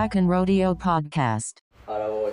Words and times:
Track 0.00 0.16
and 0.16 0.30
Rodeo 0.30 0.76
Podcast. 0.76 1.58
Ahora 1.86 2.08
voy. 2.08 2.30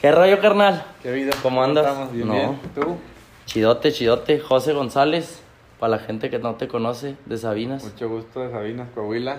¿Qué 0.00 0.12
rollo, 0.12 0.40
carnal? 0.40 0.84
¿Qué 1.02 1.10
vida? 1.10 1.32
¿Cómo 1.42 1.60
andas? 1.60 1.84
Estamos 1.84 2.12
bien, 2.12 2.28
No. 2.28 2.34
bien. 2.34 2.60
¿Tú? 2.72 2.96
Chidote, 3.46 3.90
chidote. 3.90 4.38
José 4.38 4.72
González, 4.72 5.42
para 5.80 5.96
la 5.96 5.98
gente 5.98 6.30
que 6.30 6.38
no 6.38 6.54
te 6.54 6.68
conoce, 6.68 7.16
de 7.26 7.36
Sabinas. 7.36 7.82
Mucho 7.82 8.08
gusto 8.08 8.42
de 8.42 8.52
Sabinas, 8.52 8.90
Coahuila. 8.94 9.38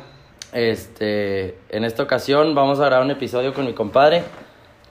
Este, 0.52 1.58
en 1.70 1.86
esta 1.86 2.04
ocasión 2.04 2.54
vamos 2.56 2.82
a 2.82 2.86
grabar 2.88 3.06
un 3.06 3.12
episodio 3.12 3.54
con 3.54 3.66
mi 3.66 3.72
compadre. 3.74 4.24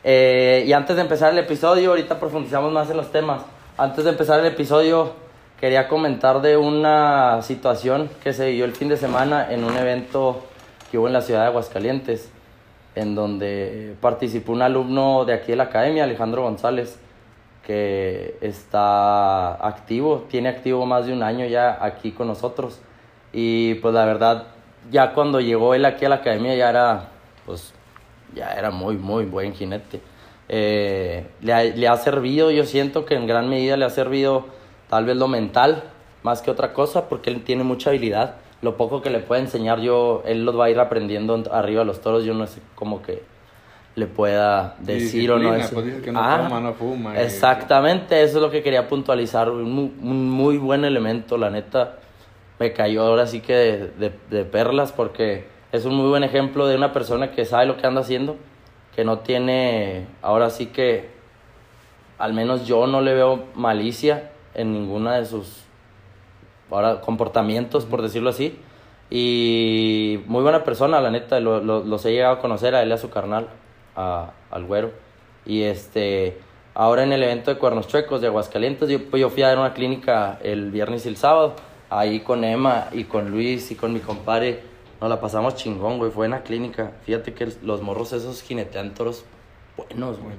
Eh, 0.03 0.65
y 0.67 0.73
antes 0.73 0.97
de 0.97 1.03
empezar 1.03 1.35
el 1.35 1.39
episodio, 1.39 1.91
ahorita 1.91 2.19
profundizamos 2.19 2.73
más 2.73 2.89
en 2.89 2.97
los 2.97 3.13
temas. 3.13 3.43
Antes 3.77 4.05
de 4.05 4.11
empezar 4.13 4.41
el 4.41 4.47
episodio, 4.47 5.13
quería 5.61 5.87
comentar 5.87 6.41
de 6.41 6.57
una 6.57 7.43
situación 7.43 8.09
que 8.25 8.33
se 8.33 8.47
dio 8.47 8.65
el 8.65 8.73
fin 8.73 8.89
de 8.89 8.97
semana 8.97 9.53
en 9.53 9.65
un 9.65 9.77
evento 9.77 10.47
que 10.93 10.99
hubo 10.99 11.07
en 11.07 11.15
la 11.15 11.23
ciudad 11.23 11.41
de 11.41 11.47
Aguascalientes, 11.47 12.31
en 12.95 13.15
donde 13.15 13.97
participó 14.03 14.53
un 14.53 14.61
alumno 14.61 15.25
de 15.25 15.33
aquí 15.33 15.53
de 15.53 15.57
la 15.57 15.65
academia, 15.65 16.05
Alejandro 16.05 16.43
González, 16.43 16.99
que 17.67 18.37
está 18.43 19.55
activo, 19.67 20.27
tiene 20.29 20.51
activo 20.51 20.85
más 20.85 21.07
de 21.07 21.15
un 21.15 21.23
año 21.23 21.47
ya 21.47 21.79
aquí 21.83 22.13
con 22.13 22.27
nosotros. 22.27 22.79
Y 23.33 23.77
pues 23.77 23.95
la 23.95 24.05
verdad, 24.05 24.49
ya 24.91 25.15
cuando 25.15 25.41
llegó 25.41 25.75
él 25.75 25.87
aquí 25.87 26.05
a 26.05 26.11
la 26.11 26.17
academia 26.17 26.55
ya 26.55 26.69
era, 26.69 27.09
pues, 27.47 27.73
ya 28.35 28.53
era 28.53 28.71
muy, 28.71 28.99
muy 28.99 29.25
buen 29.25 29.55
jinete. 29.55 30.03
Eh, 30.51 31.27
le, 31.41 31.55
ha, 31.55 31.65
le 31.65 31.89
ha 31.89 31.97
servido, 31.97 32.51
yo 32.51 32.67
siento 32.67 33.07
que 33.07 33.15
en 33.15 33.27
gran 33.27 33.49
medida 33.49 33.79
le 33.79 33.87
ha 33.87 33.91
servido 33.91 34.45
tal 34.91 35.07
vez 35.07 35.17
lo 35.17 35.27
mental, 35.27 35.85
más 36.23 36.43
que 36.43 36.51
otra 36.51 36.75
cosa, 36.75 37.09
porque 37.09 37.31
él 37.31 37.43
tiene 37.45 37.65
mucha 37.65 37.89
habilidad. 37.89 38.35
Lo 38.63 38.77
poco 38.77 39.03
que 39.03 39.11
le 39.11 39.19
puede 39.19 39.43
enseñar 39.43 39.81
yo, 39.81 40.23
él 40.25 40.45
lo 40.45 40.57
va 40.57 40.67
a 40.67 40.71
ir 40.71 40.79
aprendiendo 40.79 41.35
en- 41.35 41.45
arriba 41.53 41.81
de 41.81 41.87
los 41.87 42.01
toros, 42.01 42.25
yo 42.25 42.33
no 42.33 42.47
sé 42.47 42.61
cómo 42.77 43.03
que 43.03 43.23
le 43.97 44.07
pueda 44.07 44.77
decir 44.79 45.31
o 45.33 45.39
no 45.39 45.53
decir. 45.53 45.75
pues 45.75 46.03
que 46.03 46.13
no 46.13 46.21
Ah, 46.23 46.49
no 46.63 46.73
fuma. 46.73 47.15
y- 47.15 47.19
Exactamente, 47.25 48.23
eso 48.23 48.39
es 48.39 48.43
lo 48.43 48.51
que 48.51 48.63
quería 48.63 48.89
puntualizar. 48.89 49.51
Un, 49.51 49.71
mu- 49.71 49.91
un 50.01 50.31
muy 50.31 50.57
buen 50.59 50.85
elemento, 50.85 51.37
la 51.37 51.51
neta. 51.51 51.97
Me 52.59 52.73
cayó 52.73 53.03
ahora 53.05 53.27
sí 53.27 53.41
que 53.41 53.53
de, 53.55 53.89
de- 53.99 54.13
de 54.31 54.45
perlas 54.45 54.93
porque 54.93 55.45
es 55.73 55.85
un 55.85 55.95
muy 55.97 56.09
buen 56.09 56.23
ejemplo 56.23 56.67
de 56.69 56.77
una 56.77 56.93
persona 56.93 57.33
que 57.33 57.45
sabe 57.45 57.67
lo 57.67 57.77
que 57.77 57.87
anda 57.87 58.01
haciendo, 58.03 58.37
que 58.95 59.05
no 59.05 59.19
tiene, 59.19 60.07
ahora 60.23 60.49
sí 60.51 60.67
que, 60.67 61.11
al 62.19 62.33
menos 62.33 62.65
yo 62.67 62.87
no 62.87 63.01
le 63.01 63.15
veo 63.15 63.45
malicia 63.57 64.31
en 64.55 64.73
ninguna 64.73 65.17
de 65.17 65.27
sus 65.27 65.62
ahora, 66.73 67.01
comportamientos, 67.01 67.85
por 67.85 68.03
decirlo 68.03 68.31
así. 68.31 68.59
Y 69.11 70.21
muy 70.27 70.43
buena 70.43 70.65
persona, 70.65 71.01
la 71.01 71.11
neta, 71.11 71.39
lo- 71.39 71.61
lo- 71.63 71.85
los 71.85 72.05
he 72.07 72.13
llegado 72.13 72.35
a 72.35 72.39
conocer 72.41 72.75
a 72.75 72.83
él 72.83 72.89
y 72.89 72.93
a 72.93 72.99
su 72.99 73.11
carnal, 73.11 73.49
a- 73.95 74.31
al 74.51 74.65
güero. 74.65 74.91
Y 75.45 75.63
este, 75.63 76.39
ahora 76.75 77.03
en 77.03 77.13
el 77.13 77.23
evento 77.23 77.53
de 77.53 77.59
Cuernos 77.59 77.89
Chuecos 77.89 78.21
de 78.21 78.29
Aguascalientes, 78.29 78.89
yo, 78.89 78.99
pues 79.11 79.21
yo 79.21 79.29
fui 79.31 79.43
a 79.43 79.49
dar 79.49 79.59
una 79.59 79.75
clínica 79.75 80.39
el 80.43 80.71
viernes 80.71 81.05
y 81.05 81.09
el 81.09 81.17
sábado, 81.17 81.55
ahí 81.91 82.21
con 82.21 82.43
Emma 82.43 82.89
y 82.93 83.05
con 83.05 83.31
Luis 83.31 83.71
y 83.71 83.75
con 83.75 83.93
mi 83.93 84.01
compadre, 84.01 84.61
nos 85.01 85.11
la 85.11 85.21
pasamos 85.21 85.57
chingón, 85.57 85.99
güey, 85.99 86.11
fue 86.11 86.25
en 86.27 86.31
la 86.33 86.43
clínica. 86.43 86.93
Fíjate 87.05 87.35
que 87.35 87.49
los 87.63 87.83
morros 87.83 88.13
esos 88.13 88.41
jinetean 88.43 88.95
toros 88.95 89.25
buenos, 89.77 90.19
güey. 90.21 90.37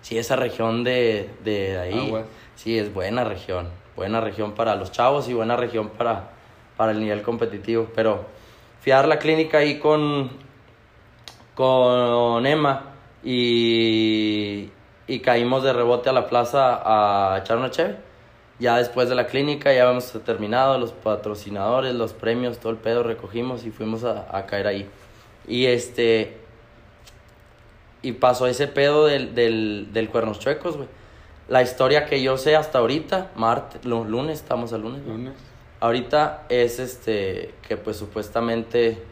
Sí, 0.00 0.18
esa 0.18 0.34
región 0.36 0.82
de, 0.82 1.28
de 1.44 1.78
ahí, 1.78 2.06
Aguas. 2.08 2.24
sí, 2.56 2.78
es 2.78 2.92
buena 2.92 3.24
región, 3.24 3.68
buena 3.98 4.20
región 4.20 4.52
para 4.52 4.74
los 4.76 4.90
chavos 4.90 5.28
y 5.28 5.34
buena 5.34 5.56
región 5.56 5.90
para, 5.90 6.30
para 6.76 6.92
el 6.92 7.00
nivel 7.00 7.22
competitivo. 7.22 7.88
Pero 7.94 8.24
dar 8.88 9.06
la 9.08 9.18
clínica 9.18 9.58
ahí 9.58 9.78
con, 9.78 10.30
con 11.54 12.46
Emma 12.46 12.94
y, 13.22 14.70
y 15.06 15.20
caímos 15.20 15.62
de 15.62 15.72
rebote 15.72 16.08
a 16.08 16.12
la 16.12 16.26
plaza 16.26 16.80
a 16.84 17.38
echar 17.38 17.58
una 17.58 17.70
cheve. 17.70 17.96
Ya 18.58 18.76
después 18.76 19.08
de 19.08 19.14
la 19.14 19.26
clínica 19.26 19.72
ya 19.72 19.82
habíamos 19.82 20.10
terminado, 20.24 20.78
los 20.78 20.92
patrocinadores, 20.92 21.94
los 21.94 22.12
premios, 22.12 22.58
todo 22.58 22.72
el 22.72 22.78
pedo 22.78 23.04
recogimos 23.04 23.64
y 23.64 23.70
fuimos 23.70 24.02
a, 24.02 24.26
a 24.36 24.46
caer 24.46 24.66
ahí. 24.66 24.90
Y 25.46 25.66
este, 25.66 26.38
y 28.02 28.12
pasó 28.12 28.48
ese 28.48 28.66
pedo 28.66 29.06
del, 29.06 29.34
del, 29.34 29.88
del 29.92 30.08
Cuernos 30.08 30.40
Chuecos, 30.40 30.76
güey. 30.76 30.88
La 31.48 31.62
historia 31.62 32.04
que 32.04 32.22
yo 32.22 32.36
sé 32.36 32.56
hasta 32.56 32.78
ahorita, 32.78 33.30
martes, 33.34 33.84
lu- 33.84 34.04
lunes, 34.04 34.38
estamos 34.38 34.72
al 34.72 34.82
lunes. 34.82 35.04
Lunes. 35.06 35.32
Ahorita 35.80 36.42
es 36.48 36.78
este 36.78 37.54
que 37.66 37.76
pues 37.76 37.96
supuestamente 37.96 39.02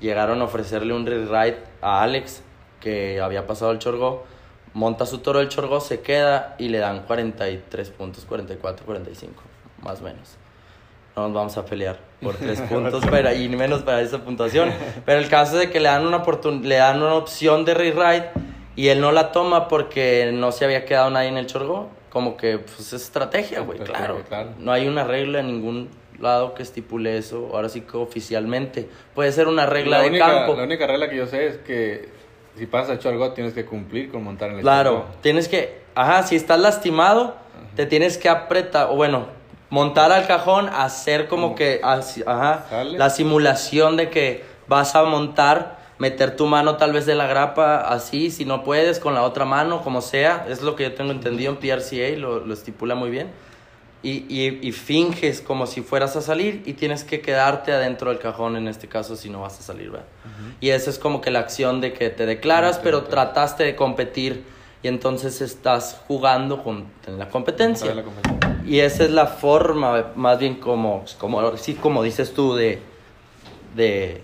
llegaron 0.00 0.40
a 0.40 0.44
ofrecerle 0.44 0.94
un 0.94 1.04
ride 1.06 1.58
a 1.82 2.02
Alex 2.02 2.42
que 2.80 3.20
había 3.20 3.46
pasado 3.46 3.70
el 3.72 3.78
Chorgó, 3.80 4.24
monta 4.72 5.06
su 5.06 5.18
toro 5.18 5.40
el 5.40 5.48
Chorgó, 5.48 5.80
se 5.80 6.00
queda 6.00 6.54
y 6.58 6.68
le 6.68 6.78
dan 6.78 7.02
43 7.02 7.90
puntos, 7.90 8.24
44, 8.24 8.86
45, 8.86 9.42
más 9.82 10.00
o 10.00 10.04
menos. 10.04 10.36
No 11.16 11.24
nos 11.24 11.32
vamos 11.34 11.56
a 11.58 11.64
pelear 11.64 11.98
por 12.22 12.34
tres 12.36 12.60
puntos 12.68 13.04
pero, 13.10 13.32
y 13.32 13.48
menos 13.48 13.82
para 13.82 14.00
esa 14.00 14.18
puntuación. 14.24 14.72
Pero 15.04 15.18
el 15.20 15.28
caso 15.28 15.54
es 15.60 15.66
de 15.66 15.70
que 15.70 15.80
le 15.80 15.88
dan 15.88 16.06
una 16.06 16.18
oportun 16.18 16.66
le 16.68 16.76
dan 16.76 17.02
una 17.02 17.14
opción 17.14 17.64
de 17.64 17.74
ride 17.74 18.30
y 18.76 18.88
él 18.88 19.00
no 19.00 19.12
la 19.12 19.32
toma 19.32 19.68
porque 19.68 20.30
no 20.32 20.52
se 20.52 20.64
había 20.64 20.84
quedado 20.84 21.10
nadie 21.10 21.28
en 21.28 21.36
el 21.38 21.46
Chorgó. 21.46 21.88
Como 22.10 22.36
que 22.36 22.58
pues 22.58 22.78
es 22.80 22.92
estrategia, 22.92 23.60
güey, 23.60 23.78
claro. 23.80 24.22
claro. 24.28 24.50
No 24.58 24.70
hay 24.72 24.86
una 24.86 25.02
regla 25.04 25.40
en 25.40 25.48
ningún 25.48 25.90
lado 26.20 26.54
que 26.54 26.62
estipule 26.62 27.18
eso, 27.18 27.50
ahora 27.52 27.68
sí 27.68 27.80
que 27.80 27.96
oficialmente. 27.96 28.88
Puede 29.14 29.32
ser 29.32 29.48
una 29.48 29.66
regla 29.66 29.96
la 29.98 30.02
de 30.04 30.08
única, 30.10 30.26
campo. 30.26 30.54
La 30.56 30.62
única 30.62 30.86
regla 30.86 31.10
que 31.10 31.16
yo 31.16 31.26
sé 31.26 31.46
es 31.48 31.56
que 31.58 32.08
si 32.56 32.66
pasas 32.66 32.90
a 32.90 32.94
echar 32.94 33.12
algo 33.12 33.32
tienes 33.32 33.52
que 33.52 33.64
cumplir 33.64 34.12
con 34.12 34.22
montar 34.22 34.50
en 34.50 34.56
el 34.56 34.62
Claro, 34.62 35.06
tienes 35.22 35.48
que, 35.48 35.82
ajá, 35.96 36.22
si 36.22 36.36
estás 36.36 36.60
lastimado, 36.60 37.34
te 37.74 37.84
tienes 37.86 38.16
que 38.16 38.28
apretar, 38.28 38.88
o 38.90 38.94
bueno, 38.94 39.26
montar 39.70 40.12
al 40.12 40.24
cajón, 40.28 40.68
hacer 40.68 41.26
como 41.26 41.56
que, 41.56 41.80
así- 41.82 42.22
ajá, 42.24 42.66
Sale. 42.70 42.96
la 42.96 43.10
simulación 43.10 43.96
de 43.96 44.08
que 44.10 44.44
vas 44.68 44.94
a 44.94 45.02
montar, 45.02 45.78
meter 45.98 46.36
tu 46.36 46.46
mano 46.46 46.76
tal 46.76 46.92
vez 46.92 47.06
de 47.06 47.14
la 47.14 47.26
grapa 47.26 47.80
así, 47.80 48.30
si 48.30 48.44
no 48.44 48.64
puedes, 48.64 48.98
con 48.98 49.14
la 49.14 49.22
otra 49.22 49.44
mano, 49.44 49.82
como 49.82 50.00
sea, 50.00 50.46
es 50.48 50.62
lo 50.62 50.76
que 50.76 50.84
yo 50.84 50.94
tengo 50.94 51.12
entendido 51.12 51.52
en 51.52 51.58
PRCA, 51.58 52.18
lo, 52.18 52.40
lo 52.40 52.54
estipula 52.54 52.94
muy 52.94 53.10
bien. 53.10 53.30
Y, 54.02 54.26
y, 54.28 54.58
y 54.60 54.72
finges 54.72 55.40
como 55.40 55.66
si 55.66 55.80
fueras 55.80 56.14
a 56.14 56.20
salir 56.20 56.62
y 56.66 56.74
tienes 56.74 57.04
que 57.04 57.22
quedarte 57.22 57.72
adentro 57.72 58.10
del 58.10 58.18
cajón 58.18 58.54
en 58.54 58.68
este 58.68 58.86
caso 58.86 59.16
si 59.16 59.30
no 59.30 59.40
vas 59.40 59.58
a 59.58 59.62
salir, 59.62 59.90
¿verdad? 59.90 60.06
Y 60.60 60.68
eso 60.70 60.90
es 60.90 60.98
como 60.98 61.22
que 61.22 61.30
la 61.30 61.38
acción 61.38 61.80
de 61.80 61.94
que 61.94 62.10
te 62.10 62.26
declaras, 62.26 62.78
pero 62.82 63.04
trataste 63.04 63.64
de 63.64 63.74
competir 63.76 64.44
y 64.82 64.88
entonces 64.88 65.40
estás 65.40 66.02
jugando 66.06 66.62
con, 66.62 66.84
en 67.06 67.18
la 67.18 67.30
competencia. 67.30 67.94
La 67.94 68.02
competencia. 68.02 68.62
Y 68.66 68.80
esa 68.80 69.04
es 69.04 69.10
la 69.10 69.26
forma, 69.26 70.12
más 70.16 70.38
bien 70.38 70.56
como, 70.56 71.06
como, 71.18 71.56
sí, 71.56 71.72
como 71.72 72.02
dices 72.02 72.34
tú, 72.34 72.54
de, 72.54 72.80
de, 73.74 74.22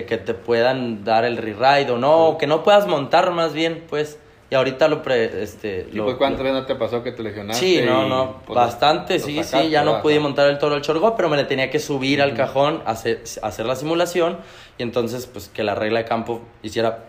de 0.00 0.06
que 0.06 0.16
te 0.18 0.34
puedan 0.34 1.04
dar 1.04 1.24
el 1.24 1.36
ride 1.36 1.90
o 1.90 1.98
no, 1.98 2.28
o 2.28 2.38
que 2.38 2.46
no 2.46 2.62
puedas 2.62 2.86
montar 2.86 3.30
más 3.32 3.52
bien, 3.52 3.84
pues. 3.88 4.18
Y 4.50 4.54
ahorita 4.54 4.88
lo 4.88 5.02
pre, 5.02 5.42
este, 5.42 5.86
¿Y 5.92 5.96
lo- 5.96 6.04
pues 6.04 6.16
cuántas 6.16 6.42
veces 6.42 6.58
no 6.60 6.64
te 6.66 6.74
pasó 6.74 7.02
que 7.02 7.12
te 7.12 7.22
lesionaste? 7.22 7.60
Sí, 7.66 7.80
no, 7.84 8.08
no, 8.08 8.40
pues, 8.46 8.54
bastante, 8.56 9.18
sí, 9.18 9.34
sacaste, 9.36 9.62
sí, 9.64 9.68
ya 9.70 9.82
no 9.84 10.00
pude 10.00 10.20
montar 10.20 10.48
el 10.48 10.58
toro 10.58 10.74
al 10.76 10.80
chorgó, 10.80 11.14
pero 11.16 11.28
me 11.28 11.36
le 11.36 11.44
tenía 11.44 11.68
que 11.68 11.78
subir 11.78 12.22
al 12.22 12.32
cajón, 12.34 12.82
hacer, 12.86 13.22
hacer 13.42 13.66
la 13.66 13.76
simulación 13.76 14.38
y 14.78 14.82
entonces 14.84 15.26
pues 15.26 15.48
que 15.50 15.62
la 15.62 15.74
regla 15.74 15.98
de 15.98 16.04
campo 16.06 16.40
hiciera 16.62 17.04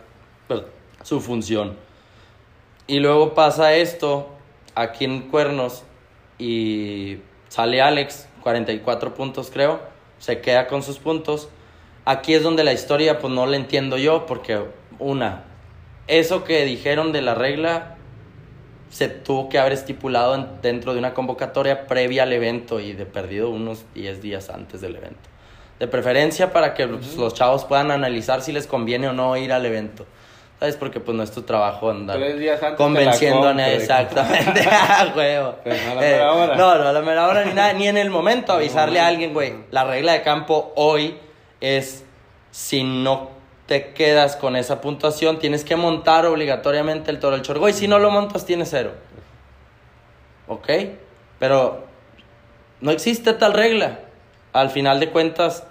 pues, 0.49 0.63
su 1.03 1.21
función. 1.21 1.77
Y 2.87 2.99
luego 2.99 3.33
pasa 3.35 3.73
esto 3.73 4.27
aquí 4.75 5.05
en 5.05 5.29
Cuernos 5.29 5.83
y 6.39 7.19
sale 7.47 7.81
Alex, 7.81 8.27
44 8.43 9.13
puntos 9.13 9.49
creo, 9.49 9.79
se 10.17 10.41
queda 10.41 10.67
con 10.67 10.83
sus 10.83 10.97
puntos. 10.99 11.47
Aquí 12.11 12.33
es 12.33 12.41
donde 12.41 12.63
la 12.63 12.73
historia 12.73 13.19
pues 13.19 13.31
no 13.31 13.45
la 13.45 13.55
entiendo 13.55 13.95
yo 13.97 14.25
porque 14.25 14.59
una, 14.97 15.43
eso 16.07 16.43
que 16.43 16.65
dijeron 16.65 17.11
de 17.11 17.21
la 17.21 17.35
regla 17.35 17.97
se 18.89 19.09
tuvo 19.09 19.47
que 19.49 19.59
haber 19.59 19.73
estipulado 19.73 20.33
en- 20.33 20.47
dentro 20.63 20.93
de 20.93 20.99
una 20.99 21.13
convocatoria 21.13 21.85
previa 21.85 22.23
al 22.23 22.33
evento 22.33 22.79
y 22.79 22.93
de 22.93 23.05
perdido 23.05 23.51
unos 23.51 23.85
10 23.93 24.21
días 24.23 24.49
antes 24.49 24.81
del 24.81 24.95
evento. 24.95 25.19
De 25.77 25.87
preferencia 25.87 26.51
para 26.51 26.73
que 26.73 26.87
pues, 26.87 27.15
los 27.15 27.35
chavos 27.35 27.63
puedan 27.65 27.91
analizar 27.91 28.41
si 28.41 28.51
les 28.53 28.65
conviene 28.65 29.07
o 29.07 29.13
no 29.13 29.37
ir 29.37 29.53
al 29.53 29.65
evento. 29.67 30.07
¿Sabes? 30.59 30.75
Porque 30.77 30.99
pues 30.99 31.15
no 31.15 31.21
es 31.23 31.31
tu 31.31 31.43
trabajo 31.43 31.89
andar 31.91 32.17
convenciendo 32.75 33.47
a 33.47 33.53
nadie. 33.53 33.75
Exactamente. 33.75 34.67
Ah, 34.71 35.13
huevo. 35.15 35.55
Pero 35.63 35.75
no 35.85 35.91
a 35.91 35.95
la 35.95 36.01
mera 36.01 36.33
hora. 36.33 36.55
No, 36.55 36.75
no 36.75 36.87
a 36.89 36.91
la 36.93 37.01
mera 37.01 37.27
hora 37.27 37.45
ni 37.45 37.53
nada, 37.53 37.73
ni 37.73 37.87
en 37.87 37.97
el 37.97 38.09
momento 38.09 38.51
avisarle 38.53 38.99
a 38.99 39.05
alguien, 39.07 39.31
güey. 39.33 39.53
La 39.71 39.83
regla 39.83 40.13
de 40.13 40.21
campo 40.23 40.73
hoy 40.75 41.15
es 41.61 42.03
si 42.51 42.83
no 42.83 43.29
te 43.65 43.93
quedas 43.93 44.35
con 44.35 44.55
esa 44.55 44.81
puntuación, 44.81 45.37
tienes 45.37 45.63
que 45.63 45.75
montar 45.75 46.25
obligatoriamente 46.25 47.11
el 47.11 47.19
toro 47.19 47.35
del 47.35 47.45
chorgo. 47.45 47.69
Y 47.69 47.73
si 47.73 47.87
no 47.87 47.99
lo 47.99 48.09
montas, 48.09 48.45
tienes 48.45 48.69
cero. 48.71 48.93
¿Ok? 50.47 50.67
Pero 51.37 51.85
no 52.81 52.91
existe 52.91 53.33
tal 53.33 53.53
regla. 53.53 53.99
Al 54.53 54.71
final 54.71 54.99
de 54.99 55.11
cuentas, 55.11 55.65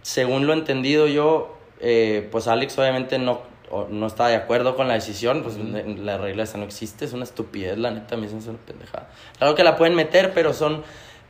según 0.00 0.46
lo 0.46 0.54
entendido 0.54 1.06
yo, 1.06 1.58
eh, 1.80 2.26
pues 2.32 2.48
Alex 2.48 2.78
obviamente 2.78 3.18
no, 3.18 3.42
no 3.90 4.06
está 4.06 4.28
de 4.28 4.36
acuerdo 4.36 4.76
con 4.76 4.88
la 4.88 4.94
decisión, 4.94 5.42
pues 5.42 5.58
la 5.58 6.16
regla 6.16 6.44
esa 6.44 6.56
no 6.56 6.64
existe, 6.64 7.04
es 7.04 7.12
una 7.12 7.24
estupidez, 7.24 7.76
la 7.76 7.90
neta, 7.90 8.14
a 8.14 8.18
mí 8.18 8.28
se 8.28 8.48
una 8.48 8.58
pendejada. 8.58 9.10
Claro 9.36 9.54
que 9.54 9.64
la 9.64 9.76
pueden 9.76 9.94
meter, 9.94 10.32
pero 10.32 10.54
son 10.54 10.82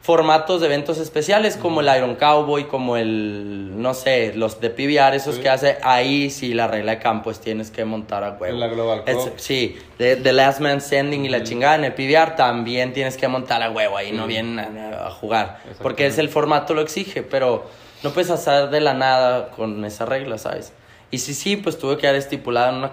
formatos 0.06 0.60
de 0.60 0.68
eventos 0.68 0.98
especiales 0.98 1.56
como 1.56 1.80
el 1.80 1.88
Iron 1.96 2.14
Cowboy, 2.14 2.68
como 2.68 2.96
el, 2.96 3.82
no 3.82 3.92
sé, 3.92 4.32
los 4.36 4.60
de 4.60 4.70
PBR, 4.70 5.16
esos 5.16 5.34
Sí. 5.34 5.40
que 5.42 5.48
hace, 5.48 5.78
ahí 5.82 6.30
sí 6.30 6.54
la 6.54 6.68
regla 6.68 6.92
de 6.92 6.98
campo 7.00 7.32
es 7.32 7.40
tienes 7.40 7.72
que 7.72 7.84
montar 7.84 8.22
a 8.22 8.30
huevo. 8.30 8.46
En 8.54 8.60
la 8.60 8.68
Global 8.68 9.02
Cup. 9.04 9.32
sí, 9.36 9.76
de, 9.98 10.14
The 10.14 10.32
Last 10.32 10.60
Man 10.60 10.80
Standing 10.80 11.24
y 11.24 11.28
la 11.28 11.42
chingada 11.42 11.74
en 11.74 11.84
el 11.84 11.92
PBR 11.92 12.36
también 12.36 12.92
tienes 12.92 13.16
que 13.16 13.26
montar 13.26 13.64
a 13.64 13.70
huevo, 13.72 13.96
ahí 13.96 14.12
no 14.12 14.28
vienen 14.28 14.60
a, 14.60 15.08
a 15.08 15.10
jugar, 15.10 15.58
porque 15.82 16.06
es 16.06 16.18
el 16.18 16.28
formato 16.28 16.72
lo 16.72 16.82
exige, 16.82 17.24
pero 17.24 17.66
no 18.04 18.10
puedes 18.10 18.30
hacer 18.30 18.70
de 18.70 18.80
la 18.80 18.94
nada 18.94 19.48
con 19.50 19.84
esa 19.84 20.06
regla, 20.06 20.38
¿sabes? 20.38 20.72
Y 21.10 21.18
sí, 21.18 21.34
sí, 21.34 21.56
pues 21.56 21.78
tuve 21.78 21.96
que 21.98 22.06
haber 22.06 22.20
estipulado 22.20 22.70
en 22.70 22.76
una, 22.76 22.92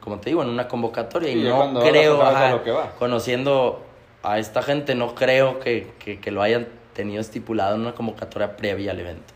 como 0.00 0.18
te 0.20 0.30
digo, 0.30 0.42
en 0.42 0.50
una 0.50 0.68
convocatoria. 0.68 1.32
Sí, 1.32 1.38
y 1.38 1.42
no 1.42 1.80
creo, 1.80 2.22
ajá, 2.22 2.50
lo 2.50 2.62
que 2.62 2.70
vas. 2.70 2.90
conociendo 2.98 3.82
a 4.22 4.38
esta 4.38 4.62
gente, 4.62 4.94
no 4.94 5.14
creo 5.14 5.60
que, 5.60 5.92
que, 5.98 6.20
que 6.20 6.30
lo 6.30 6.42
hayan 6.42 6.68
tenido 6.94 7.20
estipulado 7.20 7.74
en 7.76 7.82
una 7.82 7.94
convocatoria 7.94 8.56
previa 8.56 8.90
al 8.90 9.00
evento. 9.00 9.34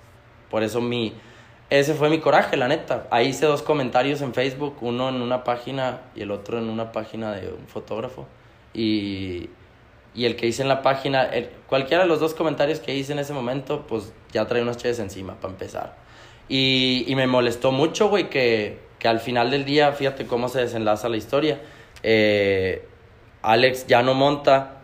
Por 0.50 0.62
eso 0.62 0.81
mi, 0.81 1.14
ese 1.70 1.94
fue 1.94 2.11
mi 2.11 2.19
coraje, 2.19 2.56
la 2.56 2.69
neta. 2.69 3.06
Ahí 3.11 3.29
hice 3.29 3.46
dos 3.46 3.62
comentarios 3.62 4.20
en 4.20 4.34
Facebook, 4.34 4.76
uno 4.81 5.08
en 5.08 5.23
una 5.23 5.44
página 5.44 6.00
y 6.14 6.23
el 6.23 6.31
otro 6.31 6.58
en 6.58 6.69
una 6.69 6.93
página 6.93 7.32
de 7.32 7.49
un 7.49 7.67
fotógrafo. 7.69 8.26
Y, 8.75 9.49
y 10.14 10.25
el 10.26 10.37
que 10.37 10.46
hice 10.46 10.62
en 10.62 10.69
la 10.69 10.82
página, 10.82 11.23
el- 11.25 11.49
cualquiera 11.69 12.02
de 12.02 12.08
los 12.08 12.20
dos 12.20 12.35
comentarios 12.35 12.81
que 12.81 12.94
hice 12.94 13.12
en 13.12 13.19
ese 13.20 13.32
momento, 13.32 13.87
pues 13.87 14.12
ya 14.32 14.46
traía 14.46 14.62
unas 14.64 14.76
chaves 14.76 14.99
encima 14.99 15.35
para 15.37 15.52
empezar. 15.52 15.96
Y, 16.49 17.05
y 17.06 17.14
me 17.14 17.26
molestó 17.26 17.70
mucho, 17.73 18.08
güey, 18.08 18.28
que, 18.28 18.78
que 18.99 19.08
al 19.08 19.20
final 19.20 19.50
del 19.50 19.64
día, 19.64 19.93
fíjate 19.93 20.26
cómo 20.26 20.49
se 20.49 20.61
desenlaza 20.61 21.08
la 21.08 21.17
historia. 21.17 21.61
eh, 22.02 22.85
Alex 23.43 23.87
ya 23.87 24.03
no 24.03 24.15
monta 24.15 24.77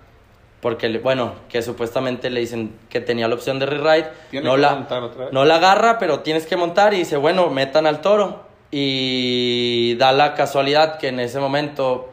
porque, 0.61 0.99
bueno, 0.99 1.35
que 1.49 1.63
supuestamente 1.63 2.31
le 2.31 2.41
dicen 2.41 2.77
que 2.89 3.01
tenía 3.01 3.29
la 3.29 3.35
opción 3.37 3.59
de 3.61 3.67
rewrite. 3.67 4.11
No 4.43 4.55
que 4.57 4.59
la, 4.61 4.75
montar 4.75 5.03
otra 5.05 5.25
vez. 5.27 5.33
no 5.33 5.45
la 5.45 5.57
agarra, 5.57 5.99
pero 5.99 6.21
tienes 6.21 6.47
que 6.47 6.57
montar 6.57 6.95
y 6.95 6.99
dice, 6.99 7.17
bueno, 7.17 7.49
metan 7.51 7.87
al 7.87 8.01
toro. 8.01 8.43
Y 8.71 9.95
da 9.97 10.13
la 10.13 10.35
casualidad 10.35 10.99
que 10.99 11.09
en 11.09 11.21
ese 11.21 11.39
momento 11.41 12.11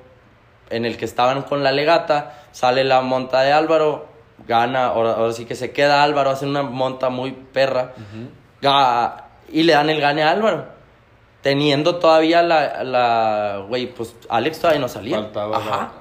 en 0.70 0.86
el 0.86 0.98
que 0.98 1.06
estaban 1.06 1.42
con 1.44 1.64
la 1.64 1.72
legata, 1.72 2.44
sale 2.52 2.84
la 2.84 3.02
monta 3.02 3.42
de 3.42 3.52
Álvaro, 3.52 4.08
gana, 4.48 4.86
ahora, 4.88 5.14
ahora 5.14 5.34
sí 5.34 5.46
que 5.46 5.56
se 5.56 5.72
queda 5.72 6.04
Álvaro, 6.04 6.30
hace 6.30 6.46
una 6.46 6.62
monta 6.64 7.10
muy 7.10 7.32
perra, 7.32 7.94
y 9.52 9.64
le 9.64 9.74
dan 9.74 9.90
el 9.90 10.00
gane 10.02 10.24
a 10.24 10.32
Álvaro. 10.32 10.66
Teniendo 11.42 11.98
todavía 11.98 12.42
la, 12.42 12.84
la, 12.84 13.64
güey, 13.68 13.88
pues 13.94 14.16
Alex 14.30 14.60
todavía 14.60 14.82
no 14.82 14.88
salía. 14.88 15.18
Faltaba 15.18 15.60
la- 15.60 15.64
Ajá. 15.66 15.92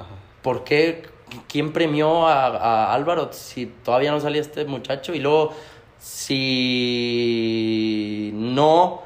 ¿Por 0.45 0.63
qué? 0.63 1.03
¿Quién 1.49 1.73
premió 1.73 2.29
a, 2.29 2.47
a 2.47 2.95
Álvaro 2.95 3.31
si 3.33 3.67
todavía 3.67 4.13
no 4.13 4.21
salía 4.21 4.41
este 4.43 4.65
muchacho? 4.67 5.15
Y 5.15 5.19
luego, 5.19 5.53
si 5.99 8.31
no 8.35 9.03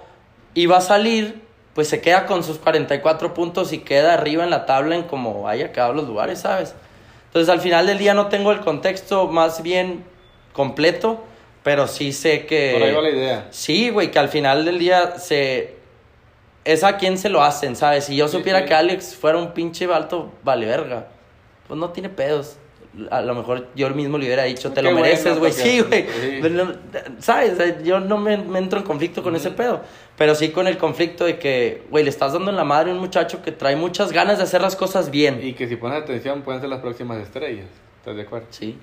iba 0.54 0.78
a 0.78 0.80
salir, 0.80 1.42
pues 1.74 1.88
se 1.88 2.00
queda 2.00 2.26
con 2.26 2.42
sus 2.42 2.58
44 2.58 3.34
puntos 3.34 3.72
y 3.72 3.78
queda 3.78 4.14
arriba 4.14 4.44
en 4.44 4.50
la 4.50 4.66
tabla 4.66 4.96
en 4.96 5.04
como 5.04 5.48
haya 5.48 5.72
quedado 5.72 5.92
los 5.94 6.06
lugares, 6.08 6.40
¿sabes? 6.40 6.74
Entonces 7.26 7.48
al 7.48 7.60
final 7.60 7.86
del 7.86 7.98
día 7.98 8.14
no 8.14 8.26
tengo 8.26 8.52
el 8.52 8.60
contexto 8.60 9.28
más 9.28 9.62
bien 9.62 10.04
completo, 10.52 11.22
pero 11.62 11.86
sí 11.86 12.12
sé 12.12 12.46
que... 12.46 12.72
Por 12.72 12.82
ahí 12.82 12.92
va 12.92 13.02
la 13.02 13.10
idea. 13.10 13.46
Sí, 13.50 13.90
güey, 13.90 14.10
que 14.10 14.18
al 14.18 14.28
final 14.28 14.64
del 14.64 14.78
día 14.78 15.18
se... 15.18 15.76
Es 16.64 16.84
a 16.84 16.96
quien 16.96 17.16
se 17.16 17.28
lo 17.28 17.42
hacen, 17.42 17.76
¿sabes? 17.76 18.06
Si 18.06 18.16
yo 18.16 18.28
Sí, 18.28 18.38
supiera 18.38 18.60
sí. 18.60 18.66
que 18.66 18.74
Alex 18.74 19.14
fuera 19.14 19.38
un 19.38 19.52
pinche 19.52 19.84
alto 19.92 20.32
vale 20.42 20.66
verga, 20.66 21.06
pues 21.68 21.78
no 21.78 21.90
tiene 21.90 22.08
pedos. 22.08 22.56
A 23.10 23.20
lo 23.20 23.34
mejor 23.34 23.68
yo 23.76 23.88
mismo 23.90 24.18
le 24.18 24.24
hubiera 24.24 24.44
dicho, 24.44 24.70
te 24.72 24.76
Qué 24.80 24.82
lo 24.90 24.92
mereces, 24.92 25.38
güey. 25.38 25.52
Sí, 25.52 25.80
güey. 25.82 26.06
sí. 26.08 26.40
¿Sabes? 27.20 27.82
Yo 27.84 28.00
no 28.00 28.16
me, 28.16 28.36
me 28.38 28.58
entro 28.58 28.78
en 28.80 28.84
conflicto 28.84 29.22
con 29.22 29.36
ese 29.36 29.50
pedo. 29.50 29.82
Pero 30.16 30.34
sí 30.34 30.48
con 30.50 30.66
el 30.66 30.78
conflicto 30.78 31.24
de 31.24 31.38
que, 31.38 31.84
güey, 31.90 32.02
le 32.02 32.10
estás 32.10 32.32
dando 32.32 32.50
en 32.50 32.56
la 32.56 32.64
madre 32.64 32.90
a 32.90 32.94
un 32.94 33.00
muchacho 33.00 33.42
que 33.42 33.52
trae 33.52 33.76
muchas 33.76 34.10
ganas 34.10 34.38
de 34.38 34.44
hacer 34.44 34.62
las 34.62 34.74
cosas 34.74 35.10
bien. 35.10 35.38
Y 35.42 35.52
que 35.52 35.68
si 35.68 35.76
pones 35.76 36.02
atención 36.02 36.42
pueden 36.42 36.60
ser 36.60 36.70
las 36.70 36.80
próximas 36.80 37.18
estrellas. 37.18 37.66
¿Estás 37.98 38.16
de 38.16 38.22
acuerdo? 38.22 38.46
Sí. 38.50 38.76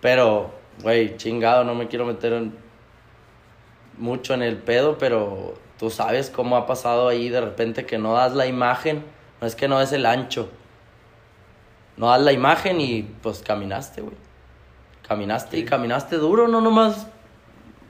Pero, 0.00 0.50
güey, 0.82 1.16
chingado, 1.16 1.62
no 1.62 1.74
me 1.74 1.86
quiero 1.86 2.06
meter 2.06 2.32
en- 2.32 2.54
mucho 3.98 4.34
en 4.34 4.42
el 4.42 4.56
pedo, 4.56 4.96
pero 4.98 5.54
tú 5.78 5.90
sabes 5.90 6.30
cómo 6.30 6.56
ha 6.56 6.66
pasado 6.66 7.08
ahí 7.08 7.28
de 7.28 7.40
repente 7.40 7.84
que 7.86 7.98
no 7.98 8.14
das 8.14 8.34
la 8.34 8.46
imagen, 8.46 9.04
no 9.40 9.46
es 9.46 9.54
que 9.54 9.68
no 9.68 9.78
des 9.78 9.92
el 9.92 10.06
ancho. 10.06 10.48
No 12.00 12.08
das 12.08 12.20
la 12.22 12.32
imagen 12.32 12.80
y 12.80 13.02
pues 13.02 13.42
caminaste, 13.42 14.00
güey. 14.00 14.16
Caminaste 15.06 15.58
y 15.58 15.64
caminaste 15.64 16.16
duro, 16.16 16.48
no 16.48 16.60
nomás 16.60 17.06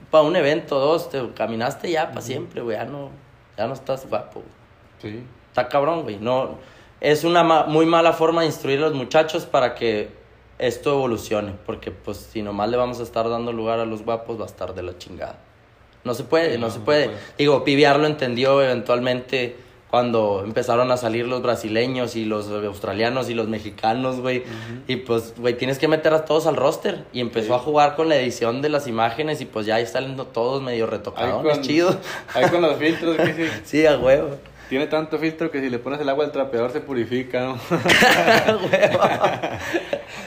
para 0.09 0.23
un 0.25 0.35
evento, 0.35 0.79
dos, 0.79 1.09
te 1.09 1.29
caminaste 1.33 1.89
ya 1.91 2.09
para 2.09 2.21
siempre, 2.21 2.61
güey, 2.61 2.75
ya 2.77 2.85
no, 2.85 3.09
ya 3.57 3.67
no 3.67 3.73
estás 3.73 4.07
guapo. 4.09 4.41
güey. 5.01 5.13
Sí. 5.13 5.23
Está 5.49 5.67
cabrón, 5.69 6.03
güey. 6.03 6.17
No, 6.17 6.55
es 6.99 7.23
una 7.23 7.43
ma- 7.43 7.65
muy 7.65 7.85
mala 7.85 8.11
forma 8.13 8.41
de 8.41 8.47
instruir 8.47 8.79
a 8.79 8.81
los 8.83 8.93
muchachos 8.93 9.45
para 9.45 9.75
que 9.75 10.09
esto 10.59 10.91
evolucione. 10.93 11.53
Porque, 11.65 11.91
pues, 11.91 12.17
si 12.17 12.41
nomás 12.41 12.69
le 12.69 12.77
vamos 12.77 12.99
a 12.99 13.03
estar 13.03 13.29
dando 13.29 13.51
lugar 13.53 13.79
a 13.79 13.85
los 13.85 14.03
guapos, 14.03 14.37
va 14.39 14.43
a 14.43 14.47
estar 14.47 14.73
de 14.73 14.83
la 14.83 14.97
chingada. 14.97 15.37
No 16.03 16.13
se 16.13 16.23
puede, 16.23 16.53
Sí, 16.53 16.57
no, 16.59 16.67
no, 16.67 16.71
se 16.73 16.79
no 16.79 16.85
puede. 16.85 17.05
puede. 17.05 17.17
Digo, 17.37 17.63
Piviar 17.63 17.99
lo 17.99 18.07
entendió 18.07 18.61
eventualmente 18.61 19.55
cuando 19.91 20.41
empezaron 20.45 20.89
a 20.91 20.97
salir 20.97 21.27
los 21.27 21.41
brasileños 21.43 22.15
y 22.15 22.23
los 22.25 22.47
australianos 22.49 23.29
y 23.29 23.33
los 23.33 23.47
mexicanos, 23.49 24.21
güey. 24.21 24.43
Y 24.87 24.95
pues, 24.95 25.33
güey, 25.37 25.55
tienes 25.57 25.77
que 25.77 25.87
meter 25.89 26.13
a 26.13 26.23
todos 26.25 26.47
al 26.47 26.55
roster. 26.55 27.03
Y 27.13 27.19
empezó 27.19 27.47
Sí. 27.47 27.53
a 27.53 27.59
jugar 27.59 27.95
con 27.97 28.07
la 28.09 28.15
edición 28.15 28.61
de 28.61 28.69
las 28.69 28.87
imágenes 28.87 29.41
y 29.41 29.45
pues 29.45 29.65
ya 29.65 29.75
ahí 29.75 29.83
están 29.83 30.15
todos 30.33 30.61
medio 30.63 30.87
retocados. 30.87 31.61
chido. 31.61 31.95
ahí 32.33 32.49
con 32.49 32.61
los 32.61 32.77
filtros 32.77 33.17
que 33.17 33.33
sí. 33.33 33.45
sí, 33.65 33.85
a 33.85 33.97
huevo. 33.99 34.29
Tiene 34.69 34.87
tanto 34.87 35.17
filtro 35.19 35.51
que 35.51 35.59
si 35.59 35.69
le 35.69 35.79
pones 35.79 35.99
el 35.99 36.07
agua 36.07 36.23
al 36.23 36.31
trapeador 36.31 36.71
se 36.71 36.79
purifica, 36.79 37.41
¿no? 37.41 37.59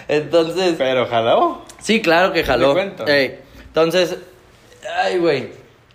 Entonces, 0.08 0.74
Pero 0.76 1.06
jaló. 1.06 1.62
sí, 1.80 2.02
claro 2.02 2.32
que 2.32 2.44
jaló. 2.44 2.72
cuento. 2.74 3.06
Ey, 3.06 3.38
Entonces, 3.66 4.16
ay, 5.02 5.18
güey. 5.18 5.48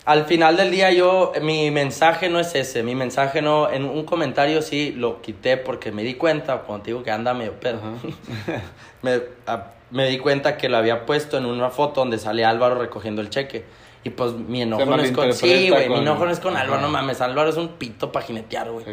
Al 0.06 0.26
final 0.26 0.58
del 0.58 0.72
día 0.72 0.92
yo, 0.92 1.34
mi 1.42 1.70
mensaje 1.72 2.30
no 2.30 2.40
es 2.40 2.56
ese, 2.56 2.82
mi 2.84 2.96
mensaje 2.96 3.42
no, 3.42 3.70
en 3.70 3.84
un 3.86 4.06
comentario 4.06 4.62
sí 4.62 4.92
lo 4.92 5.22
quité 5.22 5.58
porque 5.58 5.92
me 5.92 6.04
di 6.04 6.16
cuenta, 6.16 6.60
cuando 6.62 6.84
te 6.84 6.92
digo 6.92 7.04
que 7.04 7.12
anda 7.12 7.34
medio 7.34 7.54
pedo, 7.60 7.80
me, 9.02 9.22
a- 9.46 9.72
me 9.92 10.08
di 10.08 10.18
cuenta 10.18 10.58
que 10.58 10.70
lo 10.70 10.78
había 10.78 11.06
puesto 11.06 11.38
en 11.38 11.46
una 11.46 11.70
foto 11.70 12.02
donde 12.02 12.18
sale 12.18 12.46
Álvaro 12.46 12.76
recogiendo 12.76 13.22
el 13.22 13.30
cheque. 13.30 13.66
Y 14.04 14.12
pues 14.12 14.32
mi 14.34 14.62
enojo 14.62 14.82
no 14.98 15.04
es 15.04 15.12
con... 15.16 15.26
Sí, 15.34 15.70
güey, 15.70 15.90
mi 15.90 15.96
enojo 16.02 16.26
no 16.26 16.32
es 16.32 16.40
con. 16.40 16.56
Álvaro, 16.56 16.82
no 16.82 16.88
mames, 16.90 17.20
Álvaro 17.22 17.50
es 17.50 17.58
un 17.58 17.68
pito 17.70 18.12
para 18.12 18.26
jinetear, 18.26 18.72
güey. 18.72 18.86
Sí. 18.86 18.92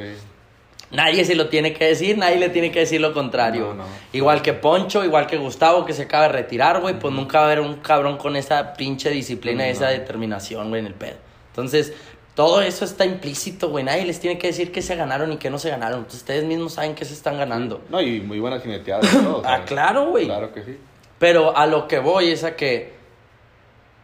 Nadie 0.91 1.25
se 1.25 1.35
lo 1.35 1.49
tiene 1.49 1.73
que 1.73 1.87
decir, 1.87 2.17
nadie 2.17 2.37
le 2.37 2.49
tiene 2.49 2.71
que 2.71 2.81
decir 2.81 3.01
lo 3.01 3.13
contrario. 3.13 3.69
No, 3.69 3.75
no. 3.75 3.85
Igual 4.13 4.41
que 4.41 4.53
Poncho, 4.53 5.05
igual 5.05 5.27
que 5.27 5.37
Gustavo, 5.37 5.85
que 5.85 5.93
se 5.93 6.03
acaba 6.03 6.25
de 6.25 6.29
retirar, 6.31 6.81
güey, 6.81 6.99
pues 6.99 7.13
nunca 7.13 7.39
va 7.39 7.45
a 7.45 7.53
haber 7.53 7.61
un 7.61 7.77
cabrón 7.77 8.17
con 8.17 8.37
esa 8.37 8.75
pinche 8.75 9.11
disciplina 9.11 9.67
y 9.67 9.71
esa 9.71 9.89
determinación, 9.89 10.69
güey, 10.69 10.81
en 10.81 10.87
el 10.87 10.95
pedo. 10.95 11.17
Entonces, 11.49 11.93
todo 12.37 12.61
eso 12.61 12.85
está 12.85 13.05
implícito, 13.05 13.71
güey. 13.71 13.83
Nadie 13.83 14.05
les 14.05 14.21
tiene 14.21 14.39
que 14.39 14.49
decir 14.49 14.71
que 14.71 14.83
se 14.83 14.95
ganaron 14.95 15.33
y 15.33 15.39
que 15.39 15.51
no 15.51 15.59
se 15.59 15.71
ganaron. 15.71 15.99
Entonces, 15.99 16.21
ustedes 16.21 16.45
mismos 16.45 16.75
saben 16.75 16.95
que 16.95 17.05
se 17.05 17.15
están 17.15 17.39
ganando. 17.39 17.83
No, 17.89 18.01
y 18.01 18.21
muy 18.21 18.39
buenas 18.39 18.63
jineteadas 18.63 19.13
y 19.13 19.19
todo. 19.19 19.43
Ah, 19.47 19.63
claro, 19.65 20.11
güey. 20.11 20.27
Claro 20.27 20.53
que 20.53 20.63
sí. 20.63 20.79
Pero 21.19 21.57
a 21.57 21.67
lo 21.67 21.89
que 21.89 21.99
voy 21.99 22.29
es 22.29 22.45
a 22.45 22.55
que, 22.55 22.93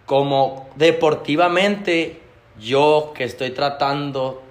como 0.07 0.71
deportivamente, 0.77 2.21
yo 2.59 3.13
que 3.15 3.25
estoy 3.25 3.51
tratando 3.51 4.42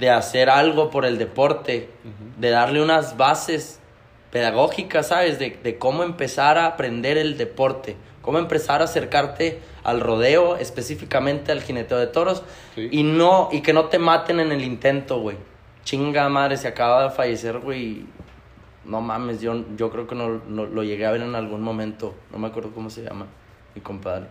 de 0.00 0.10
hacer 0.10 0.50
algo 0.50 0.90
por 0.90 1.04
el 1.04 1.18
deporte, 1.18 1.88
de 2.38 2.50
darle 2.50 2.82
unas 2.82 3.16
bases 3.16 3.78
pedagógicas, 4.32 5.08
¿sabes? 5.08 5.38
De, 5.38 5.50
de 5.62 5.78
cómo 5.78 6.02
empezar 6.02 6.56
a 6.58 6.66
aprender 6.66 7.18
el 7.18 7.36
deporte, 7.36 7.96
cómo 8.22 8.38
empezar 8.38 8.80
a 8.80 8.84
acercarte 8.84 9.60
al 9.84 10.00
rodeo, 10.00 10.56
específicamente 10.56 11.52
al 11.52 11.62
jineteo 11.62 11.98
de 11.98 12.06
toros, 12.06 12.42
Sí. 12.74 12.88
y 12.90 13.02
no, 13.02 13.48
y 13.52 13.60
que 13.62 13.72
no 13.72 13.86
te 13.86 13.98
maten 13.98 14.40
en 14.40 14.52
el 14.52 14.62
intento, 14.64 15.20
güey. 15.20 15.36
Chinga 15.84 16.28
madre, 16.28 16.56
se 16.56 16.68
acaba 16.68 17.04
de 17.04 17.10
fallecer, 17.10 17.58
güey. 17.58 18.04
No 18.84 19.00
mames, 19.00 19.40
yo, 19.40 19.64
yo 19.76 19.90
creo 19.90 20.06
que 20.06 20.14
no, 20.14 20.40
no- 20.48 20.66
lo 20.66 20.82
llegué 20.82 21.06
a 21.06 21.10
ver 21.10 21.22
en 21.22 21.34
algún 21.34 21.60
momento. 21.62 22.14
No 22.32 22.38
me 22.38 22.48
acuerdo 22.48 22.70
cómo 22.74 22.88
se 22.90 23.02
llama, 23.02 23.26
mi 23.74 23.80
compadre. 23.80 24.26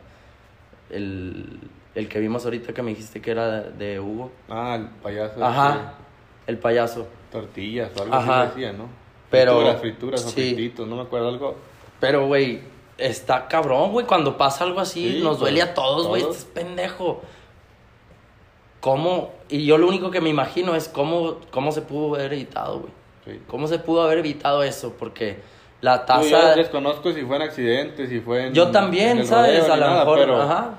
El, 0.90 1.60
el 1.96 2.08
que 2.08 2.20
vimos 2.20 2.46
ahorita 2.46 2.74
que 2.74 2.82
me 2.82 2.92
dijiste 2.92 3.22
que 3.22 3.32
era 3.32 3.62
de, 3.62 3.72
de 3.72 4.00
Hugo. 4.00 4.32
Ah, 4.50 4.76
el 4.80 4.88
payaso. 5.02 5.44
Ajá, 5.44 5.94
el 6.48 6.58
payaso. 6.58 7.02
este, 7.02 7.14
Tortillas 7.32 7.92
o 7.98 8.04
algo 8.04 8.16
Ajá. 8.16 8.42
así 8.44 8.50
decía, 8.62 8.74
¿no? 8.74 8.86
Pero- 9.30 9.54
Frituras, 9.54 9.82
frituras 9.82 10.26
o 10.26 10.30
frititos, 10.30 10.88
no 10.88 10.96
me 10.96 11.02
acuerdo 11.04 11.30
algo. 11.30 11.56
Pero, 12.00 12.26
güey, 12.28 12.62
está 12.98 13.48
cabrón, 13.48 13.92
güey. 13.92 14.06
Cuando 14.06 14.38
pasa 14.38 14.64
algo 14.64 14.80
así, 14.80 15.14
Sí, 15.14 15.20
nos 15.20 15.38
pues, 15.38 15.40
duele 15.42 15.62
a 15.62 15.74
todos, 15.74 16.08
güey. 16.08 16.22
Este 16.24 16.34
es 16.38 16.46
pendejo. 16.46 17.22
¿Cómo? 18.80 19.34
Y 19.50 19.66
yo 19.66 19.78
lo 19.78 19.88
único 19.88 20.10
que 20.10 20.22
me 20.22 20.30
imagino 20.30 20.74
es 20.76 20.88
cómo, 20.88 21.38
cómo 21.52 21.72
se 21.72 21.82
pudo 21.82 22.16
haber 22.16 22.34
evitado, 22.34 22.80
güey. 22.80 22.94
Sí. 23.26 23.42
¿Cómo 23.48 23.68
se 23.68 23.78
pudo 23.80 24.04
haber 24.04 24.20
evitado 24.20 24.64
eso? 24.64 24.96
Porque 24.98 25.40
la 25.82 26.06
Tú, 26.06 26.14
yo 26.24 26.32
tasa... 26.38 26.56
desconozco 26.56 27.12
si 27.12 27.24
fue 27.24 27.36
en 27.36 27.42
accidente, 27.42 28.08
si 28.08 28.22
fue 28.22 28.48
en. 28.48 28.54
Yo 28.54 28.68
en 28.68 28.72
también, 28.72 29.18
el 29.20 29.28
¿sabes? 29.28 29.60
rodeo, 29.68 29.74
A 29.74 29.78
lo 29.78 29.90
mejor... 30.00 30.20
Pero, 30.20 30.42
Ajá. 30.42 30.74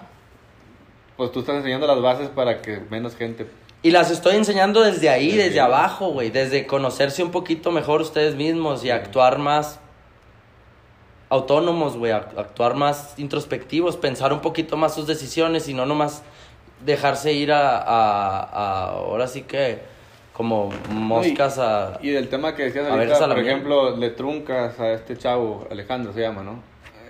Pues 1.20 1.32
tú 1.32 1.40
estás 1.40 1.56
enseñando 1.56 1.86
las 1.86 2.00
bases 2.00 2.30
para 2.30 2.62
que 2.62 2.80
menos 2.88 3.14
gente. 3.14 3.46
Y 3.82 3.90
las 3.90 4.10
estoy 4.10 4.36
enseñando 4.36 4.80
desde 4.80 5.10
ahí, 5.10 5.36
Desde 5.36 5.60
abajo, 5.60 6.08
güey. 6.12 6.30
Desde 6.30 6.66
conocerse 6.66 7.22
un 7.22 7.30
poquito 7.30 7.70
mejor 7.72 8.00
ustedes 8.00 8.34
mismos 8.36 8.82
y 8.86 8.90
actuar 8.90 9.36
más 9.38 9.80
autónomos, 11.28 11.96
güey. 11.98 12.12
act- 12.12 12.38
Actuar 12.38 12.74
más 12.74 13.18
introspectivos, 13.18 13.96
pensar 13.98 14.32
un 14.32 14.40
poquito 14.40 14.78
más 14.78 14.94
sus 14.94 15.06
decisiones 15.06 15.68
y 15.68 15.74
no 15.74 15.84
nomás 15.84 16.22
dejarse 16.84 17.32
ir 17.34 17.52
a, 17.52 17.76
a, 17.78 18.40
a- 18.40 18.84
ahora 18.92 19.26
sí 19.26 19.42
que 19.42 19.78
como 20.32 20.70
moscas 20.88 21.58
a... 21.58 21.98
Y 22.00 22.10
del 22.10 22.28
tema 22.30 22.54
que 22.54 22.62
decías 22.64 22.86
ahorita, 22.88 23.18
por 23.18 23.36
mía. 23.36 23.50
ejemplo, 23.52 23.96
le 23.96 24.08
truncas 24.10 24.80
a 24.80 24.92
este 24.92 25.18
chavo, 25.18 25.66
Alejandro 25.70 26.14
se 26.14 26.20
llama, 26.22 26.42
¿no? 26.42 26.62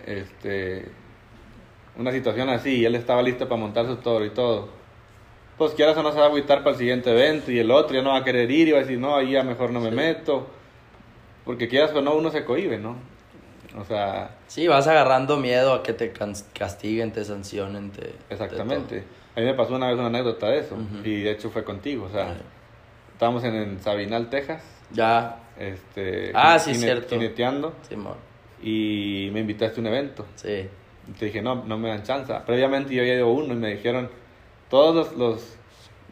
Este. 0.05 0.88
Una 2.00 2.12
situación 2.12 2.49
así, 2.49 2.76
y 2.78 2.85
él 2.87 2.95
estaba 2.95 3.21
listo 3.21 3.47
para 3.47 3.61
montar 3.61 3.85
su 3.87 3.97
toro 3.97 4.25
y 4.25 4.30
todo. 4.30 4.69
Pues 5.59 5.73
quieras 5.75 5.95
o 5.99 6.02
no 6.02 6.11
se 6.12 6.19
va 6.19 6.25
a 6.25 6.28
agüitar 6.28 6.61
para 6.61 6.71
el 6.71 6.76
siguiente 6.78 7.11
evento, 7.11 7.52
y 7.52 7.59
el 7.59 7.71
otro 7.71 7.95
ya 7.95 8.00
no 8.02 8.11
va 8.12 8.19
a 8.19 8.25
querer 8.25 8.50
ir 8.50 8.69
y 8.69 8.73
va 8.73 8.78
a 8.78 8.80
decir, 8.80 8.99
no, 8.99 9.14
ahí 9.14 9.33
ya 9.33 9.42
mejor 9.42 9.71
no 9.71 9.80
me 9.80 9.90
Sí. 9.90 9.95
meto. 9.97 10.47
Porque 11.45 11.69
quieras 11.69 11.92
o 11.95 12.00
no, 12.00 12.14
uno 12.14 12.30
se 12.30 12.45
cohibe, 12.47 12.78
¿no? 12.78 12.97
O 13.78 13.85
sea, 13.85 14.37
Sí, 14.47 14.66
vas 14.66 14.87
agarrando 14.88 15.37
miedo 15.37 15.75
a 15.75 15.83
que 15.83 15.92
te 15.92 16.11
castiguen, 16.54 17.12
te 17.12 17.23
sancionen, 17.25 17.90
te... 17.90 18.00
te 18.00 18.14
exactamente. 18.30 19.04
A 19.37 19.40
mí 19.40 19.47
me 19.47 19.54
pasó 19.54 19.75
una 19.76 19.88
vez 19.88 19.97
una 19.97 20.07
anécdota 20.07 20.49
de 20.49 20.59
eso, 20.61 20.76
y 21.04 21.21
de 21.21 21.30
hecho 21.33 21.50
fue 21.50 21.62
contigo, 21.64 22.07
o 22.07 22.09
sea, 22.11 22.35
estábamos 23.12 23.45
en, 23.45 23.54
en 23.54 23.80
Sabinal, 23.80 24.28
Texas, 24.30 24.62
Ya, 24.90 25.37
este, 25.59 26.33
Ah, 26.35 26.59
sí, 26.59 26.75
cierto. 26.75 27.11
jineteando, 27.14 27.75
Simón, 27.88 28.16
y 28.62 29.28
me 29.33 29.40
invitaste 29.40 29.78
a 29.78 29.83
un 29.83 29.87
evento. 29.88 30.25
sí. 30.37 30.66
Te 31.19 31.26
dije, 31.26 31.42
no, 31.42 31.64
no 31.64 31.78
me 31.78 31.88
dan 31.88 32.02
chance. 32.02 32.33
Previamente 32.47 32.95
yo 32.95 33.02
había 33.02 33.14
ido 33.14 33.28
uno 33.28 33.52
y 33.54 33.57
me 33.57 33.69
dijeron, 33.75 34.09
todos 34.69 34.95
los, 34.95 35.16
los 35.16 35.57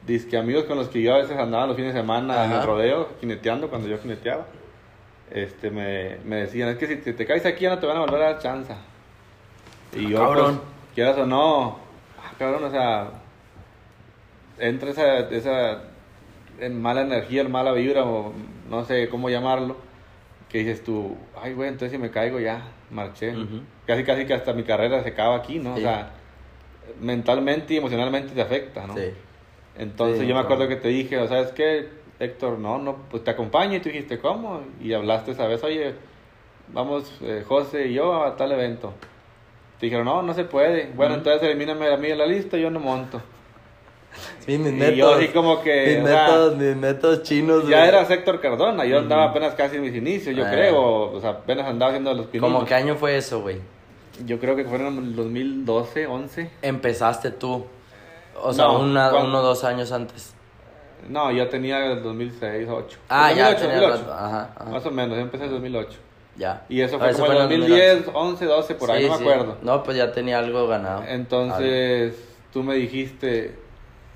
disque 0.07 0.37
amigos 0.37 0.64
con 0.64 0.76
los 0.76 0.88
que 0.88 1.02
yo 1.02 1.14
a 1.14 1.18
veces 1.18 1.37
andaba 1.38 1.66
los 1.66 1.76
fines 1.76 1.95
de 1.95 2.00
semana 2.00 2.45
en 2.45 2.52
el 2.52 2.62
rodeo, 2.62 3.11
jineteando, 3.21 3.68
cuando 3.68 3.88
yo 3.88 3.99
jineteaba, 3.99 4.47
este, 5.30 5.71
me, 5.71 6.16
me 6.25 6.37
decían, 6.37 6.71
es 6.71 6.78
que 6.78 6.87
si 6.87 6.97
te, 6.97 7.12
te 7.12 7.26
caes 7.26 7.45
aquí 7.47 7.62
ya 7.62 7.71
no 7.71 7.78
te 7.78 7.87
van 7.87 7.99
a 7.99 8.00
volver 8.00 8.23
a 8.23 8.33
dar 8.33 8.38
chance. 8.40 8.75
Y 9.95 10.09
yo, 10.09 10.18
Cabrón. 10.18 10.57
pues, 10.57 10.68
quieras 10.95 11.18
o 11.18 11.26
no, 11.26 11.78
ah, 12.18 12.33
cabrón, 12.38 12.64
o 12.64 12.71
sea, 12.71 13.11
entra 14.59 14.90
esa, 14.90 15.18
esa 15.30 15.83
en 16.61 16.80
mala 16.80 17.02
energía, 17.02 17.42
en 17.42 17.52
mala 17.52 17.73
vibra, 17.73 18.04
o 18.04 18.33
no 18.68 18.85
sé 18.85 19.09
cómo 19.09 19.30
llamarlo, 19.30 19.76
que 20.49 20.59
dices 20.59 20.83
tú, 20.83 21.16
ay, 21.40 21.52
güey, 21.54 21.68
entonces 21.68 21.92
si 21.92 21.99
me 21.99 22.11
caigo 22.11 22.40
ya, 22.40 22.62
marché. 22.90 23.35
Casi, 23.87 24.04
casi 24.04 24.26
que 24.26 24.35
hasta 24.35 24.52
mi 24.52 24.62
carrera 24.62 25.02
se 25.02 25.11
acaba 25.11 25.37
aquí, 25.37 25.59
¿no? 25.59 25.75
Sí. 25.76 25.80
O 25.80 25.85
sea, 25.85 26.11
mentalmente 27.00 27.75
y 27.75 27.76
emocionalmente 27.76 28.35
te 28.35 28.42
afecta, 28.42 28.87
¿no? 28.87 28.95
Sí. 28.95 29.11
Entonces 29.76 30.21
Sí, 30.21 30.26
yo 30.26 30.35
me 30.35 30.40
acuerdo 30.40 30.66
que 30.68 30.76
te 30.76 30.88
dije, 30.88 31.18
o 31.18 31.28
sabes 31.28 31.52
qué, 31.52 31.88
Héctor, 32.18 32.59
no, 32.59 32.78
no, 32.78 32.97
pues 33.11 33.23
te 33.23 33.30
acompaño 33.30 33.76
y 33.76 33.80
tú 33.80 33.88
dijiste, 33.88 34.18
¿cómo? 34.18 34.62
Y 34.83 34.92
hablaste 34.92 35.30
esa 35.30 35.47
vez, 35.47 35.62
oye, 35.62 35.95
vamos 36.73 37.16
eh, 37.23 37.45
José 37.47 37.87
y 37.87 37.95
yo 37.95 38.25
a 38.25 38.37
tal 38.37 38.52
evento. 38.52 38.92
Te 39.78 39.87
dijeron, 39.87 40.07
no, 40.07 40.23
no 40.23 40.35
se 40.35 40.45
puede. 40.45 40.90
Bueno, 40.95 41.14
entonces 41.14 41.42
elimíname 41.42 41.92
a 41.92 41.97
mí 41.97 42.09
de 42.09 42.16
la 42.16 42.26
lista, 42.26 42.57
yo 42.57 42.71
no 42.71 42.80
monto. 42.80 43.23
Sí, 44.47 44.59
mis 44.59 44.69
Y 44.73 44.73
métodos. 44.77 44.97
yo 44.97 45.15
así 45.15 45.29
como 45.29 45.63
que, 45.63 45.95
mis, 45.97 46.05
métodos 46.11 46.57
mis 46.57 46.77
métodos 46.77 47.23
chinos. 47.23 47.69
Ya 47.69 47.87
era 47.87 48.03
Héctor 48.03 48.41
Cardona, 48.41 48.85
yo 48.85 48.99
andaba 48.99 49.25
apenas 49.31 49.55
casi 49.55 49.77
en 49.77 49.83
mis 49.83 49.95
inicios, 49.95 50.35
yo 50.37 50.45
Ah. 50.47 50.51
creo, 50.51 51.13
o 51.13 51.21
sea, 51.21 51.31
apenas 51.31 51.67
andaba 51.67 51.91
haciendo 51.91 52.13
los 52.15 52.27
pininos. 52.27 52.53
¿Cómo 52.53 52.67
qué 52.67 52.75
año 52.75 52.95
fue 52.97 53.17
eso, 53.17 53.41
güey? 53.41 53.61
Yo 54.27 54.39
creo 54.41 54.57
que 54.57 54.65
fueron 54.65 54.99
en 54.99 55.05
el 55.05 55.17
2012, 55.17 56.07
11. 56.07 56.51
Empezaste 56.63 57.31
tú. 57.31 57.67
O 58.41 58.53
sea, 58.53 58.65
No, 58.67 58.81
una, 58.81 59.13
uno 59.15 59.39
o 59.39 59.43
dos 59.43 59.65
años 59.65 59.93
antes. 59.93 60.35
No, 61.09 61.31
yo 61.31 61.49
tenía 61.49 61.93
el 61.93 62.03
2006, 62.03 62.67
2008. 62.67 62.99
Ah, 63.09 63.33
ya 63.33 63.51
2008, 63.53 63.61
tenía 63.61 63.89
2008. 63.89 64.03
rato. 64.11 64.13
Ajá, 64.25 64.51
ajá. 64.57 64.71
Más 64.71 64.87
o 64.87 64.91
menos, 64.91 65.17
yo 65.17 65.23
empecé 65.23 65.45
en 65.45 65.51
2008. 65.53 65.99
Ya. 66.37 66.65
Y 66.69 66.81
eso 66.81 66.97
Ah, 67.01 67.09
fue 67.11 67.13
como 67.15 67.27
en 67.27 67.33
el 67.33 67.49
2010, 67.61 68.05
11, 68.13 68.45
12, 68.45 68.75
por 68.75 68.91
ahí, 68.91 69.03
Sí, 69.05 69.09
no 69.09 69.13
me 69.13 69.19
sí. 69.19 69.25
acuerdo. 69.31 69.57
No, 69.63 69.83
pues 69.83 69.97
ya 69.97 70.13
tenía 70.13 70.39
algo 70.39 70.67
ganado. 70.69 71.03
Entonces, 71.07 72.15
tú 72.53 72.63
me 72.63 72.75
dijiste, 72.75 73.55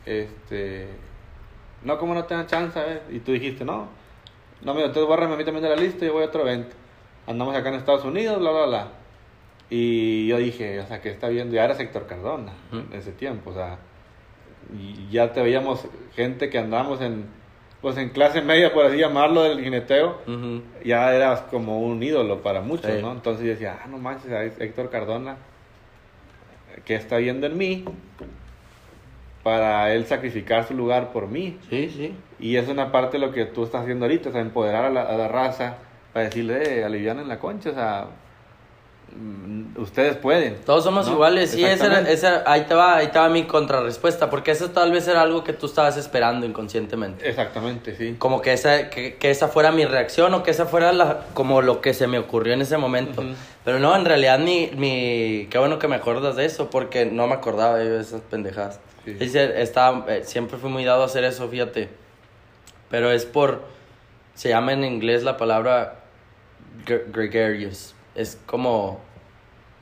este, 0.07 0.89
no, 1.83 1.99
como 1.99 2.15
no 2.15 2.25
te 2.25 2.35
dan 2.35 2.47
chance, 2.47 2.79
¿eh? 2.81 3.01
Y 3.11 3.21
tú 3.21 3.33
dijiste, 3.33 3.65
no, 3.65 3.89
no, 4.63 4.75
mira, 4.75 4.87
entonces 4.87 5.09
bórrame 5.09 5.35
a 5.35 5.37
mí 5.37 5.45
también 5.45 5.63
de 5.65 5.71
la 5.71 5.77
lista 5.77 6.05
y 6.05 6.09
yo 6.09 6.15
voy 6.15 6.23
a 6.23 6.27
otro 6.27 6.43
evento. 6.43 6.75
Andamos 7.27 7.55
acá 7.55 7.69
en 7.69 7.77
Estados 7.77 8.05
Unidos, 8.05 8.39
bla, 8.39 8.51
bla, 8.51 8.67
bla. 8.67 8.89
Y 9.71 10.27
yo 10.27 10.37
dije, 10.39 10.81
o 10.81 10.87
sea, 10.87 11.01
que 11.01 11.09
está 11.11 11.29
viendo, 11.29 11.55
ya 11.55 11.65
era 11.65 11.75
sector 11.75 12.07
Cardona 12.07 12.53
en 12.73 12.93
ese 12.93 13.13
tiempo, 13.13 13.51
o 13.51 13.55
sea, 13.55 13.79
y 14.77 15.09
ya 15.11 15.33
te 15.33 15.41
veíamos 15.43 15.87
gente 16.15 16.51
que 16.51 16.59
andábamos 16.59 17.01
en, 17.01 17.25
pues 17.81 17.97
en 17.97 18.11
clase 18.11 18.43
media, 18.43 18.73
por 18.75 18.85
así 18.87 18.99
llamarlo, 18.99 19.43
del 19.45 19.61
jineteo 19.63 20.21
Ujú. 20.27 20.63
ya 20.85 21.15
eras 21.15 21.41
como 21.43 21.81
un 21.81 22.03
ídolo 22.03 22.43
para 22.43 22.61
muchos, 22.61 22.91
Sí. 22.93 22.99
¿no? 23.01 23.13
Entonces 23.13 23.45
yo 23.45 23.51
decía, 23.53 23.81
ah, 23.83 23.87
no 23.89 23.97
manches, 23.99 24.31
Héctor 24.61 24.91
Cardona, 24.91 25.37
que 26.85 26.95
está 26.95 27.17
viendo 27.17 27.47
en 27.47 27.57
mí 27.57 27.85
para 29.43 29.93
él 29.93 30.07
sacrificar 30.07 30.67
su 30.69 30.75
lugar 30.75 31.13
por 31.13 31.27
mí. 31.27 31.59
Sí, 31.69 31.91
sí. 31.95 32.15
Y 32.39 32.57
es 32.57 32.69
una 32.69 32.93
parte 32.93 33.19
de 33.19 33.27
lo 33.27 33.33
que 33.33 33.45
tú 33.47 33.65
estás 33.65 33.83
haciendo 33.83 34.05
ahorita, 34.05 34.29
o 34.29 34.33
sea, 34.33 34.41
empoderar 34.41 34.85
a 34.85 34.91
la, 34.91 35.03
a 35.03 35.17
la 35.17 35.29
raza 35.29 35.77
para 36.13 36.27
decirle, 36.27 36.81
eh, 36.81 36.85
alivianen 36.85 37.27
la 37.29 37.39
concha, 37.39 37.71
o 37.71 37.75
sea, 37.75 38.07
mm, 39.17 39.81
ustedes 39.81 40.17
pueden. 40.17 40.57
Todos 40.65 40.85
somos 40.85 41.07
¿no? 41.07 41.15
iguales, 41.15 41.51
sí, 41.51 41.65
esa 41.65 41.87
era- 41.87 42.01
esa- 42.11 42.43
ahí, 42.47 42.63
te 42.63 42.75
va, 42.75 42.97
ahí 42.97 43.11
va 43.15 43.29
mi 43.29 43.45
contrarrespuesta, 43.45 44.31
porque 44.31 44.51
eso 44.53 44.71
tal 44.71 44.93
vez 44.93 45.07
era 45.09 45.23
algo 45.23 45.43
que 45.45 45.53
tú 45.53 45.67
estabas 45.67 45.97
esperando 45.97 46.47
inconscientemente. 46.47 47.29
Exactamente, 47.29 47.97
sí. 47.97 48.17
Como 48.19 48.41
que 48.43 48.53
esa, 48.53 48.91
que, 48.91 49.15
que 49.17 49.31
esa 49.31 49.49
fuera 49.49 49.71
mi 49.73 49.85
reacción 49.85 50.33
o 50.35 50.43
que 50.43 50.51
esa 50.51 50.67
fuera 50.67 50.93
la, 50.93 51.21
como 51.35 51.63
lo 51.63 51.81
que 51.81 51.95
se 51.95 52.07
me 52.07 52.19
ocurrió 52.19 52.55
en 52.55 52.63
ese 52.63 52.77
momento. 52.77 53.21
Ujú. 53.23 53.31
Pero 53.65 53.79
no, 53.79 53.95
en 53.97 54.05
realidad 54.05 54.39
mi, 54.39 54.71
mi... 54.77 55.47
Qué 55.51 55.59
bueno 55.59 55.79
que 55.79 55.89
me 55.89 55.97
acuerdas 55.97 56.37
de 56.37 56.45
eso, 56.45 56.69
porque 56.71 57.07
no 57.07 57.27
me 57.27 57.35
acordaba 57.35 57.77
de 57.79 58.01
esas 58.01 58.21
pendejadas. 58.23 58.81
Sí. 59.05 59.13
Dice, 59.15 59.61
estaba, 59.63 60.05
eh, 60.09 60.23
siempre 60.25 60.59
fui 60.59 60.71
muy 60.71 60.85
dado 60.85 61.03
a 61.03 61.07
hacer 61.07 61.25
eso, 61.25 61.49
fíjate. 61.49 61.89
Pero 62.91 63.11
es 63.11 63.25
por... 63.27 63.63
Se 64.35 64.49
llama 64.49 64.73
en 64.73 64.85
inglés 64.85 65.23
la 65.25 65.37
palabra 65.37 66.01
gre- 66.87 67.05
gregarious. 67.13 67.95
Es 68.15 68.39
como 68.47 69.01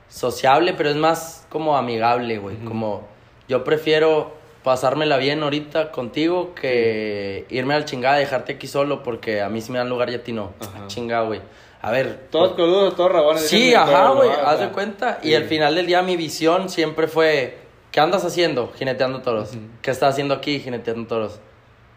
sociable, 0.09 0.75
pero 0.75 0.91
es 0.91 0.97
más 0.97 1.47
como 1.49 1.77
amigable, 1.77 2.39
güey. 2.39 2.57
Como 2.57 3.07
yo 3.49 3.63
prefiero 3.65 4.33
pasármela 4.65 5.17
bien 5.17 5.43
ahorita 5.43 5.91
contigo 5.91 6.55
que 6.55 7.47
irme 7.49 7.75
al 7.75 7.85
chingada 7.87 8.17
y 8.19 8.21
dejarte 8.25 8.55
aquí 8.55 8.67
solo 8.67 9.03
porque 9.03 9.41
a 9.41 9.49
mí 9.49 9.61
sí 9.63 9.73
me 9.73 9.79
dan 9.79 9.89
lugar 9.89 10.11
y 10.11 10.15
a 10.15 10.23
ti 10.23 10.33
no. 10.33 10.53
Ajá. 10.61 10.87
Chingada, 10.89 11.23
güey. 11.27 11.41
A 11.83 11.91
ver. 11.93 12.27
Todos 12.31 12.53
coludos, 12.53 12.95
todos 12.97 13.13
rabones. 13.13 13.47
Sí, 13.49 13.73
ajá, 13.73 14.11
güey, 14.11 14.31
haz 14.31 14.61
de 14.61 14.69
cuenta. 14.71 15.19
Y 15.23 15.35
al 15.35 15.45
final 15.45 15.75
del 15.77 15.87
día 15.87 16.03
mi 16.03 16.17
visión 16.17 16.69
siempre 16.69 17.07
fue, 17.07 17.57
¿qué 17.91 18.01
andas 18.01 18.25
haciendo? 18.25 18.73
Jineteando 18.77 19.21
toros. 19.23 19.53
¿Qué 19.83 19.91
estás 19.91 20.11
haciendo 20.15 20.35
aquí? 20.35 20.61
Jineteando 20.61 21.07
toros. 21.07 21.41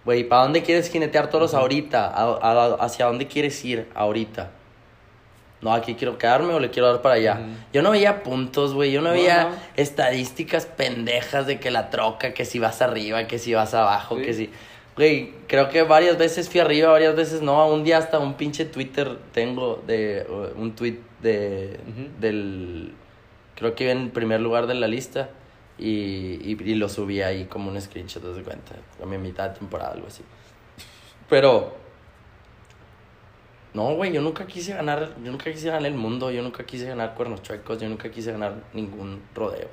Güey, 0.06 0.24
¿para 0.26 0.44
dónde 0.44 0.64
quieres 0.64 0.90
jinetear 0.90 1.30
toros 1.30 1.54
ahorita? 1.54 2.06
¿A- 2.08 2.40
a- 2.42 2.74
¿Hacia 2.84 3.06
dónde 3.06 3.28
quieres 3.28 3.64
ir 3.64 3.88
ahorita? 3.96 4.52
No, 5.62 5.74
aquí 5.74 5.96
quiero 5.96 6.18
quedarme 6.18 6.54
o 6.54 6.60
le 6.60 6.70
quiero 6.72 6.92
dar 6.92 7.02
para 7.02 7.16
allá. 7.16 7.40
Yo 7.72 7.82
no 7.82 7.92
veía 7.92 8.22
puntos, 8.22 8.74
güey. 8.74 8.92
Yo 8.92 9.02
no 9.02 9.10
No, 9.10 9.14
veía 9.16 9.46
no. 9.46 9.56
estadísticas 9.78 10.66
pendejas 10.66 11.48
de 11.48 11.60
que 11.62 11.72
la 11.72 11.90
troca, 11.90 12.34
que 12.34 12.44
si 12.44 12.60
vas 12.60 12.82
arriba, 12.82 13.28
que 13.28 13.40
si 13.40 13.54
vas 13.54 13.74
abajo, 13.74 14.18
Sí. 14.18 14.22
que 14.24 14.34
si... 14.34 14.50
Güey, 14.98 15.32
creo 15.48 15.70
que 15.70 15.84
varias 15.84 16.18
veces 16.18 16.50
fui 16.50 16.60
arriba, 16.60 16.92
varias 16.92 17.16
veces 17.16 17.42
no. 17.42 17.66
Un 17.70 17.86
día 17.86 17.98
hasta 17.98 18.20
un 18.20 18.34
pinche 18.34 18.66
Twitter 18.66 19.18
tengo 19.32 19.82
de... 19.88 20.28
uh, 20.30 20.60
Un 20.62 20.76
tweet 20.76 21.00
de... 21.22 21.80
Del... 22.20 22.94
Creo 23.56 23.74
que 23.74 23.86
iba 23.86 23.94
en 23.94 24.10
primer 24.10 24.42
lugar 24.42 24.68
de 24.68 24.74
la 24.74 24.88
lista. 24.88 25.30
Y, 25.78 26.40
y, 26.52 26.58
y 26.64 26.76
lo 26.76 26.88
subí 26.88 27.22
ahí 27.22 27.46
como 27.46 27.72
un 27.72 27.82
screenshot, 27.82 28.22
¿te 28.22 28.30
das 28.30 28.44
cuenta? 28.44 28.76
A 29.02 29.06
mi 29.06 29.18
mitad 29.18 29.50
de 29.50 29.60
temporada, 29.60 29.94
algo 29.94 30.08
así. 30.08 30.24
Pero... 31.30 31.82
No, 33.74 33.96
güey, 33.96 34.14
yo 34.14 34.22
nunca 34.22 34.46
quise 34.46 34.74
ganar, 34.74 35.16
yo 35.24 35.32
nunca 35.32 35.52
quise 35.52 35.68
ganar 35.68 35.88
el 35.88 35.96
mundo, 35.96 36.30
yo 36.30 36.44
nunca 36.44 36.64
quise 36.64 36.86
ganar 36.86 37.16
cuernos 37.16 37.42
chuecos, 37.42 37.80
yo 37.82 37.90
nunca 37.90 38.12
quise 38.12 38.32
ganar 38.32 38.54
ningún 38.72 39.24
rodeo. 39.34 39.68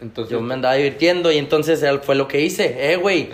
Entonces, 0.00 0.32
Yo 0.32 0.40
me 0.40 0.54
andaba 0.54 0.74
divirtiendo 0.74 1.32
y 1.32 1.38
entonces 1.38 1.84
fue 2.02 2.14
lo 2.14 2.28
que 2.28 2.40
hice, 2.40 2.92
eh, 2.92 2.96
güey. 2.96 3.30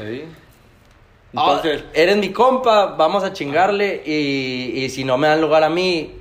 Ah, 1.35 1.57
Entonces, 1.59 1.85
eres 1.93 2.17
mi 2.17 2.31
compa, 2.33 2.87
vamos 2.97 3.23
a 3.23 3.35
chingarle 3.35 4.03
y, 4.05 4.83
y 4.83 4.89
si 4.89 5.05
no 5.05 5.19
me 5.19 5.29
dan 5.29 5.43
lugar 5.43 5.63
a 5.63 5.69
mí, 5.69 6.18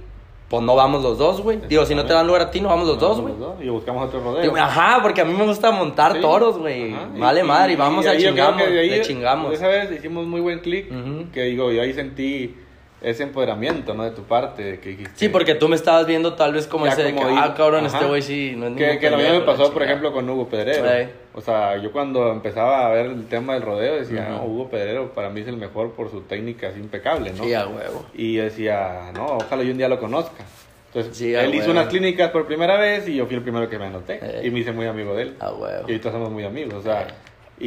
pues 0.50 0.64
no 0.64 0.76
vamos 0.76 1.04
los 1.04 1.18
dos, 1.18 1.42
güey. 1.42 1.60
Digo, 1.68 1.86
si 1.86 1.94
no 1.94 2.06
te 2.06 2.14
dan 2.14 2.26
lugar 2.26 2.42
a 2.44 2.52
ti, 2.52 2.62
no 2.62 2.70
vamos 2.70 2.88
los 2.88 3.00
dos, 3.00 3.20
güey. 3.20 3.34
Y 3.62 3.70
buscamos 3.70 4.08
otro 4.08 4.22
rodeo. 4.22 4.42
Digo, 4.44 4.56
Ajá, 4.58 5.00
porque 5.02 5.20
a 5.22 5.26
mí 5.26 5.34
me 5.34 5.46
gusta 5.46 5.72
montar 5.72 6.14
Sí. 6.14 6.22
toros, 6.22 6.58
güey. 6.58 6.96
Vale 7.18 7.44
madre, 7.44 7.74
y 7.74 7.76
vamos 7.76 8.06
a 8.06 8.16
chingamos, 8.18 8.62
ahí, 8.62 8.90
le 8.90 9.02
chingamos. 9.02 9.52
Esa 9.54 9.68
vez 9.68 9.92
hicimos 9.92 10.26
muy 10.26 10.40
buen 10.40 10.60
clic, 10.60 10.90
Ujú. 10.92 11.32
que 11.34 11.42
digo, 11.44 11.72
yo 11.72 11.82
ahí 11.82 11.94
sentí 11.94 12.56
ese 13.02 13.24
empoderamiento, 13.24 13.94
¿no? 13.94 14.04
De 14.04 14.12
tu 14.12 14.24
parte, 14.24 14.80
que 14.80 14.90
dijiste... 14.90 15.12
Sí, 15.16 15.30
porque 15.30 15.54
tú 15.56 15.68
me 15.70 15.76
estabas 15.76 16.08
viendo 16.08 16.34
tal 16.34 16.54
vez 16.54 16.66
como 16.66 16.88
ese 16.88 17.04
de 17.04 17.14
que, 17.14 17.22
como 17.22 17.38
ah, 17.38 17.54
cabrón, 17.56 17.86
ajá. 17.86 17.98
este 17.98 18.08
güey 18.10 18.22
sí, 18.22 18.56
no 18.58 18.68
es 18.68 18.76
Que, 18.76 18.98
que 18.98 19.10
lo 19.12 19.18
mismo 19.18 19.34
me 19.36 19.42
pasó, 19.42 19.72
por 19.72 19.84
ejemplo, 19.84 20.12
con 20.12 20.28
Hugo 20.30 20.48
Pedrero. 20.50 20.84
Sí. 20.88 21.10
O 21.36 21.42
sea, 21.42 21.78
yo 21.78 21.92
cuando 21.92 22.32
empezaba 22.32 22.88
a 22.88 22.90
ver 22.90 23.06
el 23.08 23.28
tema 23.28 23.54
del 23.54 23.62
rodeo 23.62 23.96
decía, 23.96 24.24
Ujú. 24.32 24.32
no, 24.32 24.46
Hugo 24.46 24.70
Pedrero 24.70 25.14
para 25.14 25.30
mí 25.30 25.42
es 25.42 25.48
el 25.48 25.58
mejor 25.58 25.92
por 25.92 26.10
su 26.10 26.22
técnica 26.22 26.70
así 26.70 26.80
impecable, 26.80 27.32
¿no? 27.34 27.44
Sí, 27.44 27.54
a 27.54 27.68
huevo. 27.68 28.06
Y 28.16 28.34
yo 28.34 28.44
decía, 28.44 29.12
no, 29.14 29.26
ojalá 29.38 29.62
yo 29.62 29.72
un 29.72 29.78
día 29.78 29.88
lo 29.90 30.00
conozca. 30.00 30.44
Entonces, 30.88 31.16
Sí, 31.16 31.36
él 31.36 31.54
hizo 31.54 31.70
unas 31.70 31.88
clínicas 31.90 32.32
por 32.32 32.48
primera 32.48 32.78
vez 32.80 33.08
y 33.08 33.16
yo 33.16 33.28
fui 33.28 33.36
el 33.36 33.44
primero 33.44 33.70
que 33.70 33.78
me 33.78 33.86
anoté. 33.86 34.20
Ey. 34.40 34.48
Y 34.48 34.52
me 34.52 34.60
hice 34.62 34.72
muy 34.72 34.88
amigo 34.88 35.14
de 35.16 35.24
él. 35.24 35.36
A 35.40 35.52
huevo. 35.52 35.82
Y 35.88 35.92
ahorita 35.92 36.12
somos 36.12 36.32
muy 36.32 36.44
amigos, 36.46 36.74
o 36.74 36.82
sea, 36.82 37.02
Ey. 37.04 37.08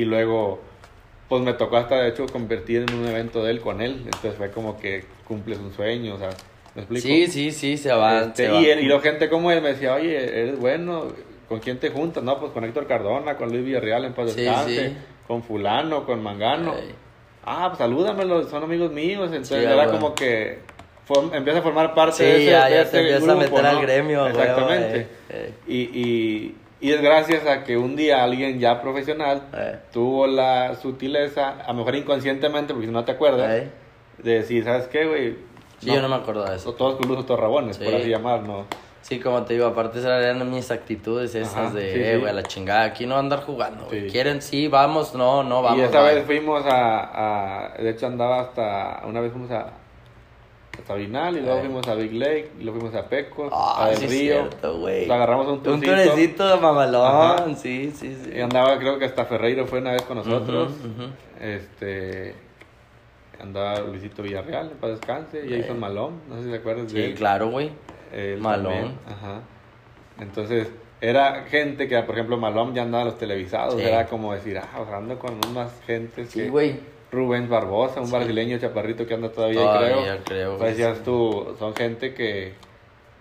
y 0.01 0.05
luego, 0.05 0.61
pues 1.31 1.43
me 1.43 1.55
tocó 1.55 1.77
hasta 1.79 1.95
de 2.03 2.09
hecho 2.11 2.27
convertir 2.27 2.85
en 2.89 2.95
un 2.99 3.07
evento 3.07 3.43
de 3.43 3.53
él 3.53 3.61
con 3.61 3.81
él. 3.81 4.03
Entonces 4.05 4.35
fue 4.37 4.51
como 4.51 4.79
que 4.79 5.05
cumples 5.27 5.59
un 5.59 5.73
sueño, 5.73 6.17
o 6.17 6.19
sea, 6.19 6.29
¿me 6.75 6.83
explico? 6.83 7.07
Sí, 7.07 7.27
sí, 7.29 7.51
sí, 7.53 7.77
se 7.79 7.93
va. 7.95 8.23
Este, 8.25 8.47
se 8.47 8.49
va. 8.53 8.61
y, 8.61 8.67
él- 8.69 8.81
y 8.81 8.87
la 8.89 9.01
gente 9.01 9.31
como 9.31 9.51
él 9.53 9.63
me 9.63 9.69
decía, 9.71 9.95
oye, 9.95 10.17
eres 10.17 10.59
bueno, 10.59 11.05
¿con 11.49 11.61
quién 11.61 11.79
te 11.79 11.89
juntas? 11.91 12.23
No, 12.25 12.39
pues 12.41 12.53
con 12.53 12.65
Héctor 12.65 12.87
Cardona, 12.87 13.37
con 13.37 13.49
Luis 13.51 13.65
Villarreal 13.65 14.05
en 14.05 14.13
paz 14.13 14.33
Sí, 14.33 14.47
sí. 14.67 14.97
con 15.27 15.43
fulano, 15.43 16.05
con 16.05 16.23
Mangano. 16.23 16.75
Ah, 17.45 17.67
pues 17.69 17.79
salúdamelo, 17.79 18.49
son 18.49 18.65
amigos 18.65 18.91
míos. 18.93 19.27
Entonces 19.29 19.59
Sí, 19.61 19.65
era 19.73 19.87
como 19.87 20.15
que 20.15 20.59
form- 21.09 21.33
empieza 21.35 21.61
a 21.61 21.63
formar 21.63 21.95
parte 21.95 22.23
de 22.25 22.37
ese, 22.43 22.51
ya, 22.51 22.67
te 22.91 22.99
empiezas 22.99 23.23
a 23.23 23.35
grupo, 23.35 23.41
meter 23.41 23.67
al 23.67 23.81
gremio, 23.83 24.27
Exactamente. 24.27 25.07
Ey. 25.31 25.55
Y, 25.69 25.79
y, 25.99 26.55
y 26.81 26.93
es 26.93 27.01
gracias 27.03 27.47
a 27.47 27.65
que 27.65 27.77
un 27.77 27.95
día 27.97 28.23
alguien 28.25 28.59
ya 28.59 28.81
profesional 28.81 29.43
Eh. 29.55 29.79
tuvo 29.93 30.27
la 30.27 30.75
sutileza, 30.77 31.51
a 31.51 31.69
lo 31.69 31.79
mejor 31.81 31.97
inconscientemente, 31.97 32.73
porque 32.73 32.87
si 32.89 32.93
no 32.93 33.05
te 33.05 33.13
acuerdas, 33.13 33.51
Ey. 33.53 33.71
de 34.23 34.35
decir, 34.35 34.65
¿sabes 34.65 34.87
qué, 34.89 35.07
güey? 35.07 35.37
Sí, 35.79 35.87
yo 35.87 36.03
no 36.03 36.09
me 36.09 36.17
acuerdo 36.17 36.45
de 36.45 36.57
eso. 36.57 36.75
Todos 36.75 36.97
culos 36.97 37.25
todos 37.27 37.41
rabones, 37.41 37.77
Sí. 37.77 37.85
por 37.85 37.95
así 37.95 38.09
llamar, 38.11 38.43
¿no? 38.43 38.67
Sí, 39.03 39.19
como 39.19 39.43
te 39.45 39.55
digo, 39.55 39.65
aparte 39.67 39.99
esas 39.99 40.23
eran 40.23 40.51
mis 40.51 40.71
actitudes 40.71 41.35
esas 41.35 41.57
Ajá, 41.57 41.71
de, 41.75 41.93
sí, 41.93 41.99
eh, 42.01 42.13
sí. 42.15 42.19
güey, 42.21 42.31
a 42.31 42.35
la 42.35 42.43
chingada, 42.43 42.83
aquí 42.85 43.07
no 43.07 43.17
andar 43.17 43.41
jugando, 43.45 43.87
güey. 43.87 44.03
Sí. 44.03 44.11
¿Quieren? 44.11 44.43
Sí, 44.43 44.69
vamos, 44.69 45.15
no, 45.15 45.43
no, 45.43 45.63
vamos. 45.63 45.79
y 45.79 45.83
bye. 46.03 46.15
vez 46.17 46.27
fuimos 46.27 46.65
a, 46.67 47.69
a- 47.73 47.79
de 47.79 47.89
hecho 47.91 48.07
andaba 48.07 48.41
hasta, 48.43 49.01
una 49.07 49.21
vez 49.21 49.33
fuimos 49.33 49.51
a, 49.53 49.73
a 50.83 50.87
Sabinal 50.87 51.37
y 51.37 51.41
luego 51.41 51.59
Eh. 51.59 51.61
fuimos 51.61 51.89
a 51.89 51.95
Big 51.95 52.13
Lake 52.13 52.51
y 52.59 52.65
luego 52.65 52.81
fuimos 52.81 52.97
a 52.97 53.09
Pecos, 53.09 53.51
Ah, 53.55 53.85
a 53.85 53.89
Del 53.91 53.99
sí, 53.99 54.07
Río. 54.07 54.35
cierto. 54.49 54.79
Lo 55.07 55.15
agarramos 55.15 55.47
un 55.47 55.53
Un 55.55 55.63
tourcito. 55.63 55.93
turecito 55.93 56.49
de 56.49 56.61
mamalón, 56.61 57.07
Ajá. 57.07 57.55
sí, 57.57 57.93
sí, 57.95 58.17
sí. 58.25 58.31
Y 58.35 58.41
andaba, 58.41 58.79
creo 58.79 58.99
que 58.99 59.05
hasta 59.05 59.25
Ferreiro 59.25 59.67
fue 59.67 59.81
una 59.81 59.93
vez 59.93 60.03
con 60.03 60.17
nosotros. 60.19 60.73
Ujú. 60.73 61.11
Este. 61.41 62.35
Andaba 63.41 63.79
Luisito 63.81 64.23
Villarreal, 64.23 64.71
para 64.81 64.93
descanse. 64.93 65.43
Y 65.47 65.55
Eh. 65.55 65.61
Jason 65.63 65.81
Malón, 65.81 66.21
no 66.29 66.37
sé 66.37 66.45
si 66.45 66.51
te 66.51 66.57
acuerdas 66.57 66.93
de 66.93 67.07
Sí, 67.09 67.15
claro, 67.15 67.49
güey. 67.51 67.71
Malón. 68.39 68.73
también, 68.73 68.99
Ajá. 69.07 69.41
Entonces, 70.21 70.69
era 71.01 71.45
gente 71.45 71.89
que, 71.89 71.99
por 72.03 72.15
ejemplo, 72.15 72.37
Malón 72.37 72.75
ya 72.75 72.83
andaba 72.83 73.03
a 73.03 73.07
los 73.07 73.17
televisados. 73.19 73.75
Sí. 73.77 73.83
Era 73.83 74.07
como 74.07 74.35
decir, 74.35 74.59
ah, 74.59 74.69
hablando 74.75 75.19
con 75.19 75.39
unas 75.51 75.73
gentes 75.87 76.29
Sí, 76.31 76.49
güey. 76.49 76.81
Rubén 77.13 77.49
Barbosa, 77.49 78.01
un 78.01 78.07
Sí. 78.07 78.13
brasileño 78.13 78.59
chaparrito 78.59 79.07
que 79.07 79.15
anda 79.15 79.31
todavía, 79.31 79.61
Todavía, 79.61 79.95
creo. 79.95 80.25
creo, 80.25 80.59
Pues 80.59 80.71
decías 80.77 80.99
sí. 80.99 81.03
tú, 81.05 81.57
son 81.59 81.75
gente 81.75 82.15
que, 82.15 82.55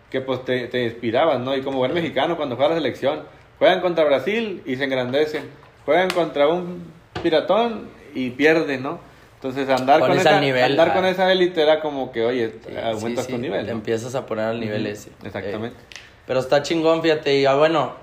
que 0.09 0.21
pues 0.21 0.43
te, 0.45 0.67
te 0.67 0.83
inspiraban, 0.83 1.43
¿no? 1.43 1.55
Y 1.55 1.61
como 1.61 1.79
buen 1.79 1.93
mexicano, 1.93 2.37
cuando 2.37 2.55
juega 2.55 2.69
la 2.69 2.75
selección, 2.75 3.23
juegan 3.57 3.81
contra 3.81 4.03
Brasil 4.05 4.61
y 4.65 4.75
se 4.75 4.83
engrandecen. 4.83 5.43
Juegan 5.85 6.09
contra 6.09 6.47
un 6.47 6.83
piratón 7.23 7.89
y 8.13 8.29
pierden, 8.31 8.83
¿no? 8.83 8.99
Entonces 9.35 9.69
andar 9.69 9.99
con, 10.01 10.09
Pones 10.09 10.25
esa, 10.25 10.39
nivel, 10.41 10.71
andar 10.71 10.89
ah. 10.89 10.93
con 10.93 11.05
esa 11.05 11.31
élite 11.31 11.61
era 11.61 11.79
como 11.79 12.11
que, 12.11 12.25
oye, 12.25 12.53
aumentas 12.83 13.27
tu 13.27 13.37
nivel. 13.37 13.61
Te 13.65 13.71
¿no? 13.71 13.77
empiezas 13.77 14.13
a 14.13 14.25
poner 14.25 14.45
al 14.45 14.59
nivel 14.59 14.85
ese. 14.85 15.11
Exactamente. 15.23 15.77
Eh, 15.79 15.97
pero 16.27 16.41
está 16.41 16.61
chingón, 16.61 17.01
fíjate. 17.01 17.33
Y 17.37 17.43
ya 17.43 17.55
bueno, 17.55 17.93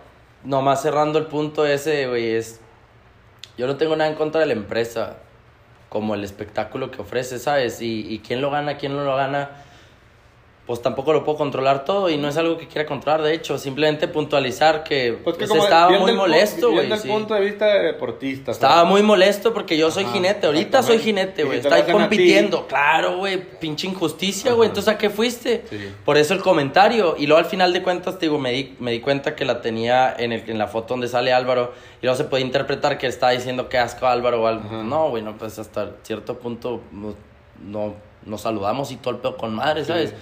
nomás 0.45 0.83
cerrando 0.83 1.19
el 1.19 1.27
punto 1.27 1.67
ese, 1.67 2.09
güey, 2.09 2.35
es. 2.35 2.61
Yo 3.59 3.67
no 3.67 3.77
tengo 3.77 3.95
nada 3.97 4.09
en 4.11 4.17
contra 4.17 4.41
de 4.41 4.47
la 4.47 4.53
empresa, 4.55 5.19
como 5.89 6.15
el 6.15 6.25
espectáculo 6.25 6.91
que 6.91 7.01
ofrece, 7.03 7.39
¿sabes? 7.39 7.81
Y, 7.81 8.07
y 8.13 8.19
quién 8.21 8.41
lo 8.41 8.51
gana, 8.51 8.77
quién 8.77 8.95
no 8.95 9.05
lo 9.05 9.17
gana, 9.17 9.51
pues 10.67 10.83
tampoco 10.83 11.13
lo 11.13 11.23
puedo 11.23 11.39
controlar 11.39 11.85
todo 11.85 12.11
y 12.11 12.17
no 12.17 12.29
es 12.29 12.37
algo 12.37 12.59
que 12.59 12.67
quiera 12.67 12.85
controlar, 12.89 13.23
de 13.23 13.33
hecho, 13.35 13.57
simplemente 13.57 14.09
puntualizar 14.09 14.83
que, 14.83 15.17
Pues 15.23 15.37
que 15.37 15.47
pues, 15.47 15.63
estaba 15.63 15.97
muy 15.97 16.13
molesto, 16.13 16.73
güey. 16.73 16.87
Viendo 16.89 16.97
el 16.97 17.09
punto 17.09 17.35
de 17.35 17.41
vista 17.41 17.67
de 17.67 17.83
deportista. 17.85 18.51
Estaba 18.51 18.75
¿sabes? 18.75 18.91
muy 18.91 19.03
molesto 19.05 19.55
porque 19.55 19.79
yo 19.79 19.93
soy 19.93 20.03
Ajá, 20.03 20.13
jinete. 20.15 20.47
Ahorita 20.49 20.83
soy 20.83 20.99
jinete, 20.99 21.45
güey. 21.45 21.61
si 21.63 21.69
Estoy 21.69 21.83
compitiendo. 21.93 22.67
Claro, 22.67 23.19
güey. 23.19 23.41
Pinche 23.61 23.87
injusticia, 23.87 24.55
güey. 24.55 24.69
Entonces, 24.69 24.93
¿a 24.93 24.99
qué 24.99 25.09
fuiste? 25.09 25.63
Sí. 25.71 25.79
Por 26.05 26.17
eso 26.17 26.35
el 26.35 26.41
comentario. 26.41 27.15
Y 27.17 27.29
luego 27.29 27.39
al 27.39 27.47
final 27.49 27.73
de 27.73 27.83
cuentas, 27.85 28.19
te 28.19 28.27
digo, 28.27 28.41
me 28.41 28.51
di, 28.51 28.75
me 28.81 28.91
di 28.91 28.99
cuenta 28.99 29.37
que 29.37 29.45
la 29.45 29.61
tenía 29.61 30.17
en, 30.19 30.33
el, 30.33 30.51
en 30.51 30.59
la 30.59 30.67
foto 30.67 30.95
donde 30.95 31.07
sale 31.07 31.33
Álvaro. 31.33 31.75
Y 32.03 32.07
luego 32.07 32.17
se 32.17 32.25
puede 32.25 32.43
interpretar 32.43 32.99
que 32.99 33.07
está 33.07 33.31
diciendo 33.31 33.69
que 33.69 33.79
asco 33.79 34.07
a 34.07 34.11
Álvaro 34.11 34.43
o 34.43 34.47
algo. 34.49 34.65
Ajá. 34.67 34.83
No, 34.83 35.11
güey, 35.11 35.23
no, 35.23 35.39
pues 35.39 35.61
hasta 35.61 35.93
cierto 36.03 36.39
punto 36.41 36.81
no, 36.91 37.15
no- 37.65 37.95
nos 38.25 38.41
saludamos 38.41 38.91
y 38.91 38.97
todo 38.97 39.15
el 39.15 39.21
pedo 39.21 39.37
con 39.37 39.55
madre, 39.55 39.85
¿sabes? 39.85 40.13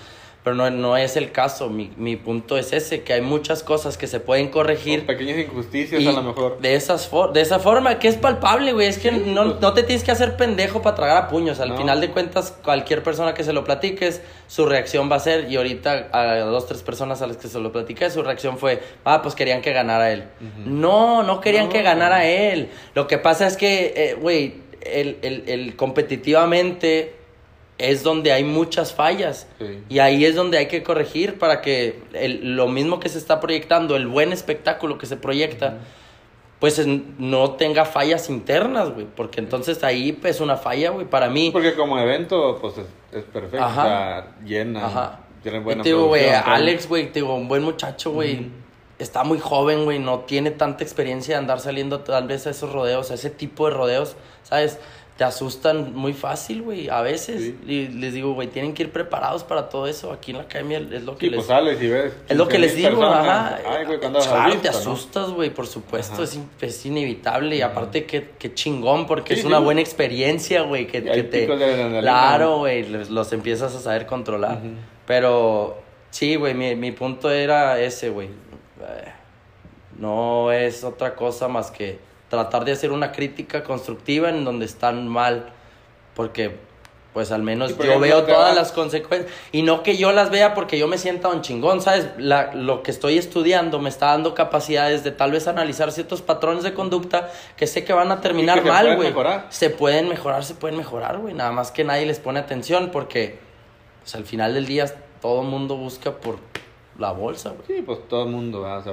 Pero 0.44 0.54
no, 0.56 0.68
no 0.70 0.96
es 0.98 1.16
el 1.16 1.32
caso. 1.32 1.70
Mi, 1.70 1.90
mi 1.96 2.16
punto 2.16 2.58
es 2.58 2.74
ese, 2.74 3.02
que 3.02 3.14
hay 3.14 3.22
muchas 3.22 3.62
cosas 3.62 3.96
que 3.96 4.06
se 4.06 4.20
pueden 4.20 4.48
corregir. 4.50 5.06
Pequeñas 5.06 5.38
injusticias 5.38 6.02
Y 6.02 6.06
a 6.06 6.12
lo 6.12 6.22
mejor. 6.22 6.58
De, 6.60 6.74
esas 6.74 7.08
for- 7.08 7.32
de 7.32 7.40
esa 7.40 7.58
forma, 7.60 7.98
que 7.98 8.08
es 8.08 8.16
palpable, 8.16 8.74
güey. 8.74 8.86
Es 8.88 8.98
que 8.98 9.10
no, 9.10 9.44
pues. 9.44 9.60
no 9.62 9.72
te 9.72 9.82
tienes 9.84 10.04
que 10.04 10.10
hacer 10.10 10.36
pendejo 10.36 10.82
para 10.82 10.96
tragar 10.96 11.16
a 11.16 11.28
puños. 11.28 11.60
Al 11.60 11.70
No. 11.70 11.78
final 11.78 11.98
de 12.02 12.10
cuentas, 12.10 12.54
cualquier 12.62 13.02
persona 13.02 13.32
que 13.32 13.42
se 13.42 13.54
lo 13.54 13.64
platiques, 13.64 14.20
su 14.46 14.66
reacción 14.66 15.10
va 15.10 15.16
a 15.16 15.20
ser, 15.20 15.50
y 15.50 15.56
ahorita 15.56 16.10
a 16.12 16.40
dos, 16.40 16.66
tres 16.66 16.82
personas 16.82 17.22
a 17.22 17.26
las 17.26 17.38
que 17.38 17.48
se 17.48 17.58
lo 17.58 17.72
platiqué, 17.72 18.10
su 18.10 18.22
reacción 18.22 18.58
fue, 18.58 18.82
ah, 19.04 19.22
pues 19.22 19.34
querían 19.34 19.62
que 19.62 19.72
ganara 19.72 20.12
él. 20.12 20.24
No, 20.66 21.22
no 21.22 21.40
querían 21.40 21.68
No. 21.68 21.72
que 21.72 21.80
ganara 21.82 22.26
él. 22.26 22.68
Lo 22.94 23.06
que 23.06 23.16
pasa 23.16 23.46
es 23.46 23.56
que, 23.56 23.94
eh, 23.96 24.14
güey, 24.20 24.56
el, 24.82 25.16
el, 25.22 25.44
el 25.46 25.76
competitivamente 25.76 27.14
es 27.78 28.02
donde 28.02 28.32
hay 28.32 28.44
muchas 28.44 28.92
fallas. 28.92 29.46
Sí. 29.58 29.82
Y 29.88 29.98
ahí 29.98 30.24
es 30.24 30.34
donde 30.36 30.58
hay 30.58 30.66
que 30.68 30.82
corregir 30.82 31.38
para 31.38 31.60
que 31.60 32.02
el- 32.12 32.54
lo 32.56 32.68
mismo 32.68 33.00
que 33.00 33.08
se 33.08 33.18
está 33.18 33.40
proyectando, 33.40 33.96
el 33.96 34.06
buen 34.06 34.32
espectáculo 34.32 34.96
que 34.98 35.06
se 35.06 35.16
proyecta, 35.16 35.78
pues 36.60 36.78
en- 36.78 37.14
no 37.18 37.52
tenga 37.52 37.84
fallas 37.84 38.30
internas, 38.30 38.90
güey. 38.90 39.06
Porque 39.06 39.40
entonces 39.40 39.82
ahí 39.84 40.18
es 40.24 40.40
una 40.40 40.56
falla, 40.56 40.90
güey, 40.90 41.06
para 41.06 41.28
mí. 41.28 41.50
Porque 41.50 41.74
como 41.74 41.98
evento, 41.98 42.58
pues 42.60 42.78
es, 42.78 42.86
es 43.12 43.24
perfecto. 43.24 43.64
Ajá. 43.64 43.82
O 43.82 43.86
sea, 43.86 44.34
llena. 44.44 44.86
Ajá. 44.86 45.20
Tiene 45.42 45.58
Y 45.58 45.60
buena 45.62 45.82
te 45.82 45.88
digo, 45.90 46.06
güey. 46.06 46.26
Alex, 46.30 46.88
güey, 46.88 47.08
te 47.12 47.20
digo, 47.20 47.34
un 47.34 47.48
buen 47.48 47.62
muchacho, 47.62 48.12
güey. 48.12 48.50
Está 48.98 49.24
muy 49.24 49.38
joven, 49.40 49.84
güey, 49.84 49.98
no 49.98 50.20
tiene 50.20 50.52
tanta 50.52 50.84
experiencia 50.84 51.34
de 51.34 51.38
andar 51.40 51.58
saliendo 51.60 52.00
tal 52.00 52.28
vez 52.28 52.46
a 52.46 52.50
esos 52.50 52.72
rodeos, 52.72 53.10
a 53.10 53.14
ese 53.14 53.28
tipo 53.28 53.66
de 53.68 53.74
rodeos, 53.74 54.14
¿sabes? 54.44 54.78
Te 55.16 55.22
asustan 55.22 55.94
muy 55.94 56.12
fácil, 56.12 56.62
güey, 56.62 56.88
a 56.88 57.00
veces. 57.00 57.40
Sí. 57.40 57.58
Y 57.72 57.86
les 57.88 58.14
digo, 58.14 58.32
güey, 58.34 58.48
tienen 58.48 58.74
que 58.74 58.82
ir 58.82 58.90
preparados 58.90 59.44
para 59.44 59.68
todo 59.68 59.86
eso. 59.86 60.10
Aquí 60.10 60.32
en 60.32 60.38
la 60.38 60.42
academia 60.42 60.78
es 60.78 61.04
lo 61.04 61.14
que 61.16 61.26
Sí, 61.26 61.30
les... 61.30 61.36
pues 61.36 61.46
sales 61.46 61.80
y 61.80 61.86
ves. 61.86 62.12
Es 62.28 62.36
lo 62.36 62.48
que 62.48 62.58
les 62.58 62.72
15,000 62.72 62.90
digo, 62.96 63.00
personas. 63.12 63.28
ajá. 63.28 63.60
Ay, 63.78 63.84
güey, 63.86 63.98
cuando 64.00 64.18
claro, 64.18 64.44
visto, 64.46 64.62
te 64.62 64.68
asustas, 64.70 65.30
güey, 65.30 65.50
por 65.50 65.68
supuesto, 65.68 66.24
es, 66.24 66.34
in- 66.34 66.50
es 66.60 66.84
inevitable. 66.84 67.54
Y 67.54 67.60
aparte, 67.62 68.06
qué, 68.06 68.30
qué 68.40 68.54
chingón, 68.54 69.06
porque 69.06 69.34
Sí, 69.34 69.40
es 69.40 69.46
una 69.46 69.60
buena 69.60 69.80
experiencia, 69.82 70.62
güey, 70.62 70.88
que, 70.88 71.00
te... 71.00 71.46
Claro, 72.00 72.58
güey, 72.58 72.88
los, 72.88 73.08
los 73.08 73.32
empiezas 73.32 73.72
a 73.76 73.78
saber 73.78 74.06
controlar. 74.06 74.58
Pero, 75.06 75.78
sí, 76.10 76.34
güey, 76.34 76.54
mi, 76.54 76.74
mi 76.74 76.90
punto 76.90 77.30
era 77.30 77.78
ese, 77.78 78.08
güey. 78.10 78.26
Eh, 78.80 79.12
No 79.96 80.50
es 80.50 80.82
otra 80.82 81.14
cosa 81.14 81.46
más 81.46 81.70
que 81.70 81.98
tratar 82.34 82.64
de 82.64 82.72
hacer 82.72 82.92
una 82.92 83.12
crítica 83.12 83.62
constructiva 83.64 84.28
en 84.28 84.44
donde 84.44 84.66
están 84.66 85.08
mal. 85.08 85.46
Porque, 86.14 86.56
pues 87.12 87.32
al 87.32 87.42
menos 87.42 87.70
Sí, 87.72 87.76
yo 87.84 87.98
veo 88.00 88.24
todas 88.24 88.52
va- 88.52 88.54
las 88.54 88.72
consecuencias. 88.72 89.32
Y 89.52 89.62
no 89.62 89.82
que 89.82 89.96
yo 89.96 90.12
las 90.12 90.30
vea 90.30 90.54
porque 90.54 90.78
yo 90.78 90.86
me 90.88 90.98
sienta 90.98 91.28
un 91.28 91.40
chingón, 91.42 91.80
¿sabes? 91.80 92.08
La, 92.18 92.52
lo 92.54 92.82
que 92.82 92.90
estoy 92.90 93.18
estudiando 93.18 93.78
me 93.80 93.88
está 93.88 94.06
dando 94.06 94.34
capacidades 94.34 95.02
de 95.04 95.10
tal 95.10 95.32
vez 95.32 95.46
analizar 95.48 95.90
ciertos 95.92 96.22
patrones 96.22 96.62
de 96.64 96.72
conducta 96.74 97.30
que 97.56 97.66
sé 97.66 97.84
que 97.84 97.92
van 97.92 98.10
a 98.12 98.20
terminar 98.20 98.62
que 98.62 98.68
mal, 98.68 98.82
pueden 98.82 98.96
güey. 98.96 99.08
mejorar. 99.08 99.46
Se 99.50 99.70
pueden 99.70 100.08
mejorar, 100.08 100.44
se 100.44 100.54
pueden 100.54 100.76
mejorar, 100.76 101.18
güey. 101.18 101.34
Nada 101.34 101.52
más 101.52 101.70
que 101.72 101.82
nadie 101.84 102.06
les 102.06 102.18
pone 102.20 102.38
atención 102.40 102.90
porque, 102.92 103.38
pues 104.02 104.14
al 104.14 104.24
final 104.24 104.54
del 104.54 104.66
día 104.66 104.86
todo 105.20 105.42
el 105.42 105.48
mundo 105.48 105.76
busca 105.76 106.12
por 106.12 106.36
la 106.98 107.10
bolsa, 107.12 107.50
güey. 107.50 107.62
Sí, 107.78 107.82
pues 107.84 108.06
todo 108.08 108.24
el 108.24 108.30
mundo, 108.30 108.62
¿verdad? 108.62 108.78
o 108.78 108.82
sea, 108.82 108.92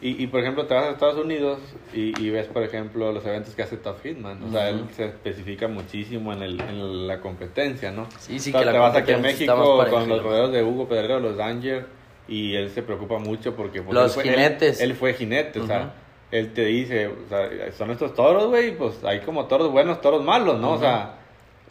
Y, 0.00 0.22
y, 0.22 0.26
por 0.28 0.40
ejemplo, 0.40 0.64
te 0.66 0.74
vas 0.74 0.84
a 0.84 0.90
Estados 0.90 1.16
Unidos 1.16 1.58
y, 1.92 2.12
y 2.22 2.30
ves, 2.30 2.46
por 2.46 2.62
ejemplo, 2.62 3.10
los 3.10 3.26
eventos 3.26 3.54
que 3.56 3.62
hace 3.62 3.76
Top 3.78 3.96
Hitman. 4.02 4.40
O 4.44 4.52
sea, 4.52 4.68
él 4.68 4.84
se 4.92 5.06
especifica 5.06 5.66
muchísimo 5.66 6.32
en, 6.32 6.42
el, 6.42 6.60
en 6.60 7.06
la 7.08 7.18
competencia, 7.20 7.90
¿no? 7.90 8.06
Sí, 8.18 8.38
sí, 8.38 8.50
O 8.50 8.52
sea, 8.52 8.60
que 8.60 8.66
la 8.66 8.72
te 8.72 8.78
vas 8.78 8.96
aquí 8.96 9.12
a 9.12 9.18
México 9.18 9.86
con 9.90 10.08
los 10.08 10.22
rodeos 10.22 10.52
de 10.52 10.62
Hugo 10.62 10.86
Pedrero, 10.88 11.18
los 11.18 11.36
Danger, 11.36 11.86
y 12.28 12.54
él 12.54 12.70
se 12.70 12.82
preocupa 12.84 13.18
mucho 13.18 13.56
porque... 13.56 13.82
pues, 13.82 13.92
Los 13.92 14.16
él 14.16 14.22
fue- 14.22 14.22
él- 14.32 14.34
jinetes. 14.36 14.80
Él, 14.80 14.94
fue 14.94 15.14
jinete, 15.14 15.58
o 15.60 15.66
sea, 15.66 15.94
él 16.30 16.52
te 16.52 16.64
dice, 16.66 17.08
o 17.08 17.28
sea, 17.28 17.48
son 17.76 17.90
estos 17.90 18.14
toros, 18.14 18.46
güey, 18.46 18.76
pues 18.76 19.02
hay 19.02 19.18
como 19.20 19.46
toros 19.46 19.72
buenos, 19.72 20.00
toros 20.00 20.22
malos, 20.22 20.60
¿no? 20.60 20.74
O 20.74 20.78
sea, 20.78 21.17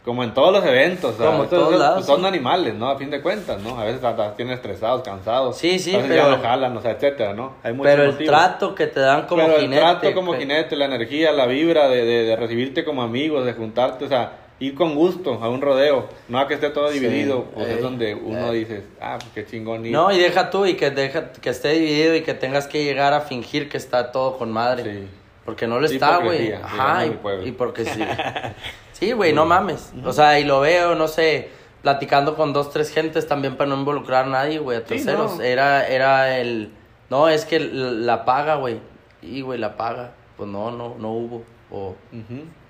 como 0.08 0.24
en 0.24 0.32
todos 0.32 0.50
los 0.54 0.64
eventos, 0.64 1.16
Como 1.16 1.42
en 1.42 1.50
todos 1.50 1.78
lados, 1.78 1.94
pues, 1.96 2.06
son 2.06 2.20
sí. 2.22 2.26
animales, 2.26 2.72
¿no? 2.74 2.88
A 2.88 2.96
fin 2.96 3.10
de 3.10 3.20
cuentas, 3.20 3.60
¿no? 3.60 3.78
A 3.78 3.84
veces 3.84 4.02
hasta 4.02 4.34
tienen 4.34 4.54
estresados, 4.54 5.02
cansados. 5.02 5.58
Sí, 5.58 5.78
sí, 5.78 5.92
a 5.94 5.98
veces 5.98 6.12
pero- 6.12 6.30
ya 6.30 6.36
no 6.38 6.42
jalan, 6.42 6.74
o 6.78 6.80
sea, 6.80 6.92
etcétera, 6.92 7.34
¿no? 7.34 7.56
Hay 7.62 7.74
muchos 7.74 7.90
Pero 7.92 8.02
el 8.04 8.12
motivos. 8.12 8.34
trato 8.34 8.74
que 8.74 8.86
te 8.86 9.00
dan 9.00 9.26
como 9.26 9.42
Pero 9.42 9.56
el 9.56 9.60
jinete. 9.60 9.82
trato 9.82 10.14
como 10.14 10.32
pe- 10.32 10.38
jinete, 10.38 10.76
la 10.76 10.86
energía, 10.86 11.30
la 11.32 11.44
vibra 11.44 11.88
de, 11.90 12.06
de, 12.06 12.22
de 12.24 12.36
recibirte 12.36 12.86
como 12.86 13.02
amigos, 13.02 13.44
de 13.44 13.52
juntarte, 13.52 14.06
o 14.06 14.08
sea, 14.08 14.32
ir 14.60 14.74
con 14.74 14.94
gusto 14.94 15.34
a 15.42 15.48
un 15.50 15.60
rodeo, 15.60 16.08
no 16.28 16.38
a 16.38 16.48
que 16.48 16.54
esté 16.54 16.70
todo 16.70 16.90
Sí, 16.90 17.00
dividido, 17.00 17.44
pues 17.54 17.66
ey, 17.68 17.74
es 17.74 17.82
donde 17.82 18.14
uno 18.14 18.50
ey. 18.52 18.60
dice, 18.60 18.84
ah, 19.02 19.18
pues 19.20 19.30
qué 19.34 19.44
chingón 19.44 19.84
ir. 19.84 19.92
No, 19.92 20.10
y 20.10 20.18
deja 20.18 20.48
tú 20.48 20.64
y 20.64 20.72
que, 20.72 20.90
deja, 20.90 21.32
que 21.32 21.50
esté 21.50 21.68
dividido 21.72 22.14
y 22.16 22.22
que 22.22 22.32
tengas 22.32 22.66
que 22.66 22.82
llegar 22.82 23.12
a 23.12 23.20
fingir 23.20 23.68
que 23.68 23.76
está 23.76 24.10
todo 24.10 24.38
con 24.38 24.50
madre. 24.50 24.84
Sí. 24.84 25.08
Porque 25.44 25.66
no 25.66 25.78
lo 25.80 25.86
está, 25.86 26.16
güey. 26.18 26.52
Ajá, 26.52 27.06
y 27.44 27.52
porque 27.52 27.84
sí. 27.84 28.00
Sí, 28.98 29.12
güey, 29.12 29.32
no 29.32 29.46
mames. 29.46 29.92
O 30.04 30.12
sea, 30.12 30.40
y 30.40 30.44
lo 30.44 30.60
veo, 30.60 30.94
no 30.96 31.06
sé, 31.06 31.50
platicando 31.82 32.34
con 32.34 32.52
dos, 32.52 32.70
tres 32.70 32.90
gentes 32.90 33.28
también 33.28 33.56
para 33.56 33.70
no 33.70 33.76
involucrar 33.76 34.24
a 34.24 34.28
nadie, 34.28 34.58
güey, 34.58 34.78
a 34.78 34.84
terceros. 34.84 35.36
no. 35.36 35.42
Era, 35.42 35.86
era 35.86 36.38
el... 36.38 36.72
No, 37.08 37.28
es 37.28 37.44
que 37.44 37.60
la 37.60 38.24
paga, 38.24 38.56
güey. 38.56 38.80
Y, 39.22 39.40
güey, 39.42 39.58
la 39.58 39.76
paga. 39.76 40.12
Pues 40.36 40.48
no, 40.48 40.70
no, 40.70 40.96
no 40.98 41.12
hubo. 41.12 41.44
O, 41.70 41.94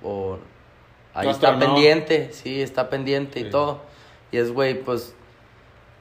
o 0.02 0.38
ahí 1.14 1.28
está 1.28 1.58
pendiente, 1.58 2.32
sí, 2.32 2.60
está 2.60 2.90
pendiente 2.90 3.40
y 3.40 3.50
todo. 3.50 3.80
Y 4.30 4.38
es, 4.38 4.52
güey, 4.52 4.74
pues... 4.82 5.14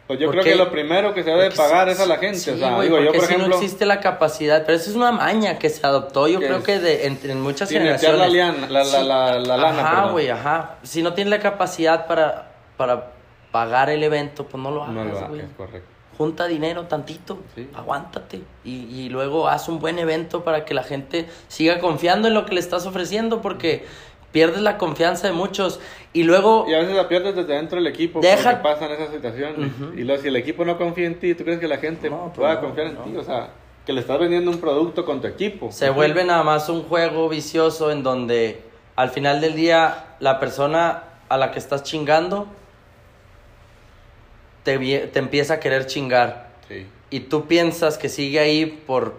Pues 0.07 0.19
yo 0.19 0.27
¿Por 0.27 0.35
creo 0.35 0.43
qué? 0.45 0.51
que 0.51 0.55
lo 0.55 0.71
primero 0.71 1.13
que 1.13 1.21
se 1.23 1.31
debe 1.31 1.45
porque 1.51 1.57
pagar 1.57 1.87
sí- 1.87 1.93
es 1.93 1.99
a 1.99 2.05
la 2.05 2.15
gente, 2.17 2.39
sí, 2.39 2.49
o 2.51 2.57
sea, 2.57 2.75
güey, 2.75 2.87
digo, 2.87 3.01
yo 3.01 3.11
por 3.11 3.19
si 3.19 3.25
ejemplo, 3.25 3.49
no 3.49 3.55
existe 3.55 3.85
la 3.85 3.99
capacidad, 3.99 4.63
pero 4.65 4.77
eso 4.77 4.89
es 4.89 4.95
una 4.95 5.11
maña 5.11 5.59
que 5.59 5.69
se 5.69 5.85
adoptó, 5.85 6.29
yo 6.29 6.39
Que 6.39 6.45
creo 6.47 6.63
que 6.63 6.79
de, 6.79 7.07
en, 7.07 7.19
en 7.23 7.41
muchas 7.41 7.69
generaciones. 7.69 8.17
la, 8.19 8.27
liana- 8.29 8.67
la, 8.69 8.83
la, 8.85 8.85
Sí. 8.85 9.05
la, 9.05 9.39
la 9.39 9.57
lana, 9.57 9.81
Ajá, 9.81 10.11
güey, 10.11 10.29
ajá. 10.29 10.75
Si 10.83 11.03
no 11.03 11.13
tienes 11.13 11.29
la 11.31 11.39
capacidad 11.39 12.07
para, 12.07 12.51
para 12.77 13.11
pagar 13.51 13.89
el 13.89 14.01
evento, 14.01 14.45
pues 14.45 14.63
no 14.63 14.71
lo 14.71 14.83
hagas, 14.83 14.95
No 14.95 15.03
lo 15.03 15.17
hagas, 15.17 15.29
correcto. 15.57 15.89
Junta 16.17 16.47
dinero 16.47 16.85
tantito, 16.85 17.37
aguántate 17.75 18.41
y, 18.63 18.71
y 19.01 19.09
luego 19.09 19.47
haz 19.49 19.67
un 19.69 19.79
buen 19.79 19.99
evento 19.99 20.43
para 20.43 20.65
que 20.65 20.73
la 20.73 20.83
gente 20.83 21.27
siga 21.47 21.79
confiando 21.79 22.27
en 22.27 22.33
lo 22.33 22.45
que 22.45 22.53
le 22.55 22.59
estás 22.59 22.85
ofreciendo 22.87 23.41
porque 23.41 23.85
pierdes 24.37 24.61
la 24.61 24.77
confianza 24.77 25.25
de 25.25 25.33
muchos 25.33 25.79
y 26.13 26.21
luego 26.21 26.65
Y 26.69 26.73
a 26.75 26.79
veces 26.79 26.95
la 26.95 27.07
pierdes 27.09 27.35
desde 27.35 27.53
dentro 27.55 27.77
del 27.79 27.87
equipo 27.87 28.19
Deja- 28.19 28.51
porque 28.61 28.63
pasan 28.69 28.91
esas 28.91 29.09
situaciones. 29.11 29.71
Y 29.95 30.01
luego 30.03 30.21
si 30.21 30.27
el 30.27 30.35
equipo 30.35 30.63
no 30.63 30.77
confía 30.77 31.07
en 31.07 31.19
ti, 31.19 31.33
¿tú 31.33 31.43
crees 31.43 31.59
que 31.59 31.67
la 31.67 31.77
gente 31.77 32.07
No, 32.07 32.25
pues 32.25 32.35
pueda 32.37 32.53
no, 32.53 32.61
confiar 32.61 32.87
en 32.87 32.93
no. 32.95 33.01
ti? 33.01 33.15
O 33.17 33.23
sea, 33.23 33.49
que 33.83 33.93
le 33.93 34.01
estás 34.01 34.19
vendiendo 34.19 34.51
un 34.51 34.59
producto 34.59 35.05
con 35.05 35.21
tu 35.21 35.27
equipo. 35.27 35.71
se 35.71 35.89
vuelve 35.89 36.23
nada 36.23 36.43
más 36.43 36.69
un 36.69 36.83
juego 36.83 37.29
vicioso 37.29 37.89
en 37.91 38.03
donde 38.03 38.61
al 38.95 39.09
final 39.09 39.41
del 39.41 39.55
día 39.55 40.05
la 40.19 40.39
persona 40.39 41.03
a 41.29 41.37
la 41.37 41.49
que 41.51 41.57
estás 41.57 41.81
chingando 41.81 42.45
te, 44.63 44.77
te 45.07 45.19
empieza 45.19 45.55
a 45.55 45.59
querer 45.59 45.87
chingar 45.87 46.47
Sí. 46.67 46.85
y 47.09 47.21
tú 47.21 47.47
piensas 47.47 47.97
que 47.97 48.09
sigue 48.09 48.39
ahí 48.39 48.65
por 48.85 49.15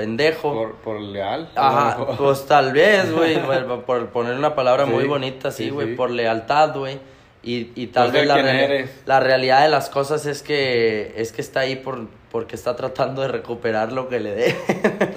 pendejo. 0.00 0.52
Por, 0.52 0.74
por 0.76 1.00
leal. 1.00 1.50
Ajá, 1.54 2.06
pues 2.16 2.46
tal 2.46 2.72
vez, 2.72 3.12
güey, 3.12 3.38
por, 3.86 4.08
poner 4.08 4.34
una 4.34 4.54
palabra 4.54 4.86
Sí, 4.86 4.90
muy 4.90 5.04
bonita, 5.06 5.50
sí, 5.50 5.64
sí, 5.64 5.70
güey, 5.70 5.88
sí. 5.88 5.94
por 5.94 6.10
lealtad, 6.10 6.74
güey. 6.74 6.98
Y, 7.42 7.70
y 7.74 7.86
tal 7.86 8.10
Por 8.10 8.12
vez 8.20 8.26
la, 8.26 8.38
eres. 8.38 8.90
la 9.06 9.18
realidad 9.18 9.62
de 9.62 9.70
las 9.70 9.88
cosas 9.88 10.26
es 10.26 10.42
que 10.42 11.14
es 11.16 11.32
que 11.32 11.40
está 11.40 11.60
ahí 11.60 11.76
por 11.76 12.06
porque 12.30 12.54
está 12.54 12.76
tratando 12.76 13.22
de 13.22 13.28
recuperar 13.28 13.92
lo 13.92 14.08
que 14.08 14.20
le 14.20 14.34
dé. 14.34 14.54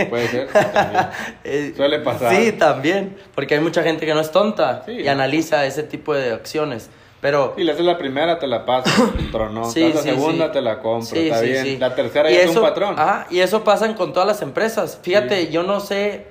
Puede 0.10 0.28
ser. 0.30 0.48
también. 0.74 1.08
Eh, 1.44 1.74
Suele 1.76 2.00
pasar. 2.00 2.34
Sí, 2.34 2.54
también, 2.54 3.18
porque 3.36 3.56
hay 3.56 3.62
mucha 3.62 3.84
gente 3.84 4.06
que 4.06 4.14
no 4.14 4.22
es 4.22 4.32
tonta 4.32 4.84
y 4.88 5.08
analiza 5.08 5.66
ese 5.66 5.84
tipo 5.84 6.14
de 6.14 6.32
acciones. 6.32 6.90
Pero 7.24 7.54
Si 7.56 7.64
le 7.64 7.72
haces 7.72 7.86
la 7.86 7.98
primera, 7.98 8.38
te 8.38 8.48
la 8.48 8.66
paso. 8.66 8.92
Tronó. 9.32 9.64
Sí, 9.72 9.94
la 9.94 10.02
sí, 10.02 10.10
segunda, 10.10 10.48
sí. 10.48 10.52
te 10.52 10.62
la 10.62 10.80
compro. 10.82 11.18
Está 11.18 11.40
bien. 11.40 11.80
La 11.80 11.96
tercera 11.96 12.30
Y 12.30 12.36
ya 12.36 12.42
es 12.42 12.54
un 12.56 12.62
patrón. 12.62 13.00
Ajá, 13.00 13.28
y 13.30 13.40
eso 13.40 13.64
pasa 13.64 13.96
con 13.96 14.12
todas 14.12 14.28
las 14.28 14.42
empresas. 14.42 15.00
Fíjate, 15.02 15.50
yo 15.50 15.64
no 15.64 15.80
sé, 15.80 16.28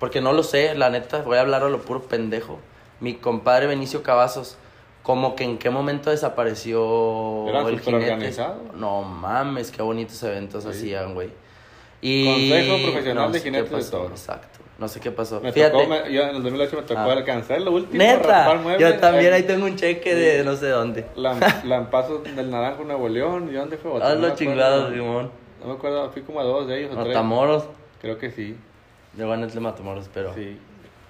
porque 0.00 0.20
no 0.20 0.32
lo 0.32 0.42
sé, 0.42 0.74
la 0.74 0.90
neta, 0.90 1.22
voy 1.22 1.36
a 1.38 1.42
hablar 1.42 1.62
a 1.62 1.68
lo 1.68 1.80
puro 1.82 2.02
pendejo. 2.02 2.58
Mi 2.98 3.14
compadre 3.14 3.68
Benicio 3.68 4.02
Cavazos, 4.02 4.58
como 5.04 5.36
que 5.36 5.44
en 5.44 5.58
qué 5.58 5.70
momento 5.70 6.10
desapareció 6.10 7.48
Era 7.48 7.60
el 7.60 7.78
jinete. 7.78 8.10
organizado. 8.10 8.62
No 8.74 9.02
mames, 9.02 9.70
qué 9.70 9.80
bonitos 9.80 10.20
eventos 10.24 10.66
hacían, 10.66 11.14
güey. 11.14 11.30
Y 12.00 12.26
Consejo 12.26 12.82
profesional 12.90 13.30
de 13.30 13.40
jinetes 13.40 13.84
de 13.86 13.90
toro. 13.92 14.08
Exacto. 14.08 14.58
No 14.78 14.88
sé 14.88 15.00
qué 15.00 15.10
pasó. 15.12 15.40
Me 15.40 15.52
Fíjate. 15.52 15.72
tocó, 15.72 15.86
me- 15.86 16.12
yo 16.12 16.22
en 16.22 16.36
el 16.36 16.42
2008 16.42 16.76
me 16.76 16.82
tocó 16.82 17.00
Ah. 17.00 17.12
alcanzar 17.12 17.60
lo 17.60 17.72
último. 17.72 18.02
Neta, 18.02 18.78
yo 18.78 18.96
también 18.98 19.32
ahí 19.32 19.42
tengo 19.44 19.66
un 19.66 19.76
cheque 19.76 20.14
de 20.14 20.42
no 20.44 20.56
sé 20.56 20.68
dónde. 20.70 21.06
Lam- 21.16 21.38
Lampazos 21.64 22.24
del 22.24 22.50
Naranjo, 22.50 22.82
Nuevo 22.84 23.08
León. 23.08 23.48
¿Y 23.50 23.54
dónde 23.54 23.76
fue? 23.76 24.02
Haz 24.02 24.18
los 24.18 24.34
chingados, 24.34 24.92
Simón. 24.92 25.30
No 25.60 25.68
me 25.68 25.74
acuerdo, 25.74 26.10
fui 26.10 26.22
como 26.22 26.40
a 26.40 26.44
dos 26.44 26.66
de 26.66 26.80
ellos. 26.80 26.96
Matamoros. 26.96 27.64
Creo 28.00 28.18
que 28.18 28.30
sí, 28.32 28.56
Yo 29.16 29.28
gané 29.28 29.44
el 29.44 29.52
de 29.52 29.60
Matamoros, 29.60 30.10
pero. 30.12 30.34
sí. 30.34 30.58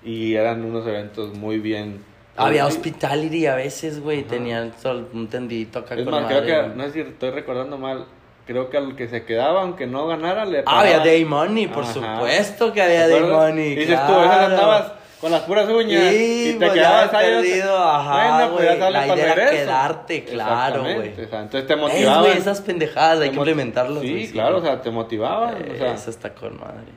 Y 0.05 0.35
eran 0.35 0.65
unos 0.65 0.87
eventos 0.87 1.33
muy 1.39 1.59
bien. 1.59 2.05
Había 2.37 2.67
hospitality 2.67 3.47
a 3.47 3.55
veces, 3.55 4.01
güey. 4.01 4.25
Tenían 4.25 4.73
un 5.13 5.29
tendidito 5.29 5.79
acá 5.79 5.95
Es 5.95 6.03
con 6.03 6.11
más, 6.13 6.23
madre, 6.25 6.37
creo 6.43 6.47
que, 6.63 6.67
güey. 6.67 6.77
no 6.77 6.85
sé 6.85 6.93
si 6.93 7.01
estoy 7.01 7.31
recordando 7.31 7.79
mal, 7.79 8.07
creo 8.47 8.71
que 8.71 8.77
al 8.77 8.97
que 8.97 9.09
se 9.09 9.25
quedaba, 9.25 9.63
aunque 9.63 9.87
no 9.87 10.07
ganara, 10.07 10.45
le 10.45 10.61
Ah, 10.67 10.81
había 10.81 10.83
pagaban. 10.99 11.07
Day 11.07 11.25
Money, 11.25 11.67
por 11.69 11.85
Ajá. 11.85 11.93
supuesto 11.93 12.69
que 12.73 12.81
¿Te 12.81 12.83
había 12.83 13.09
Day? 13.09 13.23
Money. 13.31 13.75
Dices 13.77 14.01
tú, 14.07 14.13
claro. 14.13 14.25
esas 14.25 14.45
andabas 14.51 14.93
con 15.21 15.31
las 15.31 15.43
puras 15.43 15.69
uñas 15.69 16.03
Sí, 16.11 16.49
y 16.49 16.53
te 16.59 16.67
pues, 16.67 16.73
quedabas 16.73 17.15
ahí. 17.15 17.27
perdido, 17.31 17.79
ajá, 17.79 18.37
Bueno, 18.47 18.57
pues 18.57 18.79
ya 18.79 18.91
La 18.91 19.07
idea 19.07 19.33
era 19.33 19.51
quedarte, 19.51 20.25
claro, 20.25 20.83
güey. 20.83 21.13
o 21.13 21.29
sea, 21.29 21.41
entonces 21.43 21.67
te 21.69 21.75
güey, 21.77 22.39
esas 22.39 22.61
pendejadas 22.61 23.21
hay 23.21 23.31
que 23.31 23.37
implementarlas. 23.37 24.03
Sí, 24.03 24.11
güey, 24.11 24.29
claro, 24.33 24.57
o 24.57 24.61
güey. 24.61 24.73
sea, 24.73 24.83
te 24.83 24.91
motivaban. 24.91 25.55
o 25.73 25.77
sea, 25.79 25.95
Eso 25.95 26.11
está 26.11 26.35
con 26.35 26.59
madre. 26.59 26.91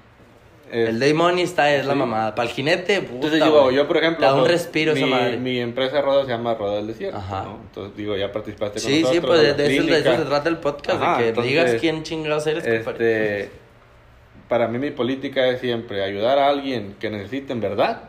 Es- 0.71 0.89
El 0.89 0.99
Day 0.99 1.13
Money 1.13 1.43
está, 1.43 1.73
es 1.73 1.85
la 1.85 1.93
sí. 1.93 1.99
mamada. 1.99 2.35
Para 2.35 2.49
el 2.49 2.55
jinete, 2.55 3.01
puta, 3.01 3.13
Entonces 3.15 3.43
digo, 3.43 3.71
yo 3.71 3.87
por 3.87 3.97
ejemplo, 3.97 4.25
da 4.25 4.33
un 4.33 4.39
pues, 4.41 4.51
respiro 4.51 4.93
mi, 4.93 4.99
esa 5.01 5.07
madre. 5.09 5.37
mi 5.37 5.59
empresa 5.59 5.95
de 5.97 6.01
rodeo 6.01 6.23
se 6.25 6.31
llama 6.31 6.53
Rodeo 6.55 6.77
del 6.77 6.87
Desierto, 6.87 7.17
Ajá. 7.17 7.43
¿no? 7.43 7.59
Entonces 7.67 7.95
digo, 7.97 8.15
ya 8.17 8.31
participaste 8.31 8.81
con 8.81 8.89
Sí, 8.91 9.01
nosotros. 9.01 9.21
sí, 9.21 9.27
pues 9.27 9.41
de, 9.41 9.47
la 9.47 9.53
de 9.53 9.75
eso, 9.77 9.83
de 9.87 9.99
eso 9.99 10.15
se 10.17 10.25
trata 10.25 10.49
el 10.49 10.57
podcast, 10.57 11.01
Ajá, 11.01 11.17
de 11.17 11.23
que 11.23 11.29
entonces, 11.29 11.51
digas 11.51 11.75
quién 11.79 12.03
chingados 12.03 12.47
eres. 12.47 12.65
Este, 12.65 13.49
para 14.47 14.67
mí 14.67 14.77
mi 14.77 14.91
política 14.91 15.47
es 15.47 15.59
siempre 15.61 16.03
ayudar 16.03 16.37
a 16.39 16.49
alguien 16.49 16.95
que 16.99 17.09
necesite 17.09 17.53
en 17.53 17.61
verdad, 17.61 18.03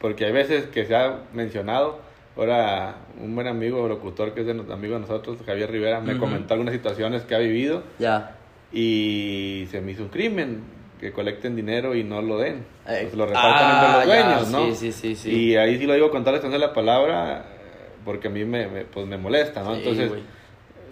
porque 0.00 0.24
hay 0.26 0.32
veces 0.32 0.66
que 0.66 0.84
se 0.86 0.94
ha 0.94 1.20
mencionado, 1.32 1.98
ahora 2.36 2.96
un 3.20 3.34
buen 3.34 3.46
amigo 3.48 3.88
locutor 3.88 4.32
que 4.32 4.42
es 4.42 4.46
de 4.46 4.52
amigo 4.52 4.94
de 4.94 5.00
nosotros, 5.00 5.38
Javier 5.44 5.70
Rivera, 5.70 6.00
me 6.00 6.12
Ujú. 6.12 6.20
comentó 6.20 6.54
algunas 6.54 6.72
situaciones 6.74 7.22
que 7.22 7.34
ha 7.34 7.38
vivido 7.38 7.82
Ya. 7.98 8.36
y 8.72 9.66
se 9.70 9.80
me 9.80 9.92
hizo 9.92 10.02
un 10.04 10.08
crimen 10.10 10.62
que 11.00 11.12
colecten 11.12 11.54
dinero 11.56 11.94
y 11.94 12.02
no 12.04 12.20
lo 12.22 12.38
den, 12.38 12.64
pues 13.02 13.14
lo 13.14 13.26
repartan 13.26 13.68
ah, 13.70 13.72
entre 13.74 13.88
los 13.92 14.06
ya, 14.06 14.22
dueños, 14.28 14.48
¿no? 14.48 14.74
sí, 14.74 14.92
sí, 14.92 15.14
sí. 15.14 15.30
Y 15.30 15.56
ahí 15.56 15.78
sí 15.78 15.86
lo 15.86 15.94
digo 15.94 16.10
con 16.10 16.22
toda 16.22 16.32
la 16.32 16.38
extensión 16.38 16.60
de 16.60 16.66
la 16.66 16.72
palabra, 16.74 17.44
porque 18.04 18.28
a 18.28 18.30
mí 18.30 18.44
me, 18.44 18.66
me- 18.68 18.84
pues 18.84 19.06
me 19.06 19.16
molesta, 19.16 19.62
¿no? 19.62 19.74
Sí, 19.74 19.78
Entonces, 19.78 20.10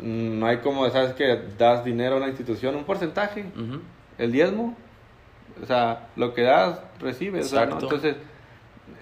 mm, 0.02 0.38
no 0.38 0.46
hay 0.46 0.58
como, 0.58 0.88
¿sabes 0.90 1.12
que 1.14 1.40
Das 1.58 1.84
dinero 1.84 2.14
a 2.14 2.18
una 2.18 2.28
institución, 2.28 2.76
un 2.76 2.84
porcentaje, 2.84 3.46
el 4.18 4.32
diezmo, 4.32 4.76
o 5.62 5.66
sea, 5.66 6.08
lo 6.16 6.34
que 6.34 6.42
das, 6.42 6.80
recibes, 7.00 7.46
o 7.46 7.48
sea, 7.48 7.66
¿no? 7.66 7.74
Exacto. 7.76 7.86
Entonces, 7.96 8.16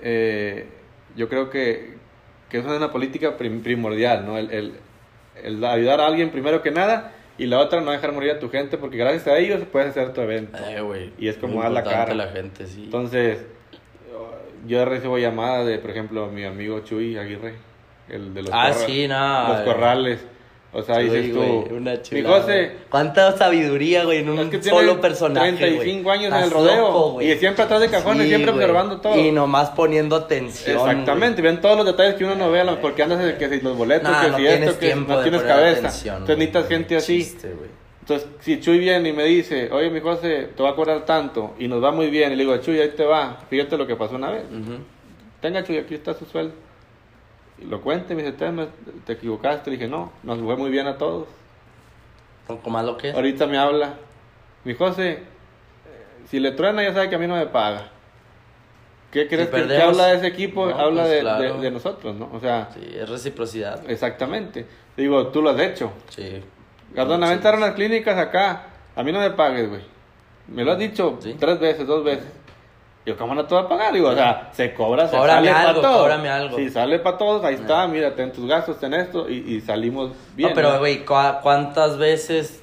eh, 0.02 0.68
yo 1.16 1.28
creo 1.28 1.50
que, 1.50 1.94
que 2.48 2.58
eso 2.58 2.70
es 2.70 2.76
una 2.76 2.90
política 2.90 3.36
prim- 3.36 3.62
primordial, 3.62 4.24
¿no? 4.26 4.38
El, 4.38 4.50
el, 4.50 4.72
el 5.42 5.64
ayudar 5.64 6.00
a 6.00 6.06
alguien 6.06 6.30
primero 6.30 6.62
que 6.62 6.70
nada 6.70 7.12
y 7.38 7.46
la 7.46 7.58
otra 7.58 7.80
no 7.80 7.90
dejar 7.90 8.12
morir 8.12 8.32
a 8.32 8.38
tu 8.38 8.48
gente 8.48 8.78
porque 8.78 8.96
gracias 8.96 9.26
a 9.26 9.38
ellos 9.38 9.62
puedes 9.70 9.90
hacer 9.90 10.12
tu 10.12 10.20
evento. 10.20 10.58
Eh. 10.66 11.12
Y 11.18 11.28
es 11.28 11.36
como 11.36 11.62
dar 11.62 11.72
la 11.72 11.82
cara. 11.82 12.14
la 12.14 12.28
gente, 12.28 12.66
sí. 12.66 12.84
Entonces, 12.84 13.44
yo 14.66 14.84
recibo 14.84 15.18
llamadas 15.18 15.66
de, 15.66 15.78
por 15.78 15.90
ejemplo, 15.90 16.28
mi 16.28 16.44
amigo 16.44 16.80
Chuy 16.80 17.18
Aguirre, 17.18 17.54
el 18.08 18.34
de 18.34 18.42
los, 18.42 18.50
ah, 18.52 18.70
corra- 18.72 18.86
sí, 18.86 19.08
no. 19.08 19.48
los 19.48 19.60
eh. 19.60 19.64
corrales. 19.64 20.26
O 20.76 20.82
sea, 20.82 20.96
Sí, 20.96 21.02
dices 21.04 21.32
tú, 21.32 21.36
güey, 21.38 21.72
una 21.78 21.92
mi 21.92 22.02
chulada. 22.02 22.40
José, 22.40 22.72
Cuánta 22.90 23.36
sabiduría, 23.38 24.04
güey, 24.04 24.18
en 24.18 24.28
un 24.30 24.38
es 24.40 24.48
que 24.48 24.58
tiene 24.58 24.76
solo 24.78 25.00
personaje. 25.00 25.52
35 25.52 26.02
güey. 26.02 26.18
años 26.18 26.28
en 26.32 26.38
el 26.38 26.44
Estás 26.44 26.52
rodeo 26.52 26.80
loco, 26.88 27.22
y 27.22 27.34
siempre 27.36 27.62
atrás 27.64 27.80
de 27.80 27.88
cajones, 27.90 28.22
Sí, 28.24 28.28
siempre 28.28 28.50
güey. 28.52 28.64
observando 28.64 29.00
todo. 29.00 29.16
Y 29.16 29.30
nomás 29.30 29.70
poniendo 29.70 30.16
atención. 30.16 30.76
Exactamente, 30.76 31.40
ven 31.42 31.60
todos 31.60 31.76
los 31.76 31.86
detalles 31.86 32.16
que 32.16 32.24
uno 32.24 32.34
no 32.34 32.50
ve, 32.50 32.64
porque 32.82 33.02
andas 33.04 33.20
de 33.22 33.36
que 33.38 33.48
si 33.48 33.60
los 33.60 33.76
boletos, 33.76 34.10
Nah, 34.10 34.22
que 34.24 34.30
no 34.32 34.36
si 34.36 34.46
esto, 34.46 34.78
que 34.80 34.94
no 34.96 35.22
tienes 35.22 35.42
cabeza. 35.42 35.78
atención, 35.78 36.14
Entonces 36.16 36.36
necesitas 36.38 36.68
gente 36.68 36.96
así. 36.96 37.18
Chiste. 37.18 37.54
Entonces, 38.00 38.28
si 38.40 38.60
Chuy 38.60 38.78
viene 38.78 39.08
y 39.08 39.12
me 39.12 39.24
dice, 39.24 39.70
oye, 39.72 39.88
mi 39.90 40.00
José, 40.00 40.48
te 40.56 40.62
va 40.62 40.70
a 40.70 40.74
cobrar 40.74 41.06
tanto 41.06 41.54
y 41.58 41.68
nos 41.68 41.82
va 41.82 41.90
muy 41.92 42.10
bien, 42.10 42.32
y 42.32 42.36
le 42.36 42.42
digo, 42.42 42.56
Chuy, 42.58 42.80
ahí 42.80 42.90
te 42.96 43.04
va, 43.04 43.38
fíjate 43.48 43.78
lo 43.78 43.86
que 43.86 43.96
pasó 43.96 44.16
una 44.16 44.30
vez. 44.30 44.42
Ujú. 44.50 44.78
Tenga, 45.40 45.62
Chuy, 45.62 45.78
aquí 45.78 45.94
está 45.94 46.12
su 46.14 46.24
sueldo. 46.26 46.52
Y 47.58 47.64
lo 47.66 47.80
cuente, 47.80 48.12
y 48.12 48.16
me 48.16 48.22
dice, 48.22 48.36
"Te- 48.36 48.50
te 49.06 49.12
equivocaste. 49.14 49.70
Le 49.70 49.76
dije, 49.76 49.88
no, 49.88 50.12
nos 50.22 50.40
fue 50.40 50.56
muy 50.56 50.70
bien 50.70 50.86
a 50.86 50.98
todos. 50.98 51.28
Poco 52.46 52.68
más 52.70 52.84
lo 52.84 52.96
que 52.96 53.10
es. 53.10 53.14
Ahorita 53.14 53.46
me 53.46 53.56
habla, 53.58 53.94
mi 54.64 54.74
José, 54.74 55.12
eh, 55.12 55.18
si 56.28 56.40
le 56.40 56.50
truena 56.52 56.82
ya 56.82 56.92
sabe 56.92 57.08
que 57.08 57.14
a 57.14 57.18
mí 57.18 57.26
no 57.26 57.36
me 57.36 57.46
paga. 57.46 57.88
¿Qué 59.10 59.28
crees 59.28 59.48
que, 59.48 59.54
que 59.56 59.62
perdemos, 59.62 59.84
habla 59.90 60.06
de 60.08 60.16
ese 60.16 60.26
equipo? 60.26 60.66
no, 60.66 60.74
habla 60.76 61.02
pues, 61.02 61.12
de, 61.14 61.20
claro. 61.20 61.54
de- 61.54 61.60
de 61.60 61.70
nosotros, 61.70 62.16
¿no? 62.16 62.28
O 62.32 62.40
sea, 62.40 62.68
Sí, 62.74 62.80
es 62.92 63.08
reciprocidad. 63.08 63.88
exactamente. 63.88 64.66
Digo, 64.96 65.28
tú 65.28 65.40
lo 65.40 65.50
has 65.50 65.60
hecho. 65.60 65.92
Sí. 66.08 66.42
Gardón, 66.92 67.20
Sí. 67.20 67.26
aventaron 67.26 67.60
las 67.60 67.72
clínicas 67.74 68.18
acá. 68.18 68.66
A 68.96 69.02
mí 69.04 69.12
no 69.12 69.20
me 69.20 69.30
pagues, 69.30 69.68
güey. 69.68 69.82
Me 70.48 70.64
lo 70.64 70.72
has 70.72 70.78
dicho 70.78 71.18
Sí. 71.20 71.36
tres 71.38 71.58
veces, 71.60 71.86
dos 71.86 72.04
veces. 72.04 72.26
Yo, 73.06 73.16
¿cómo 73.18 73.34
no 73.34 73.44
te 73.44 73.54
va 73.54 73.62
a 73.62 73.68
pagar? 73.68 73.92
Digo, 73.92 74.08
o 74.08 74.14
sea, 74.14 74.48
se 74.52 74.72
cobra, 74.72 75.06
se 75.08 75.16
Cóbrame 75.16 75.48
sale 75.48 75.50
para 75.52 75.68
algo, 75.68 75.80
todos. 75.82 75.96
cóbrame 75.98 76.28
algo. 76.30 76.56
Si 76.56 76.70
sale 76.70 76.98
para 77.00 77.18
todos, 77.18 77.44
ahí 77.44 77.54
está, 77.56 77.86
mira, 77.86 78.14
ten 78.14 78.32
tus 78.32 78.46
gastos, 78.48 78.80
ten 78.80 78.94
esto, 78.94 79.28
y, 79.28 79.34
y 79.56 79.60
salimos 79.60 80.12
bien. 80.34 80.50
no, 80.50 80.54
pero, 80.54 80.78
güey, 80.78 81.04
¿cu- 81.04 81.14
¿cuántas 81.42 81.98
veces 81.98 82.62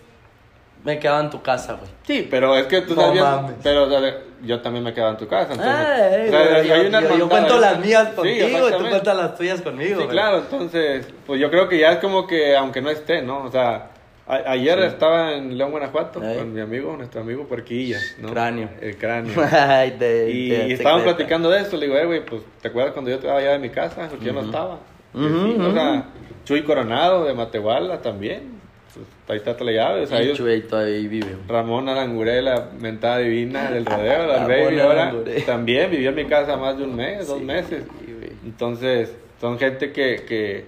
me 0.83 0.93
he 0.93 0.99
quedado 0.99 1.21
en 1.21 1.29
tu 1.29 1.43
casa, 1.43 1.73
güey? 1.73 1.91
Sí, 2.07 2.27
pero 2.29 2.55
es 2.57 2.65
que 2.65 2.81
tú 2.81 2.95
No 2.95 3.13
mames. 3.13 3.53
pero 3.61 3.83
o 3.83 3.89
sea, 3.89 4.01
yo 4.43 4.59
también 4.61 4.83
me 4.83 4.91
quedaba 4.95 5.11
en 5.11 5.17
tu 5.17 5.27
casa. 5.27 5.51
Entonces, 5.53 5.75
Ay, 5.75 6.27
o 6.27 6.31
sea, 6.31 6.55
hay 6.55 6.67
yo, 6.83 6.89
una 6.89 7.01
yo- 7.01 7.07
yo 7.09 7.13
hermandad 7.13 7.29
cuento 7.29 7.57
las 7.59 7.79
mías 7.79 8.07
Sí, 8.09 8.15
contigo 8.15 8.69
y 8.69 8.71
tú 8.71 8.89
cuentas 8.89 9.15
las 9.17 9.35
tuyas 9.37 9.61
conmigo. 9.61 10.01
Sí, 10.01 10.07
claro, 10.07 10.37
entonces, 10.39 11.07
pues 11.27 11.39
yo 11.39 11.51
creo 11.51 11.69
que 11.69 11.77
ya 11.77 11.91
es 11.91 11.97
como 11.99 12.25
que, 12.25 12.57
aunque 12.57 12.81
no 12.81 12.89
esté, 12.89 13.21
¿no? 13.21 13.43
O 13.43 13.51
sea, 13.51 13.89
a- 14.27 14.51
ayer 14.51 14.79
estaba 14.79 15.33
en 15.35 15.57
León, 15.57 15.71
Guanajuato, 15.71 16.19
con 16.21 16.53
mi 16.53 16.61
amigo, 16.61 16.95
nuestro 16.95 17.21
amigo 17.21 17.45
Puerquilla, 17.45 17.99
¿no? 18.19 18.29
Cráneo. 18.31 18.69
El 18.81 18.97
cráneo. 18.97 19.33
Ay, 19.51 19.91
de- 19.91 20.31
Y, 20.31 20.49
de 20.49 20.67
y 20.67 20.77
secreta. 20.77 21.03
platicando 21.03 21.49
de 21.49 21.61
esto, 21.61 21.77
le 21.77 21.87
digo, 21.87 21.97
eh, 21.97 22.05
güey, 22.05 22.25
pues, 22.25 22.41
¿te 22.61 22.67
acuerdas 22.69 22.93
cuando 22.93 23.09
yo 23.11 23.17
estaba 23.17 23.39
allá 23.39 23.51
de 23.51 23.59
mi 23.59 23.69
casa? 23.69 24.07
Porque 24.09 24.25
yo 24.25 24.33
no 24.33 24.41
estaba. 24.41 24.79
Y 25.13 25.17
Ujú, 25.25 25.45
sí, 25.45 25.55
O 25.59 25.63
ujú. 25.63 25.71
sea, 25.73 26.05
Chuy 26.45 26.63
Coronado 26.63 27.25
de 27.25 27.33
Matehuala 27.33 28.01
también. 28.01 28.61
Pues, 28.93 29.05
ahí 29.29 29.37
está 29.51 29.63
la 29.63 29.71
llave, 29.71 30.01
o 30.03 30.07
sea, 30.07 30.19
ellos... 30.21 30.37
Chuy 30.37 30.63
ahí 30.73 31.07
vive. 31.07 31.35
Ramón 31.47 31.87
Arangure, 31.87 32.41
la 32.41 32.69
mentada 32.79 33.19
divina 33.19 33.71
del 33.71 33.85
rodeo, 33.85 34.27
la 34.27 34.39
baby, 34.47 34.79
ahora 34.79 35.13
también 35.45 35.89
vivió 35.91 36.09
en 36.09 36.15
mi 36.15 36.25
casa 36.25 36.57
más 36.57 36.77
de 36.77 36.83
un 36.83 36.95
mes, 36.95 37.25
dos 37.27 37.39
Sí, 37.39 37.45
meses. 37.45 37.83
güey. 37.87 38.31
Entonces, 38.45 39.13
son 39.39 39.57
gente 39.59 39.93
que, 39.93 40.23
que, 40.27 40.65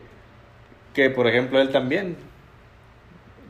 que, 0.94 1.10
por 1.10 1.28
ejemplo, 1.28 1.60
él 1.60 1.70
también. 1.70 2.16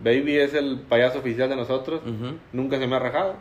Baby 0.03 0.37
es 0.37 0.53
el 0.53 0.79
payaso 0.87 1.19
oficial 1.19 1.49
de 1.49 1.55
nosotros. 1.55 2.01
Ujú. 2.01 2.35
Nunca 2.51 2.77
se 2.77 2.87
me 2.87 2.95
ha 2.95 2.99
rajado. 2.99 3.35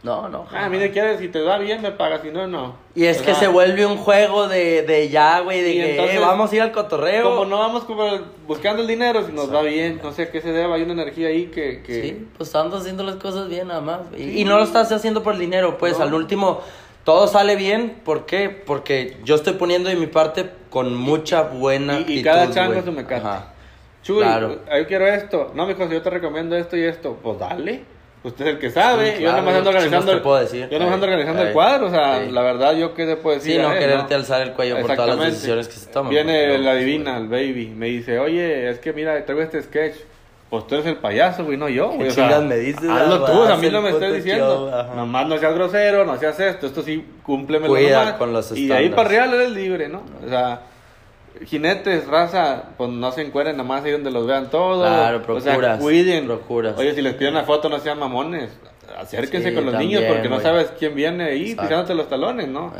No, 0.00 0.28
no. 0.28 0.46
Ah, 0.54 0.68
mire, 0.68 0.92
quieres, 0.92 1.18
si 1.18 1.26
te 1.26 1.42
da 1.42 1.58
bien, 1.58 1.82
me 1.82 1.90
pagas, 1.90 2.20
si 2.22 2.30
no, 2.30 2.46
no. 2.46 2.76
Y 2.94 3.06
es 3.06 3.16
O 3.18 3.24
que 3.24 3.32
sea, 3.32 3.40
se 3.40 3.48
vuelve 3.48 3.84
un 3.84 3.96
juego 3.96 4.46
de, 4.46 4.82
de 4.82 5.08
ya, 5.08 5.40
güey, 5.40 5.60
de 5.60 5.72
que 5.72 5.90
entonces, 5.90 6.16
eh, 6.16 6.20
vamos 6.20 6.52
a 6.52 6.54
ir 6.54 6.62
al 6.62 6.70
cotorreo. 6.70 7.24
Como 7.24 7.46
no 7.46 7.58
vamos 7.58 7.82
como 7.82 8.04
buscando 8.46 8.82
el 8.82 8.86
dinero, 8.86 9.26
si 9.26 9.32
nos 9.32 9.52
va 9.52 9.62
bien, 9.62 9.98
no 10.00 10.12
sé 10.12 10.22
a 10.22 10.30
qué 10.30 10.40
se 10.40 10.52
deba, 10.52 10.76
hay 10.76 10.82
una 10.82 10.92
energía 10.92 11.26
ahí 11.28 11.46
que... 11.46 11.82
que 11.82 12.02
Sí, 12.02 12.26
pues 12.36 12.48
estamos 12.48 12.72
haciendo 12.80 13.02
las 13.02 13.16
cosas 13.16 13.48
bien 13.48 13.66
nada 13.66 13.80
más. 13.80 14.02
Y, 14.16 14.40
y 14.40 14.44
no 14.44 14.58
lo 14.58 14.62
estás 14.62 14.92
haciendo 14.92 15.24
por 15.24 15.34
el 15.34 15.40
dinero, 15.40 15.78
pues 15.78 15.98
No. 15.98 16.04
al 16.04 16.14
último 16.14 16.60
todo 17.02 17.26
sale 17.26 17.56
bien. 17.56 17.96
¿Por 18.04 18.24
qué? 18.24 18.50
Porque 18.50 19.16
yo 19.24 19.34
estoy 19.34 19.54
poniendo 19.54 19.88
de 19.88 19.96
mi 19.96 20.06
parte 20.06 20.48
con 20.70 20.94
mucha 20.94 21.42
buena 21.42 21.94
Y- 21.94 21.96
y 21.96 22.00
actitud, 22.02 22.22
cada 22.24 22.50
chango 22.52 22.74
güey. 22.74 22.84
su 22.84 22.92
mecate. 22.92 23.26
Chuy, 24.08 24.22
Claro. 24.22 24.58
yo 24.78 24.86
quiero 24.86 25.06
esto. 25.06 25.52
No, 25.54 25.66
mijo, 25.66 25.86
si 25.86 25.92
yo 25.92 26.00
te 26.02 26.08
recomiendo 26.10 26.56
esto 26.56 26.76
y 26.78 26.82
esto, 26.84 27.18
pues 27.22 27.38
dale. 27.38 27.82
Usted 28.24 28.46
es 28.46 28.52
el 28.54 28.58
que 28.58 28.70
sabe. 28.70 29.08
Sí, 29.16 29.22
yo 29.22 29.28
claro, 29.28 29.36
nomás 29.38 29.54
ando 29.56 29.70
yo 29.70 29.76
organizando. 29.76 30.12
el- 30.12 30.22
puedo 30.22 30.40
decir. 30.40 30.68
Yo 30.70 30.78
nomás 30.78 30.94
ando 30.94 31.06
organizando 31.06 31.42
el 31.42 31.52
cuadro. 31.52 31.86
O 31.86 31.90
sea, 31.90 32.20
la 32.20 32.42
verdad, 32.42 32.74
yo 32.74 32.94
qué 32.94 33.04
te 33.06 33.16
puedo 33.16 33.36
decir. 33.36 33.56
Sí, 33.56 33.62
no 33.62 33.70
quererte 33.74 34.14
alzar 34.14 34.40
el 34.42 34.52
cuello 34.54 34.80
por 34.80 34.94
todas 34.96 35.16
las 35.16 35.26
decisiones 35.26 35.68
que 35.68 35.74
se 35.74 35.90
toman. 35.90 36.10
Viene 36.10 36.56
la 36.58 36.74
divina, 36.74 37.18
el 37.18 37.28
baby. 37.28 37.66
Me 37.76 37.86
dice, 37.86 38.18
oye, 38.18 38.70
es 38.70 38.78
que 38.80 38.92
mira, 38.94 39.22
traigo 39.26 39.42
este 39.42 39.62
sketch. 39.62 39.96
Pues 40.50 40.66
tú 40.66 40.76
eres 40.76 40.86
el 40.86 40.96
payaso, 40.96 41.44
güey, 41.44 41.58
no 41.58 41.68
yo. 41.68 41.90
¿Qué 41.90 41.96
güey, 41.98 42.08
o 42.08 42.12
sea, 42.12 42.40
me 42.40 42.56
dices, 42.56 42.88
Hazlo 42.88 43.22
tú, 43.26 43.42
a 43.42 43.56
mí 43.58 43.68
no 43.68 43.82
me 43.82 43.90
estés 43.90 44.14
diciendo. 44.14 44.70
show. 44.70 44.96
Nomás 44.96 45.28
no 45.28 45.36
seas 45.36 45.54
grosero, 45.54 46.06
no 46.06 46.16
seas 46.16 46.40
esto. 46.40 46.66
Esto 46.66 46.80
sí, 46.82 47.04
cúmplemelo 47.22 47.70
Cuida 47.74 47.98
nomás. 48.00 48.14
con 48.14 48.32
los 48.32 48.50
Y 48.52 48.66
de 48.66 48.74
ahí 48.74 48.84
estándares. 48.86 48.94
para 49.14 49.24
arriba 49.26 49.42
eres 49.42 49.50
libre, 49.54 49.88
¿no? 49.90 50.02
O 50.24 50.28
sea, 50.28 50.62
jinetes, 51.46 52.06
raza, 52.06 52.70
pues 52.76 52.90
no 52.90 53.12
se 53.12 53.22
encueren 53.22 53.56
nada 53.56 53.68
más 53.68 53.84
ahí 53.84 53.92
donde 53.92 54.10
los 54.10 54.26
vean 54.26 54.50
todos. 54.50 54.86
Claro, 54.86 55.22
O 55.28 55.40
sea, 55.40 55.52
procuras, 55.52 55.80
cuiden. 55.80 56.26
procuras. 56.26 56.78
Oye, 56.78 56.94
si 56.94 57.02
les 57.02 57.14
piden 57.14 57.34
una 57.34 57.44
foto, 57.44 57.68
no 57.68 57.78
sean 57.78 57.98
mamones. 57.98 58.50
Acérquense 58.98 59.50
Sí, 59.50 59.54
con 59.54 59.64
los 59.66 59.74
también, 59.74 60.00
niños 60.00 60.12
porque 60.12 60.28
no 60.28 60.40
sabes 60.40 60.72
quién 60.78 60.94
viene 60.94 61.24
ahí 61.24 61.54
pisándote 61.54 61.94
los 61.94 62.08
talones, 62.08 62.48
¿no? 62.48 62.72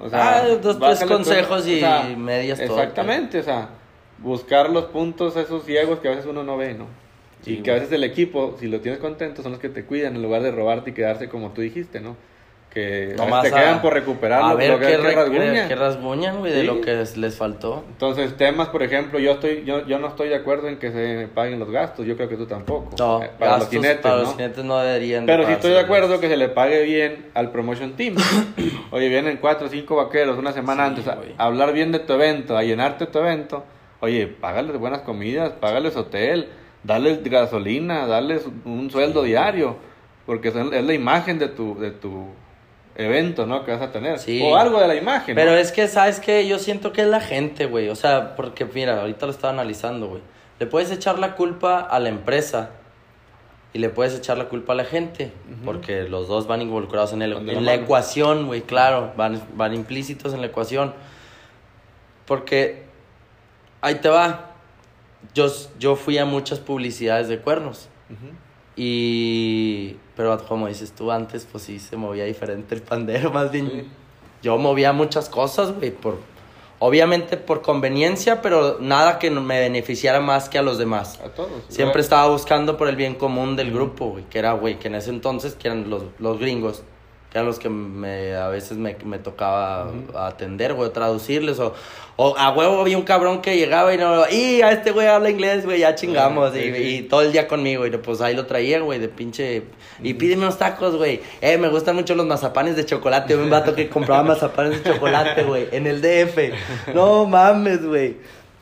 O 0.00 0.08
sea, 0.08 0.38
Ah, 0.38 0.48
dos, 0.62 0.78
tres 0.78 1.04
consejos 1.04 1.64
todo, 1.64 2.10
y 2.10 2.16
medias 2.16 2.58
todo, 2.60 2.78
Exactamente, 2.78 3.40
o 3.40 3.42
sea, 3.42 3.68
buscar 4.18 4.70
los 4.70 4.84
puntos 4.86 5.36
esos 5.36 5.64
ciegos 5.64 5.98
que 5.98 6.08
a 6.08 6.12
veces 6.12 6.26
uno 6.26 6.44
no 6.44 6.56
ve, 6.56 6.74
¿no? 6.74 6.86
Sí, 7.42 7.54
y 7.54 7.56
que 7.62 7.70
a 7.72 7.74
veces 7.74 7.90
el 7.92 8.04
equipo, 8.04 8.56
si 8.60 8.68
lo 8.68 8.80
tienes 8.80 9.00
contento, 9.00 9.42
son 9.42 9.52
los 9.52 9.60
que 9.60 9.68
te 9.68 9.84
cuidan 9.84 10.14
en 10.16 10.22
lugar 10.22 10.42
de 10.42 10.50
robarte 10.52 10.90
y 10.90 10.92
quedarse 10.92 11.28
como 11.28 11.50
tú 11.50 11.60
dijiste, 11.60 12.00
¿no? 12.00 12.16
Que 12.78 13.14
Nomás 13.16 13.42
te 13.42 13.48
a- 13.48 13.58
quedan 13.58 13.82
por 13.82 13.92
recuperar 13.92 14.40
A 14.42 14.54
ver 14.54 14.70
lo 14.70 14.78
que, 14.78 14.86
qué, 14.86 14.92
que 14.92 15.14
rasguñan. 15.14 15.68
qué 15.68 15.74
rasguñan, 15.74 16.38
güey, 16.38 16.52
de 16.52 16.62
lo 16.62 16.80
que 16.80 17.04
les 17.16 17.36
faltó. 17.36 17.82
Entonces, 17.88 18.36
temas, 18.36 18.68
por 18.68 18.84
ejemplo, 18.84 19.18
yo 19.18 19.32
estoy 19.32 19.64
yo, 19.64 19.84
yo 19.86 19.98
no 19.98 20.06
estoy 20.06 20.28
de 20.28 20.36
acuerdo 20.36 20.68
en 20.68 20.78
que 20.78 20.92
se 20.92 21.28
paguen 21.34 21.58
los 21.58 21.70
gastos, 21.70 22.06
yo 22.06 22.16
creo 22.16 22.28
que 22.28 22.36
tú 22.36 22.46
tampoco. 22.46 22.90
No, 22.96 23.22
Eh, 23.22 23.30
para 23.36 23.52
gastos 23.56 23.74
los 23.74 23.82
jinetes, 23.82 24.02
para 24.02 24.16
¿no? 24.16 24.22
los 24.22 24.32
jinetes 24.32 24.64
no 24.64 24.78
deberían 24.78 25.26
de 25.26 25.32
Pero 25.32 25.46
sí 25.46 25.52
estoy 25.54 25.72
de 25.72 25.80
acuerdo 25.80 26.20
que 26.20 26.28
se 26.28 26.36
le 26.36 26.48
pague 26.50 26.84
bien 26.84 27.26
al 27.34 27.50
promotion 27.50 27.94
team. 27.96 28.14
Oye, 28.92 29.08
vienen 29.08 29.38
cuatro 29.40 29.66
o 29.66 29.70
cinco 29.70 29.96
vaqueros 29.96 30.38
una 30.38 30.52
semana 30.52 30.84
Sí, 30.84 30.88
antes 30.90 31.08
a, 31.08 31.18
hablar 31.44 31.72
bien 31.72 31.90
de 31.90 31.98
tu 31.98 32.12
evento, 32.12 32.56
a 32.56 32.62
llenarte 32.62 33.06
tu 33.06 33.18
evento. 33.18 33.64
Oye, 34.00 34.28
págales 34.28 34.78
buenas 34.78 35.00
comidas, 35.00 35.50
págales 35.60 35.96
hotel, 35.96 36.48
darles 36.84 37.24
gasolina, 37.24 38.06
darles 38.06 38.46
un 38.64 38.88
sueldo 38.88 39.24
diario, 39.24 39.76
porque 40.26 40.48
es 40.48 40.54
la 40.54 40.94
imagen 40.94 41.40
de 41.40 41.48
tu, 41.48 41.76
de 41.80 41.90
tu 41.90 42.26
evento, 42.98 43.46
¿no? 43.46 43.64
Que 43.64 43.72
vas 43.72 43.80
a 43.80 43.92
tener. 43.92 44.18
Sí. 44.18 44.42
O 44.42 44.56
algo 44.56 44.80
de 44.80 44.88
la 44.88 44.96
imagen. 44.96 45.34
¿no? 45.34 45.40
Pero 45.40 45.56
es 45.56 45.72
que, 45.72 45.88
¿sabes 45.88 46.20
qué? 46.20 46.46
Yo 46.46 46.58
siento 46.58 46.92
que 46.92 47.02
es 47.02 47.06
la 47.06 47.20
gente, 47.20 47.66
güey. 47.66 47.88
O 47.88 47.96
sea, 47.96 48.36
porque 48.36 48.66
mira, 48.66 49.00
ahorita 49.00 49.24
lo 49.24 49.32
estaba 49.32 49.52
analizando, 49.52 50.08
güey. 50.08 50.22
Le 50.58 50.66
puedes 50.66 50.90
echar 50.90 51.18
la 51.18 51.36
culpa 51.36 51.78
a 51.80 52.00
la 52.00 52.08
empresa 52.08 52.70
y 53.72 53.78
le 53.78 53.88
puedes 53.90 54.14
echar 54.16 54.36
la 54.36 54.46
culpa 54.48 54.72
a 54.72 54.76
la 54.76 54.84
gente, 54.84 55.30
porque 55.64 56.02
los 56.04 56.26
dos 56.26 56.48
van 56.48 56.62
involucrados 56.62 57.12
en, 57.12 57.22
el, 57.22 57.34
en 57.48 57.64
la 57.64 57.74
ecuación, 57.74 58.46
güey, 58.46 58.62
claro, 58.62 59.12
van, 59.16 59.40
van 59.54 59.74
implícitos 59.74 60.34
en 60.34 60.40
la 60.40 60.48
ecuación. 60.48 60.94
Porque 62.26 62.84
ahí 63.80 63.96
te 63.96 64.08
va. 64.08 64.52
Yo, 65.34 65.46
yo 65.78 65.94
fui 65.96 66.18
a 66.18 66.24
muchas 66.24 66.58
publicidades 66.58 67.28
de 67.28 67.38
cuernos. 67.38 67.88
Ujú. 68.10 68.32
Y. 68.80 69.96
Pero 70.16 70.38
como 70.46 70.68
dices 70.68 70.92
tú 70.92 71.10
antes, 71.10 71.46
pues 71.50 71.64
sí 71.64 71.78
se 71.78 71.96
movía 71.96 72.24
diferente 72.24 72.74
el 72.74 72.82
pandero. 72.82 73.30
Más 73.32 73.50
bien, 73.50 73.68
Sí. 73.70 73.88
yo 74.42 74.56
movía 74.56 74.92
muchas 74.92 75.28
cosas, 75.28 75.72
güey. 75.72 75.90
Por, 75.90 76.18
obviamente 76.78 77.36
por 77.36 77.60
conveniencia, 77.62 78.40
pero 78.40 78.78
nada 78.80 79.18
que 79.18 79.30
me 79.30 79.58
beneficiara 79.60 80.20
más 80.20 80.48
que 80.48 80.58
a 80.58 80.62
los 80.62 80.78
demás. 80.78 81.18
A 81.24 81.28
todos. 81.28 81.50
Siempre 81.68 82.00
estaba 82.00 82.28
buscando 82.28 82.76
por 82.76 82.88
el 82.88 82.96
bien 82.96 83.14
común 83.16 83.56
del 83.56 83.72
grupo, 83.72 84.10
güey. 84.10 84.24
Que 84.30 84.38
era, 84.38 84.52
güey, 84.52 84.78
que 84.78 84.86
en 84.88 84.94
ese 84.94 85.10
entonces, 85.10 85.54
que 85.54 85.68
eran 85.68 85.90
los, 85.90 86.04
los 86.18 86.38
gringos. 86.38 86.82
Eran 87.38 87.46
los 87.46 87.60
que 87.60 87.68
me, 87.68 88.34
a 88.34 88.48
veces 88.48 88.78
me, 88.78 88.96
me 89.04 89.20
tocaba 89.20 89.92
atender, 90.16 90.74
güey, 90.74 90.90
traducirles. 90.90 91.60
O, 91.60 91.72
o 92.16 92.36
a 92.36 92.50
huevo 92.50 92.80
había 92.80 92.98
un 92.98 93.04
cabrón 93.04 93.40
que 93.40 93.56
llegaba 93.56 93.94
y 93.94 93.96
no, 93.96 94.28
y 94.28 94.60
a 94.60 94.72
este 94.72 94.90
güey 94.90 95.06
habla 95.06 95.30
inglés, 95.30 95.64
güey, 95.64 95.78
ya 95.78 95.94
chingamos. 95.94 96.52
Sí, 96.52 96.58
y, 96.58 96.74
sí. 96.74 96.96
y 96.96 97.02
todo 97.02 97.22
el 97.22 97.30
día 97.30 97.46
conmigo, 97.46 97.86
y 97.86 97.90
pues 97.90 98.20
ahí 98.20 98.34
lo 98.34 98.44
traía, 98.46 98.80
güey, 98.80 98.98
de 98.98 99.08
pinche. 99.08 99.62
Y 100.02 100.14
pídeme 100.14 100.42
unos 100.42 100.58
tacos, 100.58 100.96
güey. 100.96 101.20
Eh, 101.40 101.56
me 101.58 101.68
gustan 101.68 101.94
mucho 101.94 102.16
los 102.16 102.26
mazapanes 102.26 102.74
de 102.74 102.84
chocolate. 102.84 103.36
Un 103.36 103.50
vato 103.50 103.72
que 103.72 103.88
compraba 103.88 104.24
mazapanes 104.24 104.82
de 104.82 104.92
chocolate, 104.92 105.44
güey, 105.44 105.68
en 105.70 105.86
el 105.86 106.00
DF. 106.02 106.38
No 106.94 107.24
mames, 107.24 107.86
güey. 107.86 108.16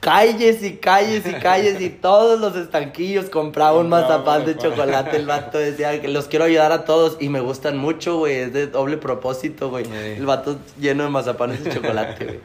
Calles 0.06 0.62
y 0.62 0.76
calles 0.76 1.26
y 1.26 1.32
calles 1.34 1.80
y 1.80 1.90
todos 2.02 2.38
los 2.38 2.54
estanquillos 2.54 3.28
compraban 3.28 3.86
un 3.86 3.90
Compraba 3.90 4.18
mazapán 4.18 4.44
de 4.46 4.56
chocolate. 4.56 5.16
El 5.16 5.26
vato 5.26 5.58
decía 5.58 6.00
que 6.00 6.06
los 6.06 6.26
quiero 6.28 6.44
ayudar 6.44 6.70
a 6.70 6.84
todos 6.84 7.16
y 7.18 7.28
me 7.28 7.40
gustan 7.40 7.76
mucho, 7.76 8.18
güey. 8.18 8.36
Es 8.36 8.52
de 8.52 8.68
doble 8.68 8.98
propósito, 8.98 9.68
güey. 9.68 9.84
El 10.16 10.24
vato 10.24 10.58
lleno 10.78 11.02
de 11.02 11.10
mazapanes 11.10 11.64
de 11.64 11.74
chocolate, 11.74 12.24
güey. 12.24 12.40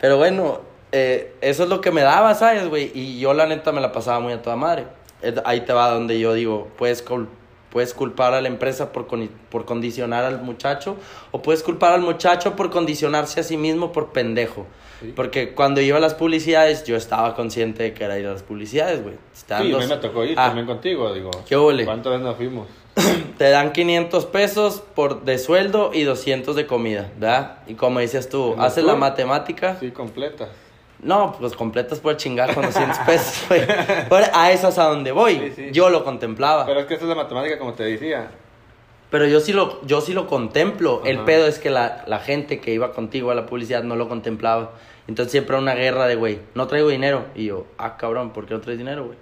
Pero 0.00 0.16
bueno, 0.16 0.60
eh, 0.90 1.34
eso 1.40 1.62
es 1.62 1.68
lo 1.68 1.80
que 1.80 1.92
me 1.92 2.00
daba, 2.02 2.34
¿sabes, 2.34 2.68
güey? 2.68 2.90
Y 2.94 3.20
yo 3.20 3.32
la 3.32 3.46
neta 3.46 3.70
me 3.70 3.80
la 3.80 3.92
pasaba 3.92 4.18
muy 4.18 4.32
a 4.32 4.42
toda 4.42 4.56
madre. 4.56 4.86
Ahí 5.44 5.60
te 5.60 5.72
va 5.72 5.90
donde 5.90 6.18
yo 6.18 6.34
digo, 6.34 6.68
puedes, 6.76 7.00
col- 7.02 7.28
Puedes 7.70 7.92
culpar 7.92 8.34
a 8.34 8.40
la 8.40 8.46
empresa 8.46 8.92
por, 8.92 9.08
con- 9.08 9.28
por 9.50 9.64
condicionar 9.64 10.22
al 10.24 10.40
muchacho 10.42 10.96
o 11.32 11.42
puedes 11.42 11.64
culpar 11.64 11.92
al 11.92 12.02
muchacho 12.02 12.54
por 12.54 12.70
condicionarse 12.70 13.40
a 13.40 13.42
sí 13.42 13.56
mismo 13.56 13.90
por 13.90 14.12
pendejo. 14.12 14.64
Sí. 15.00 15.12
Porque 15.14 15.52
cuando 15.54 15.80
iba 15.80 15.98
a 15.98 16.00
las 16.00 16.14
publicidades 16.14 16.84
yo 16.84 16.96
estaba 16.96 17.34
consciente 17.34 17.82
de 17.82 17.94
que 17.94 18.04
era 18.04 18.18
ir 18.18 18.26
a 18.26 18.32
las 18.32 18.42
publicidades, 18.42 19.02
güey. 19.02 19.16
Sí, 19.32 19.44
a 19.52 19.60
mí 19.60 19.86
me 19.88 19.96
tocó 19.96 20.24
ir 20.24 20.38
Ah, 20.38 20.46
también 20.46 20.66
contigo, 20.66 21.12
digo. 21.12 21.30
¿Qué 21.46 21.56
ole? 21.56 21.84
¿Cuántas 21.84 22.12
veces 22.12 22.24
nos 22.26 22.36
fuimos? 22.36 22.68
Te 23.38 23.50
dan 23.50 23.72
500 23.72 24.26
pesos 24.26 24.82
por, 24.94 25.22
de 25.24 25.38
sueldo 25.38 25.90
y 25.92 26.04
200 26.04 26.54
de 26.54 26.66
comida, 26.66 27.10
¿verdad? 27.18 27.58
Y 27.66 27.74
como 27.74 27.98
dices 28.00 28.28
tú, 28.28 28.52
¿En 28.52 28.60
el 28.60 28.64
haces 28.66 28.84
la 28.84 28.94
matemática. 28.94 29.76
Sí, 29.80 29.90
completas. 29.90 30.48
No, 31.00 31.36
pues 31.38 31.54
completas 31.54 31.98
por 32.00 32.16
chingar 32.16 32.54
con 32.54 32.64
200 32.64 32.98
pesos, 33.00 33.44
güey. 33.48 33.62
Pero 33.66 34.26
A 34.32 34.52
eso 34.52 34.68
es 34.68 34.78
a 34.78 34.84
donde 34.84 35.12
voy. 35.12 35.34
Sí, 35.56 35.64
sí. 35.66 35.68
Yo 35.72 35.90
lo 35.90 36.04
contemplaba. 36.04 36.64
Pero 36.64 36.80
es 36.80 36.86
que 36.86 36.94
esa 36.94 37.02
es 37.04 37.08
la 37.08 37.16
matemática, 37.16 37.58
como 37.58 37.74
te 37.74 37.82
decía. 37.82 38.30
Pero 39.14 39.28
yo 39.28 39.38
sí 39.38 39.52
lo, 39.52 39.80
yo 39.86 40.00
sí 40.00 40.12
lo 40.12 40.26
contemplo. 40.26 41.00
El 41.04 41.20
pedo 41.20 41.46
es 41.46 41.60
que 41.60 41.70
la, 41.70 42.02
la 42.08 42.18
gente 42.18 42.58
que 42.58 42.74
iba 42.74 42.92
contigo 42.92 43.30
a 43.30 43.36
la 43.36 43.46
publicidad 43.46 43.84
no 43.84 43.94
lo 43.94 44.08
contemplaba. 44.08 44.72
Entonces 45.06 45.30
siempre 45.30 45.54
era 45.54 45.62
una 45.62 45.76
guerra 45.76 46.08
de, 46.08 46.16
güey, 46.16 46.40
no 46.56 46.66
traigo 46.66 46.88
dinero. 46.88 47.26
Y 47.36 47.44
yo, 47.44 47.64
ah, 47.78 47.96
cabrón, 47.96 48.32
¿por 48.32 48.44
qué 48.46 48.54
no 48.54 48.60
traes 48.60 48.76
dinero, 48.76 49.04
güey? 49.04 49.16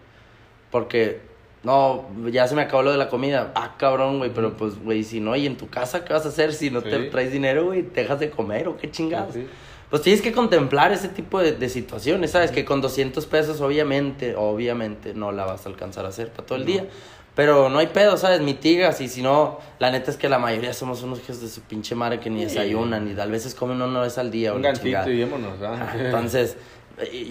Porque, 0.71 1.21
no, 1.63 2.07
ya 2.31 2.49
se 2.49 2.55
me 2.55 2.63
acabó 2.63 2.85
lo 2.85 2.91
de 2.91 2.97
la 2.97 3.11
comida. 3.11 3.53
Ah, 3.55 3.75
cabrón, 3.77 4.17
güey, 4.17 4.31
pero 4.35 4.57
pues, 4.57 4.83
güey, 4.83 5.05
si 5.05 5.21
no, 5.21 5.37
¿y 5.37 5.45
en 5.45 5.59
tu 5.59 5.69
casa 5.69 6.07
qué 6.07 6.15
vas 6.15 6.25
a 6.25 6.31
hacer 6.31 6.55
si 6.55 6.71
no 6.71 6.81
te 6.81 6.99
traes 7.11 7.31
dinero, 7.31 7.67
güey? 7.67 7.83
¿Te 7.83 8.01
dejas 8.01 8.19
de 8.19 8.31
comer 8.31 8.69
o 8.69 8.79
qué 8.79 8.91
chingados? 8.91 9.35
Sí. 9.35 9.47
Pues 9.91 10.01
tienes 10.01 10.23
que 10.23 10.33
contemplar 10.33 10.91
ese 10.93 11.11
tipo 11.11 11.39
de, 11.39 11.53
de 11.53 11.69
situaciones, 11.69 12.31
¿sabes? 12.31 12.51
Que 12.51 12.65
con 12.65 12.81
200 12.81 13.27
pesos, 13.27 13.61
obviamente, 13.61 14.37
obviamente, 14.37 15.13
no 15.13 15.33
la 15.33 15.45
vas 15.45 15.67
a 15.67 15.69
alcanzar 15.69 16.07
a 16.07 16.09
hacer 16.09 16.31
para 16.31 16.47
todo 16.47 16.57
el 16.57 16.65
día. 16.65 16.87
Pero 17.35 17.71
no 17.71 17.79
hay 17.79 17.87
pedo, 17.87 18.17
¿sabes? 18.19 18.41
Mitigas 18.43 19.01
y 19.01 19.09
si 19.09 19.23
no, 19.23 19.59
la 19.79 19.91
neta 19.91 20.11
es 20.11 20.19
que 20.19 20.29
la 20.29 20.39
mayoría 20.39 20.75
somos 20.75 21.03
unos 21.03 21.19
hijos 21.21 21.41
de 21.41 21.49
su 21.49 21.63
pinche 21.63 21.95
madre 21.95 22.21
que 22.21 22.29
ni 22.29 22.41
Sí. 22.41 22.45
desayunan 22.47 23.11
y 23.11 23.15
tal 23.15 23.31
veces 23.31 23.55
comen 23.55 23.81
una 23.81 24.01
vez 24.01 24.19
al 24.19 24.31
día 24.31 24.53
o 24.53 24.57
Un 24.57 24.65
chingada. 24.75 25.09
y 25.11 25.23
vámonos, 25.25 25.63
¿ah? 25.63 25.95
Entonces, 25.99 26.59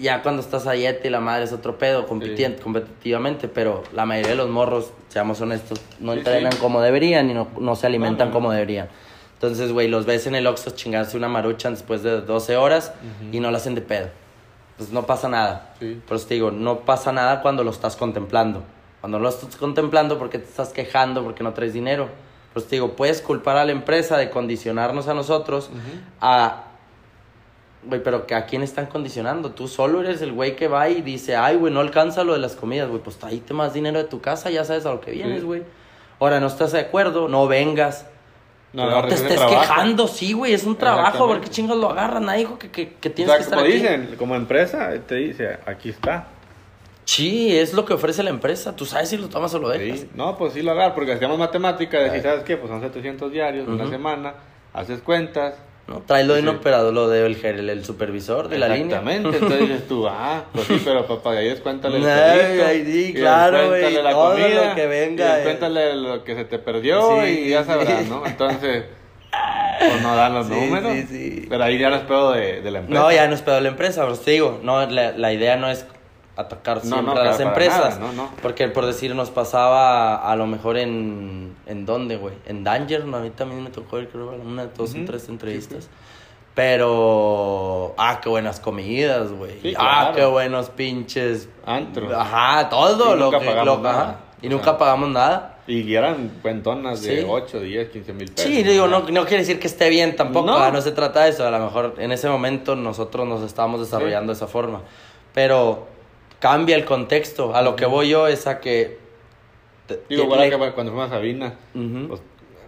ya 0.00 0.20
cuando 0.22 0.42
estás 0.42 0.66
a 0.66 0.72
dieta 0.72 1.06
y 1.06 1.10
la 1.10 1.20
madre 1.20 1.44
es 1.44 1.52
otro 1.52 1.78
pedo, 1.78 2.08
competien- 2.08 2.58
competitivamente, 2.60 3.46
pero 3.46 3.84
la 3.94 4.04
mayoría 4.04 4.30
de 4.32 4.36
los 4.36 4.48
morros, 4.50 4.90
seamos 5.08 5.40
honestos, 5.40 5.80
no 6.00 6.12
Sí, 6.14 6.18
entrenan 6.18 6.56
como 6.56 6.80
deberían 6.80 7.30
y 7.30 7.34
no, 7.34 7.46
no 7.60 7.76
se 7.76 7.86
alimentan 7.86 8.28
no. 8.28 8.34
como 8.34 8.50
deberían. 8.50 8.88
Entonces, 9.34 9.72
güey, 9.72 9.86
los 9.86 10.04
ves 10.04 10.26
en 10.26 10.34
el 10.34 10.48
Oxxo 10.48 10.70
chingarse 10.70 11.16
una 11.16 11.28
maruchan 11.28 11.74
después 11.74 12.02
de 12.02 12.20
12 12.22 12.56
horas 12.56 12.92
y 13.30 13.38
no 13.38 13.52
la 13.52 13.58
hacen 13.58 13.76
de 13.76 13.82
pedo. 13.82 14.08
Pues 14.78 14.90
no 14.90 15.06
pasa 15.06 15.28
nada. 15.28 15.74
Eso 15.80 16.26
te 16.26 16.34
digo, 16.34 16.50
no 16.50 16.80
pasa 16.80 17.12
nada 17.12 17.40
cuando 17.40 17.62
lo 17.62 17.70
estás 17.70 17.94
contemplando. 17.94 18.64
Cuando 19.02 19.18
no 19.18 19.24
lo 19.24 19.28
estás 19.28 19.56
contemplando, 19.56 20.18
porque 20.18 20.38
te 20.38 20.44
estás 20.46 20.70
quejando? 20.70 21.22
Porque 21.22 21.42
no 21.44 21.52
traes 21.52 21.74
dinero. 21.74 22.08
Pues 22.54 22.66
te 22.68 22.76
digo, 22.76 22.92
puedes 22.92 23.20
culpar 23.20 23.56
a 23.58 23.64
la 23.66 23.72
empresa 23.72 24.16
de 24.16 24.30
condicionarnos 24.30 25.08
a 25.08 25.14
nosotros 25.14 25.68
a... 26.20 26.64
Güey, 27.84 28.00
pero 28.02 28.26
que 28.28 28.36
¿a 28.36 28.46
quién 28.46 28.62
están 28.62 28.86
condicionando? 28.86 29.50
Tú 29.50 29.66
solo 29.66 30.00
eres 30.02 30.22
el 30.22 30.32
güey 30.32 30.54
que 30.54 30.68
va 30.68 30.88
y 30.88 31.02
dice, 31.02 31.34
ay, 31.34 31.56
güey, 31.56 31.72
no 31.74 31.80
alcanza 31.80 32.22
lo 32.22 32.32
de 32.32 32.38
las 32.38 32.54
comidas, 32.54 32.88
güey, 32.88 33.02
pues 33.02 33.16
tráete 33.16 33.54
más 33.54 33.74
dinero 33.74 33.98
de 33.98 34.04
tu 34.04 34.20
casa, 34.20 34.50
ya 34.50 34.64
sabes 34.64 34.86
a 34.86 34.90
lo 34.90 35.00
que 35.00 35.10
vienes, 35.10 35.40
Sí. 35.40 35.46
güey. 35.46 35.62
Ahora, 36.20 36.38
no 36.38 36.46
estás 36.46 36.70
de 36.70 36.78
acuerdo, 36.78 37.26
no 37.26 37.48
vengas. 37.48 38.06
No, 38.72 38.88
No, 38.88 39.08
te 39.08 39.14
estés 39.14 39.34
trabajo. 39.34 39.60
quejando, 39.60 40.06
sí, 40.06 40.32
güey, 40.32 40.52
es 40.54 40.62
un 40.62 40.76
trabajo. 40.76 41.26
¿por 41.26 41.40
qué 41.40 41.48
chingas 41.48 41.76
lo 41.76 41.90
agarran? 41.90 42.24
Nadie 42.26 42.40
dijo 42.40 42.56
que, 42.58 42.70
que, 42.70 42.92
que 42.94 43.08
O 43.08 43.12
tienes 43.12 43.30
sea, 43.32 43.38
que 43.38 43.42
estar 43.42 43.58
como 43.58 43.68
aquí. 43.68 43.78
dicen, 43.80 44.14
como 44.16 44.36
empresa, 44.36 44.90
te 45.08 45.16
dice, 45.16 45.58
aquí 45.66 45.88
está. 45.88 46.28
Sí, 47.04 47.56
es 47.56 47.74
lo 47.74 47.84
que 47.84 47.94
ofrece 47.94 48.22
la 48.22 48.30
empresa. 48.30 48.76
Tú 48.76 48.84
sabes 48.86 49.08
si 49.08 49.16
lo 49.16 49.28
tomas 49.28 49.52
o 49.54 49.58
lo 49.58 49.68
dejas. 49.68 50.00
Sí. 50.00 50.08
No, 50.14 50.36
pues 50.38 50.52
sí 50.52 50.62
lo 50.62 50.70
agarro, 50.70 50.94
porque 50.94 51.12
hacíamos 51.12 51.38
matemática, 51.38 51.98
Ay. 51.98 52.04
decís, 52.04 52.22
¿sabes 52.22 52.44
qué? 52.44 52.56
Pues 52.56 52.70
son 52.70 52.80
700 52.80 53.30
diarios, 53.32 53.66
una 53.68 53.84
Ujú. 53.84 53.92
semana, 53.92 54.34
haces 54.72 55.00
cuentas. 55.02 55.54
¿No? 55.88 55.98
Tráelo 56.06 56.34
de 56.34 56.42
un 56.42 56.48
Sí. 56.50 56.54
operador, 56.54 56.94
lo 56.94 57.08
del 57.08 57.36
el, 57.44 57.68
el 57.68 57.84
supervisor 57.84 58.48
de 58.48 58.56
la 58.58 58.68
línea. 58.68 58.98
Exactamente, 58.98 59.28
entonces 59.36 59.60
dices 59.60 59.88
tú, 59.88 60.06
ah, 60.06 60.44
pues 60.52 60.68
sí, 60.68 60.80
pero 60.84 61.04
papá, 61.08 61.32
de 61.32 61.38
ahí 61.38 61.48
descuéntale 61.48 61.96
el 61.98 62.06
Ay, 62.06 62.38
pelito, 62.40 62.64
ay, 62.66 62.84
sí, 62.86 63.14
claro, 63.14 63.68
güey, 63.68 63.92
la 64.00 64.10
todo 64.12 64.30
comida, 64.30 64.68
lo 64.68 64.74
que 64.76 64.86
venga, 64.86 65.26
y 65.26 65.28
eh. 65.28 65.34
descuéntale 65.34 65.96
lo 65.96 66.22
que 66.22 66.36
se 66.36 66.44
te 66.44 66.60
perdió 66.60 67.20
Sí, 67.24 67.28
y 67.46 67.50
ya 67.50 67.64
sabrás, 67.64 68.06
¿no? 68.06 68.24
Entonces, 68.24 68.84
pues 69.80 70.02
no 70.02 70.14
dan 70.14 70.34
los 70.34 70.48
números, 70.48 70.92
sí, 70.92 71.06
sí. 71.10 71.46
pero 71.50 71.64
ahí 71.64 71.76
ya 71.78 71.90
no 71.90 71.96
es 71.96 72.02
pedo 72.02 72.30
de, 72.30 72.60
de 72.62 72.70
la 72.70 72.78
empresa. 72.78 73.02
No, 73.02 73.10
ya 73.10 73.26
no 73.26 73.34
es 73.34 73.42
pedo 73.42 73.56
de 73.56 73.60
la 73.62 73.68
empresa, 73.70 74.02
pero 74.04 74.16
te 74.16 74.30
digo, 74.30 74.60
no, 74.62 74.86
la, 74.88 75.10
la 75.18 75.32
idea 75.32 75.56
no 75.56 75.68
es 75.68 75.84
atacar 76.36 76.80
siempre 76.80 77.14
no, 77.14 77.20
a 77.20 77.24
las 77.24 77.40
empresas. 77.40 77.98
nada, 77.98 78.12
no, 78.12 78.24
no. 78.24 78.30
Porque 78.40 78.68
por 78.68 78.86
decir, 78.86 79.14
nos 79.14 79.30
pasaba 79.30 80.16
a, 80.30 80.36
lo 80.36 80.46
mejor 80.46 80.76
en. 80.78 81.54
¿En 81.66 81.84
dónde, 81.86 82.16
güey? 82.16 82.34
En 82.46 82.64
Danger, 82.64 83.04
¿no? 83.04 83.18
a 83.18 83.20
mí 83.20 83.30
también 83.30 83.62
me 83.62 83.70
tocó 83.70 83.98
ir, 83.98 84.08
creo, 84.08 84.30
una, 84.30 84.66
dos 84.66 84.94
o 84.94 84.96
Ujú, 84.96 85.04
tres 85.06 85.22
sí, 85.22 85.30
entrevistas. 85.30 85.88
Pero. 86.82 87.94
Ah, 87.98 88.20
qué 88.22 88.28
buenas 88.28 88.60
comidas, 88.60 89.32
güey. 89.32 89.60
Sí, 89.60 89.74
ah, 89.76 90.10
claro. 90.10 90.16
qué 90.16 90.24
buenos 90.26 90.70
pinches. 90.70 91.48
Antros. 91.66 92.12
Ajá, 92.12 92.68
todo 92.68 93.14
Y 93.14 93.18
lo 93.18 93.24
nunca 93.26 93.38
que. 93.40 93.46
pagamos 93.46 93.76
lo- 93.78 93.82
nada. 93.82 94.02
ajá, 94.02 94.16
y 94.42 94.46
O 94.46 94.50
nunca 94.50 94.64
sea, 94.64 94.78
pagamos 94.78 95.08
nada. 95.10 95.48
Y 95.66 95.94
eran 95.94 96.28
cuentonas 96.42 97.02
de 97.02 97.20
Sí. 97.20 97.26
8, 97.28 97.60
10, 97.60 97.88
15 97.90 98.12
mil 98.12 98.32
pesos. 98.32 98.50
Sí, 98.50 98.62
digo, 98.64 98.88
no, 98.88 99.00
no 99.00 99.22
quiere 99.26 99.38
decir 99.38 99.60
que 99.60 99.68
esté 99.68 99.88
bien 99.90 100.16
tampoco, 100.16 100.46
No. 100.46 100.56
ah, 100.58 100.72
no, 100.72 100.80
se 100.80 100.90
trata 100.90 101.22
de 101.22 101.30
eso, 101.30 101.46
a 101.46 101.50
lo 101.52 101.60
mejor 101.60 101.94
en 101.98 102.10
ese 102.10 102.28
momento 102.28 102.74
nosotros 102.74 103.28
nos 103.28 103.42
estábamos 103.42 103.78
desarrollando 103.80 104.32
de 104.32 104.36
esa 104.36 104.48
forma, 104.48 104.80
pero 105.32 105.86
cambia 106.42 106.74
el 106.74 106.84
contexto, 106.84 107.54
a 107.54 107.62
lo 107.62 107.76
que 107.76 107.86
voy 107.86 108.08
yo 108.08 108.26
es 108.26 108.48
a 108.48 108.58
que... 108.58 108.98
Digo, 110.08 110.24
igual 110.24 110.40
le- 110.40 110.50
que 110.50 110.56
cuando 110.72 110.90
fuimos 110.90 111.06
a 111.06 111.14
Sabina, 111.14 111.54
pues 112.08 112.20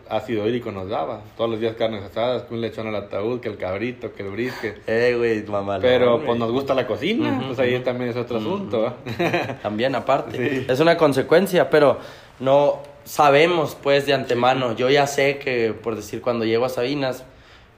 ácido 0.09 0.47
hídrico 0.47 0.71
nos 0.71 0.89
daba. 0.89 1.23
Todos 1.37 1.51
los 1.51 1.59
días 1.59 1.75
carnes 1.75 2.05
asadas, 2.05 2.43
que 2.45 2.55
un 2.55 2.61
lechón 2.61 2.87
al 2.87 2.95
ataúd, 2.95 3.41
que 3.41 3.49
el 3.49 3.57
cabrito, 3.57 4.13
que 4.13 4.23
el 4.23 4.31
brisket. 4.31 4.81
Eh, 4.87 5.15
güey, 5.19 5.43
mamá. 5.43 5.79
Pero 5.81 6.21
pues 6.25 6.39
nos 6.39 6.53
gusta 6.53 6.73
la 6.75 6.87
cocina, 6.87 7.43
pues 7.47 7.59
ahí 7.59 7.81
también 7.81 8.11
es 8.11 8.17
otro 8.17 8.37
asunto. 8.39 8.95
También 9.63 9.95
aparte. 9.97 10.37
Sí. 10.61 10.67
Es 10.69 10.79
una 10.79 10.97
consecuencia, 10.97 11.69
pero 11.69 11.99
no 12.39 12.79
sabemos 13.05 13.77
pues 13.83 14.07
de 14.07 14.13
antemano. 14.15 14.77
Yo 14.77 14.89
ya 14.89 15.07
sé 15.09 15.39
que, 15.39 15.73
por 15.73 15.97
decir, 15.97 16.21
cuando 16.21 16.45
llego 16.45 16.65
a 16.65 16.69
Sabinas, 16.69 17.25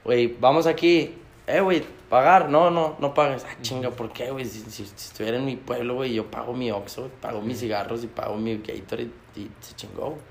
güey, 0.03 0.35
vamos 0.39 0.67
aquí, 0.67 1.13
eh, 1.47 1.61
güey, 1.61 1.83
pagar. 2.09 2.49
No, 2.49 2.69
no, 2.69 2.95
no 2.99 3.13
pagues. 3.13 3.45
Ah, 3.49 3.55
chinga, 3.61 3.89
¿por 3.89 4.11
qué, 4.11 4.29
güey? 4.31 4.45
Si, 4.45 4.59
si, 4.59 4.85
si 4.85 4.93
estuviera 4.95 5.37
en 5.37 5.45
mi 5.45 5.55
pueblo, 5.55 5.95
güey, 5.95 6.13
yo 6.13 6.25
pago 6.29 6.53
mi 6.53 6.69
Oxxo, 6.71 7.09
pago 7.21 7.41
mis 7.41 7.59
cigarros 7.59 8.03
y 8.03 8.07
pago 8.07 8.35
mi 8.35 8.57
Gatorade 8.57 9.09
y 9.35 9.49
se 9.61 9.75
chingó. 9.75 10.09
güey. 10.09 10.21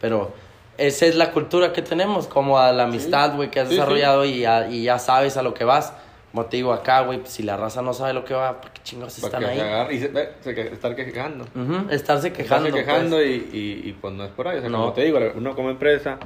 Pero 0.00 0.32
esa 0.78 1.06
es 1.06 1.14
la 1.16 1.30
cultura 1.32 1.72
que 1.72 1.82
tenemos, 1.82 2.26
como 2.26 2.58
a 2.58 2.72
la 2.72 2.84
amistad, 2.84 3.34
güey, 3.36 3.50
que 3.50 3.60
has 3.60 3.68
Sí, 3.68 3.74
sí. 3.74 3.80
desarrollado 3.80 4.24
Y, 4.24 4.40
ya, 4.40 4.68
y 4.68 4.82
ya 4.84 4.98
sabes 4.98 5.36
a 5.36 5.42
lo 5.42 5.54
que 5.54 5.64
vas. 5.64 5.92
Como 6.32 6.46
te 6.46 6.58
digo 6.58 6.74
acá, 6.74 7.00
güey, 7.00 7.18
pues, 7.20 7.32
si 7.32 7.42
la 7.42 7.56
raza 7.56 7.80
no 7.80 7.94
sabe 7.94 8.12
lo 8.12 8.22
que 8.26 8.34
va, 8.34 8.60
¿por 8.60 8.70
qué 8.70 8.82
chingados 8.82 9.16
están 9.16 9.40
que 9.40 9.46
ahí? 9.46 9.96
y 9.96 10.00
se, 10.00 10.10
se 10.42 10.54
que- 10.54 10.66
estar 10.68 10.94
quejando. 10.94 11.44
Ujú, 11.54 11.88
Estarse 11.90 12.30
quejando. 12.30 12.68
Estarse 12.68 12.84
quejando 12.86 13.16
pues. 13.16 13.26
y, 13.26 13.32
y, 13.56 13.88
y, 13.88 13.92
pues 13.98 14.12
no 14.12 14.24
es 14.24 14.30
por 14.32 14.46
ahí. 14.48 14.58
O 14.58 14.60
sea, 14.60 14.68
No. 14.68 14.78
como 14.80 14.92
te 14.92 15.04
digo, 15.04 15.18
uno 15.34 15.54
como 15.54 15.70
empresa 15.70 16.18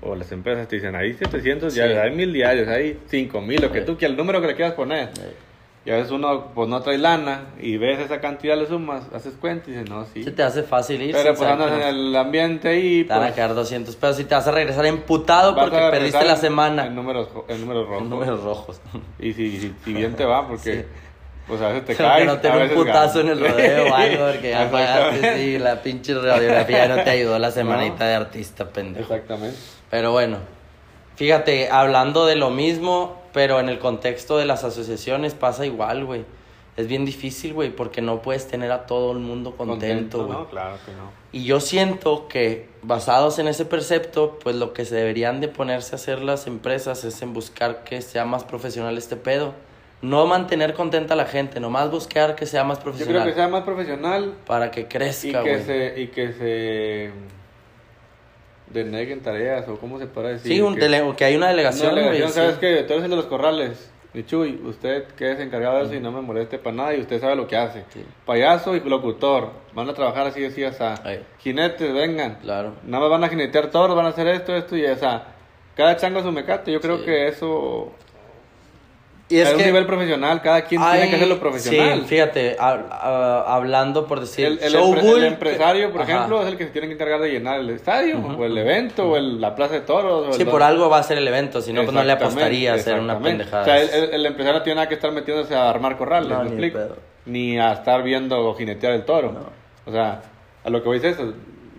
o 0.00 0.14
las 0.14 0.30
empresas 0.32 0.68
te 0.68 0.76
dicen, 0.76 0.94
hay 0.96 1.14
700 1.14 1.72
Sí. 1.72 1.78
diarios, 1.80 1.98
hay 2.02 2.10
1000 2.10 2.32
diarios, 2.32 2.68
hay 2.68 2.98
5000, 3.06 3.60
lo 3.62 3.72
que 3.72 3.80
tú 3.82 3.96
quieras, 3.96 4.12
el 4.12 4.16
número 4.16 4.40
que 4.40 4.46
le 4.48 4.54
quieras 4.56 4.74
poner. 4.74 5.10
Y 5.84 5.90
a 5.90 5.96
veces 5.96 6.12
uno 6.12 6.52
pues 6.54 6.68
no 6.68 6.80
trae 6.80 6.96
lana 6.96 7.46
y 7.60 7.76
ves 7.76 7.98
esa 7.98 8.20
cantidad, 8.20 8.56
le 8.56 8.66
sumas, 8.68 9.04
haces 9.12 9.34
cuenta 9.34 9.68
y 9.68 9.72
dices, 9.72 9.90
no, 9.90 10.04
sí. 10.04 10.22
Se 10.22 10.30
te 10.30 10.44
hace 10.44 10.62
fácil 10.62 11.02
ir. 11.02 11.12
Pero 11.12 11.34
pues 11.34 11.48
andas 11.50 11.72
en 11.72 11.82
el 11.88 12.14
ambiente 12.14 12.68
ahí. 12.68 13.02
Te 13.02 13.08
van 13.08 13.18
a 13.18 13.22
pues, 13.24 13.34
quedar 13.34 13.54
200 13.54 13.96
pesos 13.96 14.20
y 14.20 14.24
te 14.24 14.34
vas 14.36 14.46
a 14.46 14.52
regresar 14.52 14.86
emputado 14.86 15.56
porque 15.56 15.78
perdiste 15.90 16.24
la 16.24 16.36
semana. 16.36 16.86
En 16.86 16.94
números, 16.94 17.28
en 17.48 17.60
números 17.62 17.88
rojos. 17.88 18.02
En 18.04 18.10
números 18.10 18.42
rojos. 18.44 18.80
Y 19.18 19.32
si, 19.32 19.58
si, 19.58 19.74
si 19.84 19.92
bien 19.92 20.14
te 20.14 20.24
va, 20.24 20.46
porque 20.46 20.72
Sí. 20.82 20.84
Pues 21.46 21.60
a 21.60 21.68
veces 21.68 21.84
te 21.84 21.94
caes. 21.96 22.20
que 22.20 22.26
no 22.26 22.38
te 22.38 22.48
a 22.48 22.56
dé 22.56 22.64
un 22.64 22.74
putazo 22.74 23.20
en 23.20 23.28
el 23.28 23.40
rodeo 23.48 23.90
o 23.90 23.94
algo 23.94 24.26
porque 24.32 24.50
ya 24.50 24.70
pagaste, 24.70 25.36
sí, 25.36 25.58
la 25.58 25.82
pinche 25.82 26.14
radiografía 26.14 26.88
no 26.88 27.02
te 27.02 27.10
ayudó 27.10 27.38
la 27.38 27.50
semanita 27.50 28.06
de 28.06 28.14
artista, 28.14 28.68
pendejo. 28.68 29.12
Exactamente. 29.14 29.56
Pero 29.90 30.12
bueno, 30.12 30.38
fíjate, 31.16 31.70
hablando 31.70 32.26
de 32.26 32.36
lo 32.36 32.50
mismo, 32.50 33.20
pero 33.32 33.60
en 33.60 33.68
el 33.68 33.78
contexto 33.78 34.38
de 34.38 34.46
las 34.46 34.64
asociaciones 34.64 35.34
pasa 35.34 35.66
igual, 35.66 36.04
güey. 36.04 36.24
Es 36.74 36.86
bien 36.86 37.04
difícil, 37.04 37.52
güey, 37.52 37.68
porque 37.68 38.00
no 38.00 38.22
puedes 38.22 38.48
tener 38.48 38.72
a 38.72 38.86
todo 38.86 39.12
el 39.12 39.18
mundo 39.18 39.54
contento, 39.56 40.24
güey. 40.24 40.38
¿no? 40.38 40.48
Claro 40.48 40.76
que 40.86 40.92
no. 40.92 41.10
Y 41.30 41.44
yo 41.44 41.60
siento 41.60 42.28
que 42.28 42.66
basados 42.80 43.38
en 43.38 43.46
ese 43.46 43.66
precepto, 43.66 44.38
pues 44.42 44.56
lo 44.56 44.72
que 44.72 44.86
se 44.86 44.94
deberían 44.94 45.42
de 45.42 45.48
ponerse 45.48 45.94
a 45.94 45.96
hacer 45.96 46.22
las 46.22 46.46
empresas 46.46 47.04
es 47.04 47.20
en 47.20 47.34
buscar 47.34 47.84
que 47.84 48.00
sea 48.00 48.24
más 48.24 48.44
profesional 48.44 48.96
este 48.96 49.16
pedo. 49.16 49.52
No 50.02 50.26
mantener 50.26 50.74
contenta 50.74 51.14
a 51.14 51.16
la 51.16 51.24
gente, 51.26 51.60
nomás 51.60 51.90
buscar 51.90 52.34
que 52.34 52.44
sea 52.44 52.64
más 52.64 52.78
Yo 52.78 52.84
profesional. 52.84 53.22
creo 53.22 53.32
que 53.34 53.38
sea 53.40 53.48
más 53.48 53.62
profesional 53.62 54.34
Para 54.46 54.70
que 54.70 54.80
y 54.82 54.84
crezca, 54.84 55.42
que 55.44 55.60
se 55.60 56.00
y 56.00 56.06
que 56.08 56.32
se 56.32 57.10
deneguen 58.66 59.20
tareas 59.22 59.68
o 59.68 59.76
cómo 59.78 59.98
se 59.98 60.06
puede 60.06 60.32
decir. 60.34 60.52
Sí, 60.52 60.60
un 60.60 60.74
que, 60.74 61.14
que 61.16 61.24
hay 61.24 61.36
una 61.36 61.46
una 61.46 61.48
delegación, 61.48 61.92
güey. 61.92 62.04
delegación, 62.04 62.28
sí. 62.30 62.34
sabes 62.34 62.56
que 62.58 62.82
tú 62.84 62.92
eres 62.94 63.04
el 63.04 63.10
de 63.10 63.16
los 63.16 63.26
corrales. 63.26 63.90
Chuy, 64.26 64.60
usted 64.66 65.04
que 65.16 65.32
es 65.32 65.40
encargado 65.40 65.78
de 65.78 65.84
eso 65.84 65.94
y 65.94 66.00
no 66.00 66.12
me 66.12 66.20
moleste 66.20 66.58
para 66.58 66.76
nada 66.76 66.94
y 66.94 67.00
usted 67.00 67.18
sabe 67.18 67.34
lo 67.34 67.46
que 67.46 67.56
hace. 67.56 67.84
Sí. 67.94 68.04
Payaso 68.26 68.76
y 68.76 68.80
locutor, 68.80 69.50
van 69.72 69.88
a 69.88 69.94
trabajar 69.94 70.26
así, 70.26 70.44
así, 70.44 70.62
así. 70.64 70.82
Ahí. 71.02 71.24
Jinetes, 71.38 71.94
vengan. 71.94 72.34
Claro. 72.42 72.74
Nada 72.84 73.00
más 73.04 73.10
van 73.10 73.24
a 73.24 73.28
jinetear 73.30 73.70
toros, 73.70 73.96
van 73.96 74.04
a 74.04 74.08
hacer 74.10 74.26
esto, 74.28 74.54
esto 74.54 74.76
y 74.76 74.84
esa. 74.84 75.28
Cada 75.74 75.96
chango 75.96 76.18
a 76.18 76.22
su 76.22 76.30
mecate. 76.30 76.70
Yo 76.72 76.80
creo 76.82 76.98
Sí. 76.98 77.04
que 77.06 77.28
eso 77.28 77.92
Y 79.32 79.40
es 79.40 79.52
un 79.52 79.58
nivel 79.62 79.86
profesional. 79.86 80.40
Cada 80.42 80.62
quien 80.64 80.80
tiene 80.80 81.08
que 81.10 81.16
hacerlo 81.16 81.40
profesional. 81.40 82.00
Sí, 82.02 82.06
fíjate, 82.08 82.56
a- 82.58 82.78
a- 82.90 83.54
hablando 83.56 84.06
por 84.06 84.20
decir, 84.20 84.46
El, 84.46 84.58
el 84.62 84.74
empre- 84.74 85.16
el 85.16 85.24
empresario, 85.24 85.90
por 85.92 86.02
Ajá. 86.02 86.12
ejemplo, 86.12 86.42
es 86.42 86.48
el 86.48 86.56
que 86.58 86.64
se 86.64 86.70
tiene 86.70 86.88
que 86.88 86.94
encargar 86.94 87.20
de 87.20 87.30
llenar 87.30 87.60
el 87.60 87.70
estadio, 87.70 88.18
o 88.18 88.44
el 88.44 88.56
evento, 88.58 89.10
o 89.10 89.16
el- 89.16 89.40
la 89.40 89.54
plaza 89.54 89.74
de 89.74 89.80
toros. 89.80 90.28
o 90.28 90.32
Sí, 90.32 90.42
el- 90.42 90.48
por 90.48 90.62
algo 90.62 90.88
va 90.90 90.98
a 90.98 91.02
ser 91.02 91.18
el 91.18 91.26
evento, 91.26 91.60
si 91.60 91.72
no, 91.72 91.82
pues 91.82 91.94
no 91.94 92.04
le 92.04 92.12
apostaría 92.12 92.72
a 92.72 92.74
hacer 92.76 92.98
una 93.00 93.18
pendejada. 93.18 93.62
O 93.62 93.64
sea, 93.64 93.80
el, 93.80 93.88
el- 93.90 94.14
el 94.14 94.26
empresario 94.26 94.58
no 94.58 94.64
tiene 94.64 94.74
nada 94.76 94.88
que 94.88 94.94
estar 94.94 95.12
metiéndose 95.12 95.54
a 95.54 95.70
armar 95.70 95.96
corrales, 95.96 96.28
No, 96.28 96.44
¿me 96.44 96.50
ni. 96.50 96.72
Ni 97.24 97.58
a 97.58 97.72
estar 97.72 98.02
viendo 98.02 98.38
o 98.48 98.54
jinetear 98.54 98.92
el 98.94 99.04
toro. 99.04 99.32
No. 99.32 99.40
O 99.86 99.92
sea, 99.92 100.22
a 100.64 100.70
lo 100.70 100.82
que 100.82 100.88
voy 100.88 100.98
es 100.98 101.04
eso, 101.04 101.32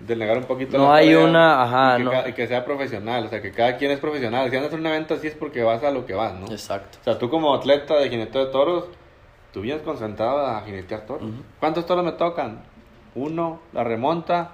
de 0.05 0.15
negar 0.15 0.37
un 0.37 0.43
poquito 0.45 0.77
No 0.77 0.89
la 0.89 0.95
hay 0.95 1.15
una- 1.15 1.63
ajá, 1.63 1.95
y 1.95 1.97
que, 1.97 2.03
no. 2.03 2.27
y 2.29 2.33
que 2.33 2.47
sea 2.47 2.65
profesional, 2.65 3.25
o 3.25 3.29
sea, 3.29 3.41
que 3.41 3.51
cada 3.51 3.77
quien 3.77 3.91
es 3.91 3.99
profesional. 3.99 4.49
Si 4.49 4.55
andas 4.55 4.65
a 4.65 4.67
hacer 4.67 4.79
un 4.79 4.87
evento 4.87 5.13
así 5.13 5.27
es 5.27 5.35
porque 5.35 5.63
vas 5.63 5.83
a 5.83 5.91
lo 5.91 6.05
que 6.05 6.13
vas, 6.13 6.33
¿no? 6.33 6.47
Exacto. 6.47 6.97
O 7.01 7.03
sea, 7.03 7.17
tú 7.17 7.29
como 7.29 7.53
atleta 7.55 7.95
de 7.99 8.09
jineteo 8.09 8.45
de 8.45 8.51
toros, 8.51 8.85
tú 9.53 9.61
vienes 9.61 9.81
concentrado 9.83 10.45
a 10.45 10.61
jinetear 10.61 11.05
toros. 11.05 11.29
¿Cuántos 11.59 11.85
toros 11.85 12.03
me 12.03 12.11
tocan? 12.13 12.63
Uno, 13.15 13.59
la 13.73 13.83
remonta 13.83 14.51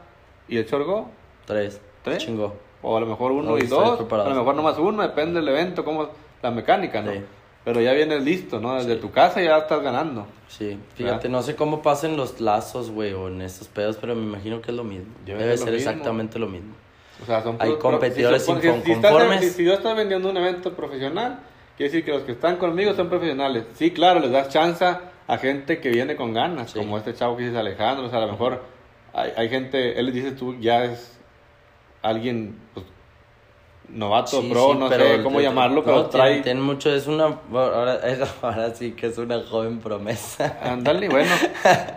y 0.48 0.58
el 0.58 0.66
chorgo. 0.66 1.10
Tres. 1.46 1.82
¿Tres? 2.04 2.20
Chingó. 2.20 2.56
O 2.82 2.96
a 2.96 3.00
lo 3.00 3.06
mejor 3.06 3.32
uno 3.32 3.52
No, 3.52 3.58
y 3.58 3.68
dos. 3.68 4.00
A 4.12 4.30
lo 4.30 4.36
mejor 4.36 4.56
nomás 4.56 4.78
uno, 4.78 5.02
depende 5.02 5.40
del 5.40 5.50
evento, 5.50 5.84
cómo 5.84 6.10
la 6.42 6.52
mecánica, 6.52 7.02
¿no? 7.02 7.12
Sí. 7.12 7.22
Pero 7.66 7.82
ya 7.82 7.92
vienes 7.94 8.24
listo, 8.24 8.60
¿no? 8.60 8.76
Desde 8.76 8.96
tu 8.96 9.12
casa 9.12 9.42
ya 9.42 9.58
estás 9.58 9.82
ganando. 9.82 10.26
Sí, 10.48 10.78
fíjate, 10.96 11.28
¿Verdad? 11.28 11.30
no 11.30 11.42
sé 11.44 11.56
cómo 11.56 11.82
pasen 11.82 12.18
los 12.18 12.40
lazos, 12.42 12.90
güey, 12.90 13.14
o 13.14 13.28
en 13.28 13.42
estos 13.42 13.68
pedos, 13.68 13.98
pero 14.00 14.16
me 14.16 14.24
imagino 14.24 14.62
que 14.62 14.72
es 14.72 14.78
lo 14.78 14.84
mismo. 14.84 15.14
Debe 15.26 15.40
Debe 15.44 15.52
ser 15.58 15.60
lo 15.60 15.66
ser 15.66 15.74
mismo. 15.76 15.90
exactamente 15.92 16.40
lo 16.40 16.48
mismo. 16.48 16.74
O 17.22 17.26
sea, 17.26 17.44
son 17.44 17.58
Hay 17.60 17.76
competidores 17.76 18.44
si, 18.46 18.52
info- 18.52 18.62
si 18.62 19.48
si- 19.48 19.50
si 19.50 19.66
yo 19.66 19.74
estoy 19.74 19.94
vendiendo 19.96 20.30
un 20.30 20.38
evento 20.38 20.74
profesional, 20.74 21.40
quiere 21.76 21.92
decir 21.92 22.06
que 22.06 22.12
los 22.12 22.24
que 22.24 22.32
están 22.32 22.56
conmigo 22.56 22.94
son 22.94 23.10
profesionales. 23.10 23.66
Sí, 23.76 23.92
claro, 23.92 24.22
les 24.22 24.32
das 24.32 24.50
chance 24.50 24.86
a 24.86 25.38
gente 25.38 25.80
que 25.82 25.90
viene 25.90 26.16
con 26.16 26.34
ganas, 26.34 26.72
Sí. 26.72 26.80
como 26.80 26.98
este 26.98 27.14
chavo 27.14 27.36
que 27.38 27.44
dices 27.44 27.58
Alejandro. 27.58 28.08
O 28.08 28.10
sea, 28.10 28.20
a 28.20 28.26
lo 28.26 28.32
mejor 28.32 28.64
hay, 29.14 29.32
hay 29.36 29.50
gente, 29.50 30.00
él 30.00 30.12
dice 30.14 30.32
tú, 30.32 30.56
ya 30.60 30.86
es 30.86 31.20
alguien 32.02 32.58
pues, 32.74 32.86
novato, 33.94 34.42
Sí, 34.42 34.50
pro, 34.52 34.72
sí, 34.74 34.78
no 34.80 34.90
sé 34.90 35.22
cómo 35.24 35.42
llamarlo, 35.42 35.84
pero 35.84 36.06
trae. 36.08 36.42
tiene 36.42 36.62
mucho, 36.62 36.94
es 36.94 37.08
una, 37.08 37.38
ahora, 37.54 37.96
es- 38.08 38.20
ahora 38.42 38.74
sí 38.76 38.92
que 38.92 39.08
es 39.08 39.18
una 39.18 39.42
joven 39.44 39.80
promesa. 39.80 40.58
Ándale, 40.64 41.10
bueno. 41.10 41.32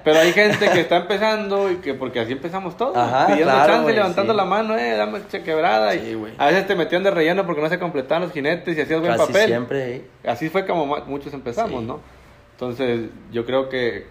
Pero 0.05 0.19
hay 0.21 0.33
gente 0.33 0.71
que 0.71 0.81
está 0.81 0.97
empezando 0.99 1.71
y 1.71 1.77
que, 1.77 1.95
porque 1.95 2.21
así 2.21 2.33
empezamos 2.33 2.77
todos. 2.77 2.97
Ajá, 2.97 3.27
pidiendo 3.29 3.53
claro, 3.53 3.67
chance, 3.69 3.83
güey, 3.83 3.95
levantando 3.95 4.33
sí. 4.33 4.37
la 4.37 4.45
mano, 4.45 4.77
eh, 4.77 4.97
dame 4.97 5.21
che 5.31 5.43
quebrada. 5.43 5.93
Sí, 5.93 5.99
y 5.99 6.35
a 6.39 6.47
veces 6.47 6.67
te 6.67 6.75
metían 6.75 7.03
de 7.03 7.11
relleno 7.11 7.45
porque 7.47 7.61
no 7.63 7.69
se 7.69 7.79
completaban 7.79 8.23
los 8.23 8.33
jinetes 8.33 8.77
y 8.77 8.81
hacías 8.81 9.01
buen 9.01 9.13
Casi 9.13 9.27
papel. 9.27 9.47
siempre, 9.49 9.97
¿eh? 9.97 10.05
Así 10.27 10.49
fue 10.49 10.67
como 10.67 10.87
muchos 11.07 11.33
empezamos. 11.35 11.83
¿no? 11.83 12.01
Entonces, 12.53 13.11
yo 13.33 13.45
creo 13.45 13.69
que, 13.69 14.07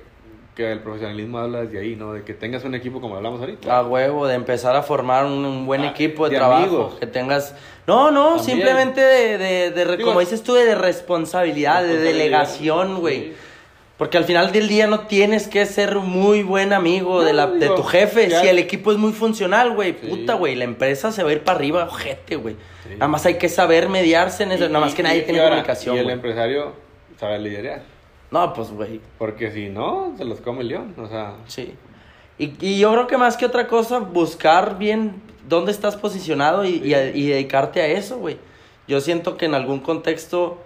que 0.56 0.72
el 0.72 0.80
profesionalismo 0.80 1.40
habla 1.40 1.62
desde 1.62 1.80
ahí, 1.80 1.96
¿no? 1.96 2.14
De 2.14 2.24
que 2.24 2.34
tengas 2.34 2.64
un 2.66 2.76
equipo 2.76 3.00
como 3.00 3.16
hablamos 3.16 3.40
ahorita. 3.40 3.78
A 3.78 3.84
huevo, 3.84 4.28
de 4.28 4.36
empezar 4.36 4.76
a 4.76 4.84
formar 4.84 5.26
un, 5.26 5.46
un 5.46 5.66
buen 5.66 5.82
Ah, 5.82 5.88
equipo 5.92 6.26
de, 6.26 6.32
de 6.32 6.38
trabajo. 6.38 6.64
amigos. 6.64 6.96
Que 7.00 7.08
tengas. 7.08 7.56
No, 7.88 8.12
no, 8.12 8.36
También. 8.36 8.46
simplemente 8.46 9.02
de, 9.02 9.38
de, 9.38 9.72
de 9.72 9.98
Digo, 9.98 10.10
como 10.10 10.20
dices 10.20 10.44
tú, 10.44 10.54
de 10.54 10.76
responsabilidad, 10.76 11.84
de 11.84 11.98
delegación, 11.98 13.00
güey. 13.00 13.20
Sí. 13.22 13.34
Porque 13.98 14.18
al 14.18 14.24
final 14.26 14.52
del 14.52 14.68
día 14.68 14.88
no 14.88 15.02
tienes 15.02 15.48
que 15.48 15.64
ser 15.68 15.96
muy 15.98 16.42
buen 16.42 16.74
amigo 16.74 17.20
No, 17.20 17.22
de, 17.22 17.34
la, 17.34 17.46
de 17.48 17.68
tu 17.68 17.84
jefe. 17.84 18.30
Si 18.32 18.48
el 18.48 18.58
equipo 18.58 18.92
es 18.92 18.98
muy 18.98 19.14
funcional, 19.14 19.74
güey, 19.76 19.96
Sí. 20.02 20.08
puta, 20.08 20.34
güey, 20.34 20.56
la 20.56 20.64
empresa 20.64 21.12
se 21.12 21.22
va 21.24 21.30
a 21.30 21.34
ir 21.34 21.44
para 21.44 21.58
arriba, 21.60 21.84
ojete, 21.86 22.36
güey. 22.36 22.56
Sí. 22.84 22.94
Nada 22.96 23.08
más 23.08 23.26
hay 23.28 23.36
que 23.36 23.48
saber 23.48 23.90
mediarse 23.90 24.42
en 24.44 24.54
eso. 24.54 24.66
Y- 24.66 24.68
Nada 24.70 24.80
más 24.86 24.94
y- 24.94 24.96
que 24.96 25.04
nadie 25.04 25.20
y 25.20 25.22
tiene 25.22 25.40
ahora, 25.40 25.52
comunicación, 25.58 25.96
Y 25.96 26.00
el 26.00 26.04
güey. 26.06 26.16
empresario 26.16 26.74
sabe 27.20 27.38
liderar. 27.40 27.84
No, 28.32 28.54
pues, 28.54 28.72
güey, 28.72 29.02
Porque 29.18 29.52
si 29.52 29.70
no, 29.70 30.14
se 30.18 30.26
los 30.26 30.40
come 30.42 30.62
el 30.62 30.70
león. 30.70 30.96
O 30.98 31.08
sea, 31.08 31.36
Sí. 31.48 31.76
Y, 32.38 32.54
y 32.60 32.80
yo 32.80 32.92
creo 32.92 33.06
que 33.08 33.18
más 33.18 33.38
que 33.38 33.46
otra 33.46 33.68
cosa, 33.68 34.00
buscar 34.00 34.80
bien 34.80 35.22
dónde 35.48 35.72
estás 35.72 35.96
posicionado 35.96 36.66
y, 36.66 36.70
y, 36.84 36.96
y 36.96 37.28
dedicarte 37.28 37.82
a 37.82 37.88
eso, 37.88 38.18
güey. 38.18 38.38
Yo 38.88 39.00
siento 39.00 39.38
que 39.38 39.46
en 39.46 39.54
algún 39.54 39.80
contexto 39.80 40.58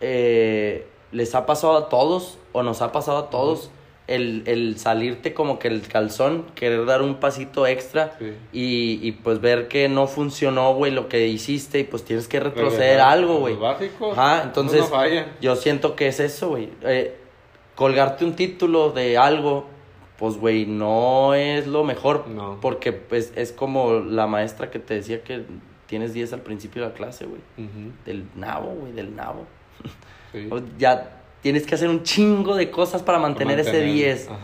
eh, 0.00 0.86
les 1.10 1.34
ha 1.34 1.46
pasado 1.46 1.76
a 1.76 1.88
todos, 1.88 2.38
o 2.52 2.62
nos 2.62 2.82
ha 2.82 2.92
pasado 2.92 3.18
a 3.18 3.30
todos, 3.30 3.70
el, 4.14 4.42
el 4.46 4.78
salirte 4.78 5.34
como 5.34 5.58
que 5.58 5.68
el 5.68 5.82
calzón, 5.82 6.46
querer 6.54 6.84
dar 6.86 7.02
un 7.02 7.16
pasito 7.16 7.66
extra 7.66 8.16
Sí. 8.18 8.32
y, 8.52 9.00
y 9.08 9.12
pues 9.12 9.40
ver 9.40 9.68
que 9.68 9.88
no 9.88 10.06
funcionó, 10.06 10.74
güey, 10.74 10.92
lo 10.92 11.08
que 11.08 11.26
hiciste 11.28 11.80
y 11.80 11.84
pues 11.84 12.04
tienes 12.04 12.28
que 12.28 12.40
retroceder 12.40 12.80
regresar 12.98 13.08
algo, 13.12 13.38
güey. 13.40 13.54
Los 13.54 13.62
básicos. 13.62 14.18
Ajá, 14.18 14.42
entonces 14.44 14.80
no 14.80 14.86
falla. 14.86 15.26
yo 15.40 15.56
siento 15.56 15.96
que 15.96 16.08
es 16.08 16.20
eso, 16.20 16.50
güey. 16.50 16.68
Eh, 16.82 17.16
colgarte 17.74 18.24
un 18.24 18.34
título 18.34 18.90
de 18.90 19.16
algo, 19.18 19.66
pues, 20.18 20.36
güey, 20.36 20.66
no 20.66 21.34
es 21.34 21.66
lo 21.66 21.84
mejor. 21.84 22.28
No. 22.28 22.58
Porque 22.60 22.92
pues, 22.92 23.32
es 23.36 23.52
como 23.52 23.94
la 24.00 24.26
maestra 24.26 24.70
que 24.70 24.78
te 24.78 24.94
decía 24.94 25.22
que 25.22 25.42
tienes 25.86 26.12
10 26.14 26.32
al 26.34 26.40
principio 26.42 26.82
de 26.82 26.88
la 26.88 26.94
clase, 26.94 27.26
güey. 27.26 27.40
Del 28.06 28.24
nabo, 28.36 28.68
güey, 28.74 28.92
del 28.92 29.14
nabo. 29.16 29.46
sí. 30.32 30.48
Ya 30.78 31.21
tienes 31.42 31.66
que 31.66 31.74
hacer 31.74 31.88
un 31.88 32.02
chingo 32.02 32.56
de 32.56 32.70
cosas 32.70 33.02
para 33.02 33.18
mantener, 33.18 33.58
ese 33.60 33.70
Mantener, 33.72 33.94
10. 33.94 34.28
Ajá. 34.28 34.36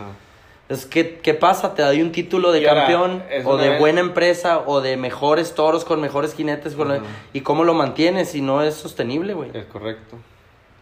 Entonces, 0.63 0.87
¿qué, 0.87 1.19
¿qué 1.23 1.33
pasa? 1.33 1.75
Te 1.75 1.81
doy 1.83 2.03
un 2.03 2.13
título 2.13 2.53
de 2.53 2.69
ahora, 2.69 2.83
campeón 2.83 3.23
o 3.47 3.57
de 3.57 3.71
vez- 3.71 3.79
buena 3.79 4.01
empresa 4.01 4.63
o 4.67 4.83
de 4.83 4.99
mejores 4.99 5.55
toros 5.55 5.85
con 5.87 6.01
mejores 6.01 6.35
jinetes. 6.35 6.75
con- 6.75 6.93
Ajá. 6.93 7.03
¿Y 7.33 7.41
cómo 7.41 7.65
lo 7.65 7.73
mantienes 7.73 8.29
si 8.31 8.43
no 8.43 8.63
es 8.63 8.75
sostenible, 8.75 9.33
güey? 9.33 9.51
Es 9.55 9.65
correcto. 9.65 10.17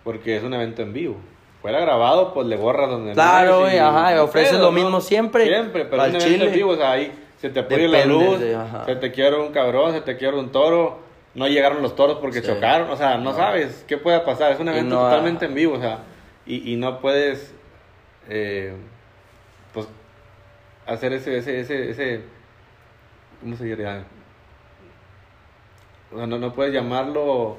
Porque 0.02 0.36
es 0.36 0.42
un 0.42 0.54
evento 0.54 0.82
en 0.82 0.92
vivo. 0.92 1.16
Fuera 1.62 1.80
grabado, 1.80 2.32
pues 2.34 2.46
le 2.48 2.56
borras 2.56 2.90
donde 2.90 3.12
Claro, 3.12 3.52
no 3.52 3.60
güey, 3.60 3.78
ajá, 3.78 4.12
y 4.12 4.16
no 4.16 4.24
ofreces 4.24 4.50
pedo, 4.52 4.60
lo 4.62 4.66
¿no? 4.66 4.72
mismo 4.72 5.00
siempre. 5.00 5.44
Siempre, 5.46 5.84
pero 5.84 6.02
es 6.04 6.08
un 6.08 6.14
evento 6.16 6.26
en 6.34 6.40
chile. 6.40 6.50
vivo, 6.56 6.70
o 6.72 6.76
sea, 6.76 6.92
ahí 6.92 7.12
se 7.40 7.50
te 7.50 7.62
puede 7.62 7.88
la 7.88 8.04
luz, 8.06 8.38
de- 8.40 8.56
se 8.86 8.96
te 8.96 9.12
quiebra 9.12 9.38
un 9.40 9.52
cabrón, 9.52 9.92
se 9.92 10.00
te 10.00 10.16
quiebra 10.16 10.38
un 10.38 10.50
toro, 10.50 10.98
no 11.36 11.46
llegaron 11.46 11.82
los 11.82 11.94
toros 11.94 12.18
porque 12.18 12.40
Sí. 12.40 12.46
chocaron, 12.48 12.90
o 12.90 12.96
sea, 12.96 13.16
no, 13.18 13.30
No. 13.30 13.36
sabes 13.36 13.84
qué 13.86 13.98
puede 13.98 14.18
pasar, 14.20 14.52
es 14.52 14.58
un 14.60 14.68
evento 14.68 14.94
no, 14.96 15.02
totalmente 15.02 15.44
ah. 15.44 15.48
en 15.48 15.54
vivo, 15.54 15.74
o 15.76 15.80
sea, 15.80 15.98
y, 16.46 16.72
y 16.72 16.76
no 16.76 16.98
puedes, 16.98 17.54
eh, 18.28 18.74
pues, 19.72 19.86
hacer 20.86 21.12
ese, 21.12 21.36
ese, 21.38 21.60
ese, 21.60 21.90
ese, 21.90 22.20
¿cómo 23.40 23.54
se 23.56 23.64
diría? 23.64 24.04
O 26.12 26.16
sea, 26.16 26.26
no, 26.26 26.38
no 26.38 26.52
puedes 26.52 26.72
llamarlo... 26.72 27.56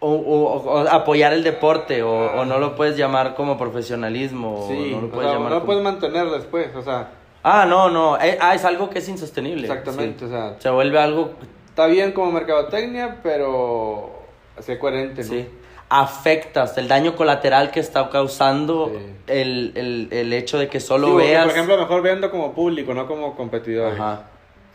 O, 0.00 0.10
o- 0.10 0.56
o 0.70 0.78
apoyar 0.88 1.32
el 1.32 1.42
deporte, 1.42 2.02
o, 2.02 2.10
o 2.12 2.44
no 2.44 2.58
lo 2.58 2.76
puedes 2.76 2.94
llamar 2.96 3.34
como 3.34 3.56
profesionalismo, 3.56 4.66
Sí, 4.68 4.92
o 4.92 4.96
no 4.96 5.02
lo 5.02 5.08
puedes 5.10 5.30
sea, 5.30 5.38
llamar 5.38 5.50
no 5.50 5.54
como- 5.60 5.66
puedes 5.66 5.82
mantener 5.82 6.26
después, 6.30 6.76
o 6.76 6.82
sea, 6.82 7.08
Ah, 7.42 7.64
no, 7.66 7.88
no, 7.90 8.18
eh, 8.20 8.36
ah, 8.40 8.54
es 8.54 8.64
algo 8.66 8.90
que 8.90 8.98
es 8.98 9.08
insostenible. 9.08 9.66
exactamente, 9.66 10.20
sí. 10.20 10.24
o 10.26 10.28
sea, 10.28 10.56
Se 10.60 10.68
vuelve 10.68 10.98
algo, 10.98 11.32
está 11.74 11.86
bien 11.86 12.12
como 12.12 12.30
mercadotecnia, 12.30 13.18
pero 13.20 14.22
sé 14.60 14.78
coherente, 14.78 15.22
¿no? 15.24 15.28
sí, 15.28 15.48
afectas 15.88 16.78
el 16.78 16.86
daño 16.86 17.16
colateral 17.16 17.72
que 17.72 17.80
está 17.80 18.08
causando 18.10 18.92
Sí. 18.94 18.98
el, 19.26 19.72
el, 19.74 20.08
el 20.12 20.32
hecho 20.32 20.56
de 20.56 20.68
que 20.68 20.78
solo 20.78 21.08
Sí, 21.08 21.12
porque, 21.14 21.28
veas... 21.28 21.44
Por 21.46 21.52
ejemplo, 21.52 21.76
mejor 21.76 22.02
vendo 22.02 22.30
como 22.30 22.54
público, 22.54 22.94
no 22.94 23.08
como 23.08 23.34
competidor. 23.34 23.94
Ajá. 23.94 24.22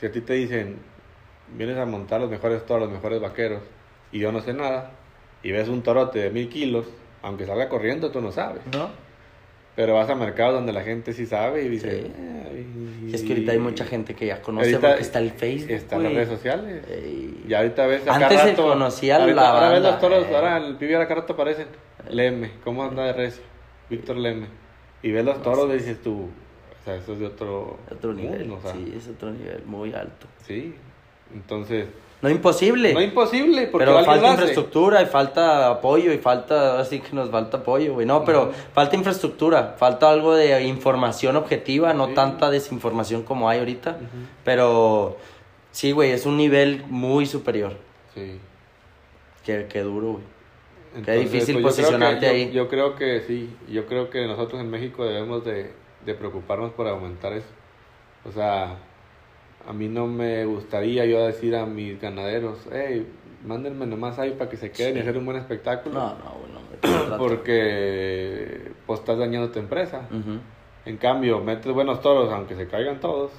Si 0.02 0.08
a 0.08 0.12
ti 0.12 0.20
te 0.20 0.34
dicen, 0.34 0.80
vienes 1.56 1.78
a 1.78 1.86
montar 1.86 2.20
los 2.20 2.30
mejores 2.30 2.66
toros, 2.66 2.84
los 2.84 2.92
mejores 2.92 3.22
vaqueros, 3.22 3.62
y 4.12 4.20
yo 4.20 4.34
no 4.34 4.42
sé 4.42 4.54
nada, 4.54 4.92
y 5.42 5.52
ves 5.54 5.70
un 5.70 5.82
torote 5.82 6.20
de 6.20 6.30
mil 6.32 6.50
kilos, 6.50 6.86
aunque 7.22 7.46
salga 7.46 7.70
corriendo, 7.70 8.12
tú 8.12 8.20
no 8.20 8.34
sabes. 8.34 8.62
¿No? 8.74 8.90
Pero 9.80 9.94
vas 9.94 10.10
a 10.10 10.16
mercados 10.16 10.56
donde 10.56 10.74
la 10.74 10.82
gente 10.82 11.14
sí 11.14 11.26
sabe 11.26 11.64
y 11.64 11.70
dice... 11.70 11.90
Sí. 12.02 12.12
"Eh, 12.14 12.66
y- 13.08 13.16
es 13.16 13.22
que 13.24 13.30
ahorita 13.30 13.54
hay 13.54 13.60
mucha 13.60 13.86
gente 13.86 14.14
que 14.14 14.26
ya 14.26 14.42
conoce 14.42 14.72
Ahorita 14.72 14.88
porque 14.90 15.02
está 15.04 15.20
el 15.20 15.32
Facebook, 15.32 15.72
Están 15.72 16.04
las 16.04 16.12
güey. 16.12 16.26
redes 16.26 16.38
sociales. 16.38 16.84
Ey. 16.90 17.46
Y 17.48 17.54
ahorita 17.54 17.88
ves 17.88 18.02
acá 18.02 18.16
Antes 18.26 18.42
se 18.42 18.50
rato, 18.50 18.64
conocía 18.64 19.16
ahorita- 19.16 19.36
la 19.42 19.50
Ahora 19.52 19.70
ves 19.70 19.74
banda, 19.76 19.92
los 19.92 20.02
toros, 20.02 20.26
eh. 20.28 20.36
ahora 20.36 20.58
el 20.58 20.76
pibe 20.76 20.98
acá 20.98 21.16
rato 21.16 21.32
aparecen. 21.32 21.68
Leme, 22.10 22.52
¿cómo 22.62 22.84
anda 22.84 23.06
de 23.06 23.14
recio? 23.14 23.42
Víctor 23.90 24.18
Leme. 24.18 24.48
Y 25.02 25.12
ves 25.12 25.24
los 25.24 25.42
toros 25.42 25.70
y 25.70 25.74
dices 25.78 26.02
tú, 26.02 26.24
o 26.24 26.84
sea, 26.84 26.96
eso 26.96 27.14
es 27.14 27.20
de 27.20 27.28
otro, 27.28 27.78
Otro 27.90 28.14
nivel, 28.14 28.40
mundo, 28.50 28.56
o 28.58 28.62
sea, 28.62 28.74
sí, 28.74 28.94
es 28.98 29.08
otro 29.08 29.32
nivel 29.32 29.64
muy 29.66 29.94
alto. 29.94 30.28
sí. 30.46 30.76
Entonces, 31.34 31.86
No 32.22 32.30
imposible. 32.30 32.94
no 32.94 33.02
imposible 33.02 33.68
porque 33.68 33.86
pero 33.86 34.04
falta 34.04 34.26
hace. 34.26 34.32
infraestructura 34.34 35.02
y 35.02 35.06
falta 35.06 35.70
apoyo 35.70 36.12
y 36.12 36.18
falta, 36.18 36.80
así 36.80 37.00
que 37.00 37.16
nos 37.16 37.30
falta 37.30 37.58
apoyo, 37.58 37.94
güey. 37.94 38.06
No, 38.06 38.26
pero 38.26 38.52
falta 38.74 38.96
infraestructura, 38.98 39.76
falta 39.78 40.10
algo 40.12 40.36
de 40.36 40.62
información 40.64 41.38
objetiva, 41.38 41.94
no 41.94 42.08
Sí. 42.08 42.14
tanta 42.16 42.50
desinformación 42.50 43.24
como 43.24 43.48
hay 43.48 43.60
ahorita. 43.60 43.98
Pero 44.44 45.18
sí, 45.72 45.92
güey, 45.94 46.12
es 46.12 46.26
un 46.26 46.36
nivel 46.36 46.84
muy 46.88 47.26
superior. 47.26 47.78
Sí. 48.14 48.40
Qué, 49.46 49.68
qué 49.70 49.82
duro, 49.82 50.14
güey. 50.14 50.24
Entonces, 50.96 51.32
difícil 51.32 51.62
pues, 51.62 51.78
yo 51.78 51.84
creo 51.84 52.00
que- 52.00 52.00
posicionarte 52.00 52.26
yo- 52.26 52.32
ahí. 52.32 52.52
Yo, 52.52 52.68
creo 52.68 52.96
que 52.96 53.22
sí, 53.22 53.56
yo 53.70 53.86
creo 53.86 54.10
que 54.10 54.26
nosotros 54.28 54.60
en 54.60 54.70
México 54.70 55.06
debemos 55.06 55.46
de, 55.46 55.72
de 56.06 56.14
preocuparnos 56.16 56.72
por 56.72 56.88
aumentar 56.88 57.32
eso. 57.34 57.48
O 58.28 58.32
sea, 58.34 58.76
a 59.68 59.74
mí 59.74 59.88
no 59.88 60.08
me 60.08 60.46
gustaría 60.46 61.06
yo 61.06 61.26
decir 61.26 61.56
a 61.56 61.66
mis 61.66 62.00
ganaderos, 62.02 62.60
hey, 62.72 63.08
mándenme 63.46 63.86
nomás 63.86 64.18
ahí 64.20 64.32
para 64.32 64.50
que 64.50 64.58
se 64.58 64.72
queden 64.72 64.98
y 64.98 65.00
hacer 65.02 65.18
un 65.18 65.26
buen 65.26 65.38
espectáculo. 65.38 65.96
No, 65.96 66.08
no, 66.10 66.60
trato. 66.82 67.18
Porque 67.18 68.72
pues 68.86 69.00
estás 69.00 69.18
dañando 69.18 69.50
tu 69.52 69.60
empresa. 69.60 70.02
En 70.86 70.98
cambio, 70.98 71.40
metes 71.42 71.72
buenos 71.74 72.02
toros, 72.02 72.32
aunque 72.32 72.56
se 72.56 72.68
caigan 72.68 73.00
todos, 73.00 73.32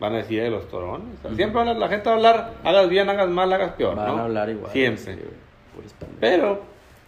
van 0.00 0.14
a 0.14 0.16
decir 0.18 0.42
de 0.42 0.50
los 0.50 0.66
torones. 0.68 1.18
Sea, 1.20 1.28
Ujú. 1.30 1.36
Siempre 1.36 1.64
la 1.74 1.88
gente 1.88 2.06
va 2.08 2.12
a 2.12 2.16
hablar, 2.16 2.52
hagas 2.64 2.88
bien, 2.88 3.08
hagas 3.08 3.28
mal, 3.28 3.52
hagas 3.52 3.72
peor, 3.72 3.94
Van 3.96 4.06
¿no? 4.08 4.16
a 4.18 4.24
hablar 4.24 4.48
igual. 4.50 4.72
Siempre. 4.72 5.18
Pero, 6.20 6.60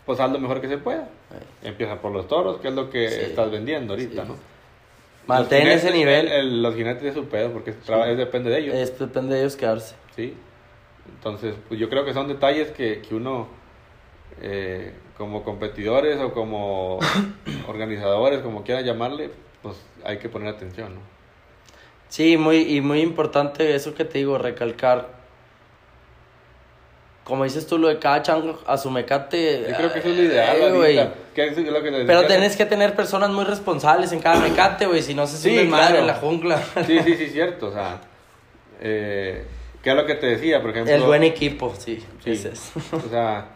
pues 0.07 0.21
haz 0.21 0.31
lo 0.31 0.39
mejor 0.39 0.61
que 0.61 0.69
se 0.69 0.79
pueda. 0.79 1.09
Ay. 1.31 1.69
Empieza 1.71 2.01
por 2.01 2.13
los 2.13 2.29
toros, 2.29 2.59
que 2.59 2.69
es 2.69 2.75
lo 2.75 2.89
que 2.91 3.09
Sí. 3.09 3.21
estás 3.23 3.51
vendiendo 3.51 3.95
ahorita, 3.95 4.23
Sí. 4.25 4.29
¿no? 4.29 4.54
Mantén 5.27 5.66
ese 5.68 5.91
nivel. 5.91 6.27
el- 6.27 6.33
el- 6.33 6.62
los 6.62 6.75
jinetes 6.75 7.03
de 7.03 7.12
su 7.14 7.27
pedo, 7.27 7.51
porque 7.53 7.70
es 7.70 7.81
traba- 7.81 8.09
es- 8.11 8.16
depende 8.18 8.51
de 8.51 8.59
ellos. 8.59 8.75
Es- 8.75 8.99
depende 8.99 9.35
de 9.35 9.41
ellos 9.41 9.57
quedarse. 9.57 9.95
¿sí? 10.14 10.35
Entonces, 11.09 11.55
pues 11.68 11.79
yo 11.81 11.89
creo 11.89 12.05
que 12.05 12.12
son 12.14 12.29
detalles 12.29 12.70
que, 12.70 13.01
que 13.03 13.14
uno, 13.14 13.49
eh, 14.43 14.93
como 15.16 15.43
competidores 15.45 16.18
o 16.20 16.33
como 16.33 16.99
organizadores, 17.68 18.41
como 18.41 18.62
quiera 18.64 18.81
llamarle, 18.83 19.31
pues 19.62 19.77
hay 20.05 20.18
que 20.18 20.29
poner 20.29 20.49
atención, 20.49 20.95
¿no? 20.97 21.01
Sí, 22.09 22.37
muy, 22.37 22.77
y 22.77 22.81
muy 22.81 23.01
importante 23.01 23.75
eso 23.75 23.95
que 23.95 24.05
te 24.05 24.18
digo, 24.18 24.39
recalcar. 24.39 25.24
Como 27.25 27.45
dices 27.45 27.66
tú, 27.66 27.79
lo 27.79 27.89
de 27.89 27.99
cada 27.99 28.20
chango 28.22 28.61
a 28.66 28.77
su 28.77 28.91
mecate. 28.91 29.64
Yo 29.68 29.75
creo 29.77 29.93
que 29.93 29.99
eso 30.01 30.09
es 30.11 30.16
lo 30.18 30.22
ideal, 30.25 30.57
eh, 30.59 30.68
ahorita, 30.68 31.14
es 31.37 31.57
lo 31.72 31.83
que 31.83 31.91
les 31.91 32.07
Pero 32.07 32.27
tenés 32.27 32.55
que 32.55 32.66
tener 32.66 32.95
personas 32.95 33.31
muy 33.31 33.45
responsables 33.45 34.12
en 34.12 34.20
cada 34.20 34.39
mecate, 34.41 34.87
güey. 34.87 35.01
Si 35.03 35.14
no 35.14 35.27
se 35.27 35.39
Sí, 35.39 35.51
sube 35.51 35.64
madre 35.64 35.87
claro. 35.87 35.99
en 36.01 36.07
la 36.07 36.14
jungla. 36.16 36.62
Sí, 36.87 36.99
sí, 37.03 37.16
sí, 37.16 37.27
cierto, 37.33 37.68
o 37.68 37.72
sea, 37.72 38.01
eh, 38.81 39.45
¿qué 39.83 39.91
es 39.91 39.97
lo 39.97 40.05
que 40.07 40.14
te 40.16 40.27
decía? 40.27 40.61
Por 40.61 40.70
ejemplo, 40.70 40.93
El 40.95 41.03
buen 41.03 41.22
equipo, 41.22 41.72
sí. 41.79 42.05
Sí. 42.22 42.33
ese 42.33 42.51
es. 42.53 42.72
o 42.93 43.09
sea, 43.09 43.47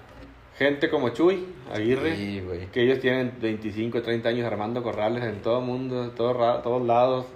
gente 0.56 0.88
como 0.88 1.10
Chuy, 1.10 1.44
Aguirre, 1.74 2.16
Sí, 2.16 2.40
güey. 2.40 2.66
que 2.68 2.82
ellos 2.82 3.00
tienen 3.00 3.34
25, 3.40 4.00
30 4.00 4.30
años 4.30 4.46
armando 4.46 4.82
corrales 4.82 5.24
en 5.24 5.42
todo 5.42 5.58
el 5.58 5.66
mundo, 5.66 6.04
en 6.04 6.10
todos, 6.14 6.34
ra- 6.36 6.62
todos 6.62 6.84
lados, 6.86 7.26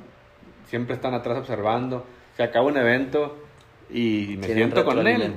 siempre 0.66 0.94
están 0.94 1.12
atrás 1.12 1.36
observando, 1.38 2.06
se 2.36 2.42
acaba 2.42 2.64
un 2.66 2.78
evento 2.78 3.36
y 3.92 4.36
me 4.38 4.46
siento 4.46 4.84
con 4.84 5.06
él. 5.06 5.34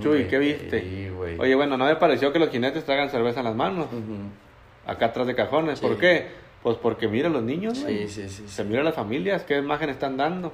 Chuy. 0.00 0.24
¿qué 0.24 0.38
viste? 0.38 0.80
Sí, 0.80 1.08
güey. 1.14 1.38
Oye, 1.38 1.54
bueno, 1.54 1.76
no 1.76 1.84
me 1.84 1.96
pareció 1.96 2.32
que 2.32 2.38
los 2.38 2.50
jinetes 2.50 2.84
traigan 2.84 3.10
cerveza 3.10 3.40
en 3.40 3.44
las 3.46 3.54
manos, 3.54 3.86
acá 4.86 5.06
atrás 5.06 5.26
de 5.26 5.34
cajones, 5.34 5.78
Sí. 5.78 5.86
¿por 5.86 5.98
qué? 5.98 6.26
Pues 6.62 6.76
porque 6.78 7.06
mira 7.08 7.28
los 7.28 7.42
niños, 7.42 7.82
güey. 7.82 8.08
Sí, 8.08 8.22
sí, 8.22 8.28
sí. 8.28 8.48
Se 8.48 8.64
mira 8.64 8.82
las 8.82 8.94
familias, 8.94 9.42
qué 9.44 9.58
imagen 9.58 9.90
están 9.90 10.16
dando. 10.16 10.52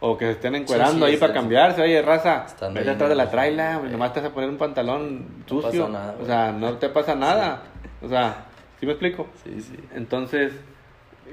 O 0.00 0.16
que 0.16 0.26
se 0.26 0.30
estén 0.32 0.54
encuerando 0.54 1.06
ahí 1.06 1.16
para 1.16 1.32
cambiarse. 1.34 1.82
Oye, 1.82 2.00
raza, 2.02 2.44
Están 2.46 2.72
vete 2.72 2.90
atrás 2.90 3.08
de 3.10 3.16
la 3.16 3.28
traila, 3.30 3.80
nomás 3.90 4.12
te 4.12 4.20
vas 4.20 4.30
a 4.30 4.32
poner 4.34 4.48
un 4.48 4.56
pantalón 4.56 5.26
No 5.40 5.60
sucio. 5.62 5.86
pasa 5.86 5.88
nada, 5.92 6.16
o 6.22 6.24
sea, 6.26 6.52
no 6.52 6.74
te 6.74 6.88
pasa 6.88 7.14
nada. 7.16 7.62
O 8.00 8.08
sea, 8.08 8.44
¿sí 8.78 8.86
me 8.86 8.92
explico? 8.92 9.26
Sí, 9.42 9.60
sí. 9.60 9.74
Entonces, 9.96 10.52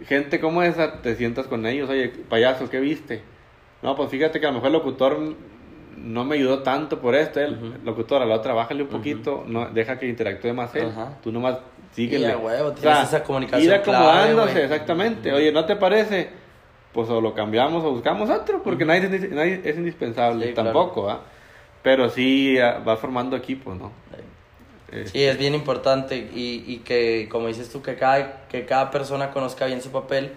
gente 0.08 0.40
como 0.40 0.64
esa, 0.64 1.00
te 1.04 1.16
sientas 1.16 1.46
con 1.46 1.64
ellos. 1.68 1.90
Oye, 1.92 2.08
payaso, 2.28 2.68
¿qué 2.70 2.80
viste? 2.80 3.22
No, 3.82 3.96
pues 3.96 4.10
fíjate 4.10 4.40
que 4.40 4.46
a 4.46 4.50
lo 4.50 4.56
mejor 4.56 4.68
el 4.68 4.74
locutor 4.74 5.20
no 5.98 6.24
me 6.26 6.36
ayudó 6.36 6.60
tanto 6.64 7.00
por 7.00 7.16
esto. 7.16 7.40
El 7.40 7.80
locutor, 7.84 8.22
a 8.22 8.26
la 8.26 8.36
otra, 8.36 8.54
bájale 8.54 8.84
un 8.84 8.90
poquito, 8.90 9.44
no, 9.48 9.68
deja 9.70 9.98
que 10.00 10.08
interactúe 10.08 10.54
más 10.54 10.74
él. 10.76 10.88
Ajá. 10.90 11.18
Tú 11.24 11.32
nomás 11.32 11.58
síguele. 11.94 12.32
Y 12.32 12.36
huevo, 12.36 12.72
tienes 12.72 13.04
esa 13.04 13.24
comunicación 13.24 13.64
Ir 13.64 13.74
acomodándose, 13.74 14.52
clave, 14.52 14.64
exactamente. 14.66 15.32
Oye, 15.34 15.52
¿no 15.52 15.66
te 15.66 15.76
parece? 15.76 16.30
Pues 16.94 17.10
o 17.10 17.20
lo 17.22 17.34
cambiamos 17.34 17.84
o 17.84 17.92
buscamos 17.92 18.30
otro, 18.30 18.64
porque 18.64 18.86
nadie, 18.86 19.06
es- 19.14 19.32
nadie 19.32 19.62
es 19.64 19.76
indispensable, 19.78 20.48
Sí, 20.48 20.54
claro. 20.54 20.72
tampoco, 20.72 21.10
¿ah? 21.10 21.22
Pero 21.84 22.10
sí 22.10 22.58
ah, 22.60 22.82
va 22.88 22.98
formando 22.98 23.36
equipos, 23.36 23.78
¿no? 23.78 23.92
Eh, 24.92 25.06
Sí, 25.08 25.24
es 25.24 25.38
bien 25.38 25.54
importante 25.56 26.16
y, 26.16 26.64
y 26.68 26.78
que, 26.80 27.28
como 27.30 27.48
dices 27.48 27.70
tú, 27.70 27.82
que 27.82 27.96
cada, 27.96 28.48
que 28.48 28.66
cada 28.66 28.92
persona 28.92 29.32
conozca 29.32 29.66
bien 29.66 29.82
su 29.82 29.92
papel 29.92 30.32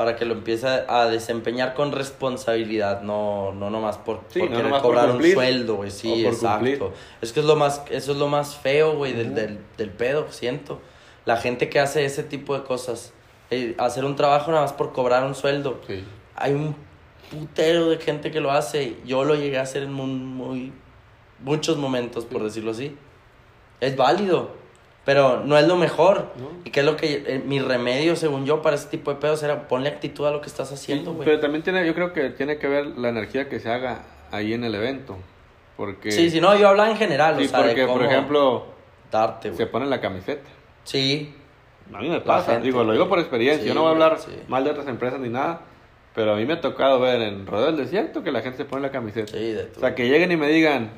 para 0.00 0.16
que 0.16 0.24
lo 0.24 0.32
empiece 0.32 0.66
a 0.66 1.04
desempeñar 1.10 1.74
con 1.74 1.92
responsabilidad, 1.92 3.02
no, 3.02 3.52
no 3.52 3.68
nomás 3.68 3.98
por, 3.98 4.20
Sí, 4.28 4.40
por 4.40 4.50
no 4.50 4.70
por 4.70 4.80
cobrar 4.80 5.10
un 5.10 5.22
sueldo, 5.22 5.74
güey. 5.74 5.90
Sí, 5.90 6.24
exacto. 6.24 6.48
cumplir. 6.64 6.82
Es 7.20 7.34
que 7.34 7.40
es 7.40 7.46
lo 7.46 7.54
más, 7.54 7.82
eso 7.90 8.12
es 8.12 8.16
lo 8.16 8.26
más 8.26 8.56
feo, 8.56 8.94
güey, 8.96 9.12
del, 9.12 9.34
del, 9.34 9.58
del 9.76 9.90
pedo, 9.90 10.26
siento. 10.30 10.80
La 11.26 11.36
gente 11.36 11.68
que 11.68 11.80
hace 11.80 12.06
ese 12.06 12.22
tipo 12.22 12.56
de 12.58 12.64
cosas, 12.64 13.12
eh, 13.50 13.74
hacer 13.76 14.06
un 14.06 14.16
trabajo 14.16 14.50
nada 14.50 14.62
más 14.62 14.72
por 14.72 14.92
cobrar 14.94 15.22
un 15.24 15.34
sueldo. 15.34 15.78
sí. 15.86 16.02
Hay 16.34 16.54
un 16.54 16.74
putero 17.30 17.90
de 17.90 17.98
gente 17.98 18.30
que 18.30 18.40
lo 18.40 18.52
hace. 18.52 18.96
Yo 19.04 19.24
lo 19.24 19.34
llegué 19.34 19.58
a 19.58 19.62
hacer 19.62 19.82
en 19.82 19.92
muy, 19.92 20.06
muy- 20.06 20.72
muchos 21.40 21.76
momentos, 21.76 22.24
por 22.24 22.42
decirlo 22.42 22.70
así. 22.70 22.96
Es 23.80 23.94
válido, 23.98 24.52
pero 25.04 25.42
no 25.44 25.56
es 25.58 25.66
lo 25.66 25.76
mejor. 25.76 26.26
No. 26.36 26.50
Y 26.64 26.70
que 26.70 26.80
es 26.80 26.86
lo 26.86 26.96
que 26.96 27.24
eh, 27.26 27.42
mi 27.44 27.58
remedio, 27.58 28.16
según 28.16 28.44
yo, 28.46 28.62
para 28.62 28.76
ese 28.76 28.88
tipo 28.88 29.12
de 29.12 29.20
pedos 29.20 29.42
era 29.42 29.66
ponle 29.68 29.88
actitud 29.88 30.26
a 30.26 30.30
lo 30.30 30.40
que 30.40 30.46
estás 30.48 30.70
haciendo, 30.72 31.10
Sí, 31.10 31.16
güey. 31.16 31.26
pero 31.28 31.40
también 31.40 31.62
tiene, 31.62 31.86
yo 31.86 31.94
creo 31.94 32.12
que 32.12 32.30
tiene 32.30 32.58
que 32.58 32.68
ver 32.68 32.86
la 32.98 33.08
energía 33.08 33.48
que 33.48 33.58
se 33.60 33.70
haga 33.70 34.02
ahí 34.30 34.52
en 34.52 34.64
el 34.64 34.74
evento. 34.74 35.16
Porque, 35.76 36.12
Sí, 36.12 36.30
sí, 36.30 36.40
no, 36.40 36.54
yo 36.56 36.68
hablaba 36.68 36.90
en 36.90 36.96
general, 36.96 37.36
sí, 37.38 37.46
o 37.46 37.48
sea, 37.48 37.60
de 37.62 37.66
porque 37.68 37.86
por 37.86 38.02
ejemplo, 38.04 38.66
darte, 39.10 39.54
se 39.54 39.66
pone 39.66 39.86
la 39.86 40.00
camiseta. 40.00 40.48
Sí, 40.84 41.34
A 41.92 41.98
mí 42.00 42.08
me 42.10 42.20
pasa, 42.20 42.52
gente, 42.52 42.66
digo, 42.66 42.84
lo 42.84 42.92
digo 42.92 43.08
por 43.08 43.18
experiencia. 43.18 43.62
Sí, 43.62 43.68
yo 43.68 43.74
no 43.74 43.80
voy 43.82 43.88
a 43.88 43.92
hablar 43.92 44.18
sí. 44.18 44.30
mal 44.48 44.62
de 44.64 44.70
otras 44.70 44.86
empresas 44.88 45.18
ni 45.20 45.30
nada, 45.30 45.62
pero 46.14 46.34
a 46.34 46.36
mí 46.36 46.44
me 46.44 46.52
ha 46.54 46.60
tocado 46.60 47.00
ver 47.00 47.22
en 47.22 47.46
Rodeo 47.46 47.66
del 47.68 47.76
Desierto 47.78 48.22
que 48.22 48.30
la 48.30 48.42
gente 48.42 48.58
se 48.58 48.64
pone 48.66 48.82
la 48.82 48.90
camiseta. 48.90 49.32
sí, 49.32 49.52
de 49.52 49.62
O 49.62 49.66
tu... 49.68 49.80
sea, 49.80 49.94
que 49.94 50.06
lleguen 50.08 50.30
y 50.32 50.36
me 50.36 50.48
digan, 50.48 50.90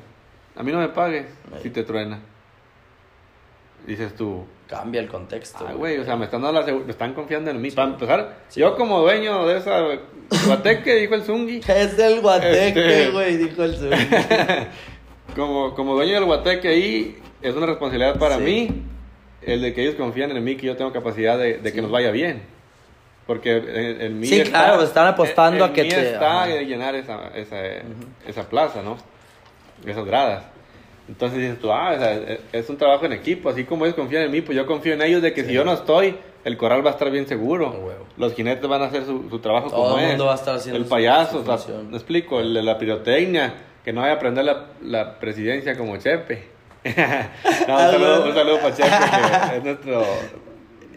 a 0.57 0.63
mí 0.63 0.71
no 0.73 0.79
me 0.79 0.89
pagues 0.89 1.27
si 1.61 1.69
te 1.69 1.83
truena. 1.83 2.19
Dices 3.85 4.15
tú, 4.15 4.45
Cambia 4.67 5.01
el 5.01 5.07
contexto, 5.07 5.65
ay, 5.67 5.75
güey, 5.75 5.97
o 5.99 6.05
sea, 6.05 6.15
me 6.15 6.25
están, 6.25 6.41
dando 6.41 6.59
la 6.61 6.65
me 6.73 6.89
están 6.89 7.13
confiando 7.13 7.51
en 7.51 7.61
mí. 7.61 7.69
Sí. 7.69 7.75
Para 7.75 7.89
empezar, 7.89 8.37
Sí. 8.47 8.59
yo 8.61 8.75
como 8.75 9.01
dueño 9.01 9.45
de 9.45 9.57
esa 9.57 9.81
guateque, 10.47 10.95
dijo 10.95 11.13
el 11.15 11.21
Zungi, 11.23 11.57
Es 11.67 11.99
el 11.99 12.21
guateque, 12.21 12.69
Este- 12.69 13.11
güey, 13.11 13.37
dijo 13.37 13.63
el 13.63 13.75
sur. 13.77 13.89
como, 15.35 15.75
como 15.75 15.93
dueño 15.95 16.13
del 16.15 16.25
guateque 16.25 16.67
ahí, 16.69 17.17
es 17.41 17.55
una 17.55 17.65
responsabilidad 17.67 18.17
para 18.17 18.37
Sí. 18.37 18.43
mí 18.43 18.83
el 19.41 19.61
de 19.61 19.73
que 19.73 19.81
ellos 19.83 19.95
confían 19.95 20.31
en 20.31 20.43
mí, 20.43 20.55
que 20.55 20.67
yo 20.67 20.77
tengo 20.77 20.91
capacidad 20.93 21.37
de, 21.37 21.59
que 21.73 21.81
nos 21.81 21.91
vaya 21.91 22.11
bien. 22.11 22.41
Porque 23.27 23.55
en, 23.57 24.01
en 24.01 24.19
mí 24.19 24.27
Sí, 24.27 24.41
claro, 24.43 24.81
están 24.83 25.07
apostando 25.07 25.65
en 25.65 25.71
a 25.71 25.73
que 25.73 25.83
mí 25.83 25.89
te- 25.89 26.13
está 26.13 26.47
llenar 26.47 26.95
esa, 26.95 27.27
esa, 27.35 27.57
esa 28.27 28.49
plaza, 28.49 28.81
¿no? 28.81 28.97
Esas 29.85 30.05
gradas. 30.05 30.45
Entonces 31.07 31.39
dices 31.39 31.59
tú, 31.59 31.71
ah, 31.71 31.91
o 31.95 31.99
sea, 31.99 32.13
es- 32.13 32.39
es 32.53 32.69
un 32.69 32.77
trabajo 32.77 33.05
en 33.05 33.13
equipo, 33.13 33.49
así 33.49 33.65
como 33.65 33.85
ellos 33.85 33.95
confían 33.95 34.23
en 34.23 34.31
mí, 34.31 34.41
pues 34.41 34.55
yo 34.57 34.65
confío 34.65 34.93
en 34.93 35.01
ellos 35.01 35.21
de 35.21 35.33
que 35.33 35.43
si 35.43 35.51
yo 35.53 35.65
no 35.65 35.73
estoy, 35.73 36.15
el 36.45 36.57
corral 36.57 36.85
va 36.85 36.91
a 36.91 36.93
estar 36.93 37.09
bien 37.11 37.27
seguro. 37.27 37.69
Huevo. 37.71 38.05
Los 38.17 38.33
jinetes 38.35 38.67
van 38.69 38.81
a 38.81 38.85
hacer 38.85 39.05
su, 39.05 39.29
su 39.29 39.39
trabajo 39.39 39.69
Todo 39.69 39.83
como 39.83 39.97
el 39.97 40.03
es. 40.03 40.09
mundo 40.11 40.25
va 40.27 40.31
a 40.33 40.35
estar 40.35 40.55
haciendo 40.55 40.77
El 40.77 40.85
su- 40.85 40.89
payaso, 40.89 41.39
su 41.39 41.43
función. 41.45 41.89
me 41.91 41.97
explico, 41.97 42.39
el 42.39 42.53
de 42.53 42.63
la 42.63 42.77
pirotecnia, 42.77 43.53
que 43.83 43.91
no 43.91 44.01
vaya 44.01 44.13
a 44.13 44.15
aprender 44.15 44.45
la, 44.45 44.65
la 44.81 45.19
presidencia 45.19 45.77
como 45.77 45.97
Chepe. 45.97 46.43
no, 47.67 47.73
un 47.75 47.79
saludo, 47.91 48.25
un 48.25 48.33
saludo 48.33 48.57
para 48.61 48.75
Chepe, 48.75 48.89
que 49.51 49.57
es 49.57 49.63
nuestro, 49.63 50.03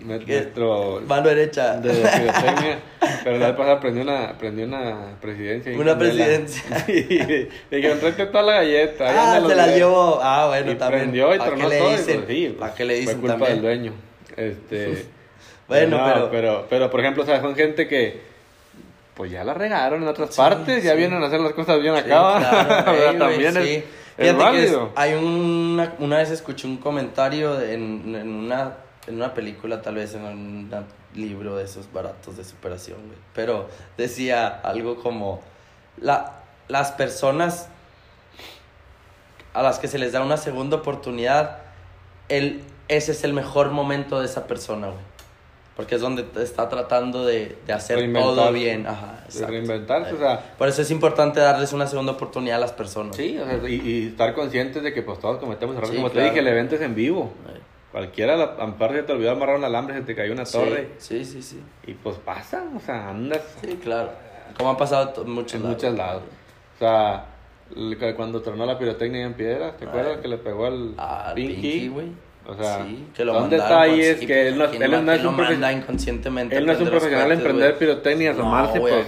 nuestro 0.06 1.02
Mano 1.06 1.28
derecha. 1.28 1.76
de 1.76 1.90
pirotecnia. 1.90 2.78
Pero 3.24 3.38
la 3.38 3.46
vez 3.48 3.56
pasada 3.56 3.76
aprendió 3.76 4.02
una, 4.02 4.24
aprendió 4.30 4.64
una 4.66 5.16
presidencia. 5.20 5.70
bien 5.70 5.80
Una 5.82 5.98
presidencia. 5.98 6.62
Sí, 6.86 7.48
dijeron, 7.70 7.98
tráete 8.00 8.26
toda 8.26 8.42
la 8.44 8.52
galleta. 8.54 9.06
Ah, 9.08 9.40
se 9.46 9.54
la 9.54 9.66
de- 9.66 9.76
llevó. 9.78 10.18
Ah, 10.22 10.46
bueno, 10.48 10.72
y 10.72 10.74
también. 10.76 11.02
prendió 11.02 11.34
y 11.34 11.38
¿Pa' 11.38 11.44
tronó 11.46 11.68
todo. 11.68 11.88
y 11.88 11.96
dicen? 11.96 12.16
pues, 12.22 12.28
sí, 12.28 12.46
¿Para 12.58 12.58
pues, 12.72 12.72
qué 12.78 12.84
le 12.84 12.94
dicen 12.94 13.20
Fue 13.20 13.30
culpa 13.30 13.46
también? 13.46 13.62
del 13.62 13.62
dueño. 13.62 13.92
Este, 14.36 15.06
Bueno, 15.68 15.98
no, 15.98 16.04
pero- 16.12 16.30
pero... 16.30 16.66
pero... 16.70 16.90
por 16.90 17.00
ejemplo, 17.00 17.24
sea, 17.24 17.40
son 17.40 17.54
gente 17.56 17.88
que... 17.88 18.20
Pues 19.14 19.30
ya 19.30 19.42
la 19.44 19.54
regaron 19.54 20.02
en 20.02 20.08
otras 20.08 20.36
partes, 20.36 20.84
ya 20.84 20.92
sí. 20.92 20.98
vienen 20.98 21.22
a 21.22 21.26
hacer 21.26 21.40
las 21.40 21.52
cosas 21.54 21.80
bien 21.80 21.94
Sí, 21.94 22.00
acá. 22.00 22.06
claro, 22.06 22.92
güey, 22.98 23.18
También 23.18 23.54
güey, 23.54 23.64
es, 23.64 23.68
sí. 23.82 23.84
es 24.18 24.30
Fíjate 24.30 24.50
que 24.52 24.64
es- 24.64 24.72
válido. 24.72 24.92
hay 24.94 25.14
una, 25.14 25.94
una 26.00 26.18
vez 26.18 26.30
escuché 26.30 26.66
un 26.66 26.76
comentario 26.76 27.58
en, 27.62 28.14
en 28.14 28.28
una, 28.28 28.74
en 29.06 29.16
una 29.16 29.34
película, 29.34 29.82
tal 29.82 29.94
vez 29.96 30.14
en 30.14 30.22
un 30.24 30.70
libro 31.14 31.56
de 31.56 31.64
esos 31.64 31.92
baratos 31.92 32.36
de 32.36 32.44
superación, 32.44 32.98
güey. 33.06 33.18
Pero 33.34 33.68
decía 33.96 34.48
algo 34.48 34.96
como, 34.96 35.40
la, 36.00 36.40
las 36.68 36.92
personas 36.92 37.68
a 39.54 39.62
las 39.62 39.78
que 39.78 39.88
se 39.88 39.98
les 39.98 40.12
da 40.12 40.22
una 40.22 40.36
segunda 40.36 40.76
oportunidad, 40.76 41.58
el, 42.28 42.62
ese 42.88 43.12
es 43.12 43.24
el 43.24 43.32
mejor 43.32 43.70
momento 43.70 44.20
de 44.20 44.26
esa 44.26 44.46
persona, 44.46 44.88
güey. 44.88 45.16
Porque 45.76 45.96
es 45.96 46.00
donde 46.00 46.22
te 46.22 46.42
está 46.42 46.70
tratando 46.70 47.26
de, 47.26 47.58
de 47.66 47.72
hacer 47.74 48.10
todo 48.12 48.50
bien. 48.50 48.86
Ajá, 48.86 49.18
De 49.20 49.24
exacto. 49.26 49.48
reinventarse, 49.48 50.14
o 50.14 50.18
sea, 50.18 50.54
Por 50.56 50.68
eso 50.68 50.80
es 50.80 50.90
importante 50.90 51.38
darles 51.40 51.74
una 51.74 51.86
segunda 51.86 52.12
oportunidad 52.12 52.56
a 52.56 52.60
las 52.60 52.72
personas. 52.72 53.14
sí, 53.14 53.36
o 53.38 53.44
sea, 53.44 53.58
y, 53.68 53.74
y 53.74 54.06
estar 54.08 54.32
conscientes 54.34 54.82
de 54.82 54.94
que 54.94 55.02
pues 55.02 55.18
todos 55.20 55.36
cometemos 55.38 55.76
errores. 55.76 55.90
Sí, 55.90 55.96
Como 55.96 56.10
claro. 56.10 56.24
te 56.28 56.30
dije, 56.30 56.40
el 56.40 56.48
evento 56.48 56.76
es 56.76 56.80
en 56.80 56.94
vivo. 56.94 57.30
Cualquiera, 57.96 58.36
la- 58.36 58.44
aparte 58.58 59.04
te 59.04 59.12
olvidó 59.12 59.30
amarrar 59.30 59.56
un 59.56 59.64
alambre, 59.64 59.94
se 59.94 60.02
te 60.02 60.14
cayó 60.14 60.34
una 60.34 60.44
torre. 60.44 60.90
Sí, 60.98 61.24
sí, 61.24 61.40
sí. 61.40 61.62
Y 61.86 61.94
pues 61.94 62.16
pasa, 62.18 62.62
o 62.76 62.78
sea, 62.78 63.08
andas 63.08 63.40
Sí, 63.62 63.78
claro. 63.82 64.10
Como 64.58 64.68
ha 64.68 64.76
pasado 64.76 65.22
en 65.24 65.30
muchos 65.30 65.54
en 65.54 65.62
lados. 65.62 65.76
muchos 65.76 65.96
lados. 65.96 66.22
O 66.74 66.78
sea, 66.78 67.24
cuando 68.14 68.42
tronó 68.42 68.66
la 68.66 68.78
pirotecnia 68.78 69.24
en 69.24 69.32
piedras, 69.32 69.78
¿te 69.78 69.86
acuerdas 69.86 70.18
que 70.18 70.28
le 70.28 70.36
pegó 70.36 70.66
al 70.66 70.92
Ah, 70.98 71.32
Pinky? 71.34 71.88
Güey. 71.88 72.08
O 72.46 72.54
sea, 72.54 72.84
sí, 72.84 73.08
que 73.14 73.24
lo 73.24 73.32
son 73.32 73.48
detalles 73.48 74.20
que 74.20 74.48
él 74.48 74.58
no, 74.58 74.68
¿quién 74.70 74.82
él 74.82 74.90
no 75.06 75.12
es 75.12 75.24
un 75.24 75.34
profesional. 75.34 75.76
inconscientemente. 75.78 76.54
Él 76.54 76.66
no 76.66 76.72
es 76.72 76.80
un 76.80 76.90
profesional 76.90 77.32
en 77.32 77.40
prender 77.40 77.68
güey. 77.70 77.78
pirotecnia, 77.78 78.32
asomarse, 78.32 78.74
No, 78.78 78.82
pues. 78.82 79.06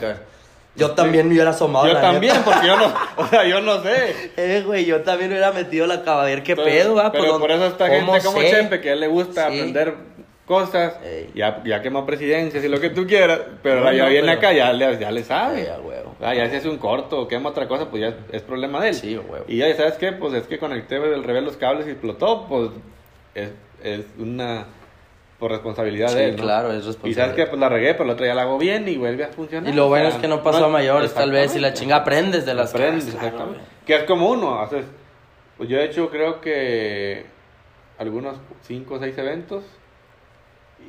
Yo 0.77 0.93
también 0.93 1.27
me 1.29 1.35
hubiera 1.35 1.51
asomado. 1.51 1.87
Yo 1.89 1.95
la 1.95 2.01
también, 2.01 2.35
neta. 2.35 2.45
porque 2.45 2.67
yo 2.67 2.77
no, 2.77 2.93
o 3.17 3.27
sea, 3.27 3.45
yo 3.47 3.61
no 3.61 3.83
sé. 3.83 4.33
Eh, 4.37 4.63
güey, 4.65 4.85
yo 4.85 5.03
también 5.03 5.31
hubiera 5.31 5.51
metido 5.53 5.87
la 5.87 6.03
caba 6.03 6.23
a 6.23 6.27
ver 6.27 6.43
qué 6.43 6.53
Entonces, 6.53 6.83
pedo, 6.85 6.95
va. 6.95 7.11
Pero 7.11 7.39
por 7.39 7.51
eso 7.51 7.67
esta 7.67 7.89
gente 7.89 8.07
como 8.25 8.41
sé? 8.41 8.81
Que 8.81 8.91
a 8.91 8.93
él 8.93 9.01
le 9.01 9.09
gusta 9.09 9.51
Sí. 9.51 9.59
aprender 9.59 9.95
cosas, 10.47 10.95
Ey. 11.05 11.31
ya, 11.35 11.63
ya 11.65 11.83
quemó 11.83 12.07
presidencias 12.07 12.65
y 12.65 12.69
lo 12.69 12.81
que 12.81 12.89
tú 12.91 13.07
quieras, 13.07 13.41
pero 13.63 13.81
No, 13.85 13.93
ya 13.93 14.05
no, 14.05 14.09
viene 14.11 14.29
pero- 14.29 14.39
acá, 14.39 14.53
ya 14.55 14.73
le, 14.73 14.99
ya 14.99 15.11
le 15.11 15.23
sabe. 15.23 15.69
A 15.71 15.79
huevo. 15.79 16.15
Ah, 16.23 16.33
ya 16.35 16.49
se 16.49 16.57
hace 16.57 16.69
un 16.71 16.79
corto 16.79 17.21
o 17.21 17.29
quema 17.29 17.51
otra 17.51 17.69
cosa, 17.69 17.91
pues 17.91 18.01
ya 18.03 18.15
es 18.33 18.43
problema 18.43 18.81
de 18.83 18.89
él. 18.91 18.95
Sí, 18.95 19.17
huevo. 19.19 19.45
Y 19.49 19.59
ya, 19.59 19.77
¿sabes 19.77 19.95
qué? 19.95 20.13
Pues 20.13 20.33
es 20.35 20.47
que 20.47 20.59
conecté 20.59 20.97
el 20.97 21.23
revés 21.25 21.43
los 21.43 21.57
cables 21.59 21.87
y 21.87 21.91
explotó, 21.91 22.47
pues 22.49 22.71
es, 23.35 23.51
es 23.83 24.07
una 24.19 24.67
por 25.39 25.51
responsabilidad 25.53 26.09
Sí, 26.09 26.17
de 26.17 26.25
él, 26.31 26.37
¿no? 26.37 26.43
claro, 26.43 26.69
es 26.73 26.83
Y 26.83 26.87
responsabilidad. 26.87 27.23
sabes 27.27 27.37
que 27.37 27.47
pues 27.47 27.61
la 27.61 27.69
regué, 27.69 27.93
pero 27.95 28.05
el 28.05 28.11
otro 28.11 28.25
día 28.25 28.35
la 28.35 28.43
hago 28.43 28.59
bien 28.59 28.89
y 28.89 28.97
vuelve 28.97 29.25
a 29.25 29.29
funcionar. 29.29 29.73
Y 29.73 29.77
lo 29.77 29.89
bueno 29.89 30.07
O 30.07 30.11
sea, 30.11 30.17
es 30.17 30.23
que 30.23 30.29
no 30.29 30.43
pasó 30.43 30.65
a 30.65 30.69
mayores, 30.69 31.15
tal 31.15 31.31
vez, 31.31 31.55
y 31.55 31.61
la 31.61 31.73
chinga 31.75 31.97
aprendes 31.97 32.45
de 32.45 32.55
las 32.55 32.71
Aprendes, 32.75 33.05
cosas, 33.05 33.23
exactamente. 33.23 33.59
claro, 33.61 33.71
Que 33.87 33.97
es 33.97 34.03
como 34.05 34.29
uno, 34.31 34.61
haces. 34.61 34.85
Pues 35.57 35.69
yo 35.69 35.79
he 35.79 35.85
hecho, 35.85 36.11
creo 36.11 36.41
que 36.41 37.27
algunos 37.99 38.37
5 38.63 38.95
o 38.95 38.99
6 38.99 39.17
eventos. 39.19 39.65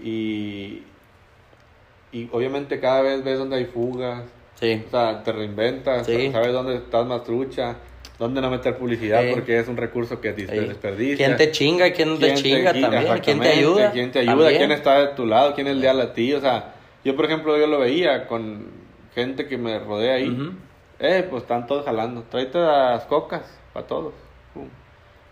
Y. 0.04 0.84
Y 2.12 2.28
obviamente 2.32 2.80
cada 2.80 3.02
vez 3.02 3.24
ves 3.24 3.38
dónde 3.38 3.58
hay 3.58 3.66
fugas. 3.66 4.24
Sí. 4.56 4.84
O 4.88 4.89
sea, 4.89 5.24
te 5.24 5.32
reinventas. 5.32 6.06
Sí. 6.08 6.32
Sabes 6.32 6.52
dónde 6.54 6.76
estás 6.76 7.06
más 7.06 7.24
trucha. 7.24 7.76
Dónde 8.20 8.42
no 8.42 8.50
meter 8.52 8.78
publicidad 8.78 9.22
Sí. 9.24 9.30
porque 9.34 9.58
es 9.60 9.68
un 9.70 9.78
recurso 9.78 10.20
que 10.20 10.34
des- 10.34 10.50
Sí. 10.50 10.56
desperdicias. 10.58 11.18
¿Quién 11.18 11.38
te 11.38 11.52
chinga 11.52 11.88
y 11.88 11.92
quién 11.94 12.10
no 12.10 12.16
te 12.20 12.26
quién 12.34 12.36
chinga 12.36 12.74
gui- 12.74 12.82
también? 12.82 13.20
¿Quién 13.24 13.40
te 13.40 13.48
ayuda? 13.50 13.92
¿Quién 13.92 14.12
te 14.12 14.20
ayuda? 14.20 14.36
También. 14.36 14.58
¿Quién 14.58 14.72
está 14.74 15.00
de 15.00 15.08
tu 15.16 15.26
lado? 15.26 15.54
¿Quién 15.56 15.68
es 15.68 15.78
leal 15.78 16.02
a 16.02 16.14
ti? 16.14 16.34
O 16.34 16.42
sea, 16.42 16.74
yo 17.06 17.16
por 17.16 17.26
ejemplo, 17.26 17.58
yo 17.58 17.66
lo 17.68 17.80
veía 17.80 18.28
con 18.28 18.68
gente 19.16 19.48
que 19.48 19.58
me 19.58 19.80
rodea 19.80 20.16
ahí. 20.16 20.30
Ujú. 20.30 20.52
Eh, 21.00 21.26
pues 21.30 21.44
están 21.44 21.66
todos 21.66 21.86
jalando. 21.86 22.24
Tráete 22.30 22.60
las 22.60 23.06
cocas 23.06 23.42
para 23.74 23.88
todos. 23.88 24.14
Pum. 24.54 24.68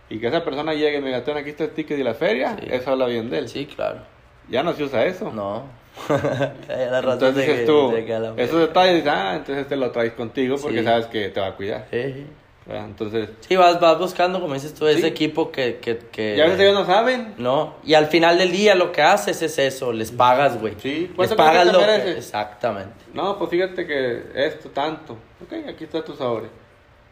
Y 0.10 0.20
que 0.20 0.28
esa 0.28 0.46
persona 0.46 0.74
llegue 0.74 0.98
y 1.00 1.02
me 1.02 1.08
diga, 1.08 1.26
"Ten, 1.26 1.36
aquí 1.36 1.50
está 1.50 1.66
el 1.66 1.72
ticket 1.72 2.00
y 2.00 2.04
la 2.04 2.14
feria, 2.14 2.56
Sí. 2.58 2.68
eso 2.72 2.92
habla 2.92 3.08
bien 3.08 3.30
de 3.30 3.40
él. 3.40 3.50
Sí, 3.50 3.66
claro. 3.66 4.00
Ya 4.50 4.64
no 4.64 4.72
se 4.72 4.84
usa 4.86 5.06
eso. 5.06 5.30
No. 5.34 5.64
Entonces 6.70 7.36
dices 7.36 7.60
que- 7.62 7.66
tú, 7.66 7.92
se 7.94 8.06
queda 8.06 8.20
la- 8.20 8.34
esos 8.38 8.60
detalles, 8.62 9.06
ah, 9.08 9.34
entonces 9.36 9.68
te 9.68 9.76
lo 9.76 9.92
traes 9.92 10.14
contigo 10.14 10.56
porque 10.62 10.80
Sí. 10.80 10.84
sabes 10.86 11.08
que 11.08 11.30
te 11.30 11.40
va 11.42 11.48
a 11.48 11.56
cuidar. 11.56 11.86
Sí. 11.92 12.26
¿Verdad? 12.68 12.86
Entonces, 12.86 13.30
Sí, 13.42 13.56
vas, 13.56 13.80
vas 13.80 13.98
buscando, 13.98 14.40
como 14.42 14.54
dices 14.54 14.74
tú, 14.74 14.88
ese 14.88 15.02
Sí. 15.02 15.08
equipo 15.08 15.52
que... 15.52 15.78
que, 15.78 15.98
que... 16.12 16.36
ya 16.36 16.46
ellos 16.46 16.74
no 16.74 16.86
saben. 16.86 17.34
No, 17.38 17.76
y 17.84 17.94
al 17.94 18.08
final 18.08 18.38
del 18.38 18.52
día 18.52 18.76
lo 18.76 18.92
que 18.92 19.02
haces 19.02 19.42
es 19.42 19.58
eso, 19.58 19.94
les 19.94 20.12
pagas, 20.12 20.60
güey. 20.60 20.74
Sí, 20.80 21.08
les 21.08 21.16
¿cuánto 21.16 21.36
pagas 21.38 21.72
lo 21.72 21.80
que... 21.80 22.12
Exactamente. 22.18 22.94
No, 23.14 23.38
pues 23.38 23.50
fíjate 23.50 23.86
que 23.88 24.24
esto 24.36 24.70
tanto. 24.70 25.14
Ok, 25.42 25.54
aquí 25.70 25.86
está 25.86 26.04
tu 26.04 26.14
sobre. 26.14 26.48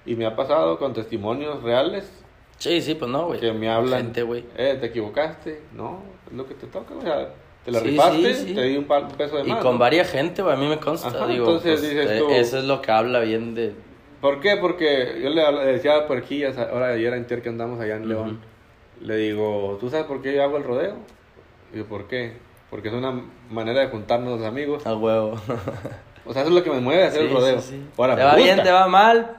Y 0.06 0.16
me 0.16 0.26
ha 0.26 0.36
pasado 0.36 0.78
con 0.78 0.94
testimonios 0.94 1.64
reales 1.64 2.10
Sí, 2.58 2.80
sí, 2.82 2.96
pues 2.96 3.12
no, 3.12 3.28
güey. 3.28 3.40
que 3.42 3.52
me 3.52 3.70
hablan. 3.70 4.00
Gente, 4.04 4.22
güey. 4.24 4.46
Eh, 4.58 4.78
te 4.80 4.86
equivocaste. 4.88 5.62
No, 5.74 6.02
es 6.28 6.34
lo 6.38 6.46
que 6.48 6.54
te 6.54 6.68
toca. 6.68 6.94
Sea, 7.02 7.34
te 7.66 7.72
la 7.72 7.80
Sí, 7.80 7.86
rifaste, 7.88 8.34
sí, 8.34 8.46
sí. 8.50 8.54
te 8.56 8.62
di 8.62 8.78
un, 8.78 8.86
pa- 8.86 9.00
un 9.00 9.10
peso 9.10 9.36
de 9.38 9.44
Y 9.44 9.48
más. 9.50 9.62
con 9.62 9.74
¿no? 9.74 9.80
varias 9.80 10.10
gente, 10.10 10.42
güey, 10.42 10.54
a 10.54 10.58
mí 10.58 10.68
me 10.68 10.78
consta, 10.80 11.10
Ajá, 11.10 11.28
digo, 11.28 11.46
entonces 11.46 11.80
pues, 11.80 11.82
dices 11.82 12.12
eh, 12.12 12.20
tú- 12.20 12.30
eso 12.30 12.60
es 12.60 12.64
lo 12.66 12.82
que 12.82 12.92
habla 12.92 13.20
bien 13.22 13.56
de... 13.56 13.74
¿Por 14.26 14.40
qué? 14.40 14.58
Porque 14.58 15.20
yo 15.22 15.30
le, 15.30 15.66
decía 15.72 15.98
a 15.98 16.08
Puerquillas, 16.08 16.58
ahora 16.58 16.88
ayer 16.88 17.14
en 17.14 17.26
que 17.26 17.48
andamos 17.48 17.80
allá 17.80 17.98
en 17.98 18.10
León, 18.10 18.40
le 19.00 19.18
digo, 19.18 19.78
¿tú 19.80 19.92
sabes 19.92 20.08
por 20.08 20.24
qué 20.24 20.34
yo 20.34 20.42
hago 20.42 20.58
el 20.58 20.64
rodeo? 20.64 20.96
Y 21.72 21.78
yo, 21.78 21.86
¿por 21.86 22.08
qué? 22.08 22.36
Porque 22.72 22.88
es 22.88 22.94
una 22.96 23.22
manera 23.52 23.82
de 23.82 23.90
juntarnos 23.90 24.40
los 24.40 24.48
amigos. 24.48 24.84
A 24.88 24.96
huevo. 24.96 25.36
O 26.28 26.34
sea, 26.34 26.42
eso 26.42 26.50
es 26.50 26.56
lo 26.56 26.64
que 26.64 26.72
me 26.72 26.80
mueve 26.80 27.04
a 27.04 27.08
hacer 27.10 27.22
Sí, 27.22 27.28
el 27.28 27.34
rodeo. 27.34 27.62
sí, 27.62 27.68
sí. 27.76 27.86
Ahora, 28.00 28.16
te 28.16 28.24
va 28.24 28.34
bien, 28.34 28.64
te 28.64 28.72
va 28.72 28.88
mal, 28.88 29.38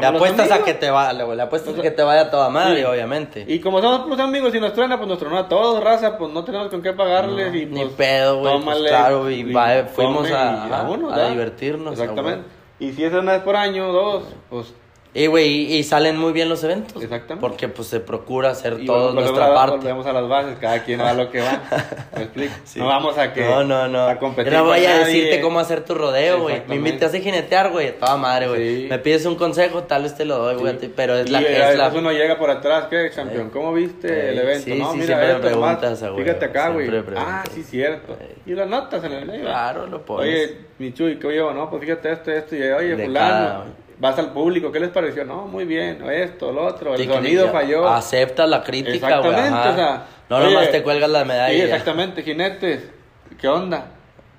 le 0.00 0.06
apuestas 0.06 0.50
a 0.50 0.64
que 0.64 0.74
te 0.74 0.90
va, 0.90 1.12
le, 1.12 1.22
apuestas 1.40 1.70
O 1.70 1.74
sea, 1.76 1.80
a 1.80 1.82
que 1.84 1.92
te 1.92 2.02
vaya 2.02 2.28
toda 2.32 2.50
madre, 2.50 2.84
obviamente. 2.84 3.44
Y 3.46 3.60
como 3.60 3.80
somos 3.80 4.08
los 4.08 4.18
amigos 4.18 4.52
y 4.56 4.58
nos 4.58 4.72
truena, 4.72 4.96
pues 4.96 5.08
nos 5.08 5.18
tronó 5.20 5.38
a 5.38 5.46
todos, 5.48 5.84
raza, 5.84 6.18
pues 6.18 6.32
no 6.32 6.42
tenemos 6.42 6.66
con 6.66 6.82
qué 6.82 6.92
pagarles. 6.94 7.54
y, 7.54 7.66
Ni 7.66 7.82
pues, 7.82 7.92
pedo, 7.92 8.40
güey, 8.40 8.60
pues, 8.60 8.78
claro, 8.88 9.30
y 9.30 9.52
va- 9.52 9.84
fuimos 9.84 10.16
come 10.26 10.30
a- 10.30 10.66
y 10.68 10.72
a- 10.72 10.80
a 10.80 10.88
¿verdad? 10.96 11.30
divertirnos, 11.30 11.96
a 12.00 12.02
Exactamente. 12.02 12.59
Y 12.80 12.92
si 12.92 13.04
es 13.04 13.12
una 13.12 13.32
vez 13.32 13.42
por 13.42 13.56
año, 13.56 13.92
dos, 13.92 14.24
pues 14.48 14.74
Y, 15.12 15.26
güey, 15.26 15.48
y, 15.72 15.76
y 15.78 15.82
salen 15.82 16.16
muy 16.16 16.32
bien 16.32 16.48
los 16.48 16.62
eventos. 16.62 17.02
Exactamente. 17.02 17.40
Porque, 17.40 17.66
pues, 17.66 17.88
se 17.88 17.98
procura 17.98 18.50
hacer 18.50 18.76
y 18.80 18.86
todo 18.86 19.08
volvemos 19.08 19.24
nuestra 19.24 19.46
a, 19.46 19.54
parte. 19.54 19.76
volvemos 19.78 20.06
a 20.06 20.12
las 20.12 20.28
bases, 20.28 20.56
cada 20.60 20.84
quien 20.84 21.00
va 21.00 21.10
a 21.10 21.14
lo 21.14 21.30
que 21.32 21.40
va. 21.40 21.60
¿Me 22.16 22.22
explico? 22.22 22.54
Sí. 22.62 22.78
No 22.78 22.86
vamos 22.86 23.18
a 23.18 23.32
que 23.32 23.40
No, 23.44 23.64
no, 23.64 23.88
no. 23.88 24.06
a 24.06 24.16
competir 24.18 24.52
Yo 24.52 24.58
no 24.60 24.66
voy 24.66 24.84
a 24.86 24.90
nadie. 24.90 25.04
decirte 25.06 25.40
cómo 25.40 25.58
hacer 25.58 25.84
tu 25.84 25.94
rodeo, 25.94 26.42
güey. 26.42 26.62
Me 26.68 26.76
invitas 26.76 27.12
a 27.12 27.18
jinetear, 27.18 27.70
güey. 27.72 27.98
Toda 27.98 28.16
madre, 28.16 28.46
güey. 28.48 28.82
Sí. 28.82 28.86
Me 28.88 29.00
pides 29.00 29.26
un 29.26 29.34
consejo, 29.34 29.82
tal 29.82 30.04
vez 30.04 30.14
te 30.14 30.24
lo 30.24 30.38
doy, 30.38 30.54
güey. 30.54 30.78
ti, 30.78 30.92
Pero 30.94 31.16
es 31.16 31.26
Y 31.26 31.30
la... 31.30 31.38
a 31.38 31.70
Es 31.72 31.76
la... 31.78 31.88
uno 31.88 32.12
llega 32.12 32.38
por 32.38 32.50
atrás, 32.50 32.86
¿qué, 32.88 33.10
campeón? 33.14 33.50
¿Cómo 33.50 33.72
viste 33.72 34.06
Eh, 34.08 34.30
el 34.30 34.38
evento? 34.38 34.64
sí, 34.64 34.74
no, 34.78 34.92
sí, 34.92 34.98
mira, 34.98 35.18
siempre 35.18 35.48
preguntas, 35.50 36.02
güey. 36.04 36.22
Fíjate 36.24 36.44
acá, 36.44 36.68
güey. 36.68 36.88
Ah, 37.16 37.42
sí, 37.52 37.64
cierto. 37.64 38.16
Eh. 38.20 38.36
Y 38.46 38.52
las 38.52 38.68
notas 38.68 39.02
en 39.02 39.12
el 39.12 39.26
medio. 39.26 39.42
Claro, 39.42 39.88
lo 39.88 40.02
pones. 40.04 40.28
Oye, 40.50 40.56
mi 40.78 40.94
Chuy, 40.94 41.18
¿qué 41.18 41.34
yo? 41.34 41.52
No, 41.52 41.68
pues 41.68 41.82
fíjate 41.82 42.12
esto, 42.12 42.30
esto. 42.30 42.54
Y 42.54 42.62
oye, 42.62 42.96
fulano. 43.06 43.64
Vas 44.00 44.18
al 44.18 44.32
público, 44.32 44.72
¿qué 44.72 44.80
les 44.80 44.90
pareció? 44.90 45.24
No, 45.24 45.46
muy 45.46 45.64
bien. 45.64 46.02
Esto, 46.10 46.50
lo 46.52 46.64
otro. 46.66 46.94
El 46.94 47.00
Sí, 47.02 47.06
sonido 47.06 47.46
ya 47.46 47.52
falló. 47.52 47.86
Acepta 47.88 48.46
la 48.46 48.62
crítica, 48.64 49.18
güey. 49.20 49.30
Exactamente, 49.30 49.68
o 49.68 49.74
sea. 49.74 50.06
No 50.28 50.36
oye, 50.36 50.46
nomás 50.54 50.70
te 50.70 50.82
cuelgas 50.82 51.10
la 51.10 51.24
medalla. 51.24 51.54
Sí, 51.54 51.60
exactamente, 51.62 52.22
jinetes. 52.22 52.90
¿Qué 53.38 53.46
onda? 53.48 53.86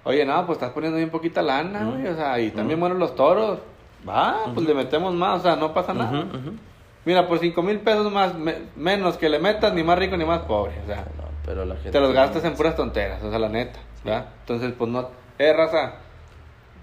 Oye, 0.04 0.26
no, 0.26 0.46
pues 0.46 0.58
estás 0.58 0.72
poniendo 0.72 0.98
bien 0.98 1.10
poquita 1.10 1.42
lana, 1.42 1.84
güey. 1.86 2.08
O 2.08 2.16
sea, 2.16 2.40
y 2.40 2.50
también 2.52 2.80
buenos 2.80 2.98
los 2.98 3.16
toros. 3.16 3.60
Va, 4.08 4.46
pues 4.54 4.66
le 4.66 4.74
metemos 4.74 5.14
más, 5.14 5.40
o 5.42 5.44
sea, 5.44 5.56
no 5.56 5.74
pasa 5.74 5.94
nada. 5.94 6.26
Mira, 7.06 7.28
por 7.28 7.40
cinco 7.40 7.62
mil 7.62 7.80
pesos 7.80 8.12
más, 8.12 8.36
me- 8.36 8.58
menos 8.76 9.18
que 9.18 9.30
le 9.30 9.38
metas, 9.40 9.74
ni 9.74 9.84
más 9.84 9.98
rico 9.98 10.18
ni 10.18 10.26
más 10.26 10.40
pobre. 10.42 10.74
O 10.84 10.88
sea, 10.88 10.98
No, 11.18 11.24
pero 11.46 11.66
la 11.66 11.76
gente... 11.76 11.92
te 11.92 12.00
los 12.00 12.14
gastas 12.14 12.44
en 12.46 12.54
puras 12.56 12.76
tonteras, 12.76 13.22
o 13.24 13.30
sea, 13.30 13.38
la 13.40 13.50
neta. 13.50 13.80
¿verdad? 14.04 14.26
Entonces, 14.40 14.74
pues 14.78 14.90
no. 14.90 15.10
Eh, 15.38 15.54
raza. 15.54 15.94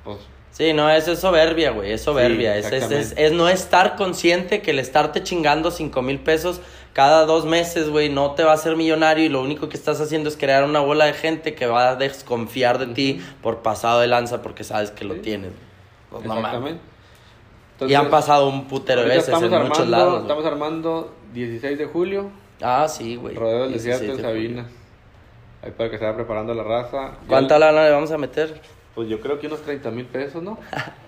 Pues 0.05 0.19
Sí, 0.51 0.73
no, 0.73 0.91
eso 0.91 1.13
es 1.13 1.21
soberbia, 1.21 1.71
güey, 1.71 1.93
es 1.93 2.03
soberbia. 2.03 2.61
Sí, 2.63 2.75
es, 2.75 2.91
es, 2.91 3.15
es, 3.17 3.33
no 3.33 3.49
estar 3.49 3.95
consciente 3.97 4.61
que 4.61 4.73
el 4.73 4.79
estarte 4.81 5.23
chingando 5.23 5.71
cinco 5.71 6.03
mil 6.03 6.19
pesos 6.19 6.61
cada 6.95 7.27
dos 7.27 7.45
meses, 7.45 7.91
güey, 7.91 8.09
no 8.09 8.33
te 8.33 8.43
va 8.43 8.51
a 8.53 8.55
hacer 8.55 8.75
millonario 8.75 9.25
y 9.25 9.29
lo 9.29 9.41
único 9.41 9.69
que 9.69 9.77
estás 9.77 10.01
haciendo 10.01 10.29
es 10.29 10.37
crear 10.37 10.65
una 10.65 10.81
bola 10.81 11.05
de 11.05 11.13
gente 11.13 11.55
que 11.55 11.67
va 11.67 11.91
a 11.91 11.97
desconfiar 11.97 12.79
de 12.79 12.87
ti 12.89 13.23
por 13.41 13.59
pasado 13.59 14.01
de 14.01 14.09
lanza 14.09 14.43
porque 14.43 14.65
sabes 14.65 14.91
que 14.91 15.05
lo 15.05 15.15
Sí. 15.15 15.21
tienes. 15.21 15.53
Pues, 16.11 16.25
no 16.25 16.35
exactamente. 16.37 16.81
y 17.87 17.95
han 17.95 18.11
pasado 18.11 18.49
un 18.49 18.67
putero 18.67 19.03
de 19.03 19.09
veces 19.09 19.29
en 19.29 19.35
estamos 19.35 19.51
muchos 19.69 19.79
armando, 19.81 19.97
lados. 19.97 20.23
Estamos 20.23 20.45
armando 20.47 21.15
16 21.35 21.79
de 21.79 21.85
julio, 21.87 22.31
Ah, 22.61 22.89
sí, 22.89 23.15
güey. 23.15 23.37
Rodeo 23.37 23.61
del 23.65 23.73
16 23.75 24.01
Desierto 24.01 24.19
en. 24.21 24.25
Sabinas. 24.27 24.67
Ahí 25.63 25.71
para 25.71 25.91
que 25.91 25.99
se 25.99 26.05
vaya 26.05 26.17
preparando 26.17 26.53
la 26.55 26.65
raza. 26.65 27.13
¿Cuánta 27.29 27.57
lana 27.61 27.85
le 27.85 27.91
vamos 27.93 28.11
a 28.11 28.19
meter? 28.19 28.61
Pues 28.99 29.09
yo 29.09 29.21
creo 29.21 29.39
que 29.39 29.47
unos 29.47 29.63
30 29.63 29.93
mil 29.93 30.07
pesos, 30.07 30.43
¿no? 30.43 30.59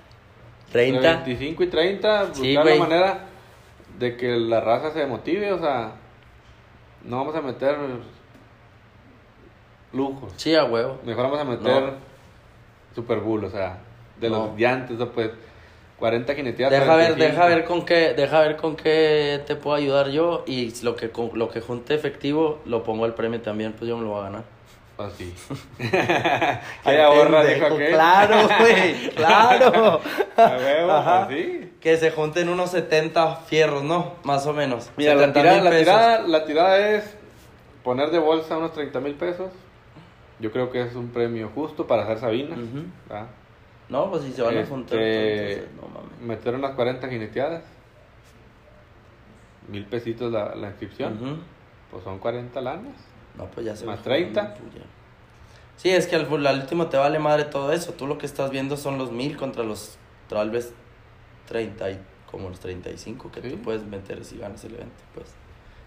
¿30? 0.73 0.95
Entre 0.95 1.01
25 1.13 1.65
y 1.65 1.67
30, 1.67 2.21
buscar 2.27 2.37
Sí, 2.37 2.53
la 2.55 2.63
güey. 2.63 2.79
manera 2.79 3.25
de 3.99 4.17
que 4.17 4.29
la 4.37 4.61
raza 4.61 4.93
se 4.93 5.05
motive, 5.07 5.53
o 5.53 5.59
sea, 5.59 5.95
no 7.05 7.17
vamos 7.17 7.35
a 7.35 7.43
meter 7.43 7.77
lujos, 9.93 10.33
Sí, 10.37 10.55
a 10.55 10.67
huevo. 10.67 11.01
mejor 11.05 11.25
vamos 11.25 11.41
a 11.41 11.45
meter 11.45 11.83
No. 11.83 11.93
Super 12.95 13.19
Bull, 13.19 13.45
o 13.47 13.51
sea, 13.51 13.79
de 14.21 14.31
No. 14.31 14.47
los 14.47 14.57
llantes, 14.57 14.97
¿no? 14.97 15.09
pues 15.11 15.33
40 15.99 16.33
jineteadas. 16.37 16.79
Deja 16.79 16.95
ver, 16.95 17.15
35. 17.15 17.33
deja 17.33 17.47
ver 17.57 17.65
con 17.65 17.85
qué, 17.85 18.15
deja 18.15 18.41
ver 18.41 18.57
con 18.57 18.77
qué 18.77 19.43
te 19.49 19.57
puedo 19.57 19.75
ayudar 19.75 20.11
yo 20.11 20.45
y 20.47 20.73
lo 20.85 20.95
que 20.95 21.11
con- 21.11 21.33
lo 21.35 21.49
que 21.51 21.61
junte 21.61 21.95
efectivo 21.97 22.61
lo 22.67 22.85
pongo 22.85 23.05
al 23.05 23.15
premio 23.15 23.41
también, 23.43 23.73
pues 23.73 23.89
yo 23.89 23.97
me 23.97 24.05
lo 24.05 24.11
voy 24.11 24.21
a 24.21 24.23
ganar. 24.27 24.45
Así. 25.07 25.35
Hay 26.85 26.97
ahorra, 26.99 27.45
dijo. 27.45 27.75
Claro, 27.77 28.49
güey, 28.59 29.11
claro. 29.11 30.01
A 30.37 30.57
huevo, 30.57 30.93
Ajá. 30.93 31.23
así. 31.25 31.73
Que 31.81 31.97
se 31.97 32.11
junten 32.11 32.49
unos 32.49 32.71
70 32.71 33.37
fierros, 33.37 33.83
¿no? 33.83 34.15
Más 34.25 34.47
o 34.47 34.53
menos. 34.53 34.91
Mira, 34.97 35.15
la 35.15 35.27
70 35.29 35.41
tirada, 35.41 35.63
la, 35.63 35.79
tirada, 35.79 36.19
la 36.29 36.45
tirada 36.45 36.89
es 36.97 37.17
poner 37.83 38.11
de 38.11 38.19
bolsa 38.19 38.59
unos 38.59 38.73
30 38.75 39.01
mil 39.01 39.15
pesos 39.15 39.51
Yo 40.39 40.53
creo 40.53 40.71
que 40.71 40.83
es 40.83 40.95
un 40.95 41.09
premio 41.09 41.51
justo 41.55 41.87
para 41.87 42.03
hacer 42.03 42.19
Sabina. 42.19 42.57
No, 43.89 44.11
pues 44.11 44.23
si 44.25 44.33
se 44.33 44.43
van 44.43 44.59
a 44.59 44.67
juntar, 44.67 44.99
Este, 44.99 45.53
entonces, 45.53 45.75
no 45.77 45.89
mames. 45.89 46.21
Meter 46.21 46.55
unas 46.55 46.73
40 46.73 47.09
jineteadas. 47.09 47.63
Mil 49.69 49.85
pesitos 49.87 50.31
la, 50.31 50.55
la 50.55 50.69
inscripción. 50.69 51.43
Pues 51.91 52.05
son 52.05 52.19
40 52.19 52.61
lanas. 52.61 52.95
No, 53.37 53.47
pues 53.47 53.67
ya 53.67 53.77
se 53.77 53.85
Más 53.87 53.99
va 53.99 54.03
30. 54.03 54.41
jugando 54.41 54.61
tuya. 54.71 54.85
Sí, 55.77 55.91
es 55.91 56.07
que 56.07 56.17
al, 56.17 56.47
al 56.47 56.61
último 56.61 56.87
te 56.89 56.97
vale 56.99 57.19
madre 57.19 57.45
todo 57.45 57.73
eso. 57.73 57.93
Tú 57.95 58.07
lo 58.07 58.19
que 58.19 58.27
estás 58.27 58.51
viendo 58.51 58.77
son 58.77 58.99
los 58.99 59.11
mil 59.13 59.37
contra 59.37 59.65
los 59.65 59.97
tal 60.29 60.51
vez 60.51 60.73
30 61.49 61.91
y 61.91 62.01
como 62.31 62.49
los 62.51 62.61
35 62.61 63.31
que 63.33 63.41
Sí. 63.41 63.51
tú 63.51 63.63
puedes 63.63 63.83
meter 63.85 64.25
si 64.25 64.39
ganas 64.39 64.63
el 64.65 64.75
evento, 64.75 65.03
pues. 65.15 65.27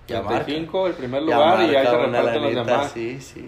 Ya 0.07 0.21
marca. 0.21 0.43
35, 0.45 0.87
el 0.87 0.93
primer 0.93 1.21
Ya 1.25 1.35
lugar, 1.35 1.59
y 1.61 1.63
ahí 1.63 1.73
marca 1.75 1.91
se 1.91 1.97
reparten 1.97 2.23
los 2.41 2.53
lanita, 2.53 2.63
demás. 2.71 2.91
Sí, 2.91 3.21
sí. 3.21 3.45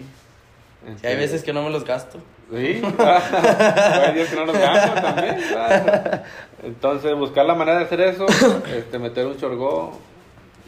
Este, 0.86 0.98
Sí, 1.00 1.06
hay 1.06 1.16
veces 1.16 1.42
que 1.42 1.52
no 1.52 1.62
me 1.62 1.70
los 1.70 1.84
gasto. 1.84 2.18
Sí, 2.50 2.56
hay 2.98 4.14
días 4.14 4.28
que 4.30 4.36
no 4.36 4.46
nos 4.46 4.56
gastamos 4.56 5.02
también. 5.02 5.36
Entonces, 6.62 7.14
buscar 7.16 7.44
la 7.44 7.54
manera 7.54 7.78
de 7.80 7.84
hacer 7.86 8.00
eso, 8.02 8.24
este, 8.72 8.98
meter 9.00 9.26
un 9.26 9.36
chorgó, 9.36 9.98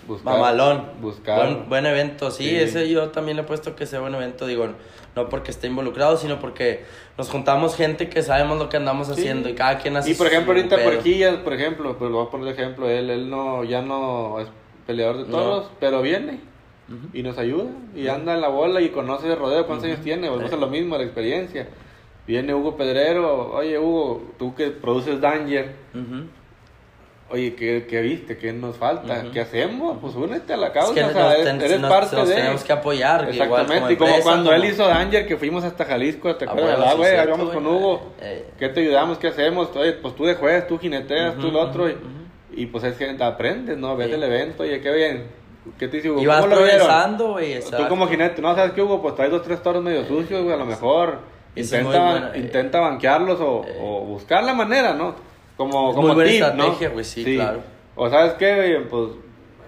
buscar. 0.08 0.32
Mamalón. 0.34 0.84
Buscar. 1.00 1.38
Buen, 1.46 1.68
buen 1.68 1.86
evento, 1.86 2.32
sí, 2.32 2.44
Sí. 2.48 2.56
ese 2.56 2.88
yo 2.88 3.10
también 3.10 3.36
le 3.36 3.42
he 3.44 3.46
puesto 3.46 3.76
que 3.76 3.86
sea 3.86 4.00
buen 4.00 4.14
evento, 4.16 4.46
digo, 4.46 4.66
no 5.14 5.28
porque 5.28 5.50
esté 5.52 5.68
involucrado, 5.68 6.16
sino 6.16 6.40
porque 6.40 6.84
nos 7.16 7.30
juntamos 7.30 7.76
gente 7.76 8.08
que 8.08 8.22
sabemos 8.22 8.58
lo 8.58 8.68
que 8.68 8.76
andamos 8.78 9.06
Sí. 9.06 9.12
haciendo 9.12 9.48
y 9.48 9.54
cada 9.54 9.78
quien 9.78 9.96
hace 9.96 10.10
Y 10.10 10.14
por 10.14 10.26
ejemplo, 10.26 10.52
su 10.52 10.58
ahorita 10.58 10.76
pedo. 10.76 10.90
Porquillas, 10.92 11.36
por 11.36 11.52
ejemplo, 11.52 11.96
pues 11.98 12.10
lo 12.10 12.16
voy 12.18 12.26
a 12.26 12.30
poner 12.30 12.46
de 12.46 12.52
ejemplo, 12.60 12.88
él, 12.88 13.10
él 13.10 13.30
no, 13.30 13.62
ya 13.64 13.82
no 13.82 14.40
es 14.40 14.48
peleador 14.86 15.18
de 15.18 15.24
No. 15.30 15.36
toros, 15.38 15.70
pero 15.78 16.02
viene 16.02 16.40
y 17.12 17.22
nos 17.22 17.36
ayuda 17.36 17.66
y 17.94 18.08
anda 18.08 18.32
en 18.34 18.40
la 18.40 18.48
bola 18.48 18.80
y 18.80 18.88
conoce 18.88 19.28
de 19.28 19.34
rodeo, 19.36 19.66
¿cuántos 19.66 19.86
años 19.88 20.00
tiene? 20.00 20.30
Volvemos 20.30 20.52
a 20.52 20.56
lo 20.56 20.68
mismo, 20.68 20.96
la 20.96 21.04
experiencia. 21.04 21.68
Viene 22.26 22.54
Hugo 22.54 22.76
Pedrero, 22.76 23.52
oye 23.52 23.78
Hugo, 23.78 24.22
tú 24.38 24.54
que 24.54 24.68
produces 24.68 25.20
Danger. 25.20 25.74
Oye, 27.30 27.54
¿qué, 27.54 27.86
qué 27.88 28.00
viste? 28.00 28.36
¿Qué 28.38 28.52
nos 28.52 28.76
falta? 28.76 29.26
¿Qué 29.32 29.40
hacemos? 29.40 29.98
Pues 30.00 30.14
únete 30.14 30.52
a 30.54 30.56
la 30.56 30.72
causa, 30.72 30.98
Es 31.00 31.06
que 31.06 31.10
o 31.10 31.12
sea, 31.12 31.32
eres, 31.34 31.44
ten- 31.44 31.60
eres 31.62 31.80
nos- 31.80 31.90
parte 31.90 32.16
nos 32.16 32.28
de... 32.28 32.34
tenemos 32.34 32.64
que 32.64 32.72
apoyar, 32.72 33.20
igual 33.32 33.34
Exactamente, 33.60 33.92
y 33.92 33.96
como 33.96 34.08
empresa, 34.10 34.22
cuando 34.30 34.52
él 34.52 34.64
hizo 34.64 34.86
Danger, 34.86 35.26
que 35.26 35.36
fuimos 35.36 35.64
hasta 35.64 35.84
Jalisco, 35.84 36.34
¿te 36.36 36.44
Ah, 36.46 36.50
acuerdas? 36.50 36.80
Ah, 36.86 36.94
güey, 36.94 37.26
vamos 37.26 37.50
con. 37.54 37.66
Hugo. 37.66 38.12
Eh, 38.20 38.46
¿Qué 38.58 38.68
te 38.68 38.80
ayudamos? 38.80 39.18
¿Qué 39.18 39.28
hacemos? 39.28 39.68
Oye, 39.76 39.92
pues 39.94 40.14
tú 40.16 40.24
de 40.24 40.34
juez, 40.34 40.66
tú 40.66 40.78
jineteas, 40.78 41.34
tú 41.34 41.46
Ujú, 41.48 41.50
lo 41.52 41.60
otro. 41.60 41.88
Y, 41.88 41.96
y 42.52 42.66
pues 42.66 42.84
es 42.84 42.96
que 42.96 43.16
aprendes, 43.22 43.76
¿no? 43.76 43.96
Ves 43.96 44.08
Sí. 44.08 44.14
el 44.14 44.22
evento, 44.22 44.62
oye, 44.62 44.80
qué 44.80 44.90
bien. 44.92 45.38
¿Qué 45.78 45.86
te 45.88 45.98
dice 45.98 46.10
Hugo? 46.10 46.22
Y 46.22 46.26
vas 46.26 46.44
progresando, 46.46 47.32
güey, 47.32 47.60
Tú 47.60 47.88
como 47.88 48.06
jinete, 48.08 48.40
no, 48.40 48.54
¿sabes 48.54 48.72
qué, 48.72 48.80
Hugo? 48.82 49.02
Pues 49.02 49.14
traes 49.16 49.30
dos, 49.30 49.42
tres 49.42 49.62
toros 49.62 49.82
medio 49.82 50.04
sucios, 50.06 50.42
güey, 50.42 50.54
a 50.54 50.56
lo 50.58 50.64
mejor. 50.64 51.18
Intenta, 51.54 51.82
buena, 52.10 52.30
eh. 52.34 52.38
intenta 52.38 52.80
banquearlos 52.80 53.40
o, 53.40 53.64
Eh. 53.66 53.76
o 53.82 54.00
buscar 54.06 54.44
la 54.44 54.54
manera, 54.54 54.94
¿no? 54.94 55.14
Como, 55.58 55.92
como 55.92 56.06
muy 56.08 56.14
buena 56.14 56.30
tip, 56.30 56.42
estrategia, 56.42 56.88
¿no? 56.88 56.92
güey, 56.94 57.04
sí, 57.04 57.24
claro. 57.36 57.60
O 57.96 58.08
¿sabes 58.08 58.32
qué, 58.34 58.54
güey? 58.54 58.88
Pues 58.88 59.10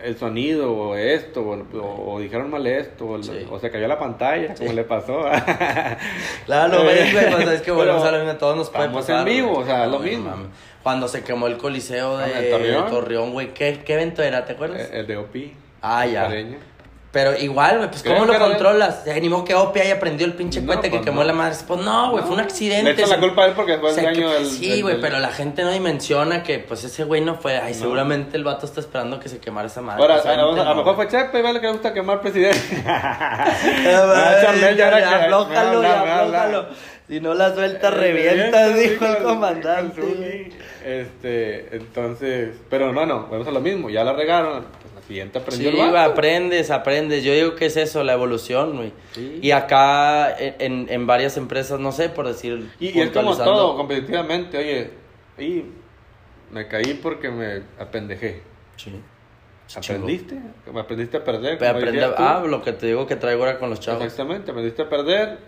el 0.03 0.17
sonido 0.17 0.73
o 0.73 0.97
esto, 0.97 1.43
o, 1.43 1.79
o- 1.79 2.15
o 2.15 2.21
dijeron 2.21 2.49
mal 2.49 2.67
esto, 2.67 3.07
o, 3.07 3.23
Sí. 3.23 3.47
o 3.51 3.59
se 3.59 3.71
cayó 3.71 3.87
la 3.87 3.99
pantalla, 3.99 4.55
como 4.55 4.71
Sí. 4.71 4.75
le 4.77 4.85
pasó. 4.85 5.21
Claro, 6.47 6.83
güey, 6.85 7.13
güey, 7.13 7.31
pues 7.33 7.49
es 7.49 7.63
que 7.63 7.71
volvemos 7.71 8.03
Pero 8.03 8.15
a 8.15 8.19
lo 8.19 8.25
mismo, 8.25 8.39
todos 8.39 8.57
nos 8.57 8.71
puede 8.71 8.89
pasar. 8.89 9.19
en 9.29 9.35
vivo, 9.35 9.49
güey. 9.51 9.63
o 9.63 9.67
sea, 9.67 9.87
lo 9.87 9.99
güey, 9.99 10.11
mismo. 10.17 10.31
mames. 10.31 10.47
Cuando 10.83 11.09
se 11.09 11.23
quemó 11.23 11.47
el 11.47 11.59
coliseo 11.59 12.17
de 12.17 12.25
Ah, 12.25 12.41
¿en 12.43 12.51
Torreón? 12.51 12.91
Torreón, 12.91 13.33
güey, 13.33 13.53
¿qué, 13.53 13.83
¿qué 13.85 13.95
evento 13.95 14.23
era? 14.23 14.45
¿Te 14.47 14.53
acuerdas? 14.55 14.89
El 14.93 15.07
de 15.07 15.17
OP. 15.19 15.53
Ah, 15.83 16.07
ya. 16.07 16.23
Careño. 16.23 16.57
Pero 17.13 17.37
igual, 17.37 17.79
güey, 17.79 17.91
pues 17.91 18.05
¿cómo 18.05 18.25
lo 18.25 18.39
controlas? 18.39 19.03
Se 19.03 19.11
animó 19.13 19.45
que 19.45 19.53
Opi 19.57 19.81
haya 19.81 19.99
prendido 19.99 20.27
el 20.31 20.37
pinche 20.37 20.61
No, 20.61 20.69
cohete 20.69 20.91
que 20.91 20.99
pues 20.99 21.07
quemó 21.07 21.23
no. 21.23 21.27
la 21.27 21.33
madre. 21.33 21.57
Pues 21.67 21.81
no, 21.81 22.13
güey, 22.13 22.23
fue 22.23 22.35
un 22.35 22.41
accidente. 22.41 22.85
Le 22.85 22.91
echan 22.93 23.11
la 23.11 23.19
culpa 23.19 23.43
a 23.43 23.47
él 23.47 23.53
porque 23.57 23.79
fue 23.79 23.89
el 23.89 23.95
se- 23.97 24.03
dueño 24.03 24.29
que- 24.29 24.35
del- 24.35 24.47
Sí, 24.47 24.81
güey, 24.83 25.01
pero 25.01 25.19
la 25.19 25.31
gente 25.33 25.65
no 25.65 25.71
dimensiona 25.73 26.45
que 26.45 26.61
pues 26.61 26.85
ese 26.85 27.03
güey 27.03 27.21
no 27.21 27.35
fue. 27.35 27.59
Ay, 27.59 27.75
seguramente 27.75 28.37
el 28.37 28.45
vato 28.45 28.65
está 28.65 28.79
esperando 28.79 29.19
que 29.19 29.29
se 29.29 29.39
quemara 29.39 29.67
esa 29.67 29.81
madre. 29.83 30.01
Ahora, 30.03 30.17
a, 30.23 30.37
lo- 30.37 30.63
a 30.63 30.75
mejor 30.77 30.95
fue 30.95 31.09
Chepe, 31.09 31.43
ve, 31.43 31.53
le 31.53 31.61
que 31.61 31.67
le 31.67 31.73
gusta 31.73 31.93
quemar 31.93 32.21
presidente. 32.21 32.61
Charnel 32.85 34.77
ya 34.77 34.89
Aflójalo, 35.25 35.83
ya, 35.83 36.21
aflójalo. 36.21 36.67
Si 37.09 37.21
no 37.21 37.35
la 37.35 37.53
suelta, 37.53 37.91
revientas, 37.91 38.77
dijo 38.79 39.05
el 39.05 39.19
comandante. 39.25 40.53
Este, 40.85 41.77
entonces, 41.77 42.51
pero 42.71 42.93
no, 42.93 43.05
no, 43.05 43.27
vamos 43.29 43.49
a 43.49 43.51
lo 43.51 43.61
mismo, 43.61 43.91
ya 43.91 44.05
la 44.05 44.13
regaron, 44.13 44.65
Sí, 45.51 45.67
el 45.67 45.97
aprendes, 45.97 46.71
aprendes. 46.71 47.25
Yo 47.25 47.33
digo 47.33 47.57
que 47.57 47.67
es 47.67 47.77
eso, 47.77 48.05
la 48.05 48.13
evolución, 48.13 48.77
güey. 48.77 48.93
Sí. 49.13 49.41
Y 49.43 49.51
acá 49.51 50.37
en, 50.39 50.55
en, 50.59 50.87
en 50.89 51.07
varias 51.07 51.37
empresas, 51.37 51.81
no 51.81 51.93
sé, 51.93 52.09
por 52.09 52.29
decir. 52.29 52.71
Y, 52.79 52.87
y 52.87 52.89
es 52.89 52.95
como 53.11 53.31
puntualizando. 53.31 53.53
todo, 53.53 53.77
competitivamente, 53.77 54.59
oye, 54.59 54.91
y 55.39 55.65
me 56.53 56.69
caí 56.69 56.95
porque 56.95 57.31
me 57.31 57.63
apendejé. 57.79 58.43
Sí. 58.77 58.93
¿Aprendiste? 59.77 60.37
¿Me 60.73 60.81
aprendiste 60.81 61.17
a 61.17 61.25
perder? 61.25 61.59
Pero 61.59 61.79
aprende, 61.79 62.05
ah, 62.17 62.43
lo 62.47 62.63
que 62.63 62.73
te 62.73 62.87
digo 62.87 63.07
que 63.07 63.17
traigo 63.17 63.45
ahora 63.45 63.59
con 63.59 63.71
los 63.71 63.81
chavos. 63.81 64.03
Exactamente, 64.03 64.51
aprendiste 64.51 64.83
a 64.83 64.89
perder, 64.89 65.39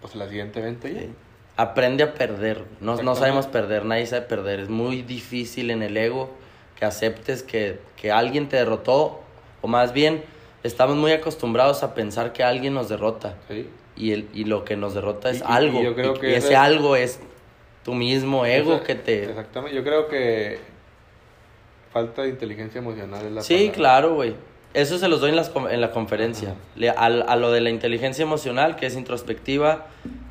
pues 0.00 0.14
la 0.16 0.28
siguiente 0.28 0.60
evento 0.60 0.88
ya. 0.88 1.00
Sí. 1.00 1.10
Aprende 1.56 2.02
a 2.02 2.14
perder. 2.14 2.64
No, 2.80 3.00
no 3.00 3.14
sabemos 3.14 3.46
perder, 3.46 3.84
nadie 3.84 4.06
sabe 4.06 4.22
perder. 4.22 4.60
Es 4.60 4.68
muy 4.68 5.02
difícil 5.02 5.70
en 5.70 5.82
el 5.82 5.96
ego 5.96 6.30
que 6.78 6.84
aceptes 6.84 7.42
que, 7.42 7.78
que 7.96 8.10
alguien 8.12 8.48
te 8.48 8.56
derrotó. 8.56 9.20
O 9.62 9.68
más 9.68 9.92
bien, 9.92 10.22
estamos 10.62 10.96
muy 10.96 11.12
acostumbrados 11.12 11.82
a 11.82 11.94
pensar 11.94 12.32
que 12.32 12.42
alguien 12.42 12.74
nos 12.74 12.88
derrota. 12.88 13.34
Sí. 13.48 13.68
Y, 13.96 14.12
el, 14.12 14.28
y 14.34 14.44
lo 14.44 14.64
que 14.64 14.76
nos 14.76 14.94
derrota 14.94 15.30
es 15.30 15.40
Y- 15.40 15.44
algo. 15.46 15.80
y 15.80 15.84
yo 15.84 15.94
creo 15.94 16.16
y, 16.16 16.18
que 16.20 16.30
y 16.30 16.34
ese 16.34 16.52
es- 16.52 16.58
algo 16.58 16.96
es 16.96 17.20
tu 17.84 17.94
mismo 17.94 18.44
ego 18.46 18.74
Esa- 18.76 18.84
que 18.84 18.94
te... 18.94 19.24
Exactamente, 19.24 19.76
yo 19.76 19.84
creo 19.84 20.08
que 20.08 20.58
falta 21.92 22.22
de 22.22 22.30
inteligencia 22.30 22.78
emocional 22.80 23.24
es 23.26 23.32
la 23.32 23.42
Sí, 23.42 23.54
palabra. 23.54 23.72
claro, 23.74 24.14
güey. 24.14 24.34
Eso 24.74 24.98
se 24.98 25.06
los 25.06 25.20
doy 25.20 25.30
en, 25.30 25.36
las, 25.36 25.52
en 25.70 25.80
la 25.80 25.92
conferencia. 25.92 26.54
Le- 26.74 26.90
a, 26.90 27.08
lo 27.36 27.52
de 27.52 27.60
la 27.60 27.70
inteligencia 27.70 28.22
emocional, 28.24 28.74
que 28.74 28.86
es 28.86 28.96
introspectiva, 28.96 29.86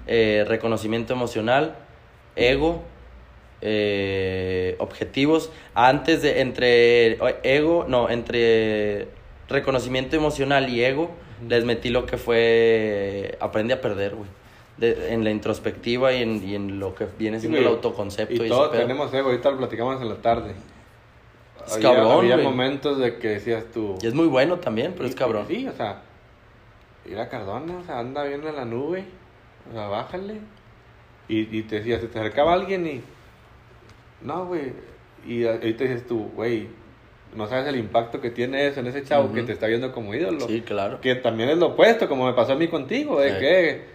eh, 0.05 0.43
reconocimiento 0.45 1.13
emocional, 1.13 1.75
ego, 2.35 2.83
eh, 3.66 4.76
objetivos. 4.80 5.51
Antes 5.74 6.22
de, 6.22 6.41
entre 6.41 7.18
ego, 7.43 7.86
no, 7.88 8.09
entre 8.09 9.07
reconocimiento 9.47 10.16
emocional 10.16 10.70
y 10.70 10.84
ego, 10.84 11.09
les 11.47 11.64
metí 11.66 11.89
lo 11.89 12.05
que 12.05 12.18
fue 12.18 13.38
aprende 13.39 13.74
a 13.74 13.82
perder, 13.82 14.16
güey. 14.16 14.30
De- 14.78 15.14
en 15.14 15.24
la 15.24 15.30
introspectiva 15.32 16.14
y 16.14 16.24
en, 16.24 16.43
y 16.47 16.55
en 16.55 16.80
lo 16.80 16.95
que 16.95 17.07
viene 17.18 17.38
Sí, 17.38 17.41
siendo 17.41 17.59
el 17.59 17.68
autoconcepto. 17.68 18.34
Y 18.34 18.38
ese 18.38 18.47
todos 18.49 18.72
tenemos 18.72 19.14
ego, 19.14 19.30
ahorita 19.30 19.51
lo 19.51 19.57
platicamos 19.57 20.01
en 20.01 20.09
la 20.09 20.16
tarde. 20.16 20.51
Es 21.66 21.74
había, 21.76 21.93
cabrón, 21.93 22.18
había 22.20 22.36
güey. 22.36 22.45
momentos 22.47 22.97
de 22.97 23.18
que 23.20 23.28
decías 23.30 23.66
tú. 23.74 23.97
Y 24.01 24.07
es 24.07 24.14
muy 24.14 24.28
bueno 24.28 24.57
también, 24.57 24.93
pero 24.93 25.05
es 25.05 25.14
y- 25.14 25.16
cabrón. 25.18 25.45
Sí, 25.47 25.68
o 25.68 25.72
sea, 25.74 26.01
ir 27.09 27.18
a 27.20 27.30
Cardona, 27.30 27.78
o 27.78 27.84
sea, 27.86 27.99
anda 27.99 28.24
bien 28.24 28.45
en 28.45 28.55
la 28.55 28.66
nube, 28.66 29.05
o 29.70 29.74
sea, 29.74 29.88
bájale. 29.88 30.39
Y, 31.30 31.55
y 31.57 31.61
te 31.64 31.78
decías, 31.78 32.01
se 32.01 32.07
te 32.07 32.20
acercaba 32.20 32.53
alguien 32.53 32.86
y. 32.88 33.01
No, 34.24 34.45
güey. 34.45 34.74
Y 35.28 35.45
ahorita 35.45 35.84
dices 35.84 36.05
tú, 36.07 36.32
güey, 36.36 36.67
no 37.36 37.47
sabes 37.47 37.67
el 37.67 37.78
impacto 37.78 38.19
que 38.21 38.30
tiene 38.30 38.67
eso 38.67 38.80
en 38.82 38.88
ese 38.88 39.03
chavo 39.03 39.32
que 39.34 39.43
te 39.43 39.53
está 39.53 39.67
viendo 39.67 39.91
como 39.91 40.13
ídolo. 40.13 40.47
Sí, 40.47 40.61
claro. 40.61 40.99
Que 41.01 41.15
también 41.15 41.49
es 41.49 41.57
lo 41.57 41.67
opuesto, 41.67 42.07
como 42.07 42.26
me 42.28 42.34
pasó 42.34 42.53
a 42.53 42.55
mí 42.55 42.67
contigo, 42.67 43.19
de 43.19 43.32
Sí. 43.32 43.39
que. 43.39 43.93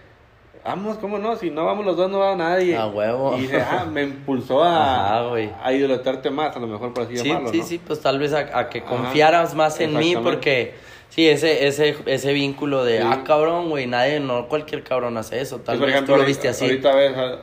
Vamos, 0.65 0.97
¿cómo 0.97 1.17
no? 1.19 1.37
Si 1.37 1.49
no 1.49 1.65
vamos 1.65 1.85
los 1.85 1.95
dos, 1.95 2.11
no 2.11 2.19
va 2.19 2.35
nadie. 2.35 2.75
A 2.75 2.87
huevo. 2.87 3.37
Y 3.37 3.41
dije, 3.43 3.61
ah, 3.61 3.85
me 3.89 4.03
impulsó 4.03 4.61
a, 4.61 5.19
Ajá, 5.29 5.59
a 5.63 5.73
idolatrarte 5.73 6.29
más, 6.31 6.53
a 6.55 6.59
lo 6.59 6.67
mejor 6.67 6.93
por 6.93 7.05
así 7.05 7.15
Sí, 7.17 7.29
llamarlo, 7.29 7.51
sí, 7.51 7.59
¿no? 7.59 7.63
sí, 7.63 7.77
pues 7.85 8.01
tal 8.01 8.19
vez 8.19 8.33
a, 8.33 8.57
a 8.59 8.69
que 8.69 8.79
Ajá. 8.79 8.87
confiaras 8.89 9.55
más 9.55 9.79
en 9.79 9.95
mí 9.97 10.15
porque 10.21 10.73
sí, 11.07 11.27
ese 11.29 11.65
ese 11.65 11.95
ese 12.05 12.33
vínculo 12.33 12.83
de 12.83 12.97
Sí. 12.99 13.03
ah, 13.09 13.23
cabrón, 13.25 13.69
güey, 13.69 13.87
nadie 13.87 14.19
no 14.19 14.49
cualquier 14.49 14.83
cabrón 14.83 15.15
hace 15.17 15.39
eso, 15.39 15.59
tal 15.61 15.75
Sí, 15.75 15.79
por 15.79 15.85
vez 15.87 15.95
ejemplo, 15.95 16.15
tú 16.15 16.21
lo 16.21 16.27
viste 16.27 16.49
así. 16.49 16.65
Ahorita 16.65 16.93
ves 16.93 17.15
a, 17.17 17.37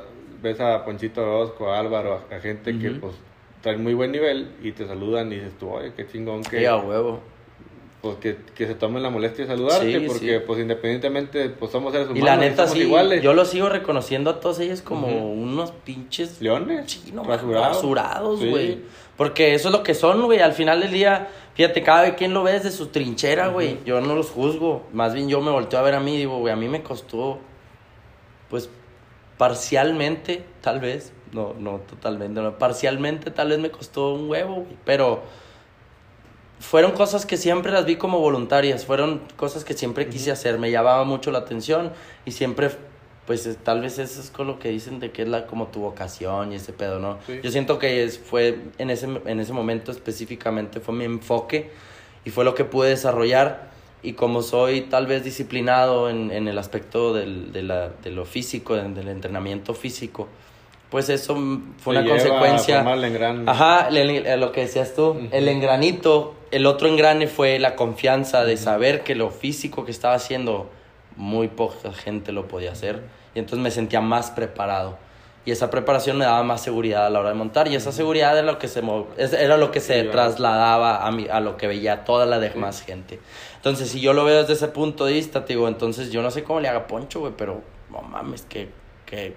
ves 0.46 0.60
a 0.60 0.84
Ponchito 0.84 1.20
Orozco, 1.22 1.70
a 1.72 1.78
Álvaro, 1.78 2.20
a, 2.30 2.34
a 2.36 2.40
gente 2.40 2.78
que 2.78 2.90
pues 2.90 3.14
traen 3.62 3.82
muy 3.82 3.94
buen 3.94 4.12
nivel 4.12 4.52
y 4.62 4.72
te 4.72 4.86
saludan 4.86 5.32
y 5.32 5.36
dices 5.36 5.52
tú, 5.58 5.70
oye, 5.70 5.92
qué 5.96 6.06
chingón 6.06 6.42
que, 6.42 6.58
Sí, 6.60 6.64
a 6.66 6.76
huevo. 6.76 7.20
pues, 8.00 8.16
que, 8.18 8.36
que 8.54 8.66
se 8.66 8.74
tomen 8.74 9.02
la 9.02 9.10
molestia 9.10 9.44
de 9.44 9.50
saludarte 9.50 9.98
Sí, 10.00 10.06
porque 10.06 10.38
sí. 10.38 10.44
pues 10.46 10.60
independientemente 10.60 11.48
pues 11.50 11.72
somos 11.72 11.92
seres 11.92 12.06
humanos 12.08 12.22
Y 12.22 12.24
la 12.26 12.36
neta 12.36 12.62
somos 12.68 12.72
sí, 12.78 12.80
iguales. 12.84 13.22
yo 13.22 13.34
lo 13.34 13.44
sigo 13.44 13.68
reconociendo 13.68 14.30
a 14.30 14.40
todos 14.40 14.60
ellos 14.60 14.82
como 14.82 15.08
unos 15.32 15.72
pinches 15.72 16.40
Leones, 16.40 17.02
no, 17.12 17.24
rasurados. 17.24 18.44
güey. 18.44 18.78
Porque 19.16 19.54
eso 19.54 19.68
es 19.68 19.72
lo 19.72 19.82
que 19.82 19.94
son, 19.94 20.22
güey. 20.26 20.40
Al 20.40 20.52
final 20.52 20.80
del 20.82 20.92
día, 20.92 21.28
fíjate, 21.54 21.82
cada 21.82 22.14
quien 22.16 22.34
lo 22.34 22.42
ve 22.42 22.52
desde 22.52 22.70
su 22.70 22.88
trinchera, 22.88 23.48
güey. 23.48 23.78
Yo 23.86 23.98
no 24.02 24.14
los 24.14 24.28
juzgo. 24.30 24.82
Más 24.92 25.14
bien 25.14 25.26
yo 25.30 25.40
me 25.40 25.50
volteo 25.50 25.78
a 25.78 25.82
ver 25.82 25.94
a 25.94 26.00
mí 26.00 26.16
y 26.16 26.18
digo, 26.18 26.38
güey, 26.38 26.52
a 26.52 26.56
mí 26.56 26.68
me 26.68 26.82
costó, 26.82 27.38
pues, 28.50 28.68
parcialmente, 29.38 30.44
tal 30.60 30.80
vez. 30.80 31.12
No, 31.32 31.54
no 31.58 31.78
totalmente, 31.80 32.40
no. 32.40 32.56
Parcialmente 32.58 33.30
tal 33.30 33.48
vez 33.48 33.58
me 33.58 33.70
costó 33.70 34.14
un 34.14 34.30
huevo, 34.30 34.54
güey. 34.54 34.76
Pero, 34.84 35.22
fueron 36.58 36.92
cosas 36.92 37.26
que 37.26 37.36
siempre 37.36 37.72
las 37.72 37.84
vi 37.84 37.96
como 37.96 38.18
voluntarias, 38.18 38.84
fueron 38.84 39.22
cosas 39.36 39.64
que 39.64 39.74
siempre 39.74 40.08
quise 40.08 40.30
hacer, 40.30 40.58
me 40.58 40.70
llamaba 40.70 41.04
mucho 41.04 41.30
la 41.30 41.38
atención 41.38 41.92
y 42.24 42.32
siempre, 42.32 42.70
pues 43.26 43.48
tal 43.62 43.82
vez 43.82 43.98
eso 43.98 44.20
es 44.20 44.30
con 44.30 44.46
lo 44.46 44.58
que 44.58 44.70
dicen 44.70 44.98
de 44.98 45.10
que 45.10 45.22
es 45.22 45.28
la, 45.28 45.46
como 45.46 45.66
tu 45.66 45.80
vocación 45.80 46.52
y 46.52 46.56
ese 46.56 46.72
pedo, 46.72 46.98
¿no? 46.98 47.18
Sí. 47.26 47.40
Yo 47.42 47.50
siento 47.50 47.78
que 47.78 48.04
es, 48.04 48.18
fue 48.18 48.58
en 48.78 48.90
ese, 48.90 49.06
en 49.26 49.40
ese 49.40 49.52
momento 49.52 49.92
específicamente, 49.92 50.80
fue 50.80 50.94
mi 50.94 51.04
enfoque 51.04 51.70
y 52.24 52.30
fue 52.30 52.44
lo 52.44 52.54
que 52.54 52.64
pude 52.64 52.88
desarrollar 52.88 53.75
y 54.08 54.12
como 54.14 54.42
soy 54.42 54.82
tal 54.82 55.06
vez 55.06 55.24
disciplinado 55.24 56.08
en, 56.08 56.30
en 56.30 56.48
el 56.48 56.58
aspecto 56.58 57.12
del, 57.12 57.52
de, 57.52 57.62
la, 57.62 57.88
de 58.02 58.10
lo 58.10 58.24
físico, 58.24 58.74
del, 58.76 58.94
del 58.94 59.08
entrenamiento 59.08 59.74
físico, 59.74 60.28
pues 60.90 61.08
eso 61.08 61.34
fue 61.78 61.94
Te 61.96 62.00
una 62.02 62.14
lleva 62.14 62.14
a 62.14 62.38
consecuencia. 62.40 62.92
el 62.94 63.04
engrane. 63.04 63.50
Ajá, 63.50 63.88
el- 63.88 63.96
el- 64.26 64.40
lo 64.40 64.52
que 64.52 64.60
decías 64.62 64.94
tú, 64.94 65.08
Ujú. 65.10 65.28
el 65.32 65.48
engranito, 65.48 66.34
el 66.52 66.64
otro 66.66 66.86
engrane 66.88 67.26
fue 67.26 67.58
la 67.58 67.74
confianza 67.74 68.44
de 68.44 68.56
saber 68.56 69.02
que 69.02 69.14
lo 69.16 69.30
físico 69.30 69.84
que 69.84 69.90
estaba 69.90 70.14
haciendo, 70.14 70.70
muy 71.16 71.48
poca 71.48 71.92
gente 71.92 72.30
lo 72.30 72.46
podía 72.46 72.72
hacer. 72.72 73.02
Y 73.34 73.38
entonces 73.40 73.58
me 73.62 73.70
sentía 73.70 74.00
más 74.00 74.30
preparado. 74.30 74.98
Y 75.44 75.50
esa 75.52 75.70
preparación 75.70 76.18
me 76.18 76.24
daba 76.24 76.42
más 76.42 76.60
seguridad 76.62 77.06
a 77.06 77.10
la 77.10 77.20
hora 77.20 77.28
de 77.28 77.34
montar. 77.36 77.68
Y 77.68 77.74
esa 77.76 77.92
seguridad 77.92 78.36
era 78.36 78.42
lo 78.46 78.58
que 78.58 78.66
se, 78.68 78.82
era 79.38 79.56
lo 79.56 79.70
que 79.70 79.80
se 79.80 80.02
trasladaba 80.04 81.06
a, 81.06 81.10
mi, 81.12 81.28
a 81.28 81.38
lo 81.40 81.56
que 81.56 81.66
veía 81.68 82.04
toda 82.04 82.26
la 82.26 82.38
demás 82.40 82.82
gente. 82.82 83.20
Entonces, 83.66 83.90
si 83.90 84.00
yo 84.00 84.12
lo 84.12 84.24
veo 84.24 84.42
desde 84.42 84.52
ese 84.52 84.68
punto 84.68 85.06
de 85.06 85.14
vista, 85.14 85.44
te 85.44 85.54
digo, 85.54 85.66
entonces 85.66 86.12
yo 86.12 86.22
no 86.22 86.30
sé 86.30 86.44
cómo 86.44 86.60
le 86.60 86.68
haga 86.68 86.86
Poncho, 86.86 87.18
güey, 87.18 87.32
pero 87.36 87.62
no 87.90 88.00
mames, 88.00 88.42
que, 88.42 88.68
que 89.04 89.34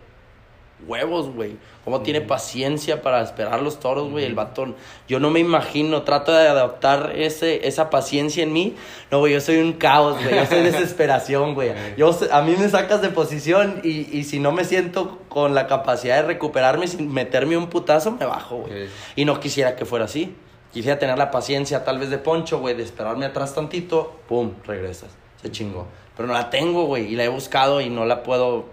huevos, 0.86 1.34
güey. 1.34 1.58
Cómo 1.84 2.02
tiene 2.02 2.22
paciencia 2.22 3.02
para 3.02 3.24
esperar 3.24 3.60
los 3.64 3.80
toros, 3.80 4.12
güey, 4.12 4.26
el 4.26 4.36
batón. 4.36 4.76
Yo 5.08 5.20
no 5.20 5.32
me 5.32 5.40
imagino, 5.40 6.04
trato 6.04 6.32
de 6.32 6.48
adaptar 6.48 7.14
ese, 7.16 7.68
esa 7.68 7.90
paciencia 7.90 8.44
en 8.44 8.54
mí. 8.54 8.76
No, 9.10 9.18
güey, 9.18 9.34
yo 9.34 9.42
soy 9.42 9.58
un 9.58 9.74
caos, 9.74 10.22
güey. 10.22 10.36
Yo 10.36 10.46
soy 10.46 10.62
desesperación, 10.62 11.56
güey. 11.56 11.72
Yo, 11.98 12.16
a 12.32 12.44
mí 12.44 12.56
me 12.56 12.70
sacas 12.70 13.02
de 13.02 13.10
posición 13.10 13.82
y, 13.84 14.16
y 14.16 14.26
si 14.26 14.40
no 14.40 14.52
me 14.52 14.64
siento 14.64 15.24
con 15.28 15.56
la 15.56 15.66
capacidad 15.66 16.18
de 16.18 16.28
recuperarme 16.28 16.88
sin 16.88 17.12
meterme 17.12 17.58
un 17.58 17.68
putazo, 17.68 18.12
me 18.12 18.28
bajo, 18.28 18.58
güey. 18.58 18.90
Y 19.16 19.26
no 19.26 19.40
quisiera 19.40 19.76
que 19.76 19.86
fuera 19.86 20.06
así. 20.06 20.36
Quisiera 20.72 21.00
tener 21.00 21.18
la 21.18 21.32
paciencia 21.32 21.84
tal 21.84 21.98
vez 21.98 22.10
de 22.10 22.20
Poncho, 22.20 22.60
güey, 22.60 22.76
de 22.76 22.84
esperarme 22.84 23.26
atrás 23.26 23.56
tantito, 23.56 24.20
pum, 24.28 24.54
regresas. 24.66 25.10
Se 25.42 25.52
chingó. 25.52 25.88
Pero 26.16 26.28
no 26.28 26.34
la 26.34 26.50
tengo, 26.50 26.86
güey, 26.86 27.12
y 27.12 27.16
la 27.16 27.24
he 27.24 27.30
buscado 27.30 27.82
y 27.82 27.90
no 27.90 28.06
la 28.06 28.24
puedo 28.24 28.66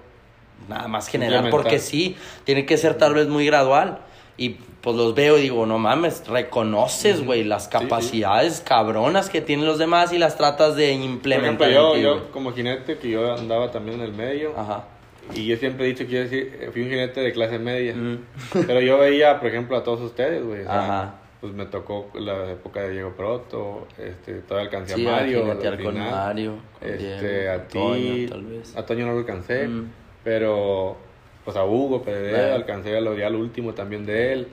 nada 0.68 0.88
más 0.88 1.08
generar 1.08 1.50
porque 1.50 1.78
sí, 1.78 2.16
tiene 2.44 2.66
que 2.66 2.76
ser 2.76 2.94
tal 2.98 3.14
vez 3.14 3.28
muy 3.28 3.46
gradual. 3.46 4.00
Y 4.38 4.50
pues 4.82 4.94
los 4.94 5.14
veo 5.14 5.38
y 5.38 5.42
digo, 5.42 5.64
no 5.64 5.78
mames, 5.78 6.28
reconoces, 6.28 7.24
güey, 7.24 7.42
las 7.42 7.64
sí. 7.64 7.70
capacidades 7.70 8.60
cabronas 8.60 9.30
que 9.30 9.40
tienen 9.40 9.64
los 9.64 9.78
demás 9.78 10.12
y 10.12 10.18
las 10.18 10.36
tratas 10.36 10.76
de 10.76 10.92
Por 10.92 11.04
implementar. 11.04 11.70
ejemplo, 11.70 11.96
yo, 11.96 12.30
como 12.32 12.52
jinete, 12.52 12.98
que 12.98 13.08
yo 13.08 13.34
andaba 13.34 13.70
también 13.70 14.00
en 14.00 14.06
el 14.06 14.12
medio, 14.12 14.52
Ajá. 14.56 14.84
y 15.34 15.46
yo 15.46 15.56
siempre 15.56 15.86
he 15.86 15.88
dicho 15.88 16.06
que 16.06 16.12
yo 16.12 16.20
eh, 16.20 16.70
fui 16.70 16.82
un 16.82 16.90
jinete 16.90 17.20
de 17.20 17.32
clase 17.32 17.58
media. 17.58 17.94
Mm. 17.94 18.18
Pero 18.66 18.80
yo 18.82 18.98
veía, 18.98 19.40
por 19.40 19.48
ejemplo, 19.48 19.76
a 19.78 19.82
todos 19.82 20.00
ustedes, 20.02 20.44
güey. 20.44 20.62
Ajá. 20.66 21.14
Pues 21.46 21.54
me 21.56 21.66
tocó 21.66 22.10
la 22.14 22.50
época 22.50 22.82
de 22.82 22.90
Diego 22.90 23.12
Proto, 23.16 23.86
este, 23.98 24.40
todavía 24.40 24.68
alcancé 24.68 24.96
Sí, 24.96 25.06
a 25.06 25.10
Mario. 25.12 25.52
a 25.52 25.76
con. 25.80 25.94
Mario, 25.96 26.54
con 26.80 26.88
este, 26.88 27.40
Diego, 27.40 27.52
a 27.52 27.58
ti, 27.68 27.78
Toño, 27.78 28.28
tal 28.30 28.44
vez. 28.46 28.76
a 28.76 28.84
Toño 28.84 29.06
no 29.06 29.12
lo 29.12 29.18
alcancé, 29.20 29.68
Mm. 29.68 29.92
pero 30.24 30.96
pues 31.44 31.56
a 31.56 31.64
Hugo 31.64 32.02
Pedro, 32.02 32.36
Eh. 32.36 32.52
alcancé 32.52 32.96
a 32.96 33.00
lo 33.00 33.16
ya 33.16 33.28
último 33.28 33.74
también 33.74 34.04
de 34.04 34.32
él, 34.32 34.48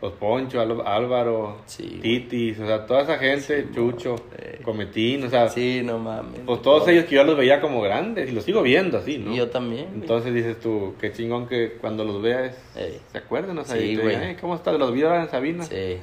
los 0.00 0.12
Poncho, 0.14 0.58
Álvaro, 0.60 1.58
Sí, 1.66 1.98
Titis, 2.00 2.58
o 2.60 2.66
sea, 2.66 2.86
toda 2.86 3.02
esa 3.02 3.18
gente, 3.18 3.66
Chucho. 3.74 4.16
Cometín, 4.64 5.24
o 5.24 5.28
sea, 5.28 5.48
Sí, 5.48 5.82
no 5.84 5.98
mames. 5.98 6.40
pues 6.46 6.62
todos 6.62 6.86
ellos 6.88 7.04
que 7.04 7.16
yo 7.16 7.24
los 7.24 7.36
veía 7.36 7.60
como 7.60 7.80
grandes 7.82 8.30
y 8.30 8.32
los 8.32 8.44
sigo 8.44 8.62
viendo 8.62 8.98
así, 8.98 9.18
¿no? 9.18 9.32
Y 9.32 9.36
yo 9.36 9.50
también. 9.50 9.86
güey. 9.88 10.00
Entonces 10.00 10.32
dices 10.32 10.58
tú, 10.60 10.94
qué 11.00 11.12
chingón 11.12 11.46
que 11.46 11.72
cuando 11.80 12.04
los 12.04 12.22
veas 12.22 12.56
Ey. 12.76 13.00
se 13.12 13.18
acuerden, 13.18 13.58
o 13.58 13.64
sea, 13.64 13.76
Sí, 13.76 13.96
te 13.96 14.02
güey. 14.02 14.14
digan, 14.14 14.28
"Ey, 14.30 14.36
¿cómo 14.40 14.54
estás? 14.54 14.78
Los 14.78 14.92
vi 14.92 15.02
ahora 15.02 15.22
en 15.24 15.28
Sabina. 15.30 15.64
Sí. 15.64 15.98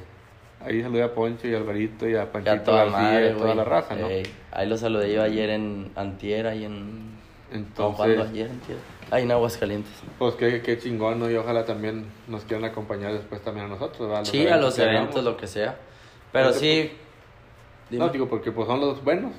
Ahí 0.64 0.82
saludé 0.82 1.02
a 1.02 1.14
Poncho 1.14 1.46
y 1.46 1.54
a 1.54 1.58
Alvarito 1.58 2.08
y 2.08 2.16
a 2.16 2.30
Panchito 2.32 2.62
toda 2.62 2.84
García 2.84 2.98
madre, 3.00 3.26
y 3.26 3.28
a 3.28 3.32
toda 3.34 3.44
güey. 3.44 3.56
la 3.56 3.64
raza, 3.64 3.94
¿no? 3.94 4.08
Ey, 4.08 4.22
ahí 4.52 4.68
lo 4.68 4.76
saludé 4.76 5.12
yo 5.12 5.22
ayer 5.22 5.50
en 5.50 5.92
Antier, 5.94 6.46
ahí 6.46 6.64
en... 6.64 7.16
No, 7.78 7.92
¿cuándo 7.94 8.14
Entonces, 8.14 8.30
ayer, 8.30 8.50
Antier? 8.50 8.78
Ahí 9.10 9.22
en 9.22 9.30
Aguascalientes. 9.32 9.92
pues 10.18 10.34
qué, 10.34 10.62
qué 10.62 10.78
chingón, 10.78 11.20
¿no? 11.20 11.30
Y 11.30 11.36
ojalá 11.36 11.64
también 11.64 12.06
nos 12.26 12.42
quieran 12.44 12.64
acompañar 12.64 13.12
después 13.12 13.40
también 13.42 13.66
a 13.66 13.68
nosotros, 13.68 14.08
¿verdad? 14.08 14.24
Sí, 14.24 14.46
a 14.48 14.56
los 14.56 14.76
eventos, 14.78 15.16
hagamos. 15.16 15.24
lo 15.24 15.36
que 15.36 15.46
sea. 15.46 15.76
Pero 16.32 16.52
sí... 16.52 16.90
No, 17.90 17.96
dime. 18.06 18.08
digo, 18.10 18.28
porque 18.28 18.50
pues 18.50 18.66
son 18.66 18.80
los 18.80 19.02
buenos. 19.04 19.32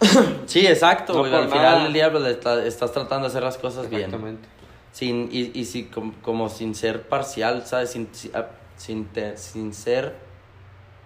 Sí, 0.46 0.66
exacto, 0.66 1.12
No 1.14 1.18
güey. 1.20 1.34
Al 1.34 1.44
nada. 1.48 1.52
final 1.56 1.82
del 1.84 1.92
día 1.92 2.10
pues, 2.12 2.24
está- 2.24 2.64
estás 2.64 2.92
tratando 2.92 3.24
de 3.24 3.28
hacer 3.28 3.42
las 3.42 3.58
cosas 3.58 3.88
bien. 3.90 4.02
Exactamente. 4.04 4.48
Sin, 4.92 5.28
y, 5.32 5.50
y 5.58 5.64
sí, 5.64 5.84
com- 5.92 6.14
como, 6.22 6.48
sin 6.48 6.74
ser 6.74 7.02
parcial, 7.08 7.66
¿sabes? 7.66 7.90
Sin, 7.90 8.08
sin, 8.12 8.30
ah, 8.34 8.46
sin, 8.76 9.06
te- 9.06 9.36
sin 9.36 9.74
ser 9.74 10.14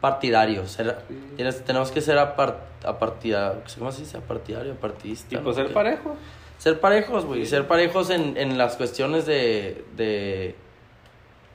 partidario. 0.00 0.66
Ser, 0.66 0.98
Sí. 1.08 1.14
tienes- 1.36 1.64
tenemos 1.64 1.90
que 1.90 2.00
ser 2.00 2.18
apart, 2.18 2.56
apartida, 2.84 3.62
¿cómo 3.78 3.92
se 3.92 4.02
dice? 4.02 4.16
Apartidario, 4.16 4.72
apartidista. 4.72 5.34
Y 5.34 5.38
pues 5.38 5.56
¿no? 5.56 5.62
ser 5.62 5.66
Que- 5.68 5.74
parejo. 5.74 6.16
Ser 6.58 6.80
parejos, 6.80 7.24
güey. 7.24 7.46
Ser 7.46 7.66
parejos 7.68 8.10
en, 8.10 8.36
en 8.36 8.58
las 8.58 8.76
cuestiones 8.76 9.26
de, 9.26 9.84
de... 9.96 10.56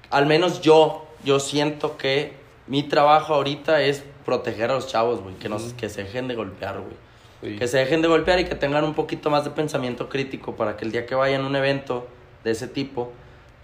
Al 0.09 0.25
menos 0.25 0.61
yo, 0.61 1.05
yo 1.25 1.39
siento 1.39 1.97
que 1.97 2.33
mi 2.67 2.83
trabajo 2.83 3.33
ahorita 3.33 3.81
es 3.81 4.03
proteger 4.25 4.69
a 4.71 4.75
los 4.75 4.87
chavos, 4.87 5.21
güey. 5.21 5.35
Que, 5.35 5.49
nos, 5.49 5.73
que 5.73 5.89
se 5.89 6.03
dejen 6.03 6.27
de 6.29 6.35
golpear, 6.35 6.79
güey. 6.79 6.95
Sí. 7.41 7.59
Que 7.59 7.67
se 7.67 7.79
dejen 7.79 8.01
de 8.01 8.07
golpear 8.07 8.39
y 8.39 8.45
que 8.45 8.55
tengan 8.55 8.85
un 8.85 8.93
poquito 8.93 9.29
más 9.29 9.43
de 9.43 9.49
pensamiento 9.49 10.07
crítico 10.07 10.55
para 10.55 10.77
que 10.77 10.85
el 10.85 10.91
día 10.93 11.05
que 11.05 11.15
vayan 11.15 11.43
a 11.43 11.47
un 11.47 11.55
evento 11.57 12.07
de 12.45 12.51
ese 12.51 12.67
tipo, 12.69 13.11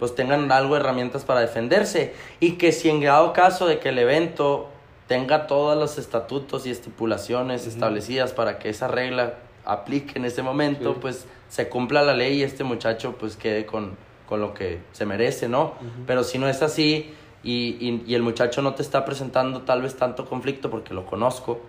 pues 0.00 0.16
tengan 0.16 0.50
algo 0.50 0.74
de 0.74 0.80
herramientas 0.80 1.24
para 1.24 1.38
defenderse. 1.40 2.14
Y 2.40 2.52
que 2.52 2.72
si 2.72 2.88
en 2.90 3.00
dado 3.00 3.32
caso 3.32 3.66
de 3.68 3.78
que 3.78 3.90
el 3.90 3.98
evento 3.98 4.68
tenga 5.06 5.46
todos 5.46 5.76
los 5.78 5.98
estatutos 5.98 6.66
y 6.66 6.70
estipulaciones 6.70 7.66
establecidas 7.66 8.32
para 8.32 8.58
que 8.58 8.68
esa 8.70 8.88
regla 8.88 9.34
aplique 9.64 10.18
en 10.18 10.24
ese 10.24 10.42
momento, 10.42 10.94
Sí. 10.94 10.98
pues 11.00 11.26
se 11.48 11.68
cumpla 11.68 12.02
la 12.02 12.14
ley 12.14 12.38
y 12.38 12.42
este 12.42 12.64
muchacho 12.64 13.14
pues 13.18 13.36
quede 13.36 13.66
con, 13.66 13.96
con 14.28 14.40
lo 14.40 14.54
que 14.54 14.80
se 14.92 15.04
merece, 15.06 15.48
¿no? 15.48 15.74
Pero 16.06 16.24
si 16.24 16.38
no 16.38 16.48
es 16.48 16.62
así 16.62 17.12
y, 17.42 17.76
y, 17.80 18.04
y 18.06 18.14
el 18.14 18.22
muchacho 18.22 18.62
no 18.62 18.74
te 18.74 18.82
está 18.82 19.04
presentando 19.04 19.62
tal 19.62 19.82
vez 19.82 19.96
tanto 19.96 20.24
conflicto 20.26 20.70
porque 20.70 20.94
lo 20.94 21.04
conozco, 21.06 21.60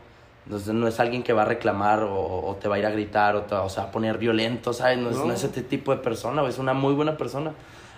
entonces 0.45 0.73
no 0.73 0.87
es 0.87 0.99
alguien 0.99 1.23
que 1.23 1.33
va 1.33 1.41
a 1.43 1.45
reclamar 1.45 2.03
o, 2.03 2.45
o 2.47 2.55
te 2.61 2.67
va 2.67 2.75
a 2.75 2.79
ir 2.79 2.85
a 2.85 2.91
gritar 2.91 3.35
o 3.35 3.41
te 3.41 3.55
va, 3.55 3.63
o 3.63 3.69
sea, 3.69 3.83
a 3.85 3.91
poner 3.91 4.17
violento, 4.19 4.71
¿sabes? 4.73 4.97
No, 4.99 5.09
es, 5.09 5.17
No. 5.17 5.25
no 5.25 5.33
es 5.33 5.43
ese 5.43 5.61
tipo 5.63 5.91
de 5.91 5.97
persona, 6.01 6.47
es 6.47 6.57
una 6.59 6.73
muy 6.73 6.93
buena 6.93 7.17
persona. 7.17 7.53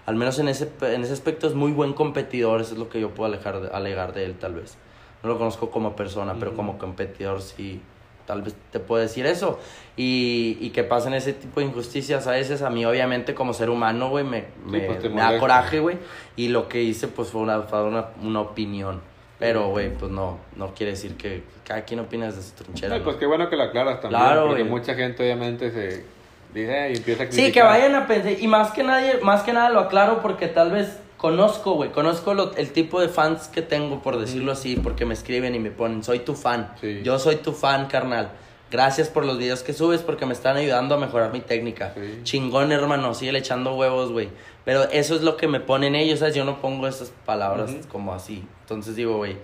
Al 0.06 0.16
menos 0.16 0.38
en 0.40 0.48
ese, 0.50 0.70
en 0.82 1.04
ese 1.04 1.14
aspecto 1.14 1.48
es 1.48 1.54
muy 1.54 1.72
buen 1.72 1.94
competidor, 1.94 2.62
eso 2.62 2.74
es 2.74 2.80
lo 2.80 2.90
que 2.90 3.00
yo 3.00 3.10
puedo 3.12 3.32
alejar 3.32 3.70
alegar 3.74 4.14
de 4.14 4.26
él 4.26 4.36
tal 4.38 4.56
vez. 4.56 4.78
No 5.24 5.30
lo 5.30 5.38
conozco 5.38 5.72
como 5.72 5.96
persona, 5.96 6.34
pero 6.38 6.48
Ujú. 6.52 6.58
como 6.58 6.78
competidor 6.78 7.42
sí, 7.42 7.82
tal 8.26 8.42
vez 8.42 8.56
te 8.72 8.80
puedo 8.82 9.02
decir 9.02 9.26
eso. 9.26 9.60
Y, 9.96 10.58
y 10.60 10.72
que 10.72 10.84
pasen 10.84 11.14
ese 11.14 11.32
tipo 11.32 11.62
de 11.62 11.68
injusticias 11.68 12.28
a 12.28 12.32
veces, 12.32 12.62
a 12.62 12.70
mí 12.70 12.84
obviamente 12.86 13.34
como 13.34 13.54
ser 13.54 13.70
humano, 13.70 14.10
güey, 14.10 14.26
me, 14.26 14.46
me, 14.66 14.82
pues, 14.82 15.04
me 15.10 15.22
da 15.22 15.40
coraje, 15.40 15.80
güey. 15.80 15.98
Y 16.36 16.50
lo 16.50 16.68
que 16.68 16.82
hice 16.82 17.08
pues 17.08 17.30
fue 17.30 17.42
una, 17.42 17.62
fue 17.62 17.84
una, 17.84 18.08
una 18.22 18.42
opinión. 18.42 19.02
Pero, 19.40 19.70
güey, 19.70 19.94
pues 19.94 20.12
no, 20.12 20.38
no 20.56 20.74
quiere 20.74 20.92
decir 20.94 21.16
que 21.18 21.44
cada 21.66 21.84
quien 21.84 22.00
opina 22.00 22.26
desde 22.28 22.42
su 22.44 22.52
trinchera. 22.56 22.98
¿no? 22.98 23.04
pues 23.04 23.18
qué 23.18 23.26
bueno 23.26 23.50
que 23.50 23.56
lo 23.56 23.64
aclaras 23.64 24.00
también. 24.02 24.22
Claro, 24.22 24.48
porque 24.48 24.62
güey. 24.64 24.72
mucha 24.72 24.94
gente 24.96 25.24
obviamente 25.24 25.72
se 25.72 26.06
dice 26.54 26.92
y 26.94 26.98
empieza 26.98 27.24
a 27.24 27.32
Sí, 27.32 27.52
que 27.52 27.62
vayan 27.62 27.96
a 27.96 28.08
pensar, 28.08 28.34
y 28.40 28.48
más 28.48 28.72
que 28.72 28.84
nadie, 28.84 29.20
más 29.22 29.44
que 29.44 29.54
nada 29.54 29.70
lo 29.70 29.80
aclaro 29.82 30.22
porque 30.22 30.48
tal 30.48 30.72
vez 30.72 31.00
conozco, 31.18 31.74
güey, 31.74 31.92
conozco 31.92 32.34
lo- 32.34 32.54
el 32.56 32.72
tipo 32.72 33.00
de 33.00 33.08
fans 33.10 33.48
que 33.48 33.62
tengo, 33.62 34.02
por 34.02 34.20
decirlo 34.20 34.52
así, 34.52 34.76
porque 34.76 35.06
me 35.06 35.14
escriben 35.14 35.56
y 35.56 35.60
me 35.60 35.72
ponen, 35.72 36.04
soy 36.04 36.20
tu 36.20 36.36
fan, 36.36 36.74
Sí. 36.82 37.02
yo 37.04 37.18
soy 37.20 37.38
tu 37.38 37.54
fan, 37.54 37.88
carnal. 37.88 38.30
Gracias 38.72 39.08
por 39.08 39.24
los 39.24 39.38
videos 39.38 39.62
que 39.62 39.72
subes 39.72 40.02
porque 40.02 40.26
me 40.26 40.34
están 40.34 40.58
ayudando 40.58 40.96
a 40.96 40.98
mejorar 40.98 41.32
mi 41.32 41.42
técnica. 41.42 41.94
Sí. 41.96 42.20
Chingón, 42.24 42.72
hermano, 42.72 43.14
sigue 43.14 43.38
echando 43.38 43.76
huevos, 43.76 44.12
güey. 44.12 44.30
Pero 44.66 44.84
eso 44.92 45.16
es 45.16 45.22
lo 45.22 45.38
que 45.38 45.48
me 45.48 45.60
ponen 45.60 45.94
ellos, 45.94 46.20
¿sabes? 46.20 46.34
Yo 46.34 46.44
no 46.44 46.60
pongo 46.60 46.88
esas 46.88 47.14
palabras 47.26 47.70
Ujú. 47.70 47.88
como 47.90 48.14
así. 48.16 48.44
Entonces 48.62 48.96
digo, 48.96 49.18
güey, 49.18 49.38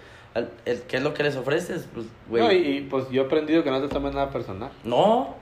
¿qué 0.87 0.97
es 0.97 1.03
lo 1.03 1.13
que 1.13 1.21
les 1.23 1.35
ofreces? 1.35 1.87
Pues, 1.93 2.07
güey, 2.27 2.43
No, 2.43 2.51
y, 2.51 2.77
y, 2.77 2.81
pues 2.81 3.05
yo 3.11 3.21
he 3.21 3.25
aprendido 3.25 3.63
que 3.63 3.69
no 3.69 3.79
te 3.81 3.87
tomes 3.87 4.13
nada 4.15 4.31
personal. 4.31 4.71
no, 4.83 5.35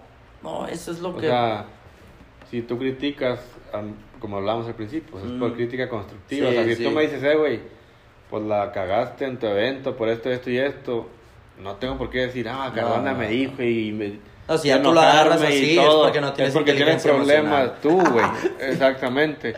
no, 0.44 0.68
eso 0.68 0.92
es 0.92 1.00
lo 1.00 1.10
O 1.10 1.16
que... 1.18 1.28
sea, 1.28 1.66
si 2.50 2.62
tú 2.62 2.78
criticas, 2.78 3.40
como 4.20 4.38
hablábamos 4.38 4.68
al 4.68 4.76
principio, 4.76 5.10
pues 5.12 5.26
es 5.26 5.32
por 5.32 5.52
Mm. 5.52 5.56
crítica 5.56 5.90
constructiva. 5.90 6.50
Sí, 6.50 6.56
o 6.56 6.60
sea, 6.60 6.64
si 6.70 6.76
sí. 6.76 6.84
tú 6.84 6.92
me 6.92 7.02
dices, 7.04 7.22
eh, 7.24 7.36
güey, 7.36 7.60
pues 8.30 8.44
la 8.44 8.72
cagaste 8.72 9.26
en 9.26 9.38
tu 9.38 9.48
evento 9.48 9.96
por 9.96 10.10
esto, 10.10 10.30
esto 10.32 10.50
y 10.50 10.58
esto, 10.58 11.08
no 11.62 11.76
tengo 11.76 11.98
por 11.98 12.10
qué 12.10 12.20
decir, 12.28 12.48
ah, 12.50 12.72
Cardona 12.74 13.12
no, 13.14 13.18
me 13.20 13.28
dijo 13.30 13.62
y 13.64 13.92
me. 13.92 14.20
No, 14.48 14.58
si 14.58 14.70
ya 14.70 14.82
tú 14.82 14.94
lo 14.94 15.02
agarras 15.02 15.42
así, 15.42 15.78
es 15.78 15.86
porque 15.86 16.22
no 16.22 16.32
tienes 16.34 16.54
Es 16.54 16.58
porque 16.58 16.74
tienes 16.74 17.04
problemas 17.04 17.82
tú, 17.82 18.00
güey. 18.00 18.26
Exactamente. 18.62 19.56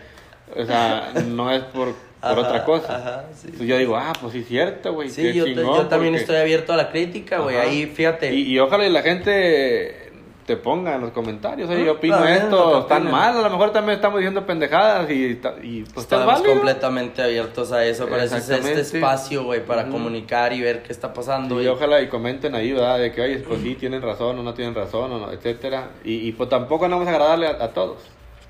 O 0.56 0.66
sea, 0.66 1.14
no 1.28 1.52
es 1.52 1.62
por 1.66 1.94
por 2.20 2.32
Ajá, 2.32 2.40
otra 2.42 2.66
cosa. 2.66 2.98
ajá, 2.98 3.26
sí. 3.34 3.46
Entonces 3.46 3.68
yo 3.68 3.78
digo, 3.78 3.96
ah, 3.96 4.12
pues 4.20 4.34
sí, 4.34 4.44
cierto, 4.44 4.92
güey. 4.94 5.10
Sí, 5.10 5.32
yo, 5.32 5.46
chingón, 5.46 5.66
yo 5.66 5.88
también 5.88 6.12
porque- 6.14 6.22
estoy 6.24 6.36
abierto 6.38 6.74
a 6.74 6.76
la 6.78 6.90
crítica, 6.90 7.38
güey. 7.40 7.56
Ahí, 7.56 7.86
fíjate. 7.86 8.34
Y, 8.34 8.42
y 8.54 8.60
ojalá 8.60 8.86
y 8.86 8.90
la 8.92 9.02
gente 9.02 10.09
te 10.50 10.58
ponga 10.58 10.96
en 10.96 11.02
los 11.02 11.12
comentarios, 11.12 11.70
oye, 11.70 11.82
Ah, 11.84 11.86
yo 11.86 11.92
opino 11.94 12.18
también, 12.18 12.38
lo 12.40 12.44
esto, 12.58 12.80
están 12.80 13.12
mal, 13.12 13.38
a 13.38 13.42
lo 13.42 13.50
mejor 13.52 13.72
también 13.72 13.98
estamos 13.98 14.18
diciendo 14.20 14.46
pendejadas 14.46 15.10
y, 15.12 15.36
pues 15.36 15.46
está 15.86 16.00
Estamos 16.02 16.26
válido. 16.26 16.54
completamente 16.54 17.22
abiertos 17.22 17.72
a 17.72 17.86
eso. 17.86 18.08
Para 18.08 18.24
eso 18.24 18.38
es 18.38 18.50
este 18.50 18.82
espacio, 18.82 19.44
güey, 19.44 19.64
para 19.64 19.88
comunicar 19.88 20.52
y 20.54 20.62
ver 20.62 20.82
qué 20.82 20.92
está 20.92 21.14
pasando. 21.14 21.62
Y 21.62 21.66
y- 21.66 21.68
ojalá 21.68 22.02
y 22.02 22.08
comenten 22.08 22.56
ahí, 22.56 22.72
¿verdad? 22.74 22.98
De 22.98 23.12
que, 23.12 23.22
oye, 23.22 23.38
pues 23.48 23.62
sí, 23.62 23.76
tienen 23.76 24.02
razón 24.02 24.40
o 24.40 24.44
no 24.44 24.54
tienen 24.56 24.74
razón, 24.74 25.12
o 25.12 25.20
no, 25.20 25.32
etcétera. 25.32 25.90
Y, 26.04 26.28
y 26.28 26.32
pues 26.32 26.50
tampoco 26.50 26.86
andamos 26.86 27.08
a 27.08 27.12
agradarle 27.12 27.48
a, 27.48 27.64
a 27.64 27.68
todos. 27.70 28.00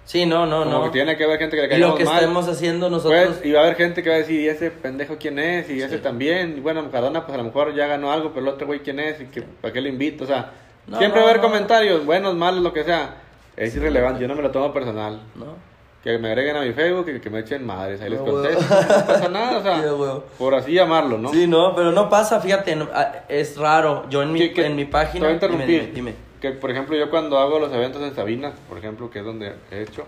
Sí, 0.06 0.26
no, 0.26 0.47
no, 0.47 0.64
Como 0.64 0.72
no. 0.78 0.84
que 0.86 0.89
tiene 0.89 1.16
que 1.18 1.24
haber 1.26 1.38
gente 1.38 1.56
que 1.56 1.68
le 1.68 1.76
y 1.76 1.80
lo 1.80 1.93
que 1.93 2.04
mal. 2.06 2.16
estemos 2.16 2.47
haciendo 2.47 2.89
nosotros. 2.89 3.26
Pues, 3.28 3.45
y 3.45 3.52
va 3.52 3.60
a 3.60 3.64
haber 3.66 3.76
gente 3.76 4.02
que 4.02 4.10
va 4.10 4.16
a 4.16 4.20
decir, 4.20 4.41
¿y 4.41 4.47
ese 4.47 4.72
pendejo 4.72 5.18
quién 5.20 5.38
es? 5.38 5.70
Y 5.70 5.82
ese 5.84 5.97
Sí. 5.97 6.02
también. 6.04 6.56
Y 6.58 6.62
bueno, 6.62 6.89
Cardona, 6.89 7.26
pues 7.28 7.36
a 7.36 7.38
lo 7.38 7.43
mejor 7.43 7.76
ya 7.76 7.86
ganó 7.86 8.12
algo, 8.12 8.30
pero 8.34 8.47
el 8.47 8.54
otro 8.54 8.66
güey 8.66 8.80
quién 8.80 9.00
es? 9.00 9.22
¿Y 9.22 9.26
que, 9.26 9.43
para 9.43 9.72
qué 9.72 9.82
le 9.82 9.89
invito? 9.89 10.24
O 10.24 10.28
sea, 10.28 10.52
No, 10.90 10.98
siempre 10.98 11.20
no, 11.20 11.26
va 11.26 11.32
a 11.32 11.34
haber 11.34 11.44
no. 11.44 11.50
comentarios, 11.50 12.06
buenos, 12.06 12.36
malos, 12.36 12.62
lo 12.64 12.74
que 12.74 12.84
sea. 12.84 13.16
Es 13.56 13.76
irrelevante, 13.76 14.22
yo 14.22 14.28
no 14.28 14.36
me 14.36 14.42
lo 14.42 14.52
tomo 14.52 14.74
personal. 14.74 15.22
¿no? 15.36 15.56
Que 16.04 16.18
me 16.18 16.30
agreguen 16.30 16.56
a 16.56 16.62
mi 16.62 16.72
Facebook 16.72 17.10
y 17.10 17.20
que 17.20 17.30
me 17.30 17.40
echen 17.40 17.66
madres, 17.66 18.00
ahí 18.02 18.10
les 18.10 18.22
contesto. 18.22 18.62
No 18.62 19.06
pasa 19.06 19.28
nada, 19.30 19.58
o 19.58 19.62
sea, 19.62 19.84
por 20.38 20.56
así 20.56 20.72
llamarlo, 20.74 21.18
¿no? 21.18 21.30
Sí, 21.34 21.46
no, 21.46 21.76
pero 21.76 21.92
no 21.92 22.10
pasa, 22.10 22.40
fíjate, 22.40 22.78
ah, 22.94 23.24
es 23.28 23.58
raro. 23.58 24.06
Yo 24.10 24.22
en 24.24 24.32
mi, 24.32 24.40
Que- 24.40 24.54
que- 24.54 24.66
en 24.66 24.76
mi 24.78 24.86
Te 24.86 24.92
página. 24.92 25.26
voy 25.26 25.32
a 25.32 25.34
interrumpir. 25.34 25.68
Dime, 25.68 25.82
dime, 25.88 25.94
dime. 25.94 26.16
Que, 26.40 26.52
por 26.52 26.72
ejemplo, 26.72 26.96
yo 26.96 27.10
cuando 27.10 27.38
hago 27.38 27.60
los 27.60 27.74
eventos 27.74 28.02
en 28.02 28.16
Sabinas, 28.16 28.54
por 28.70 28.78
ejemplo, 28.78 29.10
que 29.12 29.20
es 29.20 29.26
donde 29.26 29.56
he 29.72 29.82
hecho, 29.82 30.06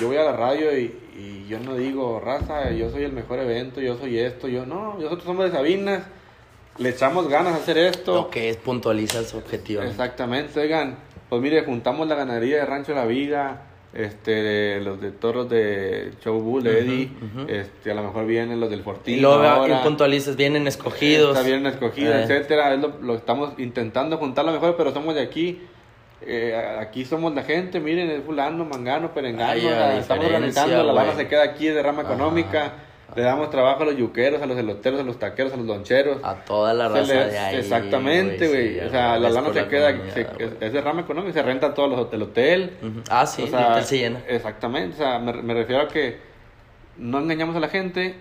yo 0.00 0.06
voy 0.08 0.16
a 0.16 0.24
la 0.24 0.32
radio 0.34 0.76
y, 0.76 0.98
y 1.14 1.46
yo 1.46 1.60
no 1.60 1.74
digo, 1.74 2.20
raza, 2.24 2.70
yo 2.70 2.88
soy 2.90 3.04
el 3.04 3.12
mejor 3.12 3.38
evento, 3.40 3.82
yo 3.82 3.96
soy 3.96 4.18
esto, 4.18 4.48
yo 4.48 4.64
no, 4.64 4.94
nosotros 4.94 5.24
somos 5.24 5.44
de 5.44 5.50
Sabinas, 5.52 6.04
le 6.78 6.88
echamos 6.88 7.28
ganas 7.28 7.54
a 7.54 7.56
hacer 7.56 7.78
esto. 7.78 8.14
Lo 8.14 8.30
que 8.30 8.50
es 8.50 8.56
puntualiza 8.56 9.22
su 9.24 9.36
objetivo. 9.38 9.82
Exactamente, 9.82 10.58
oigan, 10.60 10.96
pues 11.28 11.40
mire, 11.42 11.62
juntamos 11.64 12.08
la 12.08 12.14
ganadería 12.14 12.58
de 12.58 12.66
Rancho 12.66 12.94
La 12.94 13.04
Viga, 13.06 13.62
este, 13.92 14.30
de 14.32 14.80
los 14.80 15.00
de 15.00 15.12
toros 15.12 15.48
de 15.48 16.12
Show 16.22 16.40
Bull, 16.40 16.66
Eddie, 16.66 17.10
este, 17.48 17.92
a 17.92 17.94
lo 17.94 18.02
mejor 18.02 18.26
vienen 18.26 18.58
los 18.58 18.68
del 18.68 18.82
Fortín. 18.82 19.18
Y 19.18 19.20
luego 19.20 19.66
puntualizas, 19.84 20.34
vienen 20.36 20.66
escogidos. 20.66 21.36
Está 21.36 21.46
bien 21.48 21.64
escogido, 21.66 22.12
Eh. 22.12 22.22
etcétera. 22.24 22.74
Es 22.74 22.80
lo, 22.80 22.94
lo 23.00 23.14
estamos 23.14 23.52
intentando 23.58 24.18
juntar 24.18 24.44
lo 24.44 24.52
mejor, 24.52 24.76
pero 24.76 24.92
somos 24.92 25.14
de 25.14 25.22
aquí. 25.22 25.60
Eh, 26.26 26.56
aquí 26.80 27.04
somos 27.04 27.34
la 27.34 27.42
gente, 27.42 27.80
miren, 27.80 28.10
es 28.10 28.22
fulano, 28.24 28.64
mangano, 28.64 29.12
perengano. 29.12 29.60
Una 29.60 29.98
estamos 29.98 30.24
organizando, 30.24 30.82
la 30.82 30.92
lana 30.92 31.14
se 31.14 31.28
queda 31.28 31.42
aquí 31.42 31.68
de 31.68 31.82
rama 31.82 32.02
económica. 32.02 32.72
Le 33.16 33.22
damos 33.22 33.50
trabajo 33.50 33.82
a 33.82 33.86
los 33.86 33.96
yuqueros, 33.96 34.42
a 34.42 34.46
los 34.46 34.56
eloteros, 34.58 35.00
a 35.00 35.04
los 35.04 35.18
taqueros, 35.18 35.52
a 35.52 35.56
los 35.56 35.66
loncheros. 35.66 36.18
A 36.24 36.34
toda 36.44 36.74
la 36.74 36.88
raza 36.88 37.12
le- 37.14 37.30
de 37.30 37.38
ahí. 37.38 37.56
exactamente, 37.56 38.48
güey. 38.48 38.74
sí, 38.74 38.80
o 38.80 38.90
sea, 38.90 39.18
la 39.18 39.30
lana 39.30 39.52
se 39.52 39.66
queda, 39.68 39.90
se- 40.12 40.24
güey. 40.24 40.36
es, 40.48 40.52
es 40.60 40.72
de 40.72 40.80
rama 40.80 41.02
económica, 41.02 41.32
se 41.32 41.42
renta 41.42 41.74
todos 41.74 41.90
los 41.90 42.00
hotel, 42.00 42.22
hotel. 42.22 42.76
Ah, 43.10 43.24
sí, 43.26 43.42
O 43.42 43.46
sea, 43.46 43.58
literal 43.60 43.84
se 43.84 43.98
llena. 43.98 44.20
Exactamente, 44.28 44.94
o 44.94 44.98
sea, 44.98 45.18
me, 45.18 45.32
me 45.34 45.54
refiero 45.54 45.82
a 45.82 45.88
que 45.88 46.18
no 46.96 47.18
engañamos 47.20 47.54
a 47.56 47.60
la 47.60 47.68
gente 47.68 48.14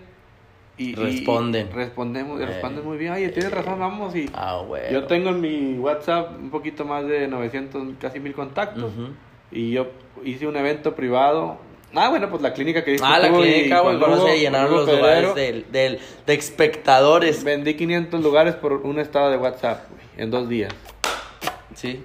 y 0.77 0.95
Responden. 0.95 1.69
y 1.71 1.75
respondemos, 1.75 2.39
y 2.39 2.43
Eh, 2.43 2.47
responden 2.47 2.83
muy 2.85 2.97
bien. 2.97 3.13
Oye, 3.13 3.29
tienes 3.29 3.51
razón, 3.51 3.79
vamos. 3.79 4.15
Y 4.15 4.29
Ah, 4.33 4.61
güey. 4.67 4.91
yo 4.91 5.05
tengo 5.05 5.29
en 5.29 5.39
mi 5.41 5.77
WhatsApp 5.79 6.31
un 6.39 6.49
poquito 6.49 6.83
más 6.85 7.05
de 7.07 7.27
900, 7.27 7.83
casi 7.99 8.19
mil 8.19 8.33
contactos. 8.33 8.91
Y 9.51 9.71
yo 9.71 9.87
hice 10.23 10.47
un 10.47 10.55
evento 10.57 10.95
privado. 10.95 11.57
Ah, 11.95 12.09
bueno, 12.09 12.29
pues 12.29 12.41
la 12.41 12.53
clínica 12.53 12.83
que 12.83 12.91
diste 12.91 13.05
Ah, 13.07 13.19
la 13.19 13.29
tú 13.29 13.37
clínica, 13.39 13.81
güey, 13.81 13.99
cuando 13.99 14.25
se 14.25 14.39
llenaron 14.39 14.71
los 14.71 14.89
lugares 14.89 15.35
del, 15.35 15.65
del, 15.71 15.99
de 16.25 16.33
espectadores. 16.33 17.43
Vendí 17.43 17.75
500 17.75 18.21
lugares 18.21 18.55
por 18.55 18.73
un 18.73 18.99
estado 18.99 19.29
de 19.29 19.37
WhatsApp, 19.37 19.89
güey, 19.91 20.05
en 20.17 20.31
dos 20.31 20.49
días. 20.49 20.73
Sí. 21.75 22.03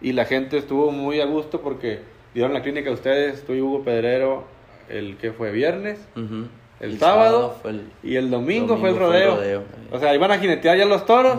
Y 0.00 0.12
la 0.12 0.24
gente 0.24 0.58
estuvo 0.58 0.90
muy 0.90 1.20
a 1.20 1.26
gusto 1.26 1.60
porque 1.60 2.00
dieron 2.34 2.52
la 2.52 2.62
clínica 2.62 2.90
a 2.90 2.92
ustedes, 2.92 3.44
tú 3.44 3.54
y 3.54 3.60
Hugo 3.60 3.82
Pedrero, 3.84 4.44
el 4.88 5.16
que 5.16 5.32
fue 5.32 5.50
viernes. 5.50 5.98
El 6.80 6.98
sábado 6.98 7.56
fue 7.62 7.70
el... 7.72 7.90
Y 8.02 8.16
el 8.16 8.30
domingo, 8.30 8.74
Domingo 8.74 8.80
fue 8.80 8.88
el 8.90 8.96
fue 8.96 9.24
rodeo. 9.24 9.64
O 9.92 9.98
sea, 9.98 10.14
iban 10.14 10.32
a 10.32 10.38
jinetear 10.38 10.76
ya 10.76 10.84
los 10.84 11.06
toros 11.06 11.38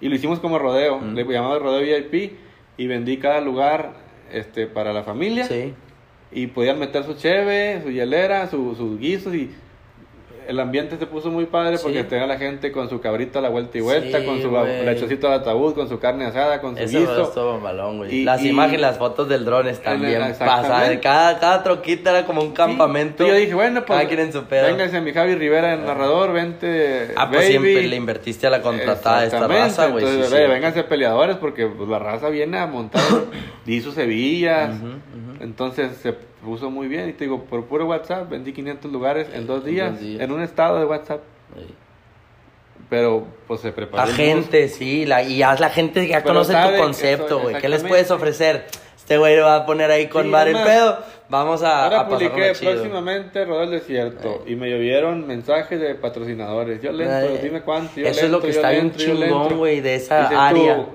y 0.00 0.08
lo 0.08 0.14
hicimos 0.14 0.38
como 0.38 0.58
rodeo. 0.58 0.96
Ujú. 0.96 1.06
Le 1.06 1.24
llamamos 1.24 1.60
rodeo 1.60 1.80
VIP 1.80 2.38
y 2.76 2.86
vendí 2.86 3.18
cada 3.18 3.40
lugar 3.40 3.94
este, 4.32 4.66
para 4.66 4.92
la 4.92 5.02
familia. 5.02 5.44
Sí. 5.46 5.74
Y 6.34 6.48
podían 6.48 6.78
meter 6.78 7.04
su 7.04 7.14
cheve, 7.14 7.80
su 7.82 7.90
hielera, 7.90 8.48
su- 8.50 8.74
sus 8.74 8.98
guisos 8.98 9.34
y 9.34 9.50
el 10.46 10.60
ambiente 10.60 10.98
se 10.98 11.06
puso 11.06 11.30
muy 11.30 11.46
padre 11.46 11.78
porque 11.82 12.02
Sí. 12.02 12.06
tenía 12.06 12.26
la 12.26 12.36
gente 12.36 12.70
con 12.70 12.90
su 12.90 13.00
cabrito 13.00 13.38
a 13.38 13.42
la 13.42 13.48
vuelta 13.48 13.78
y 13.78 13.80
vuelta, 13.80 14.18
Sí, 14.20 14.26
con 14.26 14.42
su 14.42 14.50
lechocito 14.84 15.26
al 15.28 15.40
ataúd, 15.40 15.72
con 15.74 15.88
su 15.88 15.98
carne 15.98 16.26
asada, 16.26 16.60
con 16.60 16.76
su 16.76 16.82
Eso 16.82 16.98
guiso. 16.98 17.22
estuvo 17.22 17.58
malón, 17.60 17.96
güey. 17.96 18.14
Y- 18.14 18.24
las 18.24 18.42
y- 18.42 18.48
imágenes, 18.50 18.82
las 18.82 18.98
fotos 18.98 19.26
del 19.26 19.46
dron 19.46 19.68
están 19.68 20.02
bien 20.02 20.20
pasadas. 20.38 20.98
Cada, 21.00 21.38
cada 21.38 21.62
troquita 21.62 22.10
era 22.10 22.26
como 22.26 22.42
un 22.42 22.52
campamento. 22.52 23.24
Sí, 23.24 23.30
yo 23.30 23.36
dije, 23.36 23.54
bueno, 23.54 23.84
pues. 23.86 23.96
Cada 23.98 24.06
quien 24.06 24.20
en 24.20 24.32
su 24.34 24.44
pedo. 24.44 24.66
Véngase 24.66 25.00
mi 25.00 25.12
Javi 25.14 25.34
Rivera, 25.34 25.72
el 25.72 25.84
narrador, 25.86 26.34
vente. 26.34 27.12
Ah, 27.16 27.26
pues 27.30 27.40
baby. 27.40 27.50
siempre 27.50 27.86
le 27.86 27.96
invertiste 27.96 28.46
a 28.46 28.50
la 28.50 28.60
contratada 28.60 29.20
de 29.20 29.26
esta 29.28 29.46
raza, 29.48 29.86
güey. 29.86 30.04
Entonces, 30.04 30.48
vénganse 30.50 30.84
peleadores 30.84 31.36
porque 31.38 31.68
pues, 31.68 31.88
la 31.88 31.98
raza 32.00 32.28
viene 32.28 32.58
a 32.58 32.66
montar 32.66 33.00
di 33.64 33.80
sus 33.80 33.94
Sevillas. 33.94 34.76
Ujú, 34.76 34.88
ujú. 34.88 34.98
Entonces 35.44 35.98
se 36.02 36.14
puso 36.14 36.70
muy 36.70 36.88
bien. 36.88 37.08
Y 37.10 37.12
te 37.12 37.24
digo, 37.24 37.44
por 37.44 37.66
puro 37.66 37.86
WhatsApp 37.86 38.30
vendí 38.30 38.54
500 38.54 38.90
lugares 38.90 39.28
en 39.34 39.46
dos 39.46 39.62
En 39.64 39.70
días, 39.70 39.90
dos 39.92 40.00
días. 40.00 40.22
en 40.22 40.32
un 40.32 40.42
estado 40.42 40.78
de 40.78 40.86
WhatsApp. 40.86 41.20
Sí. 41.54 41.74
Pero 42.88 43.26
pues 43.46 43.60
se 43.60 43.70
preparó. 43.70 44.06
La 44.06 44.14
gente, 44.14 44.68
sí, 44.68 45.04
la, 45.04 45.22
y 45.22 45.38
ya 45.38 45.54
la 45.54 45.68
gente 45.68 46.06
ya 46.06 46.22
Pero 46.22 46.28
conoce 46.34 46.54
tu 46.54 46.78
concepto, 46.82 47.40
güey. 47.40 47.58
¿Qué 47.58 47.68
les 47.68 47.82
puedes 47.84 48.10
ofrecer? 48.10 48.66
Este 48.96 49.18
güey 49.18 49.36
lo 49.36 49.44
va 49.44 49.56
a 49.56 49.66
poner 49.66 49.90
ahí 49.90 50.08
con 50.08 50.22
Sí, 50.24 50.28
madre 50.30 50.52
el 50.52 50.62
pedo. 50.62 50.98
Vamos 51.28 51.62
a, 51.62 51.84
Ahora 51.84 52.00
a 52.00 52.08
publiqué 52.08 52.52
chido. 52.52 52.72
próximamente 52.72 53.44
Rodeo 53.46 53.60
del 53.62 53.80
Desierto 53.80 54.44
y 54.46 54.56
me 54.56 54.68
llovieron 54.70 55.26
mensajes 55.26 55.80
de 55.80 55.94
patrocinadores. 55.94 56.82
Yo 56.82 56.92
lento, 56.92 57.14
Ay, 57.14 57.40
dime 57.42 57.62
cuánto. 57.62 57.98
Yo 57.98 58.06
Eso 58.06 58.10
es 58.10 58.22
lento, 58.30 58.36
lo 58.38 58.42
que 58.42 58.50
está 58.50 58.70
bien 58.70 58.92
chingón, 58.94 59.56
güey, 59.56 59.80
de 59.80 59.94
esa 59.94 60.20
Dices 60.22 60.36
área. 60.38 60.86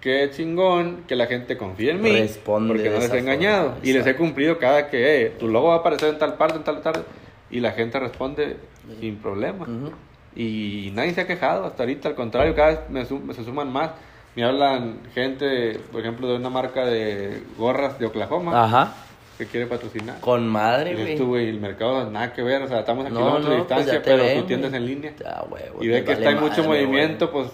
Qué 0.00 0.30
chingón 0.32 1.04
que 1.06 1.16
la 1.16 1.26
gente 1.26 1.58
confíe 1.58 1.90
en 1.90 2.00
mí. 2.00 2.12
Responde 2.12 2.74
porque 2.74 2.88
no 2.90 2.98
les 2.98 3.12
he 3.12 3.18
engañado. 3.18 3.64
forma, 3.72 3.80
y 3.86 3.92
les 3.92 4.06
he 4.06 4.16
cumplido 4.16 4.58
cada 4.58 4.88
que 4.88 5.26
eh, 5.26 5.30
tu 5.38 5.48
logo 5.48 5.68
va 5.68 5.74
a 5.74 5.78
aparecer 5.78 6.08
en 6.08 6.18
tal 6.18 6.34
parte, 6.34 6.56
en 6.56 6.64
tal 6.64 6.80
tarde. 6.80 7.02
Y 7.50 7.60
la 7.60 7.72
gente 7.72 7.98
responde 8.00 8.56
sin 9.00 9.16
problema. 9.16 9.64
Ujú. 9.64 9.92
Y 10.34 10.90
nadie 10.94 11.12
se 11.14 11.20
ha 11.20 11.26
quejado 11.26 11.66
hasta 11.66 11.82
ahorita. 11.82 12.08
Al 12.08 12.14
contrario, 12.14 12.54
cada 12.54 12.68
vez 12.70 12.78
me, 12.88 13.04
sum- 13.04 13.30
se 13.34 13.44
suman 13.44 13.70
más. 13.72 13.90
Me 14.34 14.42
hablan 14.44 14.98
gente, 15.14 15.78
por 15.92 16.00
ejemplo, 16.00 16.26
de 16.26 16.36
una 16.36 16.50
marca 16.50 16.84
de 16.86 17.40
gorras 17.56 17.98
de 18.00 18.06
Oklahoma 18.06 18.64
Ajá. 18.64 18.94
Que 19.38 19.46
quiere 19.46 19.66
patrocinar. 19.66 20.20
Con 20.20 20.46
madre, 20.48 20.92
Y 20.92 20.94
güey. 20.94 21.16
tú, 21.16 21.26
güey, 21.26 21.48
el 21.48 21.60
mercado 21.60 22.10
nada 22.10 22.32
que 22.32 22.42
ver, 22.42 22.62
o 22.62 22.68
sea, 22.68 22.80
estamos 22.80 23.06
a 23.06 23.08
No, 23.10 23.18
de 23.34 23.40
no, 23.40 23.46
pues 23.46 23.56
distancia, 23.58 24.02
pero 24.04 24.22
ven, 24.24 24.40
tu 24.40 24.46
tienda 24.46 24.66
es 24.68 24.72
güey. 24.72 24.82
en 24.82 24.88
línea. 24.88 25.12
Ah, 25.26 25.44
Y 25.80 25.88
ve 25.88 26.04
que 26.04 26.14
vale 26.14 26.18
está 26.18 26.28
hay 26.30 26.34
mucho 26.36 26.64
movimiento, 26.64 27.30
pues 27.30 27.48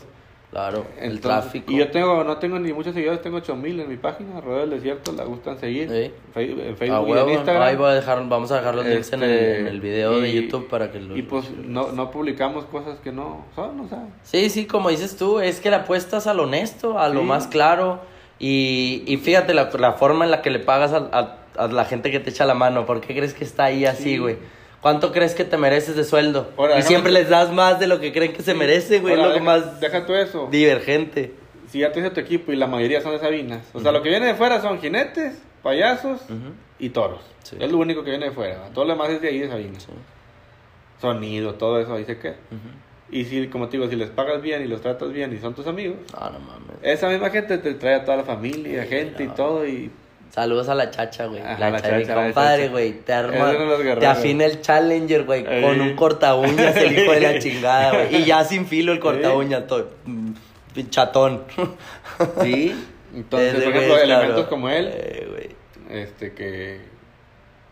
Claro, 0.51 0.85
el 1.01 1.21
tráfico. 1.21 1.71
Y 1.71 1.77
yo 1.77 1.93
tengo, 1.93 2.25
no 2.25 2.39
tengo 2.39 2.59
ni 2.59 2.73
muchos 2.73 2.93
seguidores, 2.93 3.23
tengo 3.23 3.37
8000 3.37 3.79
en 3.83 3.89
mi 3.89 3.97
página, 3.97 4.41
Rodeo 4.41 4.63
del 4.63 4.71
Desierto, 4.71 5.13
la 5.13 5.23
gustan 5.23 5.57
seguir. 5.61 5.89
Sí. 5.89 6.11
Fe- 6.35 6.51
En 6.51 6.73
Ah, 6.73 6.77
Facebook 6.77 7.09
y 7.09 7.13
huevo, 7.13 7.29
en 7.29 7.35
Instagram. 7.35 7.63
ahí 7.63 7.77
voy 7.77 7.91
a 7.91 7.95
dejar, 7.95 8.29
vamos 8.29 8.51
a 8.51 8.57
dejar 8.57 8.75
los 8.75 8.85
links 8.85 9.13
en, 9.13 9.23
el, 9.23 9.31
Este, 9.31 9.61
en 9.61 9.67
el 9.69 9.81
video 9.81 10.21
de 10.21 10.33
YouTube 10.33 10.69
para 10.69 10.91
que 10.91 10.99
lo... 10.99 11.17
Y 11.17 11.23
pues 11.23 11.49
no, 11.57 11.93
no 11.93 12.11
publicamos 12.11 12.65
cosas 12.65 12.99
que 12.99 13.13
no 13.13 13.45
son, 13.55 13.79
o 13.79 13.89
sea. 13.89 14.03
Sí, 14.25 14.51
sí, 14.51 14.67
como 14.67 14.89
dices 14.91 15.17
tú, 15.17 15.39
es 15.39 15.61
que 15.61 15.71
le 15.71 15.77
apuestas 15.77 16.27
a 16.27 16.35
lo 16.35 16.43
honesto, 16.43 16.99
a 16.99 17.09
lo 17.11 17.23
más 17.23 17.47
claro. 17.47 18.01
Y, 18.41 19.05
y 19.07 19.19
fíjate 19.19 19.55
la, 19.55 19.71
la 19.79 19.93
forma 19.93 20.25
en 20.25 20.33
la 20.33 20.43
que 20.43 20.51
le 20.51 20.59
pagas 20.59 20.93
a, 20.93 21.09
a- 21.13 21.37
a 21.65 21.69
la 21.69 21.85
gente 21.85 22.11
que 22.11 22.21
te 22.21 22.31
echa 22.31 22.45
la 22.45 22.55
mano. 22.55 22.87
¿Por 22.87 23.01
qué 23.01 23.15
crees 23.15 23.35
que 23.35 23.45
está 23.45 23.65
ahí 23.65 23.85
así, 23.85 24.03
Sí. 24.15 24.19
güey? 24.19 24.37
¿Cuánto 24.81 25.13
crees 25.13 25.35
que 25.35 25.45
te 25.45 25.57
mereces 25.59 25.95
de 25.97 26.05
sueldo? 26.05 26.51
Ahora, 26.57 26.79
y 26.79 26.83
siempre 26.83 27.13
les 27.13 27.29
das 27.29 27.53
más 27.53 27.79
de 27.79 27.87
lo 27.87 28.01
que 28.01 28.13
creen 28.13 28.33
que 28.33 28.43
se 28.43 28.55
merece, 28.55 29.01
güey. 29.01 29.15
Ahora, 29.15 29.27
lo 29.29 29.33
deja- 29.35 29.45
más 29.45 29.81
Deja 29.81 29.99
eso. 30.21 30.49
divergente. 30.51 31.35
Si 31.69 31.81
ya 31.81 31.93
tienes 31.93 32.13
tu 32.15 32.21
equipo 32.21 32.51
y 32.51 32.57
la 32.57 32.67
mayoría 32.67 33.01
son 33.03 33.13
de 33.13 33.19
Sabinas. 33.19 33.63
O 33.75 33.81
sea, 33.81 33.93
lo 33.93 34.03
que 34.03 34.09
viene 34.09 34.27
de 34.27 34.35
fuera 34.35 34.61
son 34.63 34.81
jinetes, 34.81 35.41
payasos 35.63 36.23
Ujú. 36.23 36.55
y 36.79 36.89
toros. 36.89 37.21
Sí. 37.43 37.57
Es 37.61 37.71
lo 37.71 37.79
único 37.79 38.03
que 38.03 38.11
viene 38.11 38.27
de 38.27 38.33
fuera. 38.33 38.71
Todo 38.73 38.87
lo 38.87 38.93
demás 38.93 39.11
es 39.11 39.21
de 39.21 39.29
ahí 39.29 39.39
de 39.41 39.49
Sabinas. 39.49 39.83
Sí. 39.85 39.93
Sonido, 41.01 41.55
todo 41.55 41.81
eso 41.81 41.95
ahí 41.95 42.05
se 42.05 42.19
queda. 42.19 42.37
Ujú. 42.51 43.17
Y 43.17 43.25
si, 43.25 43.49
como 43.49 43.69
te 43.69 43.77
digo, 43.77 43.89
si 43.89 43.97
les 43.97 44.11
pagas 44.11 44.41
bien 44.43 44.63
y 44.63 44.67
los 44.69 44.81
tratas 44.83 45.13
bien 45.13 45.33
y 45.35 45.39
son 45.39 45.55
tus 45.55 45.67
amigos, 45.67 45.97
No, 46.13 46.31
no 46.31 46.39
mames. 46.41 46.77
esa 46.83 47.09
misma 47.09 47.31
gente 47.31 47.59
te 47.59 47.75
trae 47.75 47.97
a 47.97 48.05
toda 48.05 48.19
la 48.19 48.25
familia, 48.25 48.85
gente 48.85 49.25
y 49.25 49.27
no. 49.29 49.35
todo. 49.35 49.67
Y 49.67 49.91
Saludos 50.31 50.69
a 50.69 50.75
la 50.77 50.91
chacha, 50.91 51.27
güey. 51.27 51.41
Ajá, 51.41 51.59
La, 51.59 51.71
la 51.71 51.81
chacha, 51.81 52.01
chacha, 52.03 52.15
compadre, 52.15 52.69
güey. 52.69 52.93
Te 53.01 53.13
arma, 53.13 53.53
te 53.99 54.07
afina 54.07 54.45
el 54.45 54.61
Challenger, 54.61 55.25
güey, 55.25 55.45
Ey. 55.47 55.63
con 55.63 55.81
un 55.81 55.97
corta 55.97 56.35
uñas, 56.37 56.77
el 56.77 56.99
hijo 56.99 57.13
de 57.13 57.21
la 57.21 57.39
chingada, 57.41 57.91
güey. 57.93 58.17
Y 58.17 58.25
ya 58.25 58.45
sin 58.45 58.67
filo 58.67 58.93
el 58.93 59.01
corta 59.01 59.35
uñas, 59.35 59.67
todo. 59.67 59.89
mm, 60.07 60.31
Chatón. 60.89 61.43
sí. 62.43 62.87
Entonces, 63.15 63.55
por 63.55 63.73
ejemplo, 63.75 63.99
elementos 63.99 64.47
como 64.47 64.69
él, 64.69 64.89
Eh, 64.93 65.27
güey. 65.31 66.01
este 66.01 66.33
que. 66.33 66.81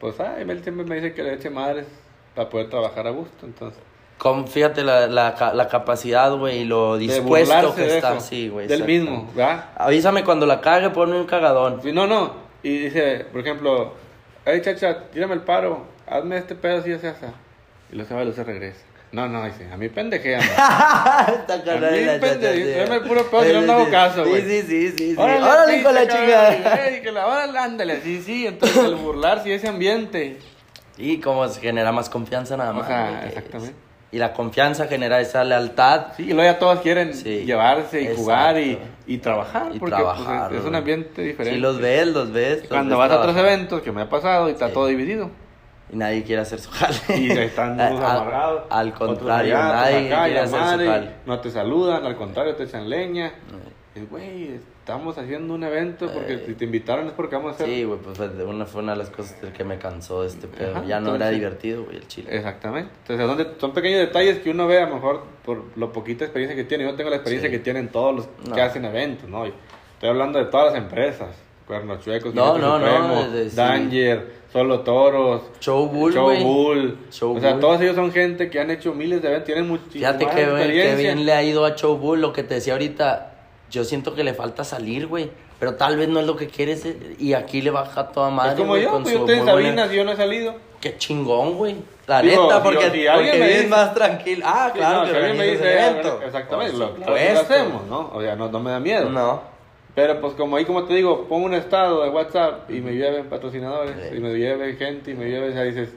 Pues, 0.01 0.19
ay, 0.19 0.45
él 0.49 0.63
siempre 0.65 0.85
me 0.85 0.97
dice 0.97 1.15
que 1.15 1.23
le 1.23 1.35
eche 1.35 1.51
madres 1.51 1.87
para 2.35 2.49
poder 2.49 2.69
trabajar 2.71 3.07
a 3.07 3.11
gusto. 3.11 3.47
Entonces, 3.47 3.81
Con, 4.17 4.49
fíjate 4.49 4.83
la, 4.83 5.07
la, 5.07 5.53
la 5.55 5.69
capacidad, 5.69 6.33
güey, 6.35 6.63
y 6.63 6.65
lo 6.65 6.97
dispuesto 6.99 7.73
que 7.77 7.97
está. 7.97 8.19
Sí, 8.19 8.49
güey. 8.49 8.67
Del 8.67 8.83
mismo, 8.85 9.31
¿verdad? 9.33 9.67
Avísame 9.77 10.25
cuando 10.25 10.45
la 10.45 10.61
cague, 10.61 10.91
ponme 10.91 11.17
un 11.17 11.27
cagadón. 11.27 11.81
No, 11.95 12.09
no. 12.09 12.48
Y 12.63 12.79
dice, 12.79 13.27
por 13.33 13.41
ejemplo, 13.41 13.95
hey 14.45 14.61
chacha, 14.63 15.05
tírame 15.13 15.35
el 15.35 15.43
paro, 15.43 15.87
hazme 16.07 16.39
este 16.39 16.55
pedo 16.55 16.79
así, 16.79 16.93
así, 16.93 17.07
así. 17.07 17.27
Y 17.93 17.97
lo 17.97 18.05
sabe, 18.05 18.25
lo 18.25 18.33
se 18.33 18.45
regresa. 18.45 18.81
No, 19.11 19.27
no, 19.27 19.43
dice, 19.47 19.67
a 19.73 19.77
mí 19.79 19.89
pendejea. 19.89 20.39
Está 20.41 21.55
A 21.55 21.57
mí, 21.57 21.99
de 21.99 22.05
la 22.07 22.15
pende- 22.19 22.21
chacha, 22.41 22.53
sí. 22.53 22.73
tráeme 22.75 22.95
el 22.97 23.03
puro 23.03 23.31
pedo, 23.31 23.45
yo 23.45 23.61
no 23.63 23.73
hago 23.73 23.91
caso, 23.91 24.27
güey. 24.27 24.43
Sí, 24.43 24.63
sí, 24.63 24.67
sí, 24.67 24.89
sí. 24.91 25.11
sí. 25.13 25.15
Órale, 25.17 25.43
Órale, 25.43 25.83
con 25.83 25.95
la 25.95 26.07
chingada. 26.09 26.63
cabrón, 26.63 26.79
ey, 26.95 27.01
que 27.03 27.13
la 27.13 27.27
órale, 27.27 27.59
ándale, 27.59 28.01
sí, 28.03 28.21
sí. 28.23 28.47
Entonces, 28.47 28.85
el 28.85 28.97
burlarse 28.97 29.49
y 29.49 29.53
ese 29.53 29.69
ambiente. 29.69 30.39
Y 31.01 31.21
cómo 31.21 31.47
se 31.47 31.61
genera 31.61 31.93
más 31.93 32.11
confianza 32.11 32.57
nada 32.57 32.73
O 32.73 32.75
más. 32.75 32.89
sea, 32.89 33.21
que 33.23 33.29
exactamente. 33.29 33.77
Y 34.11 34.19
la 34.19 34.33
confianza 34.33 34.87
genera 34.87 35.21
esa 35.21 35.45
lealtad. 35.45 36.07
Sí, 36.17 36.23
y 36.25 36.33
luego 36.33 36.45
ya 36.51 36.59
todos 36.59 36.81
quieren 36.81 37.13
Sí. 37.13 37.45
llevarse 37.45 38.01
y 38.01 38.17
jugar 38.17 38.59
y, 38.59 38.71
Exacto. 38.73 38.89
y 39.07 39.19
trabajar. 39.19 39.71
Y 39.75 39.79
porque 39.79 39.97
trabajar, 39.97 40.49
pues, 40.49 40.61
es, 40.63 40.67
un 40.67 40.75
ambiente 40.75 41.21
diferente. 41.23 41.55
Sí, 41.57 41.61
los 41.61 41.79
ves, 41.79 42.07
los 42.09 42.33
ves. 42.33 42.61
los 42.61 42.69
Cuando 42.69 42.97
ves 42.97 42.99
vas 43.01 43.11
a 43.11 43.21
otros 43.21 43.35
trabajar. 43.35 43.55
eventos, 43.59 43.83
que 43.83 43.93
me 43.93 44.01
ha 44.03 44.09
pasado, 44.09 44.49
y 44.49 44.53
está 44.53 44.69
Sí. 44.69 44.75
todo 44.75 44.87
dividido. 44.87 45.31
Y 45.93 45.97
nadie 45.97 46.23
quiere 46.23 46.41
hacer 46.43 46.59
su 46.59 46.71
jale. 46.71 46.97
Y 47.19 47.31
están 47.33 47.79
Al- 47.81 47.97
amarrados. 47.99 48.63
Al 48.71 48.95
contrario, 48.95 49.57
allá, 49.59 49.69
nadie 49.75 50.07
acá, 50.15 50.25
quiere 50.25 50.41
hacer 50.41 50.59
su 50.59 50.65
jale. 50.65 51.11
No 51.27 51.41
te 51.41 51.51
saludan, 51.51 52.07
al 52.07 52.17
contrario, 52.17 52.55
te 52.57 52.65
echan 52.65 52.89
leña. 52.89 53.33
Güey, 54.11 54.61
estamos 54.89 55.19
haciendo 55.19 55.53
un 55.53 55.63
evento 55.65 56.11
porque 56.11 56.33
Eh. 56.35 56.43
si 56.47 56.55
te 56.55 56.65
invitaron 56.65 57.07
es 57.09 57.13
porque 57.13 57.37
vamos 57.37 57.53
a 57.53 57.55
hacer. 57.57 57.67
Sí, 57.67 57.85
güey, 57.85 57.99
pues 58.01 58.17
fue 58.17 58.27
una, 58.47 58.65
fue 58.65 58.81
una 58.83 58.93
de 58.93 58.99
las 58.99 59.11
cosas 59.11 59.37
que 59.55 59.63
me 59.63 59.77
cansó 59.77 60.23
de 60.23 60.29
este 60.29 60.47
pedo. 60.47 60.71
Ajá, 60.77 60.85
ya 60.87 60.99
no 60.99 61.15
era 61.15 61.27
entonces- 61.29 61.35
divertido, 61.37 61.85
güey, 61.85 61.97
el 61.99 62.09
chile. 62.09 62.29
Exactamente. 62.35 62.91
Entonces, 63.03 63.23
¿a 63.23 63.29
dónde- 63.29 63.61
son 63.61 63.75
pequeños 63.75 64.01
detalles 64.01 64.39
que 64.39 64.49
uno 64.51 64.67
ve 64.67 64.79
a 64.79 64.87
lo 64.89 64.95
mejor 64.95 65.25
por 65.45 65.63
lo 65.77 65.93
poquita 65.93 66.25
experiencia 66.25 66.57
que 66.57 66.65
tiene. 66.65 66.85
Yo 66.85 66.91
no 66.93 66.97
tengo 66.97 67.11
la 67.11 67.17
experiencia 67.17 67.51
Sí. 67.51 67.57
que 67.57 67.63
tienen 67.63 67.89
todos 67.89 68.17
los 68.17 68.29
No. 68.49 68.55
que 68.55 68.63
hacen 68.63 68.83
eventos, 68.87 69.29
¿no? 69.29 69.45
Estoy 69.45 70.09
hablando 70.09 70.39
de 70.39 70.47
todas 70.47 70.73
las 70.73 70.83
empresas. 70.83 71.29
Cuernos 71.67 72.03
Chuecos, 72.03 72.35
No, 72.35 72.57
no, 72.57 72.79
no, 72.79 72.87
Supremo, 72.87 73.23
desde- 73.31 73.51
sí. 73.51 73.57
Danger, 73.57 74.39
Solo 74.51 74.81
Toros, 74.81 75.43
Show 75.61 75.87
Bull, 75.89 76.15
Show. 76.15 76.35
Bull. 76.43 76.99
Show 77.11 77.37
o 77.37 77.41
sea, 77.41 77.51
Bull. 77.53 77.61
todos 77.61 77.81
ellos 77.83 77.95
son 77.95 78.11
gente 78.11 78.49
que 78.49 78.59
han 78.59 78.71
hecho 78.71 78.95
miles 78.95 79.21
de 79.21 79.29
eventos, 79.29 79.45
tienen 79.45 79.69
muchísima 79.69 80.15
Fíjate 80.15 80.27
que 80.35 80.97
bien 80.97 81.27
le 81.27 81.33
ha 81.35 81.43
ido 81.43 81.67
a 81.67 81.77
Show 81.77 81.99
Bull, 81.99 82.23
lo 82.23 82.33
que 82.33 82.43
te 82.43 82.55
decía 82.55 82.73
ahorita. 82.73 83.28
Yo 83.71 83.85
siento 83.85 84.15
que 84.15 84.25
le 84.25 84.35
falta 84.35 84.65
salir, 84.65 85.07
güey. 85.07 85.31
Pero 85.61 85.75
tal 85.75 85.97
vez 85.97 86.09
no 86.09 86.21
es 86.21 86.27
lo 86.27 86.37
que 86.37 86.47
quieres. 86.47 86.85
eh, 86.87 87.17
Y 87.19 87.33
aquí 87.35 87.61
le 87.63 87.71
baja 87.71 88.09
toda 88.09 88.31
madre. 88.31 88.53
Es 88.53 88.57
como 88.59 88.71
güey, 88.71 88.83
yo, 88.85 88.91
con 88.91 89.03
pues 89.03 89.13
su 89.15 89.19
yo 89.21 89.25
estoy 89.27 89.39
en 89.41 89.45
buena- 89.45 89.63
Sabinas 89.69 89.93
y 89.93 89.97
yo 89.97 90.05
no 90.05 90.13
he 90.13 90.17
salido. 90.17 90.55
Qué 90.81 90.97
chingón, 90.97 91.55
güey. 91.55 91.77
La 92.07 92.23
Digo, 92.23 92.45
neta, 92.45 92.63
porque, 92.63 92.91
si 92.91 93.07
alguien 93.07 93.33
porque 93.33 93.39
me 93.39 93.49
dice- 93.49 93.67
más 93.67 93.93
tranquilo. 93.95 94.45
Ah, 94.49 94.71
Sí, 94.73 94.79
claro, 94.79 94.99
no, 95.01 95.05
que 95.05 95.11
si 95.11 95.17
alguien 95.17 95.37
me 95.37 95.47
dice, 95.49 95.73
evento. 95.73 96.21
exactamente, 96.25 96.73
Por 96.73 96.81
lo, 96.81 96.87
lo 96.87 96.95
que 96.95 97.01
supuesto. 97.05 97.41
hacemos, 97.41 97.87
¿no? 97.89 98.11
O 98.15 98.23
sea, 98.23 98.37
no, 98.37 98.49
no 98.49 98.61
me 98.61 98.71
da 98.71 98.81
miedo. 98.81 99.11
No. 99.11 99.43
Pero 99.95 100.21
pues 100.21 100.35
como 100.35 100.57
ahí, 100.57 100.65
como 100.65 100.85
te 100.85 100.95
digo, 100.95 101.27
pongo 101.29 101.47
un 101.47 101.55
estado 101.55 102.05
de 102.05 102.11
WhatsApp 102.11 102.71
y 102.71 102.75
me 102.81 102.93
lleven 102.93 103.29
patrocinadores, 103.29 103.97
Sí. 104.11 104.17
y 104.17 104.21
me 104.21 104.33
lleve 104.35 104.75
gente, 104.77 105.11
y 105.11 105.15
me 105.15 105.27
lleve, 105.29 105.49
o 105.49 105.53
sea, 105.53 105.65
dices, 105.65 105.89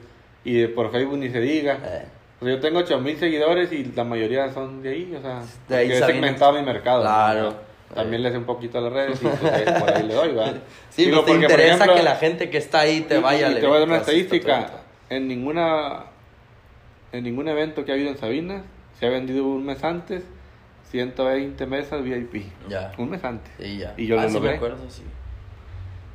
y 0.44 0.54
de- 0.62 0.68
por 0.68 0.90
Facebook 0.90 1.18
ni 1.18 1.30
se 1.30 1.38
diga. 1.40 1.78
Eh, 1.84 2.04
O 2.42 2.44
sea, 2.44 2.54
yo 2.56 2.60
tengo 2.60 2.80
8000 2.80 3.18
seguidores 3.18 3.70
y 3.72 3.84
la 3.84 4.02
mayoría 4.02 4.52
son 4.52 4.82
de 4.82 4.88
ahí, 4.90 5.14
o 5.16 5.22
sea, 5.22 5.40
De 5.68 5.76
ahí 5.76 5.92
he 5.92 5.98
segmentado 6.02 6.52
mi 6.54 6.62
mercado. 6.62 6.98
¿no? 7.04 7.08
Claro. 7.08 7.54
También 7.94 8.22
le 8.22 8.28
hace 8.30 8.38
un 8.38 8.44
poquito 8.44 8.78
a 8.78 8.80
las 8.80 8.92
redes 8.92 9.22
y 9.22 9.26
pues, 9.26 9.38
por 9.80 9.90
ahí 9.94 10.02
le 10.02 10.14
doy, 10.14 10.32
¿va? 10.34 10.52
Sí, 10.90 11.04
Digo, 11.04 11.18
pues 11.18 11.26
te 11.26 11.32
porque, 11.32 11.44
interesa 11.44 11.74
ejemplo, 11.76 11.94
que 11.94 12.02
la 12.02 12.16
gente 12.16 12.50
que 12.50 12.58
está 12.58 12.80
ahí 12.80 13.02
te 13.02 13.18
y- 13.18 13.22
vaya 13.22 13.40
y 13.48 13.54
al 13.54 13.60
te 13.60 13.66
voy 13.66 13.76
a 13.76 13.78
dar 13.80 13.88
una 13.88 13.98
estadística. 13.98 14.70
En 15.08 15.28
ninguna 15.28 16.04
en 17.12 17.24
ningún 17.24 17.46
evento 17.48 17.84
que 17.84 17.92
ha 17.92 17.94
habido 17.94 18.10
en 18.10 18.16
Sabinas 18.18 18.62
se 18.98 19.06
ha 19.06 19.10
vendido 19.10 19.44
un 19.46 19.64
mes 19.66 19.84
antes 19.84 20.24
120 20.90 21.66
mesas 21.66 22.02
VIP. 22.02 22.46
Ya. 22.68 22.92
Un 22.98 23.10
mes 23.10 23.22
antes. 23.24 23.52
Sí, 23.58 23.78
ya. 23.78 23.94
Y 23.96 24.06
yo 24.06 24.18
ah, 24.18 24.22
lo 24.24 24.28
sí 24.28 24.34
logré. 24.34 24.50
me 24.50 24.56
acuerdo, 24.56 24.90
sí. 24.90 25.02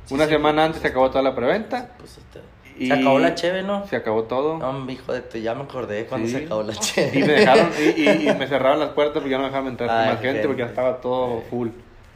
Sí, 0.04 0.14
Una 0.14 0.24
sí, 0.24 0.30
semana 0.30 0.64
antes 0.64 0.82
se 0.82 0.88
acabó 0.88 1.08
toda 1.10 1.22
la 1.22 1.34
preventa. 1.34 1.90
Pues, 1.98 2.18
este, 2.18 2.40
y 2.78 2.86
Se 2.88 2.92
acabó 2.94 3.18
la 3.18 3.34
cheve, 3.34 3.62
¿no? 3.62 3.86
Se 3.86 3.96
acabó 3.96 4.24
todo. 4.24 4.58
No, 4.58 4.90
hijo 4.90 5.12
de 5.12 5.20
tu, 5.22 5.38
ya 5.38 5.54
me 5.54 5.62
acordé 5.64 6.06
cuando 6.06 6.26
Sí. 6.28 6.34
se 6.34 6.44
acabó 6.44 6.62
la 6.62 6.74
cheve. 6.74 7.18
Y 7.18 7.22
me 7.22 7.32
dejaron 7.32 7.70
y, 7.78 8.00
y- 8.00 8.28
y 8.28 8.34
me 8.34 8.46
cerraron 8.48 8.78
las 8.80 8.90
puertas 8.90 9.14
porque 9.14 9.30
ya 9.30 9.36
no 9.38 9.42
me 9.44 9.48
dejaban 9.48 9.68
entrar 9.70 9.88
con 9.88 9.98
Ay, 9.98 10.08
más 10.12 10.20
gente 10.20 10.46
porque 10.46 10.62
ya 10.62 10.68
estaba 10.68 11.00
todo 11.00 11.42
full. 11.50 11.68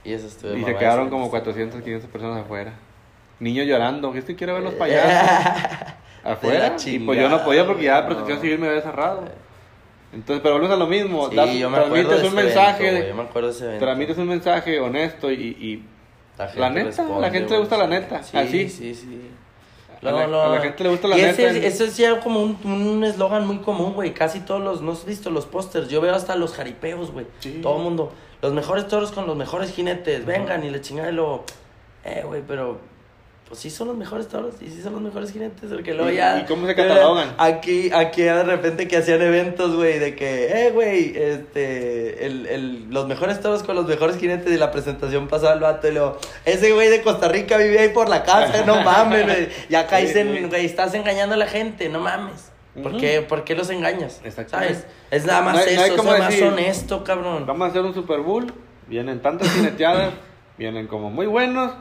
Y 0.04 0.12
eso 0.12 0.26
estuvo 0.26 0.54
Y 0.56 0.64
se 0.64 0.74
quedaron 0.76 1.10
como 1.10 1.30
400, 1.30 1.80
500 1.82 2.10
personas 2.10 2.44
afuera. 2.44 2.72
Niños 3.40 3.66
llorando, 3.66 4.12
que 4.12 4.18
este 4.20 4.34
quiero 4.36 4.54
ver 4.54 4.62
los 4.62 4.74
payasos. 4.74 5.12
afuera. 6.24 6.76
Y 6.86 6.98
pues 7.00 7.18
yo 7.18 7.28
no 7.28 7.44
podía 7.44 7.66
porque 7.66 7.84
ya 7.84 8.00
la 8.00 8.06
protección 8.06 8.36
no. 8.38 8.42
civil 8.42 8.58
me 8.58 8.68
había 8.68 8.80
cerrado. 8.82 9.24
Entonces, 10.12 10.42
pero 10.42 10.54
volvemos 10.56 10.76
a 10.76 10.78
lo 10.78 10.86
mismo. 10.86 11.30
Sí, 11.30 11.36
das- 11.36 11.54
yo 11.54 11.70
me 11.70 11.78
acuerdo 11.78 11.94
de 11.96 12.04
transmites 12.04 12.28
un 12.30 12.34
mensaje, 12.36 13.08
yo 13.08 13.14
me 13.14 13.22
acuerdo 13.22 13.48
de 13.48 13.54
ese 13.54 13.64
evento. 13.64 13.84
transmites 13.84 14.18
un 14.18 14.28
mensaje 14.28 14.80
honesto 14.80 15.32
y, 15.32 15.34
y 15.34 15.84
la 16.56 16.70
neta, 16.70 16.86
responde, 16.86 17.20
la 17.20 17.30
gente 17.30 17.52
le 17.54 17.58
gusta 17.60 17.76
la 17.78 17.86
neta, 17.86 18.22
Sí, 18.22 18.36
así. 18.36 18.68
sí, 18.68 18.94
sí. 18.94 19.30
A 20.02 20.10
la- 20.12 20.24
a 20.24 20.48
la 20.48 20.60
gente 20.60 20.82
le 20.84 20.90
gusta 20.90 21.08
la 21.08 21.16
y 21.18 21.22
neta. 21.22 21.42
Ese, 21.42 21.66
ese 21.66 21.84
es 21.84 21.96
ya 21.96 22.20
como 22.20 22.42
un 22.42 22.58
un 22.64 23.04
eslogan 23.04 23.46
muy 23.46 23.58
común, 23.58 23.92
güey. 23.94 24.12
Casi 24.14 24.40
todos 24.40 24.60
los, 24.60 24.82
¿no 24.82 24.92
has 24.92 25.04
visto 25.04 25.30
los 25.30 25.46
pósters? 25.46 25.88
Yo 25.88 26.00
veo 26.00 26.14
hasta 26.14 26.34
los 26.36 26.52
jaripeos, 26.54 27.12
güey. 27.12 27.26
Sí. 27.40 27.60
Todo 27.62 27.76
el 27.76 27.82
mundo. 27.84 28.12
Los 28.40 28.52
mejores 28.52 28.88
toros 28.88 29.12
con 29.12 29.26
los 29.26 29.36
mejores 29.36 29.70
jinetes. 29.72 30.26
Vengan 30.26 30.64
y 30.64 30.70
le 30.70 30.80
chingan 30.80 31.08
y 31.08 31.12
luego. 31.12 31.44
Eh, 32.04 32.22
güey, 32.26 32.42
pero. 32.46 32.78
Pues 33.52 33.60
sí 33.60 33.68
son 33.68 33.88
los 33.88 33.98
mejores 33.98 34.28
toros 34.28 34.54
y 34.62 34.70
sí 34.70 34.80
son 34.80 34.94
los 34.94 35.02
mejores 35.02 35.30
jinetes. 35.30 35.70
Porque 35.70 35.92
luego 35.92 36.10
¿Y- 36.10 36.16
ya. 36.16 36.38
y 36.40 36.44
cómo 36.46 36.66
se 36.66 36.74
catalogan? 36.74 37.34
Aquí, 37.38 37.90
aquí 37.92 38.22
de 38.22 38.42
repente 38.44 38.88
que 38.88 38.96
hacían 38.96 39.20
eventos, 39.20 39.76
güey, 39.76 39.98
de 39.98 40.16
que, 40.16 40.46
eh, 40.46 40.70
güey, 40.70 41.12
este, 41.14 42.24
el, 42.24 42.46
el, 42.46 42.88
los 42.88 43.06
mejores 43.06 43.42
toros 43.42 43.62
con 43.62 43.76
los 43.76 43.86
mejores 43.86 44.16
jinetes 44.16 44.50
y 44.50 44.56
la 44.56 44.70
presentación 44.70 45.28
pasaba 45.28 45.52
el 45.52 45.60
vato 45.60 45.86
y 45.86 45.92
luego, 45.92 46.16
ese 46.46 46.72
güey 46.72 46.88
de 46.88 47.02
Costa 47.02 47.28
Rica 47.28 47.58
vive 47.58 47.78
ahí 47.78 47.88
por 47.90 48.08
la 48.08 48.22
casa, 48.22 48.64
no 48.64 48.80
mames, 48.84 49.24
güey. 49.26 49.48
Ya 49.68 49.86
caíste 49.86 50.22
Sí, 50.22 50.30
sí. 50.30 50.36
en, 50.38 50.48
güey, 50.48 50.64
estás 50.64 50.94
engañando 50.94 51.34
a 51.34 51.38
la 51.38 51.46
gente, 51.46 51.90
no 51.90 52.00
mames. 52.00 52.50
¿Por, 52.82 52.92
Ujú. 52.92 53.00
qué, 53.02 53.20
¿Por 53.20 53.44
qué 53.44 53.54
los 53.54 53.68
engañas? 53.68 54.22
Exactamente. 54.24 54.76
¿Sabes? 54.76 54.86
Es 55.10 55.26
nada 55.26 55.42
más 55.42 55.56
No 55.56 55.60
hay- 55.60 55.76
no 55.76 55.82
eso, 55.84 55.96
como 55.98 56.14
es 56.14 56.20
más 56.20 56.40
honesto, 56.40 57.04
cabrón. 57.04 57.44
Vamos 57.44 57.66
a 57.66 57.70
hacer 57.70 57.82
un 57.82 57.92
Super 57.92 58.20
Bowl. 58.20 58.50
Vienen 58.86 59.20
tantas 59.20 59.50
jineteadas, 59.50 60.14
vienen 60.56 60.86
como 60.86 61.10
muy 61.10 61.26
buenos, 61.26 61.72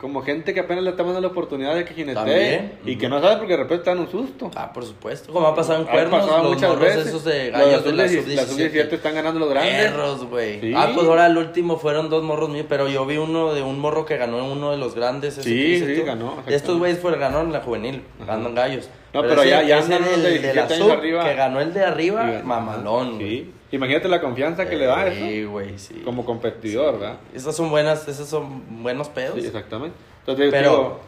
como 0.00 0.22
gente 0.22 0.54
que 0.54 0.60
apenas 0.60 0.84
le 0.84 0.90
está 0.90 1.02
dando 1.02 1.20
la 1.20 1.26
oportunidad 1.26 1.74
de 1.74 1.84
que 1.84 1.92
jinetee 1.92 2.78
y 2.84 2.96
que 2.96 3.08
no 3.08 3.20
sabe 3.20 3.36
porque 3.38 3.54
de 3.54 3.62
repente 3.64 3.84
te 3.84 3.90
dan 3.90 3.98
un 3.98 4.08
susto. 4.08 4.48
Ah, 4.54 4.72
por 4.72 4.84
supuesto. 4.84 5.32
Como 5.32 5.46
ha 5.48 5.54
pasado 5.56 5.82
en 5.82 5.88
Ha 5.88 5.90
cuernos, 5.90 6.20
pasado 6.20 6.42
los 6.44 6.54
muchas 6.54 6.68
morros 6.70 6.84
veces. 6.84 7.06
esos 7.08 7.24
de 7.24 7.50
Los 7.50 7.60
gallos 7.60 7.84
de 7.84 7.92
la 7.92 8.08
sub-17 8.08 8.34
La 8.36 8.42
sub-17 8.44 8.70
sub-17. 8.70 8.92
están 8.94 9.14
ganando 9.16 9.40
los 9.40 9.50
grandes. 9.50 9.74
Perros, 9.90 10.24
güey. 10.26 10.60
Sí. 10.60 10.72
Ah, 10.76 10.90
pues 10.94 11.06
ahora 11.06 11.26
el 11.26 11.36
último 11.36 11.78
fueron 11.78 12.08
dos 12.10 12.22
morros 12.22 12.48
míos, 12.48 12.66
pero 12.68 12.88
yo 12.88 13.04
vi 13.06 13.16
uno 13.16 13.52
de 13.54 13.62
un 13.62 13.80
morro 13.80 14.06
que 14.06 14.16
ganó 14.16 14.44
uno 14.50 14.70
de 14.70 14.76
los 14.78 14.94
grandes. 14.94 15.36
ese 15.38 15.42
Sí, 15.48 15.84
sí, 15.84 16.00
tú. 16.00 16.06
ganó, 16.06 16.42
Estos 16.46 16.78
güeyes 16.78 17.00
fueron, 17.00 17.18
ganaron 17.20 17.46
en 17.48 17.52
la 17.54 17.60
juvenil, 17.60 18.02
Ajá. 18.22 18.34
andan 18.34 18.54
gallos. 18.54 18.88
No, 19.12 19.22
pero 19.22 19.42
ya- 19.42 19.62
ya 19.62 19.80
del- 19.82 19.98
unos 20.02 20.22
de 20.22 20.30
de 20.38 20.54
la 20.54 20.62
17 20.62 20.74
años 20.74 20.86
sub, 20.86 20.92
arriba. 20.92 21.24
Que 21.24 21.34
ganó 21.34 21.60
el 21.60 21.74
de 21.74 21.84
arriba, 21.84 22.40
mamalón. 22.44 23.18
Sí. 23.18 23.50
Imagínate 23.70 24.08
la 24.08 24.20
confianza 24.20 24.68
que 24.68 24.76
le 24.76 24.86
da 24.86 25.10
Sí, 25.12 25.40
eso 25.40 25.50
güey, 25.50 25.78
sí. 25.78 26.02
como 26.04 26.24
competidor, 26.24 26.98
¿verdad? 26.98 27.16
Esas 27.34 27.54
son 27.54 27.68
buenas, 27.70 28.08
esos 28.08 28.28
son 28.28 28.82
buenos 28.82 29.08
pedos. 29.08 29.34
Sí, 29.40 29.46
exactamente. 29.46 29.96
Entonces, 30.20 30.48
Pero, 30.50 30.70
digo, 30.70 31.00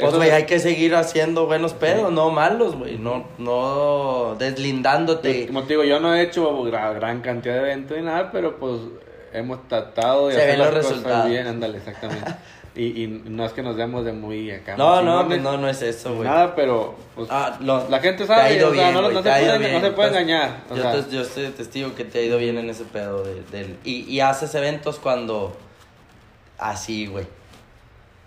Pues, 0.00 0.14
güey, 0.16 0.28
es- 0.28 0.34
hay 0.34 0.44
que 0.46 0.58
seguir 0.58 0.94
haciendo 0.96 1.46
buenos 1.46 1.72
pedos, 1.74 2.12
no 2.12 2.30
malos, 2.30 2.76
güey. 2.76 2.98
No, 2.98 3.24
no 3.38 4.34
deslindándote. 4.38 5.46
Como 5.46 5.62
te 5.62 5.68
digo, 5.74 5.84
yo 5.84 6.00
no 6.00 6.14
he 6.14 6.22
hecho 6.22 6.50
gra- 6.64 6.94
gran 6.94 7.20
cantidad 7.20 7.54
de 7.54 7.60
eventos 7.60 7.96
ni 7.96 8.04
nada, 8.04 8.30
pero 8.32 8.56
pues 8.58 8.80
hemos 9.32 9.66
tratado 9.68 10.28
de 10.28 10.34
Se 10.34 10.40
hacer 10.40 10.50
ven 10.52 10.58
las 10.60 10.68
los 10.74 10.76
cosas 10.78 10.92
resultados. 10.98 11.30
bien, 11.30 11.46
ándale, 11.46 11.78
exactamente. 11.78 12.34
y, 12.78 13.04
y 13.04 13.22
no 13.26 13.44
es 13.44 13.52
que 13.52 13.62
nos 13.62 13.76
demos 13.76 14.04
de 14.04 14.12
muy 14.12 14.50
acá. 14.50 14.76
No, 14.76 15.02
no, 15.02 15.26
pues 15.26 15.42
no, 15.42 15.56
no 15.58 15.68
es 15.68 15.82
eso, 15.82 16.14
güey. 16.14 16.28
Nada, 16.28 16.54
pero 16.54 16.94
pues, 17.14 17.28
Ah, 17.30 17.56
lo- 17.60 17.88
la 17.88 17.98
gente 18.00 18.26
sabe, 18.26 18.64
o 18.64 18.74
sea, 18.74 18.92
no, 18.92 19.06
se 19.08 19.22
puede, 19.22 19.72
no 19.72 19.80
se 19.80 19.90
puede 19.90 20.08
engañar. 20.10 20.60
o 20.70 20.76
Yo, 20.76 20.82
sea, 20.82 20.92
te- 21.04 21.10
yo 21.14 21.20
estoy 21.22 21.48
testigo 21.48 21.94
que 21.94 22.04
te 22.04 22.20
ha 22.20 22.22
ido 22.22 22.38
bien 22.38 22.56
en 22.58 22.70
ese 22.70 22.84
pedo 22.84 23.24
de- 23.24 23.42
del... 23.50 23.76
Y, 23.84 24.02
y 24.04 24.20
haces 24.20 24.54
eventos 24.54 24.98
cuando... 24.98 25.56
Así, 26.58 27.06
güey. 27.06 27.26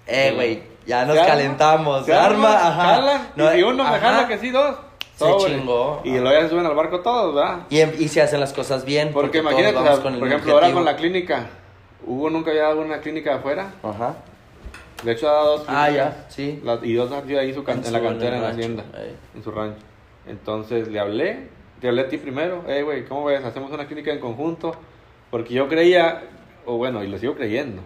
Eh, 0.08 0.28
Sí. 0.30 0.36
güey, 0.36 0.64
ya 0.86 1.06
nos 1.06 1.18
se 1.18 1.26
calentamos. 1.26 2.00
se 2.06 2.12
Se 2.12 2.18
arma, 2.18 2.68
ajá. 2.68 3.32
No, 3.36 3.56
y 3.56 3.64
uno 3.64 3.84
me 3.84 3.90
ajá. 3.90 4.00
jala 4.00 4.28
que 4.28 4.38
sí, 4.38 4.50
dos. 4.50 4.76
Se 5.16 5.26
chingó. 5.48 6.02
Y 6.04 6.12
luego 6.18 6.32
ya 6.32 6.42
se 6.42 6.50
suben 6.50 6.66
al 6.66 6.74
barco 6.76 7.02
todos, 7.02 7.36
¿verdad? 7.36 7.60
Y, 7.70 7.80
em- 7.82 7.94
y 8.00 8.08
se 8.08 8.22
hacen 8.22 8.40
las 8.40 8.54
cosas 8.54 8.84
bien. 8.86 9.12
Porque, 9.14 9.38
imagínate, 9.40 9.76
o 9.78 9.84
sea, 9.84 9.96
por 10.02 10.28
ejemplo, 10.28 10.54
ahora 10.54 10.72
con 10.72 10.84
la 10.84 10.96
clínica, 10.96 11.46
Hugo 12.06 12.30
nunca 12.32 12.50
había 12.50 12.64
dado 12.64 12.82
una 12.82 13.00
clínica 13.02 13.36
afuera. 13.36 13.72
Ajá. 13.84 14.16
De 15.04 15.12
hecho, 15.14 15.30
ha 15.30 15.34
dado 15.34 15.58
dos 15.58 15.66
Ah, 15.68 15.90
ya, 15.90 16.26
sí. 16.30 16.62
Y 16.84 16.94
dos 16.94 17.12
sido 17.26 17.40
ahí 17.40 17.54
su 17.54 17.64
can- 17.64 17.84
En 17.86 17.92
la 17.94 18.02
cantera, 18.02 18.36
en 18.38 18.42
la 18.44 18.50
hacienda, 18.50 18.86
ahí. 18.94 19.16
en 19.36 19.44
su 19.44 19.52
rancho. 19.52 19.82
Entonces 20.28 20.88
le 20.90 21.00
hablé, 21.00 21.48
te 21.80 21.88
hablé 21.88 22.02
a 22.02 22.08
ti 22.10 22.18
primero, 22.18 22.64
hey, 22.68 22.84
güey, 22.84 23.06
¿cómo 23.06 23.26
ves? 23.26 23.44
Hacemos 23.44 23.72
una 23.72 23.88
clínica 23.88 24.12
en 24.12 24.20
conjunto. 24.20 24.76
Porque 25.32 25.54
yo 25.54 25.68
creía, 25.68 26.24
o 26.66 26.78
bueno, 26.78 27.04
y 27.04 27.08
lo 27.08 27.18
sigo 27.18 27.36
creyendo, 27.36 27.82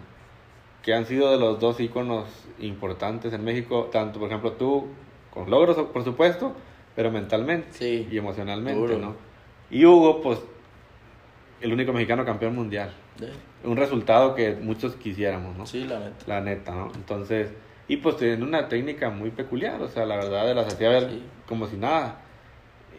que 0.83 0.93
han 0.93 1.05
sido 1.05 1.31
de 1.31 1.37
los 1.37 1.59
dos 1.59 1.79
íconos 1.79 2.27
importantes 2.59 3.31
en 3.33 3.43
México, 3.43 3.89
tanto, 3.91 4.19
por 4.19 4.27
ejemplo, 4.29 4.53
tú, 4.53 4.87
con 5.31 5.49
logros, 5.49 5.77
por 5.77 6.03
supuesto, 6.03 6.53
pero 6.95 7.11
mentalmente 7.11 7.67
Sí. 7.71 8.07
y 8.11 8.17
emocionalmente, 8.17 8.79
Duro. 8.79 8.97
¿no? 8.97 9.15
Y 9.69 9.85
Hugo, 9.85 10.21
pues, 10.21 10.39
el 11.61 11.71
único 11.71 11.93
mexicano 11.93 12.25
campeón 12.25 12.55
mundial. 12.55 12.91
Sí, 13.19 13.25
Un 13.63 13.77
resultado 13.77 14.35
que 14.35 14.51
muchos 14.55 14.95
quisiéramos, 14.95 15.55
¿no? 15.57 15.65
Sí, 15.65 15.85
la 15.85 15.99
neta. 15.99 16.15
La 16.27 16.41
neta, 16.41 16.71
¿no? 16.75 16.91
Entonces, 16.95 17.49
y 17.87 17.97
pues 17.97 18.17
tienen 18.17 18.43
una 18.43 18.67
técnica 18.67 19.09
muy 19.09 19.29
peculiar, 19.31 19.81
o 19.81 19.87
sea, 19.87 20.05
la 20.05 20.15
verdad, 20.17 20.45
de 20.45 20.53
las 20.55 20.67
hacía 20.73 20.89
ver 20.89 21.09
Sí. 21.09 21.23
como 21.47 21.67
si 21.67 21.77
nada. 21.77 22.21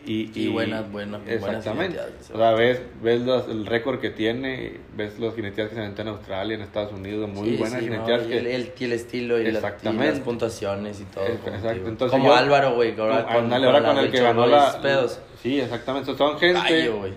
Y, 0.08 0.30
Y 0.40 0.48
buenas, 0.48 0.88
buenas, 0.92 1.20
buenas 1.24 1.42
Exactamente. 1.56 1.98
o 2.32 2.36
sea, 2.38 2.52
ves, 2.52 2.80
ves 3.02 3.22
los- 3.22 3.48
el 3.48 3.66
récord 3.66 3.98
que 3.98 4.10
tiene, 4.10 4.74
ves 4.96 5.18
los 5.18 5.34
jineteadas 5.34 5.70
que 5.70 5.74
se 5.74 5.80
aventó 5.82 6.02
en 6.02 6.08
Australia, 6.08 6.54
en 6.54 6.60
Estados 6.62 6.92
Unidos, 6.92 7.28
muy 7.28 7.50
Sí, 7.50 7.56
buenas 7.56 7.80
sí, 7.80 7.86
no, 7.86 7.92
jineteadas 7.92 8.26
y 8.26 8.28
que... 8.28 8.38
el, 8.38 8.46
el, 8.46 8.72
y 8.78 8.84
el 8.84 8.92
estilo 8.92 9.36
y, 9.40 9.42
la- 9.42 9.50
y 9.50 9.54
Exactamente. 9.56 10.12
las 10.12 10.20
puntuaciones 10.20 11.00
y 11.00 11.04
todo. 11.06 11.24
Como 11.42 11.56
exacto, 11.56 11.88
entonces 11.88 12.10
como 12.12 12.28
yo- 12.28 12.34
Álvaro, 12.36 12.74
güey. 12.76 12.94
ahora 13.00 13.24
con- 13.24 13.50
con 13.50 13.62
con 13.82 13.98
el 13.98 14.10
que 14.12 14.20
ganó 14.20 14.46
la... 14.46 14.80
pedos. 14.80 15.18
Sí, 15.42 15.60
exactamente. 15.60 16.14
Son 16.16 16.38
gente 16.38 16.88
güey. 16.88 17.12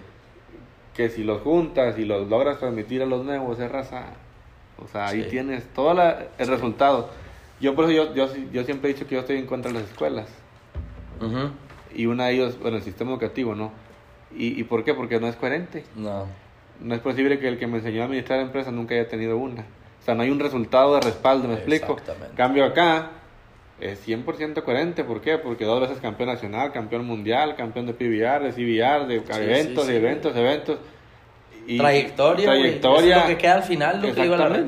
Que 1.00 1.08
si 1.08 1.24
los 1.24 1.40
juntas 1.44 1.98
y 1.98 2.04
los 2.04 2.28
logras 2.28 2.60
transmitir 2.60 3.02
a 3.02 3.06
los 3.06 3.24
nuevos 3.24 3.58
es 3.58 3.72
raza. 3.72 4.08
O 4.84 4.86
sea, 4.86 5.08
ahí 5.08 5.24
Sí. 5.24 5.30
tienes 5.30 5.64
todo 5.74 5.94
la- 5.94 6.28
el 6.38 6.48
resultado. 6.50 7.10
Yo 7.62 7.74
por 7.74 7.86
eso 7.86 7.94
yo, 7.94 8.14
yo, 8.14 8.28
yo 8.52 8.66
siempre 8.66 8.90
he 8.90 8.94
dicho 8.94 9.08
que 9.08 9.16
yo 9.16 9.22
estoy 9.22 9.38
en 9.38 9.46
contra 9.46 9.72
de 9.72 9.80
las 9.80 9.90
escuelas. 9.90 10.28
Y 11.96 12.06
una 12.06 12.26
de 12.26 12.34
ellas, 12.34 12.60
bueno, 12.60 12.76
el 12.76 12.84
sistema 12.84 13.12
educativo, 13.12 13.56
¿no? 13.56 13.72
¿Y, 14.36 14.60
¿Y 14.60 14.64
por 14.66 14.84
qué? 14.84 14.94
Porque 14.94 15.22
no 15.22 15.28
es 15.28 15.38
coherente. 15.38 15.86
No. 15.96 16.26
No 16.82 16.96
es 16.96 17.00
posible 17.00 17.40
que 17.40 17.48
el 17.48 17.58
que 17.58 17.66
me 17.68 17.78
enseñó 17.78 18.02
a 18.02 18.06
administrar 18.06 18.42
empresas 18.42 18.74
nunca 18.74 18.94
haya 18.94 19.08
tenido 19.08 19.38
una. 19.38 19.62
O 20.02 20.04
sea, 20.04 20.16
no 20.16 20.24
hay 20.24 20.32
un 20.32 20.40
resultado 20.42 20.96
de 20.96 21.00
respaldo, 21.02 21.48
¿me 21.48 21.54
explico? 21.54 21.96
Cambio 22.36 22.66
acá, 22.66 23.10
es 23.82 24.08
100% 24.08 24.64
coherente. 24.64 25.04
¿Por 25.04 25.22
qué? 25.22 25.38
Porque 25.38 25.66
dos 25.66 25.80
veces 25.82 26.00
campeón 26.00 26.30
nacional, 26.30 26.72
campeón 26.72 27.06
mundial, 27.06 27.56
campeón 27.56 27.86
de 27.86 27.94
PBR, 27.94 28.44
de 28.44 28.52
CBR, 28.52 29.08
de 29.08 29.20
Sí, 29.20 29.42
eventos, 29.42 29.86
sí, 29.86 29.92
de 29.94 30.00
sí. 30.00 30.06
eventos, 30.06 30.36
eventos. 30.36 30.80
Y 31.68 31.78
trayectoria, 31.78 32.46
trayectoria. 32.46 33.16
Eso 33.18 33.26
es 33.26 33.30
lo 33.30 33.36
que 33.36 33.38
queda 33.38 33.56
al 33.56 33.64
final, 33.64 34.02
lo 34.02 34.14
que 34.14 34.22
digo 34.22 34.34
a 34.34 34.38
la 34.38 34.50
la 34.50 34.66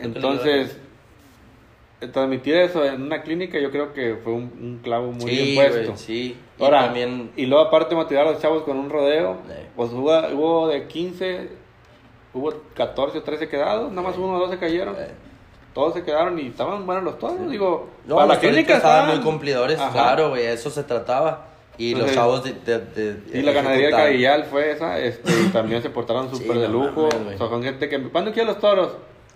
Entonces, 0.00 0.78
eh, 2.00 2.08
transmitir 2.08 2.56
eso 2.56 2.84
en 2.84 3.02
una 3.02 3.22
clínica 3.22 3.58
yo 3.58 3.70
creo 3.70 3.94
que 3.94 4.16
fue 4.22 4.34
un, 4.34 4.52
un 4.60 4.80
clavo 4.82 5.12
muy 5.12 5.30
bien 5.30 5.54
puesto. 5.56 5.92
güey, 5.92 5.96
sí. 5.96 6.36
Y 6.58 6.62
Ahora, 6.62 6.84
también... 6.84 7.30
y 7.36 7.46
luego 7.46 7.64
aparte 7.64 7.94
motivar 7.94 8.26
a 8.26 8.32
los 8.32 8.42
chavos 8.42 8.64
con 8.64 8.76
un 8.76 8.90
rodeo, 8.90 9.38
pues 9.74 9.90
hubo, 9.92 10.10
hubo 10.34 10.68
de 10.68 10.86
15, 10.86 11.48
hubo 12.34 12.52
14 12.74 13.18
o 13.18 13.22
13 13.22 13.48
quedados, 13.48 13.90
nada 13.90 14.08
más 14.08 14.18
uno 14.18 14.34
o 14.34 14.38
dos 14.40 14.50
se 14.50 14.58
cayeron. 14.58 14.94
Todos 15.76 15.92
se 15.92 16.02
quedaron 16.02 16.38
y 16.38 16.46
estaban 16.46 16.86
buenos 16.86 17.04
los 17.04 17.18
toros, 17.18 17.50
digo. 17.50 17.90
No, 18.06 18.16
para 18.16 18.28
la 18.28 18.40
clínica 18.40 18.76
estaban 18.78 19.08
muy 19.14 19.20
cumplidores, 19.22 19.78
Ajá. 19.78 19.92
claro, 19.92 20.30
güey, 20.30 20.46
eso 20.46 20.70
se 20.70 20.82
trataba. 20.82 21.48
Y 21.76 21.94
los 21.94 22.10
chavos 22.14 22.42
de... 22.42 22.54
de, 22.54 22.78
de- 22.78 23.38
Y 23.38 23.42
la 23.42 23.52
ganadería. 23.52 23.90
Carillal 23.90 24.44
fue 24.44 24.70
esa, 24.72 24.98
este, 24.98 25.30
y 25.30 25.48
también 25.50 25.82
se 25.82 25.90
portaron 25.90 26.30
Sí, 26.34 26.38
súper 26.42 26.60
de 26.60 26.68
lujo. 26.68 27.08
o 27.10 27.36
sea, 27.36 27.48
con 27.48 27.62
gente 27.62 27.90
que, 27.90 28.02
¿cuándo 28.08 28.32
quieren 28.32 28.48
los 28.48 28.58
toros? 28.58 28.92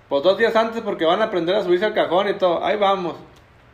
Pues 0.08 0.22
dos 0.22 0.38
días 0.38 0.56
antes 0.56 0.80
porque 0.80 1.04
van 1.04 1.20
a 1.20 1.26
aprender 1.26 1.54
a 1.54 1.62
subirse 1.62 1.84
al 1.84 1.92
cajón 1.92 2.30
y 2.30 2.34
todo. 2.38 2.64
Ahí 2.64 2.78
vamos. 2.78 3.16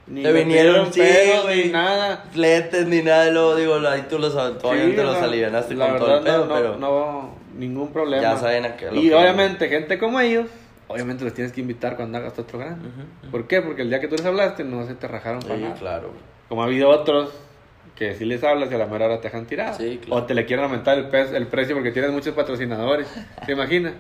Ni 0.09 0.25
Te 0.25 0.33
vinieron, 0.33 0.93
sí, 0.93 0.99
pedos, 1.01 1.47
ni 1.55 1.65
nada. 1.71 2.25
Fletes 2.33 2.87
ni 2.89 3.01
nada, 3.03 3.31
luego 3.31 3.55
digo, 3.55 3.75
ahí 3.89 4.07
tú 4.11 4.19
los, 4.19 4.35
obviamente 4.35 5.01
Sí, 5.01 5.07
los 5.07 5.17
alivianaste 5.17 5.77
con 5.77 5.97
todo 5.99 6.17
el 6.19 6.25
pedo, 6.25 6.47
no, 6.47 6.55
pero... 6.55 6.77
no, 6.77 6.79
no, 6.91 7.31
ningún 7.57 7.93
problema. 7.93 8.23
Ya 8.23 8.37
saben 8.37 8.65
a 8.65 8.77
qué- 8.77 8.91
lo 8.91 8.97
Y 9.01 9.09
que- 9.09 9.15
obviamente, 9.15 9.69
gente 9.69 9.99
como 9.99 10.19
ellos, 10.21 10.47
obviamente 10.89 11.25
los 11.25 11.35
tienes 11.35 11.53
que 11.53 11.61
invitar 11.61 11.97
cuando 11.97 12.19
hagas 12.19 12.39
otro 12.39 12.59
grande. 12.59 12.89
Ujú, 12.89 13.31
¿Por 13.31 13.47
qué? 13.47 13.63
Porque 13.63 13.83
el 13.83 13.89
día 13.91 14.01
que 14.01 14.09
tú 14.09 14.17
les 14.17 14.25
hablaste, 14.27 14.65
no 14.65 14.87
se 14.87 14.95
te 14.95 15.09
rajaron 15.09 15.41
para 15.41 15.57
Sí, 15.57 15.63
nada. 15.63 15.75
claro. 15.75 16.11
Como 16.49 16.63
ha 16.63 16.67
habido 16.67 16.89
otros 16.89 17.31
que 17.97 18.15
si 18.15 18.27
les 18.27 18.45
hablas 18.45 18.71
y 18.71 18.75
a 18.75 18.79
la 18.79 18.87
mera 18.87 19.07
hora 19.07 19.17
te 19.23 19.29
dejan 19.29 19.47
tirado. 19.47 19.79
Sí, 19.79 19.99
claro. 20.05 20.23
O 20.23 20.27
te 20.27 20.35
le 20.35 20.45
quieren 20.45 20.65
aumentar 20.67 20.99
el, 20.99 21.07
pe- 21.09 21.35
el 21.35 21.47
precio 21.47 21.75
porque 21.75 21.93
tienes 21.93 22.11
muchos 22.13 22.35
patrocinadores. 22.35 23.09
¿Te 23.47 23.53
imaginas? 23.53 23.95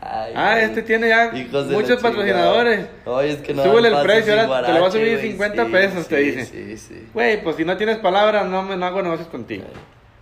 Ay, 0.00 0.32
ah, 0.36 0.52
güey. 0.52 0.64
este 0.66 0.82
tiene 0.82 1.08
ya 1.08 1.32
muchos 1.70 2.00
patrocinadores. 2.00 2.86
Oye, 3.06 3.30
es 3.30 3.36
que 3.38 3.52
no 3.52 3.64
Súbele 3.64 3.88
el 3.88 4.02
precio, 4.04 4.40
ahora 4.40 4.66
te 4.66 4.72
lo 4.72 4.78
voy 4.78 4.88
a 4.88 4.92
subir 4.92 5.16
güey. 5.16 5.30
50 5.32 5.64
Sí, 5.66 5.72
pesos, 5.72 6.06
te 6.08 6.16
sí, 6.18 6.30
dice. 6.30 6.44
Sí, 6.44 6.76
sí. 6.78 7.08
Güey, 7.12 7.42
pues 7.42 7.56
si 7.56 7.64
no 7.64 7.76
tienes 7.76 7.98
palabras, 7.98 8.46
no, 8.46 8.62
me, 8.62 8.76
no 8.76 8.86
hago 8.86 9.02
negocios 9.02 9.28
contigo. 9.28 9.64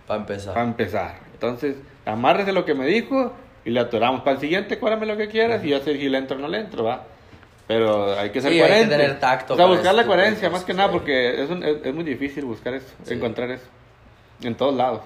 Para 0.07 0.21
empezar. 0.21 0.53
Para 0.55 0.65
empezar. 0.65 1.19
Entonces, 1.33 1.75
amárrese 2.05 2.51
lo 2.51 2.65
que 2.65 2.73
me 2.73 2.87
dijo 2.87 3.31
y 3.65 3.69
le 3.71 3.79
atoramos. 3.79 4.21
Para 4.21 4.35
el 4.35 4.39
siguiente, 4.41 4.77
cuérdame 4.79 5.05
lo 5.05 5.17
que 5.17 5.27
quieras 5.27 5.63
y 5.63 5.69
ya 5.69 5.79
sé 5.79 5.97
si 5.97 6.09
le 6.09 6.17
entro 6.17 6.37
o 6.37 6.39
no 6.39 6.47
le 6.47 6.59
entro, 6.59 6.83
va. 6.83 7.03
Pero 7.67 8.17
hay 8.17 8.31
que 8.31 8.41
ser 8.41 8.51
Sí, 8.51 8.59
hay 8.59 8.65
que 8.65 8.69
coherente. 8.73 8.95
tener 8.97 9.19
tacto 9.19 9.53
O 9.53 9.57
sea, 9.57 9.65
buscar 9.67 9.93
la 9.93 10.05
coherencia, 10.05 10.49
más 10.49 10.61
cosas, 10.61 10.65
que 10.65 10.73
nada, 10.73 10.91
porque 10.91 11.43
es, 11.43 11.49
un- 11.51 11.63
es, 11.63 11.77
es 11.85 11.93
muy 11.93 12.03
difícil 12.03 12.45
buscar 12.45 12.73
eso, 12.73 12.87
Sí. 13.03 13.13
encontrar 13.13 13.51
eso. 13.51 13.65
En 14.43 14.55
todos 14.55 14.73
lados. 14.73 15.01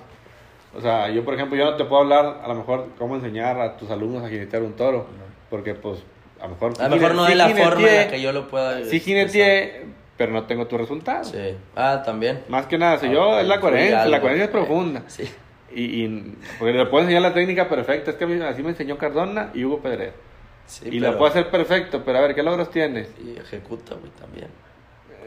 O 0.75 0.81
sea, 0.81 1.09
yo, 1.09 1.23
por 1.25 1.33
ejemplo, 1.33 1.57
yo 1.57 1.65
no 1.65 1.75
te 1.75 1.83
puedo 1.83 2.01
hablar 2.03 2.39
a 2.43 2.47
lo 2.47 2.55
mejor 2.55 2.87
cómo 2.97 3.15
enseñar 3.15 3.59
a 3.59 3.75
tus 3.77 3.89
alumnos 3.91 4.23
a 4.23 4.29
jinetear 4.29 4.63
un 4.63 4.73
toro. 4.73 5.07
Porque, 5.49 5.75
pues, 5.75 5.99
a 6.39 6.43
lo 6.47 6.49
mejor. 6.53 6.73
A 6.79 6.87
lo 6.87 6.95
mejor 6.95 7.15
no 7.15 7.25
sí 7.25 7.31
de 7.31 7.35
la 7.35 7.49
forma 7.49 7.87
en 7.89 7.95
la 7.97 8.07
que 8.07 8.21
yo 8.21 8.31
lo 8.31 8.47
pueda. 8.47 8.83
Sí, 8.85 8.99
jineteé, 8.99 9.85
pero 10.17 10.31
no 10.31 10.45
tengo 10.45 10.65
tu 10.65 10.77
resultado. 10.77 11.25
Sí. 11.25 11.55
Ah, 11.75 12.01
también. 12.03 12.43
Más 12.47 12.65
que 12.65 12.77
nada, 12.77 12.97
si 12.97 13.07
Ah, 13.07 13.11
yo, 13.11 13.39
es 13.39 13.47
la 13.47 13.59
coherencia, 13.59 14.05
la 14.05 14.19
coherencia 14.21 14.45
es 14.45 14.51
profunda. 14.51 15.03
Sí. 15.07 15.29
Y, 15.75 16.03
y 16.05 16.35
porque 16.59 16.73
le 16.73 16.85
puedo 16.85 17.03
enseñar 17.03 17.21
la 17.23 17.33
técnica 17.33 17.67
perfecta. 17.67 18.11
Es 18.11 18.17
que 18.17 18.23
a 18.23 18.27
mí- 18.27 18.41
así 18.41 18.61
me 18.63 18.69
enseñó 18.69 18.97
Cardona 18.97 19.49
y 19.53 19.63
Hugo 19.65 19.79
Pedrero. 19.81 20.13
sí 20.65 20.85
y 20.87 20.99
pero- 20.99 21.11
la 21.13 21.17
puedo 21.17 21.31
hacer 21.31 21.49
perfecto, 21.49 22.03
pero 22.05 22.19
a 22.19 22.21
ver, 22.21 22.35
¿qué 22.35 22.43
logros 22.43 22.69
tienes? 22.71 23.09
Y 23.23 23.37
ejecuta, 23.39 23.95
güey, 23.95 24.11
también. 24.19 24.47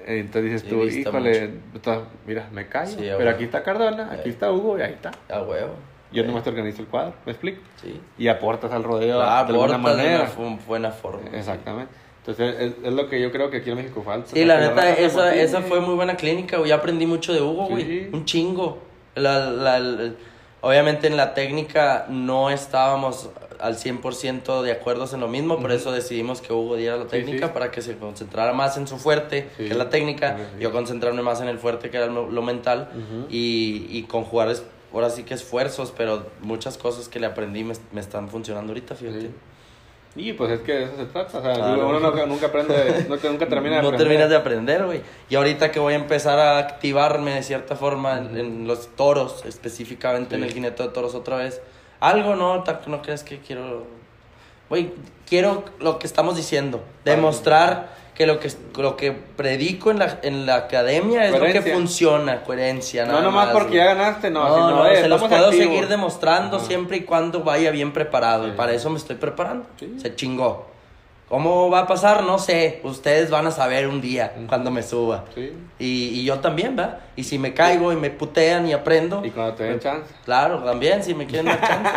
Eh, 0.06 0.20
Entonces 0.20 0.44
dices 0.44 0.62
Sí, 0.62 0.68
tú, 0.68 0.84
híjole, 0.84 1.50
está- 1.74 2.02
mira, 2.26 2.48
me 2.52 2.68
callo. 2.68 2.92
Sí, 2.96 3.08
pero 3.18 3.30
aquí 3.30 3.44
está 3.44 3.62
Cardona, 3.62 4.10
aquí 4.12 4.28
Eh. 4.28 4.32
está 4.32 4.50
Hugo 4.52 4.78
y 4.78 4.82
ahí 4.82 4.92
está. 4.92 5.10
A 5.28 5.42
huevo. 5.42 5.74
Yo 6.12 6.22
Sí. 6.22 6.28
nomás 6.28 6.44
te 6.44 6.50
organizo 6.50 6.80
el 6.82 6.88
cuadro, 6.88 7.14
¿me 7.26 7.32
explico? 7.32 7.60
Sí. 7.82 8.00
Y 8.16 8.28
aportas 8.28 8.70
al 8.72 8.84
rodeo 8.84 9.20
Ah, 9.20 9.42
de 9.44 9.50
alguna 9.52 9.74
aporta 9.76 9.96
de 9.96 10.02
manera. 10.08 10.30
una 10.38 10.58
buena 10.66 10.90
forma. 10.92 11.28
Exactamente. 11.36 11.92
Entonces 12.20 12.56
es, 12.60 12.72
es 12.84 12.92
lo 12.92 13.08
que 13.08 13.20
yo 13.20 13.30
creo 13.32 13.50
que 13.50 13.58
aquí 13.58 13.70
en 13.70 13.76
México 13.76 14.02
falta. 14.02 14.28
Sí, 14.32 14.44
la 14.44 14.58
neta, 14.60 14.90
esa, 14.96 15.34
esa 15.34 15.60
fue 15.62 15.80
muy 15.80 15.94
buena 15.96 16.14
clínica, 16.16 16.58
güey. 16.58 16.70
Aprendí 16.72 17.06
mucho 17.06 17.32
de 17.32 17.40
Hugo, 17.40 17.66
güey. 17.66 18.08
Un 18.12 18.24
chingo. 18.24 18.78
La, 19.16 19.50
la- 19.50 19.78
la- 19.80 20.12
obviamente 20.60 21.06
en 21.06 21.16
la 21.16 21.34
técnica 21.34 22.06
no 22.08 22.50
estábamos 22.50 23.30
al 23.60 23.76
100% 23.76 24.62
de 24.62 24.72
acuerdo 24.72 25.06
en 25.12 25.20
lo 25.20 25.28
mismo, 25.28 25.58
por 25.58 25.72
eso 25.72 25.90
decidimos 25.92 26.40
que 26.40 26.52
Hugo 26.52 26.76
diera 26.76 26.96
la 26.96 27.06
técnica 27.06 27.46
sí. 27.46 27.52
para 27.54 27.70
que 27.70 27.80
se 27.80 27.96
concentrara 27.96 28.52
más 28.52 28.76
en 28.76 28.86
su 28.86 28.98
fuerte, 28.98 29.48
Sí. 29.56 29.64
que 29.64 29.70
es 29.70 29.76
la 29.76 29.88
técnica, 29.88 30.36
yo 30.60 30.72
concentrarme 30.72 31.22
más 31.22 31.40
en 31.40 31.48
el 31.48 31.58
fuerte, 31.58 31.88
que 31.90 31.96
era 31.96 32.06
lo, 32.06 32.30
lo 32.30 32.42
mental, 32.42 32.90
Ujú. 32.92 33.26
y, 33.30 33.86
y 33.90 34.02
conjugar, 34.04 34.54
ahora 34.92 35.08
sí 35.10 35.22
que 35.22 35.34
esfuerzos, 35.34 35.92
pero 35.96 36.26
muchas 36.42 36.76
cosas 36.76 37.08
que 37.08 37.18
le 37.20 37.26
aprendí 37.26 37.64
me, 37.64 37.74
me 37.92 38.00
están 38.00 38.28
funcionando 38.28 38.72
ahorita, 38.72 38.94
fíjate. 38.94 39.30
Y 40.16 40.32
pues 40.32 40.50
es 40.50 40.60
que 40.60 40.72
de 40.72 40.84
eso 40.84 40.96
se 40.96 41.04
trata. 41.06 41.38
O 41.38 41.42
sea, 41.42 41.54
uno 41.54 42.00
nunca, 42.00 42.26
nunca 42.26 42.46
aprende, 42.46 43.06
nunca, 43.08 43.28
nunca 43.28 43.46
termina 43.46 43.76
de 43.76 43.82
no 43.82 43.88
aprender. 43.88 44.08
terminas 44.08 44.30
de 44.30 44.36
aprender, 44.36 44.86
güey. 44.86 45.02
Y 45.28 45.34
ahorita 45.36 45.70
que 45.70 45.78
voy 45.78 45.92
a 45.92 45.96
empezar 45.96 46.38
a 46.38 46.58
activarme 46.58 47.34
de 47.34 47.42
cierta 47.42 47.76
forma 47.76 48.18
en, 48.18 48.36
en 48.36 48.66
los 48.66 48.88
toros, 48.96 49.44
específicamente 49.44 50.36
en 50.36 50.44
el 50.44 50.52
jinete 50.52 50.82
de 50.82 50.88
toros 50.88 51.14
otra 51.14 51.36
vez, 51.36 51.60
algo 52.00 52.34
no, 52.34 52.64
no 52.86 53.02
crees 53.02 53.22
que 53.22 53.38
quiero. 53.40 53.86
Güey, 54.68 54.92
quiero 55.28 55.64
lo 55.78 55.98
que 55.98 56.06
estamos 56.06 56.36
diciendo, 56.36 56.82
demostrar 57.04 57.94
que 58.16 58.26
lo 58.26 58.40
que 58.40 58.50
lo 58.78 58.96
que 58.96 59.12
predico 59.12 59.90
en 59.90 59.98
la, 59.98 60.18
en 60.22 60.46
la 60.46 60.56
academia 60.56 61.26
es 61.26 61.32
lo 61.32 61.40
que 61.44 61.60
funciona, 61.60 62.42
coherencia, 62.42 63.04
No 63.04 63.12
nada 63.12 63.22
nomás 63.24 63.46
más, 63.46 63.52
porque 63.54 63.76
güey. 63.76 63.78
ya 63.80 63.94
ganaste, 63.94 64.30
no. 64.30 64.48
No, 64.48 64.84
no, 64.84 64.94
se 64.94 65.06
los 65.08 65.20
puedo 65.20 65.46
activos. 65.46 65.54
seguir 65.66 65.88
demostrando 65.88 66.56
Ajá. 66.56 66.66
siempre 66.66 66.96
y 66.96 67.00
cuando 67.02 67.40
vaya 67.44 67.70
bien 67.70 67.92
preparado. 67.92 68.44
Sí. 68.44 68.50
Y 68.50 68.56
para 68.56 68.72
eso 68.72 68.88
me 68.88 68.96
estoy 68.96 69.16
preparando. 69.16 69.66
Sí. 69.78 69.96
Se 70.00 70.14
chingó. 70.14 70.66
¿Cómo 71.28 71.68
va 71.70 71.80
a 71.80 71.86
pasar? 71.88 72.22
No 72.22 72.38
sé. 72.38 72.80
Ustedes 72.84 73.30
van 73.30 73.48
a 73.48 73.50
saber 73.50 73.88
un 73.88 74.00
día 74.00 74.32
cuando 74.46 74.70
me 74.70 74.82
suba. 74.84 75.24
Sí. 75.34 75.52
Y, 75.78 76.20
y 76.20 76.24
yo 76.24 76.38
también, 76.38 76.76
¿va? 76.78 77.00
Y 77.16 77.24
si 77.24 77.36
me 77.38 77.52
caigo 77.52 77.92
y 77.92 77.96
me 77.96 78.10
putean 78.10 78.68
y 78.68 78.72
aprendo. 78.72 79.22
Y 79.24 79.30
cuando 79.30 79.54
te 79.54 79.64
den 79.64 79.80
chance. 79.80 80.14
Claro, 80.24 80.58
también, 80.62 81.02
si 81.02 81.14
me 81.14 81.26
quieren 81.26 81.46
dar 81.46 81.60
chance. 81.60 81.90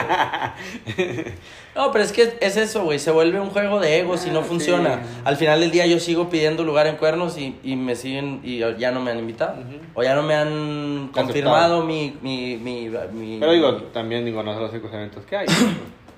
no, 1.75 1.91
pero 1.91 2.03
es 2.03 2.11
que 2.11 2.37
es 2.41 2.57
eso, 2.57 2.83
güey. 2.85 2.97
Se 2.97 3.11
vuelve 3.11 3.39
un 3.39 3.51
juego 3.51 3.79
de 3.79 3.99
ego 3.99 4.17
si 4.17 4.31
no 4.31 4.39
Ah, 4.39 4.43
funciona. 4.43 4.95
sí. 4.95 5.21
Al 5.25 5.37
final 5.37 5.59
del 5.59 5.69
día 5.71 5.85
yo 5.85 5.99
sigo 5.99 6.29
pidiendo 6.29 6.63
lugar 6.63 6.87
en 6.87 6.95
cuernos 6.95 7.37
y, 7.37 7.59
y 7.63 7.75
me 7.75 7.95
siguen 7.95 8.41
y 8.43 8.57
ya 8.79 8.89
no 8.91 8.99
me 8.99 9.11
han 9.11 9.19
invitado. 9.19 9.59
Ujú. 9.61 9.79
O 9.93 10.01
ya 10.03 10.15
no 10.15 10.23
me 10.23 10.33
han 10.33 11.09
confirmado 11.13 11.83
mi, 11.83 12.17
mi, 12.21 12.57
mi, 12.57 12.89
mi- 13.13 13.37
Pero 13.39 13.51
digo, 13.51 13.73
también 13.93 14.25
digo, 14.25 14.41
no 14.41 14.53
son 14.53 14.63
los 14.63 14.73
eventos 14.73 15.23
que 15.25 15.37
hay. 15.37 15.47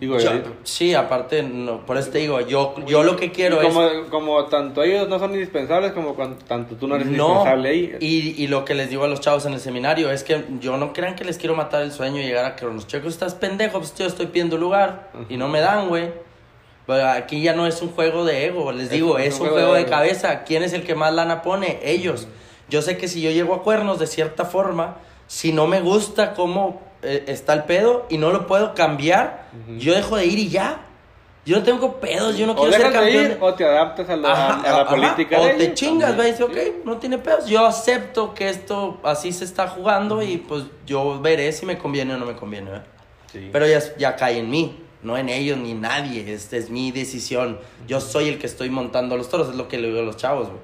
Digo, 0.02 0.18
Yo- 0.20 0.30
ahorita- 0.32 0.50
sí, 0.64 0.94
aparte, 0.96 1.44
no, 1.44 1.86
por 1.86 1.96
eso 1.98 2.10
te 2.10 2.18
digo, 2.18 2.42
yo, 2.42 2.76
yo 2.88 3.04
lo 3.04 3.16
que 3.16 3.32
quiero 3.32 3.62
y 3.64 3.68
es... 3.68 3.74
como, 3.74 3.90
como 4.10 4.46
tanto 4.48 4.84
ellos 4.84 5.08
no 5.08 5.18
son 5.20 5.34
indispensables 5.34 5.94
como 5.94 6.16
cuan- 6.16 6.38
tanto 6.48 6.76
tú 6.76 6.88
no 6.88 6.96
eres 6.96 7.08
No, 7.08 7.28
indispensable 7.28 7.70
ahí. 7.70 7.96
y, 8.02 8.44
y 8.44 8.48
lo 8.48 8.66
que 8.66 8.74
les 8.74 8.90
digo 8.90 9.04
a 9.06 9.08
los 9.08 9.22
chavos 9.22 9.46
en 9.46 9.54
el 9.54 9.60
seminario 9.62 10.12
es 10.12 10.24
que 10.26 10.44
yo 10.60 10.76
no 10.78 10.92
crean 10.92 11.16
que 11.16 11.24
les 11.24 11.38
quiero 11.38 11.56
matar 11.56 11.84
el 11.84 11.92
sueño 11.94 12.20
y 12.20 12.24
llegar 12.24 12.44
a 12.46 12.56
Cronos 12.58 12.88
Checo. 12.88 13.08
Estás 13.08 13.36
pendejo, 13.36 13.78
pues 13.78 13.94
yo 13.96 14.06
estoy 14.08 14.26
pidiendo 14.26 14.58
lugar 14.58 15.12
y 15.30 15.38
no 15.38 15.48
me 15.48 15.60
dan, 15.62 15.88
güey. 15.88 16.10
Aquí 17.16 17.42
ya 17.42 17.54
no 17.54 17.68
es 17.68 17.82
un 17.82 17.90
juego 17.92 18.26
de 18.26 18.48
ego, 18.48 18.72
les 18.74 18.86
Es- 18.86 18.90
digo, 18.90 19.18
es 19.18 19.36
es, 19.36 19.40
un 19.40 19.42
un 19.46 19.48
juego 19.52 19.68
juego 19.68 19.74
de 19.76 19.84
de, 19.86 19.90
cabeza. 19.90 20.44
¿Quién 20.44 20.64
es 20.64 20.74
el 20.74 20.84
que 20.84 20.94
más 20.96 21.14
lana 21.14 21.42
pone? 21.42 21.80
Ellos. 21.84 22.28
Yo 22.70 22.82
sé 22.82 22.98
que 22.98 23.08
si 23.08 23.22
yo 23.22 23.32
llego 23.32 23.54
a 23.54 23.64
cuernos 23.64 24.00
de 24.00 24.08
cierta 24.08 24.46
forma, 24.46 24.98
si 25.32 25.54
no 25.54 25.66
me 25.66 25.80
gusta 25.80 26.34
cómo 26.34 26.82
eh, 27.04 27.24
está 27.28 27.54
el 27.54 27.64
pedo 27.64 28.06
y 28.10 28.18
no 28.18 28.32
lo 28.32 28.48
puedo 28.48 28.74
cambiar, 28.74 29.48
yo 29.78 29.94
dejo 29.96 30.18
de 30.18 30.26
ir 30.26 30.38
y 30.40 30.50
ya. 30.50 30.88
Yo 31.46 31.56
no 31.58 31.64
tengo 31.64 32.00
pedos, 32.02 32.38
yo 32.38 32.46
no 32.46 32.52
O 32.52 32.56
quiero 32.56 32.72
ser 32.74 32.88
de 32.88 32.92
campeón. 32.92 33.24
ir 33.24 33.30
de- 33.30 33.38
o 33.40 33.54
te 33.54 33.64
adaptas 33.66 34.10
a 34.10 34.16
la, 34.18 34.32
Ajá, 34.34 34.60
a 34.60 34.62
la 34.76 34.82
ajá, 34.82 34.90
política. 34.90 35.40
O 35.40 35.46
de 35.46 35.54
te 35.54 35.64
ellos. 35.64 35.74
chingas, 35.76 36.20
va 36.20 36.28
y 36.28 36.32
dice, 36.32 36.44
ok, 36.44 36.58
no 36.86 36.98
tiene 36.98 37.18
pedos. 37.18 37.48
Yo 37.48 37.66
acepto 37.66 38.34
que 38.34 38.50
esto 38.50 39.00
así 39.04 39.32
se 39.32 39.46
está 39.46 39.68
jugando 39.70 40.22
y 40.22 40.38
pues 40.38 40.66
yo 40.86 41.20
veré 41.22 41.52
si 41.54 41.66
me 41.66 41.78
conviene 41.78 42.14
o 42.14 42.18
no 42.18 42.26
me 42.26 42.36
conviene. 42.36 42.82
Sí. 43.32 43.50
Pero 43.54 43.66
ya, 43.66 43.80
ya 43.98 44.18
cae 44.18 44.38
en 44.40 44.50
mí, 44.52 44.84
no 45.02 45.18
en 45.18 45.30
ellos 45.30 45.58
ni 45.58 45.74
nadie. 45.74 46.32
Esta 46.34 46.58
es 46.58 46.70
mi 46.70 46.92
decisión. 46.92 47.58
Yo 47.88 48.02
soy 48.02 48.28
el 48.28 48.38
que 48.38 48.48
estoy 48.48 48.70
montando 48.70 49.16
los 49.18 49.30
toros, 49.30 49.48
es 49.50 49.56
lo 49.56 49.68
que 49.70 49.78
le 49.80 49.88
digo 49.88 50.02
a 50.02 50.04
los 50.04 50.18
chavos, 50.18 50.48
güey. 50.50 50.60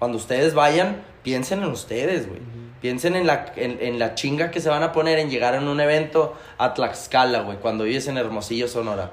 Cuando 0.00 0.18
ustedes 0.18 0.52
vayan, 0.52 1.02
piensen 1.22 1.62
en 1.62 1.70
ustedes, 1.70 2.28
güey. 2.28 2.40
Piensen 2.80 3.14
en 3.14 3.26
la, 3.26 3.52
en, 3.56 3.78
en 3.80 3.98
la 3.98 4.14
chinga 4.14 4.50
que 4.50 4.60
se 4.60 4.70
van 4.70 4.82
a 4.82 4.92
poner 4.92 5.18
en 5.18 5.28
llegar 5.28 5.54
en 5.54 5.68
un 5.68 5.80
evento 5.80 6.34
a 6.56 6.72
Tlaxcala, 6.72 7.40
güey, 7.42 7.58
cuando 7.58 7.84
vives 7.84 8.08
en 8.08 8.16
Hermosillo, 8.16 8.68
Sonora. 8.68 9.12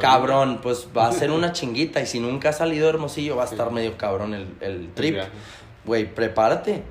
Cabrón, 0.00 0.60
pues 0.62 0.88
va 0.96 1.08
a 1.08 1.12
ser 1.12 1.30
una 1.32 1.52
chinguita. 1.52 2.00
Y 2.02 2.06
si 2.06 2.20
nunca 2.20 2.50
has 2.50 2.58
salido 2.58 2.86
de 2.86 2.90
Hermosillo, 2.94 3.36
va 3.36 3.44
a 3.44 3.46
estar 3.46 3.70
medio 3.70 3.96
cabrón 3.96 4.34
el, 4.34 4.48
el 4.60 4.92
trip. 4.92 5.18
Güey, 5.84 6.12
prepárate. 6.14 6.82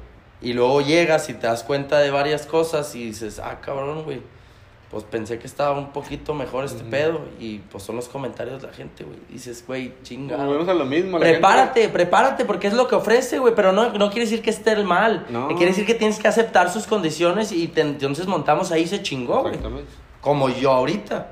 Y 0.41 0.53
luego 0.53 0.81
llegas 0.81 1.29
y 1.29 1.33
te 1.33 1.47
das 1.47 1.63
cuenta 1.63 1.99
de 1.99 2.11
varias 2.11 2.45
cosas 2.45 2.93
y 2.95 3.05
dices, 3.05 3.39
ah, 3.39 3.59
cabrón, 3.61 4.03
güey. 4.03 4.21
Pues 4.91 5.03
pensé 5.03 5.39
que 5.39 5.47
estaba 5.47 5.77
un 5.77 5.91
poquito 5.91 6.33
mejor 6.33 6.63
este 6.63 6.83
pedo. 6.83 7.21
Y 7.39 7.57
pues 7.57 7.83
son 7.83 7.95
los 7.97 8.07
comentarios 8.07 8.61
de 8.61 8.67
la 8.67 8.73
gente, 8.73 9.03
güey. 9.03 9.17
Dices, 9.29 9.63
güey, 9.67 9.93
chinga. 10.03 10.37
Volvemos 10.37 10.67
a 10.69 10.73
lo 10.73 10.85
mismo. 10.85 11.17
la 11.17 11.25
Prepárate, 11.25 11.81
gente- 11.81 11.93
prepárate, 11.93 12.45
porque 12.45 12.67
es 12.67 12.73
lo 12.73 12.87
que 12.87 12.95
ofrece, 12.95 13.39
güey. 13.39 13.53
Pero 13.55 13.71
no, 13.71 13.91
no 13.93 14.09
quiere 14.09 14.21
decir 14.25 14.41
que 14.41 14.51
esté 14.51 14.71
el 14.73 14.85
mal. 14.85 15.25
No. 15.29 15.47
Quiere 15.49 15.67
decir 15.67 15.85
que 15.85 15.95
tienes 15.95 16.19
que 16.19 16.27
aceptar 16.27 16.71
sus 16.71 16.85
condiciones 16.87 17.51
y 17.51 17.67
te- 17.67 17.81
entonces 17.81 18.27
montamos 18.27 18.71
ahí 18.71 18.83
y 18.83 18.87
se 18.87 19.01
chingó, 19.01 19.41
güey. 19.41 19.55
Como 20.21 20.49
yo 20.49 20.71
ahorita. 20.71 21.31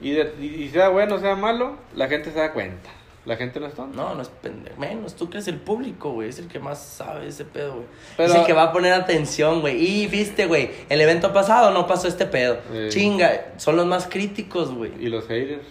Y, 0.00 0.10
de- 0.12 0.34
y, 0.40 0.46
y 0.64 0.68
sea 0.70 0.88
bueno 0.88 1.14
o 1.14 1.18
sea 1.20 1.36
malo, 1.36 1.76
la 1.94 2.08
gente 2.08 2.32
se 2.32 2.38
da 2.38 2.52
cuenta. 2.52 2.90
La 3.26 3.36
gente 3.36 3.58
no 3.58 3.66
es 3.66 3.74
tonta. 3.74 3.96
No, 3.96 4.14
no 4.14 4.20
es 4.22 4.28
pendejo. 4.28 4.78
Menos, 4.78 5.14
tú 5.16 5.30
que 5.30 5.38
eres 5.38 5.48
el 5.48 5.56
público, 5.56 6.10
güey. 6.10 6.28
Es 6.28 6.38
el 6.38 6.46
que 6.48 6.58
más 6.58 6.78
sabe 6.82 7.28
ese 7.28 7.44
pedo, 7.46 7.72
güey. 7.74 7.86
Pero- 8.18 8.32
Es 8.32 8.38
el 8.40 8.44
que 8.46 8.52
va 8.52 8.64
a 8.64 8.72
poner 8.72 8.92
atención, 8.92 9.62
güey. 9.62 9.76
Y 9.82 10.06
viste, 10.08 10.46
güey, 10.46 10.70
el 10.90 11.00
evento 11.00 11.32
pasado 11.32 11.70
no 11.70 11.86
pasó 11.86 12.06
este 12.06 12.26
pedo. 12.26 12.58
Sí. 12.70 12.88
Chinga, 12.90 13.54
son 13.56 13.76
los 13.76 13.86
más 13.86 14.06
críticos, 14.08 14.74
güey. 14.74 14.92
Y 15.00 15.08
los 15.08 15.26
haters. 15.26 15.62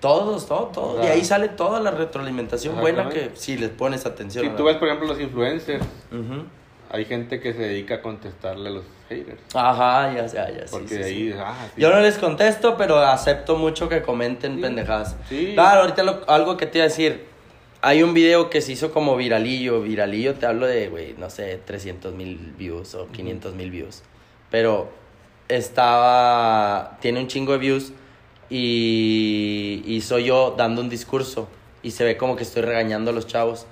Todos, 0.00 0.46
todo, 0.46 0.66
todo. 0.68 0.96
De 0.98 1.02
sea, 1.04 1.12
ahí 1.12 1.24
sale 1.24 1.48
toda 1.48 1.80
la 1.80 1.90
retroalimentación 1.90 2.80
buena 2.80 3.08
que 3.10 3.32
si 3.34 3.58
les 3.58 3.70
pones 3.70 4.06
atención. 4.06 4.44
Si 4.44 4.50
tú 4.52 4.64
ves, 4.64 4.76
por 4.76 4.86
ejemplo, 4.88 5.08
los 5.08 5.20
influencers, 5.20 5.84
Ujú. 6.12 6.44
Hay 6.90 7.04
gente 7.04 7.40
que 7.40 7.52
se 7.52 7.60
dedica 7.60 7.96
a 7.96 8.02
contestarle 8.02 8.68
a 8.68 8.72
los 8.72 8.84
haters. 9.08 9.40
Ajá, 9.54 10.12
ya 10.14 10.28
sea, 10.28 10.50
ya 10.50 10.66
sí, 10.66 10.68
Porque 10.70 10.88
sí, 10.88 10.94
de 10.96 11.04
sí. 11.04 11.10
ahí, 11.32 11.34
ah. 11.38 11.68
Yo 11.76 11.90
no 11.90 12.00
les 12.00 12.18
contesto, 12.18 12.76
pero 12.76 12.98
acepto 12.98 13.56
mucho 13.56 13.88
que 13.88 14.02
comenten 14.02 14.60
pendejadas. 14.60 15.16
Sí. 15.28 15.52
Claro, 15.54 15.82
ahorita 15.82 16.02
lo- 16.02 16.28
algo 16.30 16.56
que 16.56 16.66
te 16.66 16.78
iba 16.78 16.84
a 16.84 16.88
decir. 16.88 17.26
Hay 17.80 18.02
un 18.02 18.12
video 18.12 18.50
que 18.50 18.60
se 18.60 18.72
hizo 18.72 18.90
como 18.92 19.16
viralillo. 19.16 19.80
Viralillo 19.82 20.34
te 20.34 20.46
hablo 20.46 20.66
de, 20.66 20.88
güey, 20.88 21.14
no 21.16 21.30
sé, 21.30 21.60
300 21.64 22.12
mil 22.14 22.36
views 22.58 22.94
o 22.96 23.06
500 23.08 23.54
mil 23.54 23.70
views. 23.70 24.02
Pero 24.50 24.90
estaba. 25.48 26.98
Tiene 27.00 27.20
un 27.20 27.28
chingo 27.28 27.52
de 27.52 27.58
views. 27.58 27.92
Y, 28.50 29.82
y 29.86 30.00
soy 30.00 30.24
yo 30.24 30.54
dando 30.56 30.80
un 30.80 30.88
discurso. 30.88 31.48
Y 31.82 31.92
se 31.92 32.04
ve 32.04 32.16
como 32.16 32.34
que 32.36 32.42
estoy 32.42 32.62
regañando 32.62 33.10
a 33.10 33.14
los 33.14 33.26
chavos. 33.26 33.66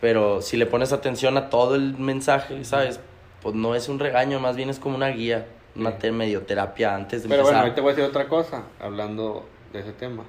Pero 0.00 0.40
si 0.42 0.56
le 0.56 0.66
pones 0.66 0.92
atención 0.92 1.36
a 1.36 1.50
todo 1.50 1.74
el 1.74 1.96
mensaje, 1.98 2.64
¿sabes? 2.64 3.00
Pues 3.42 3.54
no 3.54 3.74
es 3.74 3.88
un 3.88 3.98
regaño, 3.98 4.40
más 4.40 4.56
bien 4.56 4.70
es 4.70 4.78
como 4.78 4.96
una 4.96 5.08
guía. 5.08 5.46
Una 5.76 5.98
te- 5.98 6.10
medio 6.10 6.42
terapia 6.42 6.94
antes 6.94 7.22
de 7.22 7.28
Pero 7.28 7.42
bueno, 7.42 7.58
empezar. 7.58 7.62
ahorita 7.64 7.82
voy 7.82 7.92
a 7.92 7.94
decir 7.94 8.08
otra 8.10 8.28
cosa, 8.28 8.62
hablando 8.80 9.46
de 9.72 9.80
ese 9.80 9.92
tema. 9.92 10.24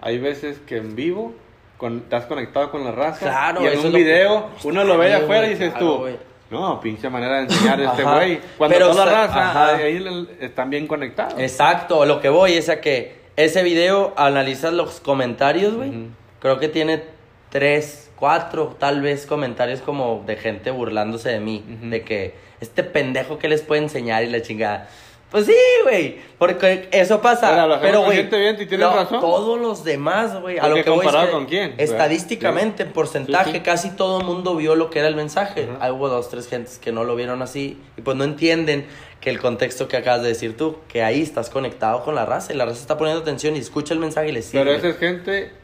Hay 0.00 0.18
veces 0.18 0.58
que 0.66 0.78
en 0.78 0.96
vivo 0.96 1.32
con, 1.78 1.98
estás 1.98 2.26
conectado 2.26 2.70
con 2.70 2.84
la 2.84 2.90
raza 2.92 3.20
Claro, 3.26 3.62
y 3.62 3.66
en 3.66 3.78
un 3.78 3.84
lo 3.92 3.98
video 3.98 4.48
uno 4.64 4.84
lo 4.84 4.98
ve 4.98 5.06
de 5.08 5.14
afuera 5.14 5.46
y 5.46 5.50
dices 5.50 5.70
claro, 5.72 5.86
tú, 5.86 6.08
no, 6.50 6.80
pinche 6.80 7.08
manera 7.08 7.36
de 7.36 7.42
enseñar 7.44 7.80
a 7.80 7.90
este 7.92 8.02
güey. 8.02 8.40
Cuando 8.58 8.74
Pero 8.76 8.90
toda 8.90 9.06
la 9.06 9.12
raza, 9.26 9.50
ajá. 9.50 9.76
ahí 9.76 10.28
están 10.40 10.70
bien 10.70 10.86
conectados. 10.86 11.34
Exacto, 11.38 12.04
lo 12.04 12.20
que 12.20 12.28
voy 12.28 12.54
es 12.54 12.68
a 12.68 12.80
que 12.80 13.16
ese 13.36 13.62
video, 13.62 14.12
analizas 14.16 14.72
los 14.72 15.00
comentarios, 15.00 15.74
güey. 15.74 16.08
Creo 16.40 16.58
que 16.58 16.68
tiene 16.68 17.02
tres, 17.50 18.03
cuatro, 18.24 18.74
tal 18.78 19.02
vez 19.02 19.26
comentarios 19.26 19.82
como 19.82 20.24
de 20.26 20.36
gente 20.36 20.70
burlándose 20.70 21.28
de 21.28 21.40
mí. 21.40 21.62
De 21.82 22.04
que 22.04 22.32
este 22.58 22.82
pendejo 22.82 23.38
que 23.38 23.50
les 23.50 23.60
puede 23.60 23.82
enseñar 23.82 24.24
y 24.24 24.28
la 24.28 24.40
chingada. 24.40 24.88
Pues 25.30 25.44
sí, 25.44 25.54
güey, 25.82 26.20
porque 26.38 26.88
eso 26.90 27.20
pasa. 27.20 27.50
Pero 27.50 27.80
pero, 27.82 28.02
güey, 28.04 28.22
bien, 28.22 28.56
tienes 28.56 28.78
no, 28.78 28.94
razón. 28.94 29.20
todos 29.20 29.60
los 29.60 29.84
demás, 29.84 30.40
güey, 30.40 30.58
a 30.58 30.68
lo 30.68 30.76
que 30.76 30.88
voy 30.88 31.00
es 31.00 31.02
comparado 31.02 31.26
que 31.26 31.32
con 31.32 31.44
quién, 31.44 31.74
Estadísticamente, 31.76 32.84
en 32.84 32.92
porcentaje, 32.92 33.50
Sí, 33.50 33.56
sí. 33.58 33.62
casi 33.62 33.90
todo 33.90 34.20
el 34.20 34.24
mundo 34.24 34.56
vio 34.56 34.74
lo 34.74 34.88
que 34.88 35.00
era 35.00 35.08
el 35.08 35.16
mensaje. 35.16 35.64
Ajá. 35.64 35.84
Ahí 35.84 35.90
hubo 35.90 36.08
dos, 36.08 36.30
tres 36.30 36.48
gentes 36.48 36.78
que 36.78 36.92
no 36.92 37.04
lo 37.04 37.14
vieron 37.16 37.42
así 37.42 37.78
y 37.98 38.00
pues 38.00 38.16
no 38.16 38.24
entienden 38.24 38.86
que 39.20 39.28
el 39.28 39.38
contexto 39.38 39.86
que 39.86 39.98
acabas 39.98 40.22
de 40.22 40.28
decir 40.28 40.56
tú, 40.56 40.78
que 40.88 41.02
ahí 41.02 41.20
estás 41.20 41.50
conectado 41.50 42.02
con 42.04 42.14
la 42.14 42.24
raza 42.24 42.54
y 42.54 42.56
la 42.56 42.64
raza 42.64 42.80
está 42.80 42.96
poniendo 42.96 43.20
atención 43.20 43.54
y 43.54 43.58
escucha 43.58 43.92
el 43.92 44.00
mensaje 44.00 44.30
y 44.30 44.32
le 44.32 44.40
sirve 44.40 44.64
Pero 44.64 44.76
esa 44.78 44.88
es 44.88 44.96
gente 44.96 45.63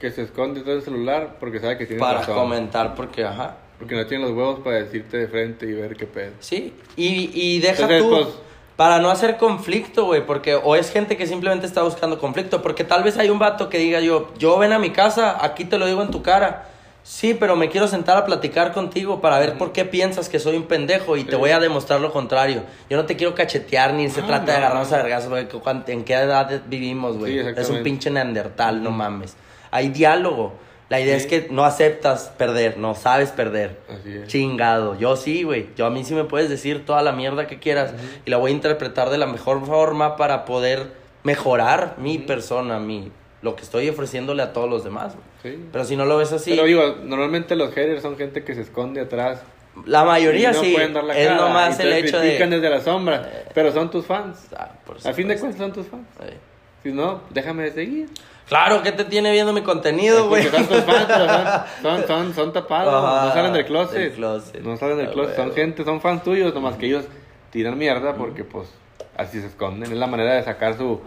que 0.00 0.10
se 0.10 0.22
esconde 0.22 0.60
todo 0.60 0.74
el 0.74 0.82
celular 0.82 1.36
porque 1.40 1.58
sabe 1.60 1.78
que 1.78 1.86
tiene 1.86 2.00
para 2.00 2.18
razón. 2.20 2.34
comentar 2.34 2.94
porque, 2.94 3.24
ajá, 3.24 3.56
Porque 3.78 3.94
no 3.94 4.06
tiene 4.06 4.24
los 4.24 4.32
huevos 4.32 4.60
para 4.60 4.76
decirte 4.76 5.16
de 5.18 5.28
frente 5.28 5.66
y 5.66 5.72
ver 5.72 5.96
qué 5.96 6.06
pedo. 6.06 6.32
sí. 6.40 6.72
Y, 6.96 7.30
y 7.34 7.58
deja 7.60 7.82
Entonces, 7.82 8.02
tú, 8.02 8.10
pues- 8.10 8.46
para 8.76 8.98
no 9.00 9.10
hacer 9.10 9.38
conflicto, 9.38 10.04
güey, 10.04 10.26
porque 10.26 10.54
o 10.54 10.76
es 10.76 10.90
gente 10.90 11.16
que 11.16 11.26
simplemente 11.26 11.66
está 11.66 11.82
buscando 11.82 12.18
conflicto, 12.18 12.60
porque 12.60 12.84
tal 12.84 13.02
vez 13.02 13.16
hay 13.16 13.30
un 13.30 13.38
vato 13.38 13.70
que 13.70 13.78
diga 13.78 14.00
yo, 14.00 14.32
yo 14.38 14.58
ven 14.58 14.72
a 14.72 14.78
mi 14.78 14.90
casa, 14.90 15.42
aquí 15.42 15.64
te 15.64 15.78
lo 15.78 15.86
digo 15.86 16.02
en 16.02 16.10
tu 16.10 16.22
cara. 16.22 16.68
Sí, 17.02 17.34
pero 17.34 17.54
me 17.54 17.68
quiero 17.70 17.86
sentar 17.86 18.16
a 18.18 18.26
platicar 18.26 18.72
contigo 18.72 19.20
para 19.20 19.38
ver 19.38 19.56
por 19.56 19.70
qué 19.72 19.84
piensas 19.84 20.28
que 20.28 20.40
soy 20.40 20.56
un 20.56 20.64
pendejo 20.64 21.16
y 21.16 21.22
te 21.24 21.36
voy 21.36 21.50
a 21.52 21.60
demostrar 21.60 22.00
lo 22.00 22.12
contrario. 22.12 22.64
Yo 22.90 22.96
no 22.96 23.06
te 23.06 23.14
quiero 23.16 23.32
cachetear 23.34 23.94
ni 23.94 24.10
se 24.10 24.22
Ah, 24.22 24.26
trata 24.26 24.46
de 24.46 24.52
no, 24.52 24.56
agarrarnos 24.66 24.90
no. 24.90 24.96
a 24.96 25.02
vergazos, 25.02 25.30
güey, 25.30 25.46
¿En 25.86 26.04
qué 26.04 26.14
edad 26.14 26.62
vivimos, 26.66 27.16
güey? 27.16 27.32
Sí, 27.40 27.48
es 27.56 27.70
un 27.70 27.82
pinche 27.84 28.10
neandertal, 28.10 28.82
no 28.82 28.90
mames. 28.90 29.36
Hay 29.76 29.90
diálogo. 29.90 30.54
La 30.88 31.00
idea 31.00 31.18
Sí. 31.18 31.24
es 31.24 31.26
que 31.26 31.48
no 31.52 31.64
aceptas 31.64 32.32
perder, 32.38 32.78
no 32.78 32.94
sabes 32.94 33.30
perder. 33.30 33.76
Así 33.90 34.16
es. 34.16 34.28
Chingado. 34.28 34.96
Yo 34.98 35.16
sí, 35.16 35.42
güey. 35.42 35.66
Yo 35.76 35.84
a 35.84 35.90
mí 35.90 36.04
sí 36.04 36.14
me 36.14 36.24
puedes 36.24 36.48
decir 36.48 36.86
toda 36.86 37.02
la 37.02 37.12
mierda 37.12 37.46
que 37.46 37.58
quieras 37.58 37.92
y 38.24 38.30
la 38.30 38.36
voy 38.38 38.52
a 38.52 38.54
interpretar 38.54 39.10
de 39.10 39.18
la 39.18 39.26
mejor 39.26 39.66
forma 39.66 40.16
para 40.16 40.44
poder 40.44 40.92
mejorar 41.24 41.96
mi 41.98 42.18
persona, 42.18 42.78
mi 42.78 43.10
lo 43.42 43.54
que 43.54 43.62
estoy 43.62 43.88
ofreciéndole 43.88 44.42
a 44.42 44.52
todos 44.52 44.70
los 44.70 44.82
demás. 44.82 45.14
Sí. 45.42 45.58
Pero 45.72 45.84
si 45.84 45.94
no 45.96 46.04
lo 46.06 46.16
ves 46.16 46.32
así, 46.32 46.50
Pero 46.52 46.64
digo, 46.64 46.96
normalmente 47.04 47.54
los 47.56 47.70
haters 47.74 48.00
son 48.00 48.16
gente 48.16 48.44
que 48.44 48.54
se 48.54 48.62
esconde 48.62 49.00
atrás. 49.02 49.42
la 49.84 50.04
mayoría 50.04 50.52
no 50.52 50.62
sí 50.62 50.72
pueden 50.72 50.94
dar 50.94 51.04
la 51.04 51.18
es 51.18 51.28
cara, 51.28 51.40
nomás 51.40 51.78
y 51.78 51.82
el 51.82 51.92
hecho 51.92 52.18
de 52.18 52.38
desde 52.38 52.70
la 52.70 52.80
sombra, 52.80 53.30
pero 53.54 53.72
son 53.72 53.90
tus 53.90 54.06
fans. 54.06 54.38
Ah, 54.56 54.70
por 54.86 54.96
A 55.04 55.12
fin 55.12 55.28
de 55.28 55.36
cuentas 55.38 55.58
son 55.60 55.72
tus 55.72 55.86
fans. 55.86 56.06
Si 56.82 56.92
no, 56.92 57.20
déjame 57.30 57.64
de 57.64 57.72
seguir. 57.72 58.08
Claro, 58.48 58.82
¿qué 58.82 58.92
te 58.92 59.04
tiene 59.04 59.32
viendo 59.32 59.52
mi 59.52 59.62
contenido, 59.62 60.28
güey? 60.28 60.44
Son 61.82 62.06
son, 62.06 62.34
son, 62.34 62.52
tapados, 62.52 62.94
Ajá, 62.94 63.26
no 63.26 63.32
salen 63.32 63.52
del 63.52 63.66
closet. 63.66 63.98
del 63.98 64.12
closet. 64.12 64.60
No 64.62 64.76
salen 64.76 64.98
del 64.98 65.08
Ah, 65.08 65.12
closet, 65.12 65.36
son 65.36 65.52
gente, 65.52 65.84
son 65.84 66.00
fans 66.00 66.22
tuyos, 66.22 66.54
nomás 66.54 66.76
que 66.76 66.86
ellos 66.86 67.04
tiran 67.50 67.76
mierda 67.76 68.14
porque 68.14 68.44
pues 68.44 68.68
así 69.16 69.40
se 69.40 69.48
esconden. 69.48 69.90
Es 69.90 69.98
la 69.98 70.06
manera 70.06 70.34
de 70.34 70.44
sacar 70.44 70.76
su 70.76 71.00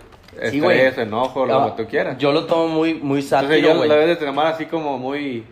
Sí, 0.51 0.57
estrés, 0.57 0.97
enojo, 0.99 1.45
lo 1.45 1.75
que 1.75 1.83
tú 1.83 1.89
quieras. 1.89 2.17
Yo 2.17 2.31
lo 2.31 2.45
tomo 2.45 2.67
muy, 2.67 2.93
muy 2.93 3.21
Entonces 3.21 3.29
sátiro, 3.49 3.67
yo 3.69 3.77
güey. 3.77 3.89
la 3.89 3.95
debes 3.95 4.19
de 4.19 4.25
tomar 4.25 4.45
así 4.47 4.65
como 4.65 4.97
muy... 4.97 5.43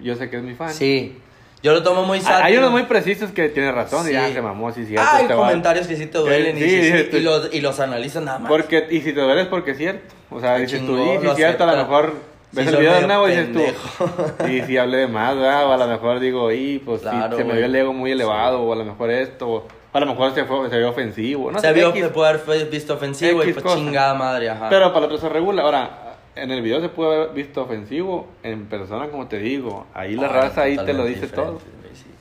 Yo 0.00 0.14
sé 0.16 0.28
que 0.28 0.36
es 0.36 0.42
mi 0.42 0.54
fan. 0.54 0.70
Sí. 0.70 1.18
Yo 1.62 1.72
lo 1.74 1.82
tomo 1.82 2.04
muy 2.04 2.20
sátiro. 2.20 2.44
Hay 2.44 2.56
unos 2.56 2.70
muy 2.70 2.84
precisos 2.84 3.30
que 3.32 3.48
tienen 3.50 3.74
razón 3.74 4.04
Sí. 4.04 4.10
y 4.10 4.14
ya 4.14 4.32
se 4.32 4.40
mamó, 4.40 4.72
sí, 4.72 4.86
cierto. 4.86 5.06
Hay 5.12 5.22
este 5.22 5.34
va- 5.34 5.40
comentarios 5.46 5.86
que 5.86 5.96
sí 5.96 6.06
te 6.06 6.18
duelen 6.18 6.56
y, 6.56 6.60
Sí, 6.60 6.74
este- 6.94 7.18
y 7.18 7.20
los, 7.22 7.52
y 7.52 7.60
los 7.60 7.78
analizan 7.80 8.24
nada 8.24 8.38
más. 8.38 8.48
Porque, 8.48 8.86
y 8.90 9.00
si 9.02 9.12
te 9.12 9.20
duele 9.20 9.42
es 9.42 9.48
porque 9.48 9.72
es 9.72 9.76
cierto. 9.78 10.14
O 10.30 10.40
sea, 10.40 10.54
Ah, 10.54 10.58
dices 10.58 10.84
tú, 10.86 10.96
y 10.96 11.18
si 11.20 11.26
es 11.26 11.36
cierto, 11.36 11.64
a 11.64 11.66
lo 11.72 11.76
mejor 11.76 12.14
ves 12.52 12.66
el 12.68 12.76
video 12.76 12.94
de 12.94 13.06
nuevo 13.06 13.28
y 13.28 13.32
dices 13.32 13.52
tú. 13.52 13.60
Y 14.48 14.62
si 14.62 14.78
hablé 14.78 14.98
de 14.98 15.06
más, 15.08 15.36
¿verdad? 15.36 15.66
O 15.66 15.72
a 15.72 15.76
lo 15.76 15.86
mejor 15.86 16.18
digo, 16.20 16.50
y 16.50 16.78
pues 16.78 17.02
Claro, 17.02 17.36
se 17.36 17.44
me 17.44 17.54
vio 17.54 17.66
el 17.66 17.74
ego 17.76 17.92
muy 17.92 18.12
elevado, 18.12 18.62
o 18.62 18.72
a 18.72 18.76
lo 18.76 18.84
mejor 18.84 19.10
esto, 19.10 19.48
o 19.48 19.68
a 19.92 20.00
lo 20.00 20.06
mejor 20.06 20.32
se, 20.34 20.44
fue, 20.44 20.70
se 20.70 20.78
vio 20.78 20.88
ofensivo. 20.88 21.50
No 21.52 21.58
se 21.58 21.66
sé, 21.66 21.72
vio 21.74 21.90
X. 21.90 22.02
que 22.04 22.08
puede 22.08 22.30
haber 22.30 22.70
visto 22.70 22.94
ofensivo 22.94 23.42
y 23.44 23.52
pues 23.52 23.62
cosa. 23.62 23.76
chingada 23.76 24.14
madre, 24.14 24.48
ajá. 24.48 24.68
Pero 24.70 24.92
para 24.94 25.00
el 25.06 25.12
otro 25.12 25.18
se 25.18 25.28
regula. 25.28 25.62
Ahora, 25.62 26.09
en 26.36 26.50
el 26.50 26.62
video 26.62 26.80
se 26.80 26.88
puede 26.88 27.14
haber 27.16 27.34
visto 27.34 27.62
ofensivo, 27.62 28.28
en 28.42 28.66
persona, 28.66 29.08
como 29.08 29.26
te 29.28 29.38
digo. 29.38 29.86
Ahí 29.94 30.14
la 30.14 30.28
Ay, 30.28 30.32
raza 30.32 30.62
ahí 30.62 30.76
te 30.76 30.92
lo 30.92 31.04
dice 31.04 31.26
todo. 31.26 31.60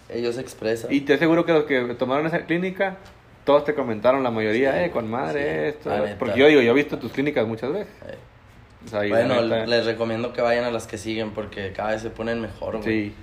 Ellos 0.10 0.38
expresan. 0.38 0.91
Y 0.91 1.02
te 1.02 1.14
aseguro 1.14 1.45
que 1.45 1.53
los 1.53 1.65
que 1.65 1.80
tomaron 1.95 2.26
esa 2.26 2.40
clínica, 2.45 2.98
todos 3.45 3.64
te 3.64 3.76
comentaron, 3.76 4.23
la 4.23 4.31
mayoría, 4.31 4.72
Sí, 4.73 4.80
eh, 4.86 4.91
con 4.91 5.10
madre, 5.10 5.72
sí, 5.72 5.77
esto. 5.77 5.91
Porque 6.18 6.40
yo 6.40 6.48
digo, 6.48 6.61
yo 6.61 6.72
he 6.72 6.76
visto 6.76 6.98
tus 6.98 7.11
clínicas 7.11 7.45
muchas 7.48 7.72
veces. 7.72 7.94
O 8.86 8.90
sea, 8.90 9.07
Bueno, 9.07 9.41
les 9.41 9.86
recomiendo 9.86 10.34
que 10.34 10.41
vayan 10.41 10.64
a 10.64 10.72
las 10.72 10.88
que 10.88 10.98
siguen 10.98 11.31
porque 11.31 11.73
cada 11.73 11.91
vez 11.91 12.02
se 12.02 12.10
ponen 12.10 12.41
mejor, 12.41 12.77
güey. 12.81 12.84
Sí. 13.10 13.15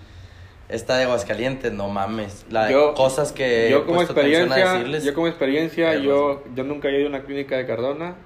esta 0.68 0.96
de 0.96 1.04
Aguascalientes, 1.04 1.72
no 1.72 1.88
mames. 1.88 2.44
La, 2.50 2.70
Yo- 2.70 2.94
cosas 2.94 3.32
que 3.32 3.68
yo 3.70 3.86
como 3.86 4.02
experiencia, 4.02 4.72
decirles. 4.74 5.04
yo 5.04 5.14
como 5.14 5.28
experiencia, 5.28 5.94
yo, 5.96 6.42
yo 6.54 6.64
nunca 6.64 6.88
he 6.88 6.98
ido 6.98 7.06
a 7.06 7.08
una 7.10 7.22
clínica 7.22 7.56
de 7.56 7.66
Cardona 7.66 8.16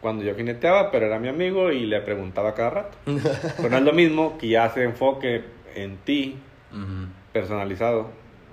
cuando 0.00 0.22
yo 0.24 0.34
jineteaba, 0.34 0.90
pero 0.90 1.06
era 1.06 1.18
mi 1.18 1.28
amigo 1.28 1.72
y 1.72 1.86
le 1.86 2.00
preguntaba 2.00 2.54
cada 2.54 2.70
rato. 2.70 2.98
pero 3.56 3.70
no 3.70 3.76
es 3.78 3.82
lo 3.82 3.92
mismo 3.92 4.38
que 4.38 4.48
ya 4.48 4.68
se 4.70 4.84
enfoque 4.84 5.44
en 5.74 5.96
ti, 5.98 6.36
personalizado, 7.32 8.08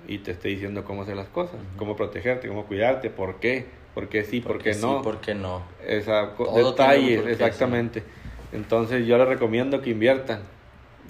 y 0.06 0.18
te 0.18 0.32
esté 0.32 0.48
diciendo 0.48 0.84
cómo 0.84 1.02
hacer 1.02 1.16
las 1.16 1.28
cosas, 1.28 1.56
cómo 1.76 1.96
protegerte, 1.96 2.48
cómo 2.48 2.66
cuidarte, 2.66 3.08
por 3.10 3.36
qué, 3.36 3.66
por 3.94 4.08
qué 4.08 4.24
sí, 4.24 4.40
por 4.40 4.58
qué 4.58 4.74
sí, 4.74 4.82
no. 4.82 5.00
¿Por 5.02 5.18
qué 5.20 5.34
no? 5.34 5.62
Esa, 5.86 6.30
detalles, 6.54 7.26
exactamente. 7.26 8.02
Entonces 8.52 9.06
yo 9.06 9.16
les 9.18 9.26
recomiendo 9.28 9.80
que 9.80 9.90
inviertan, 9.90 10.40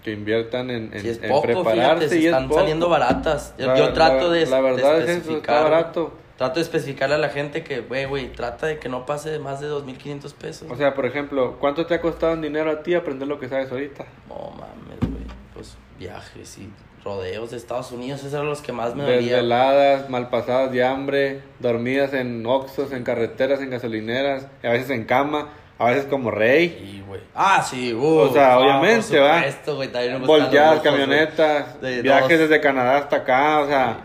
que 0.03 0.13
inviertan 0.13 0.71
en, 0.71 0.91
en, 0.95 1.01
Si 1.01 1.09
es 1.09 1.23
en 1.23 1.29
poco, 1.29 1.43
prepararse 1.43 1.81
fíjate, 1.81 2.09
se 2.09 2.17
y 2.17 2.19
es 2.21 2.25
están 2.27 2.49
poco. 2.49 2.61
saliendo 2.61 2.89
baratas. 2.89 3.55
Yo, 3.59 3.67
La- 3.67 3.77
yo 3.77 3.93
trato 3.93 4.29
la- 4.29 4.35
de, 4.35 4.47
la 4.47 4.57
de 4.57 4.63
verdad 4.63 5.01
es 5.03 5.09
eso, 5.11 5.37
está 5.39 5.63
barato. 5.63 6.13
Trato 6.37 6.57
de 6.57 6.63
especificarle 6.63 7.15
a 7.15 7.19
la 7.19 7.29
gente 7.29 7.63
que, 7.63 7.81
güey, 7.81 8.07
güey, 8.07 8.33
trata 8.33 8.67
de 8.67 8.79
que 8.79 8.89
no 8.89 9.07
pase 9.07 9.31
de 9.31 9.39
más 9.39 9.61
de 9.61 9.69
2.500 9.71 10.35
pesos. 10.35 10.69
O 10.71 10.77
sea, 10.77 10.93
por 10.95 11.07
ejemplo, 11.07 11.57
¿cuánto 11.61 11.87
te 11.87 11.95
ha 11.95 12.01
costado 12.01 12.33
en 12.33 12.43
dinero 12.43 12.71
a 12.71 12.83
ti 12.83 12.95
aprender 12.95 13.29
lo 13.29 13.39
que 13.39 13.49
sabes 13.49 13.71
ahorita? 13.71 14.05
no 14.29 14.51
mames, 14.51 14.99
güey. 15.01 15.25
Pues 15.55 15.77
viajes 15.99 16.59
y 16.59 16.69
rodeos 17.05 17.51
de 17.53 17.57
Estados 17.59 17.93
Unidos, 17.93 18.21
esos 18.21 18.33
eran 18.33 18.47
los 18.47 18.63
que 18.63 18.73
más 18.73 18.95
me 18.97 19.05
dolían. 19.05 19.23
Desveladas, 19.25 20.11
malpasadas 20.11 20.73
de 20.73 20.83
hambre, 20.85 21.43
dormidas 21.61 22.13
en 22.15 22.45
oxos, 22.47 22.91
en 22.93 23.05
carreteras, 23.05 23.61
en 23.61 23.71
gasolineras, 23.71 24.49
a 24.65 24.71
veces 24.71 24.91
en 24.91 25.05
cama, 25.05 25.51
a 25.79 25.91
veces 25.91 26.07
como 26.07 26.31
rey, 26.33 26.71
Sí, 26.81 27.05
güey. 27.07 27.21
Ah, 27.35 27.63
sí, 27.63 27.93
uh, 27.93 28.03
O 28.05 28.33
sea, 28.33 28.59
obviamente, 28.59 29.21
¿va? 29.21 29.37
supuesto, 29.37 29.77
güey, 29.77 29.89
también 29.93 30.27
volteadas, 30.27 30.81
camionetas, 30.81 31.81
De 31.81 32.03
viajes 32.03 32.41
dos. 32.41 32.49
desde 32.49 32.61
Canadá 32.61 32.97
hasta 32.99 33.17
acá, 33.17 33.61
o 33.61 33.67
sea, 33.69 33.97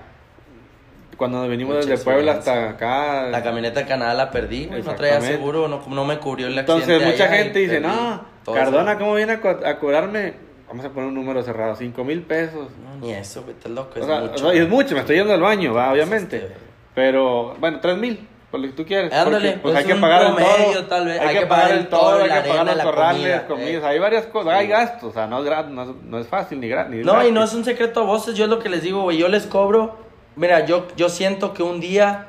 cuando 1.19 1.47
venimos 1.47 1.75
Mucha 1.75 1.87
desde 1.89 2.03
Puebla 2.03 2.31
hasta 2.31 2.69
acá. 2.69 3.23
La 3.29 3.43
camioneta 3.43 3.81
de 3.81 3.85
Canadá 3.85 4.15
la 4.15 4.31
perdí, 4.31 4.65
güey. 4.65 4.81
No 4.81 4.95
traía 4.95 5.21
seguro, 5.21 5.67
no, 5.67 5.83
no 5.87 6.05
me 6.05 6.17
cubrió 6.17 6.47
el 6.47 6.57
Entonces 6.57 6.89
accidente 6.89 7.11
mucha 7.11 7.25
allá 7.25 7.35
y 7.35 7.43
gente 7.43 7.59
dice, 7.59 7.79
no, 7.79 8.21
Cardona, 8.51 8.91
eso". 8.93 8.99
¿cómo 8.99 9.13
viene 9.13 9.33
a, 9.33 9.41
co- 9.41 9.59
a 9.63 9.77
cobrarme? 9.77 10.33
Vamos 10.67 10.85
a 10.85 10.89
poner 10.89 11.09
un 11.09 11.15
número 11.15 11.43
cerrado, 11.43 11.75
5 11.75 12.03
mil 12.03 12.21
pesos. 12.23 12.69
No, 12.83 13.05
ni 13.05 13.11
eso, 13.13 13.41
güey, 13.43 13.55
estás 13.55 13.71
loco, 13.71 13.91
O 13.95 13.99
es 13.99 14.05
sea, 14.05 14.19
mucho. 14.21 14.33
o 14.47 14.51
sea, 14.51 14.53
es 14.63 14.69
mucho, 14.69 14.93
me 14.95 15.01
estoy 15.01 15.17
yendo 15.17 15.33
al 15.33 15.41
baño, 15.41 15.73
va, 15.73 15.91
obviamente. 15.91 16.37
Este, 16.37 16.53
Pero, 16.95 17.55
bueno, 17.59 17.79
3 17.81 17.97
mil, 17.97 18.27
por 18.51 18.59
lo 18.59 18.67
que 18.67 18.73
tú 18.73 18.85
quieres. 18.85 19.11
Ándale, 19.13 19.53
porque, 19.53 19.59
pues, 19.61 19.73
pues, 19.73 19.75
hay 19.77 19.93
que 19.93 19.99
pagar 19.99 20.21
el 20.27 20.35
todo. 20.35 20.85
tal 20.85 21.05
vez. 21.05 21.19
Hay, 21.21 21.37
que, 21.39 21.45
pagar 21.47 21.71
el 21.71 21.87
todo, 21.87 22.15
hay 22.23 22.29
que 22.43 22.49
pagar 22.49 22.65
los 22.67 22.83
corrales, 22.85 23.21
comida, 23.41 23.47
comidas. 23.47 23.83
eh. 23.83 23.87
Hay 23.87 23.99
varias 23.99 24.25
cosas, 24.27 24.53
hay 24.53 24.67
gastos, 24.67 25.09
o 25.09 25.13
sea, 25.13 25.27
no 25.27 25.43
es, 25.43 25.67
no 25.69 25.83
es, 25.83 25.89
no 26.03 26.19
es 26.19 26.27
fácil 26.27 26.59
ni, 26.59 26.67
gra- 26.69 26.87
ni 26.87 26.97
No, 26.97 27.13
y 27.13 27.15
gratis. 27.15 27.33
no 27.33 27.43
es 27.43 27.53
un 27.53 27.65
secreto 27.65 28.01
a 28.01 28.03
voces, 28.03 28.35
yo 28.35 28.43
es 28.45 28.49
lo 28.49 28.59
que 28.59 28.69
les 28.69 28.81
digo, 28.83 29.01
güey, 29.03 29.17
yo 29.17 29.27
les 29.27 29.45
cobro, 29.47 29.97
mira, 30.35 30.65
yo, 30.65 30.87
yo 30.95 31.09
siento 31.09 31.53
que 31.53 31.63
un 31.63 31.79
día, 31.79 32.27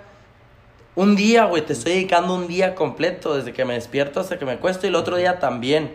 un 0.96 1.16
día, 1.16 1.44
güey, 1.44 1.64
te 1.64 1.72
estoy 1.72 1.92
dedicando 1.92 2.34
un 2.34 2.46
día 2.48 2.74
completo, 2.74 3.34
desde 3.36 3.52
que 3.52 3.64
me 3.64 3.74
despierto 3.74 4.20
hasta 4.20 4.38
que 4.38 4.44
me 4.44 4.52
acuesto, 4.52 4.86
y 4.86 4.88
el 4.90 4.96
otro 4.96 5.16
día 5.16 5.38
también, 5.38 5.92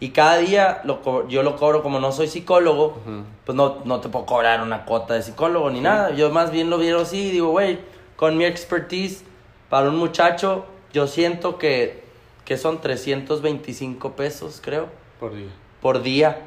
y 0.00 0.10
cada 0.10 0.36
día 0.38 0.80
lo 0.84 1.00
co- 1.02 1.26
yo 1.28 1.42
lo 1.42 1.56
cobro 1.56 1.82
como 1.82 1.98
no 2.00 2.12
soy 2.12 2.28
psicólogo, 2.28 2.98
pues 3.46 3.56
no, 3.56 3.78
no 3.84 4.00
te 4.00 4.08
puedo 4.08 4.26
cobrar 4.26 4.60
una 4.62 4.84
cuota 4.84 5.14
de 5.14 5.22
psicólogo 5.22 5.70
ni 5.70 5.80
nada, 5.80 6.10
yo 6.10 6.30
más 6.30 6.50
bien 6.50 6.68
lo 6.70 6.78
vieron 6.78 7.02
así, 7.02 7.28
y 7.28 7.30
digo, 7.30 7.48
güey, 7.50 7.78
con 8.16 8.36
mi 8.36 8.44
expertise, 8.44 9.24
para 9.70 9.88
un 9.88 9.96
muchacho, 9.96 10.66
yo 10.92 11.06
siento 11.06 11.58
que, 11.58 12.04
que 12.44 12.56
son 12.58 12.80
325 12.80 14.12
pesos, 14.12 14.60
creo 14.62 14.88
Por 15.18 15.34
día. 15.34 15.48
por 15.80 16.02
día, 16.02 16.38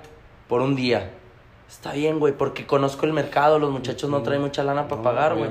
por 0.48 0.62
un 0.62 0.76
día. 0.76 1.10
Está 1.70 1.92
bien, 1.94 2.20
güey, 2.20 2.34
porque 2.34 2.66
conozco 2.66 3.06
el 3.06 3.14
mercado, 3.14 3.60
los 3.60 3.72
muchachos 3.72 4.10
no 4.10 4.22
traen 4.24 4.42
mucha 4.42 4.64
lana 4.64 4.88
para 4.88 4.98
No, 4.98 5.04
pagar, 5.04 5.36
güey. 5.36 5.50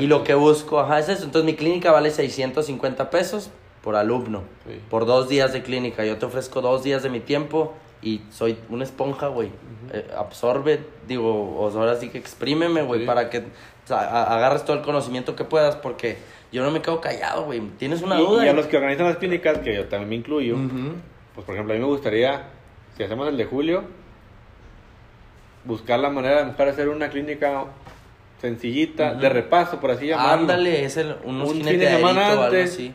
Y 0.00 0.06
lo 0.06 0.22
que 0.22 0.34
busco, 0.34 0.78
ajá, 0.78 0.98
es 0.98 1.08
eso. 1.08 1.24
Entonces 1.24 1.46
mi 1.46 1.56
clínica 1.56 1.90
vale 1.90 2.10
650 2.10 3.08
pesos 3.10 3.50
por 3.82 3.96
alumno, 3.96 4.42
Sí. 4.66 4.80
por 4.90 5.06
dos 5.06 5.28
días 5.28 5.52
de 5.52 5.62
clínica. 5.62 6.04
Yo 6.04 6.18
te 6.18 6.26
ofrezco 6.26 6.60
dos 6.60 6.82
días 6.82 7.02
de 7.02 7.08
mi 7.10 7.20
tiempo 7.20 7.72
y 8.02 8.20
soy 8.30 8.58
una 8.68 8.84
esponja, 8.84 9.28
güey. 9.28 9.50
Eh, 9.92 10.06
absorbe, 10.16 10.80
digo, 11.08 11.70
ahora 11.74 11.96
sí 11.96 12.08
que 12.10 12.18
exprímeme, 12.18 12.82
güey, 12.82 13.00
Sí. 13.00 13.06
para 13.06 13.30
que 13.30 13.38
o 13.38 13.86
sea, 13.86 13.98
a- 13.98 14.34
agarres 14.36 14.64
todo 14.64 14.76
el 14.78 14.82
conocimiento 14.82 15.36
que 15.36 15.44
puedas, 15.44 15.76
porque 15.76 16.16
yo 16.52 16.62
no 16.62 16.70
me 16.70 16.80
quedo 16.80 17.00
callado, 17.02 17.44
güey. 17.44 17.60
¿Tienes 17.78 18.00
una 18.00 18.18
Y, 18.18 18.24
duda? 18.24 18.46
y 18.46 18.48
a 18.48 18.54
los 18.54 18.66
que 18.66 18.76
organizan 18.78 19.06
las 19.06 19.16
clínicas, 19.18 19.58
que 19.58 19.74
yo 19.74 19.84
también 19.88 20.08
me 20.08 20.14
incluyo, 20.16 20.56
pues 21.34 21.44
por 21.44 21.54
ejemplo, 21.54 21.74
a 21.74 21.76
mí 21.76 21.82
me 21.82 21.88
gustaría, 21.88 22.44
si 22.96 23.02
hacemos 23.02 23.28
el 23.28 23.36
de 23.36 23.44
julio, 23.44 23.84
buscar 25.64 25.98
la 26.00 26.10
manera 26.10 26.38
de 26.40 26.44
buscar 26.46 26.68
hacer 26.68 26.88
una 26.88 27.08
clínica 27.08 27.64
sencillita, 28.40 29.14
de 29.14 29.28
repaso, 29.28 29.80
por 29.80 29.90
así 29.90 30.06
llamarlo. 30.08 30.32
Ándale, 30.42 30.84
es 30.84 30.96
el, 30.96 31.16
unos 31.24 31.48
Un 31.50 31.62
fin 31.64 31.78
de 31.78 31.88
semana 31.88 32.20
o 32.20 32.30
algo 32.30 32.42
antes. 32.44 32.72
así. 32.74 32.92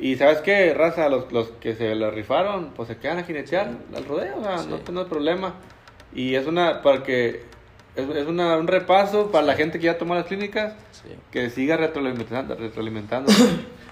Y 0.00 0.16
sabes 0.16 0.38
qué, 0.38 0.74
raza, 0.74 1.08
los, 1.08 1.30
los 1.30 1.48
que 1.60 1.74
se 1.74 1.94
lo 1.94 2.10
rifaron, 2.10 2.70
pues 2.74 2.88
se 2.88 2.96
quedan 2.96 3.18
a 3.18 3.22
jinetear 3.22 3.68
al 3.94 4.04
rodeo, 4.04 4.38
o 4.38 4.42
sea, 4.42 4.58
Sí. 4.58 4.66
no 4.68 4.78
tengo 4.78 5.06
problema. 5.06 5.54
Y 6.12 6.34
es 6.34 6.46
una, 6.46 6.82
porque 6.82 7.44
es, 7.94 8.08
es 8.08 8.26
una, 8.26 8.56
un 8.56 8.66
repaso 8.66 9.30
para 9.30 9.46
la 9.46 9.54
gente 9.54 9.78
que 9.78 9.84
ya 9.86 9.96
tomó 9.98 10.16
las 10.16 10.26
clínicas, 10.26 10.74
Sí. 10.90 11.10
que 11.30 11.48
siga 11.50 11.76
retroalimentando. 11.76 12.56
retroalimentando. 12.56 13.30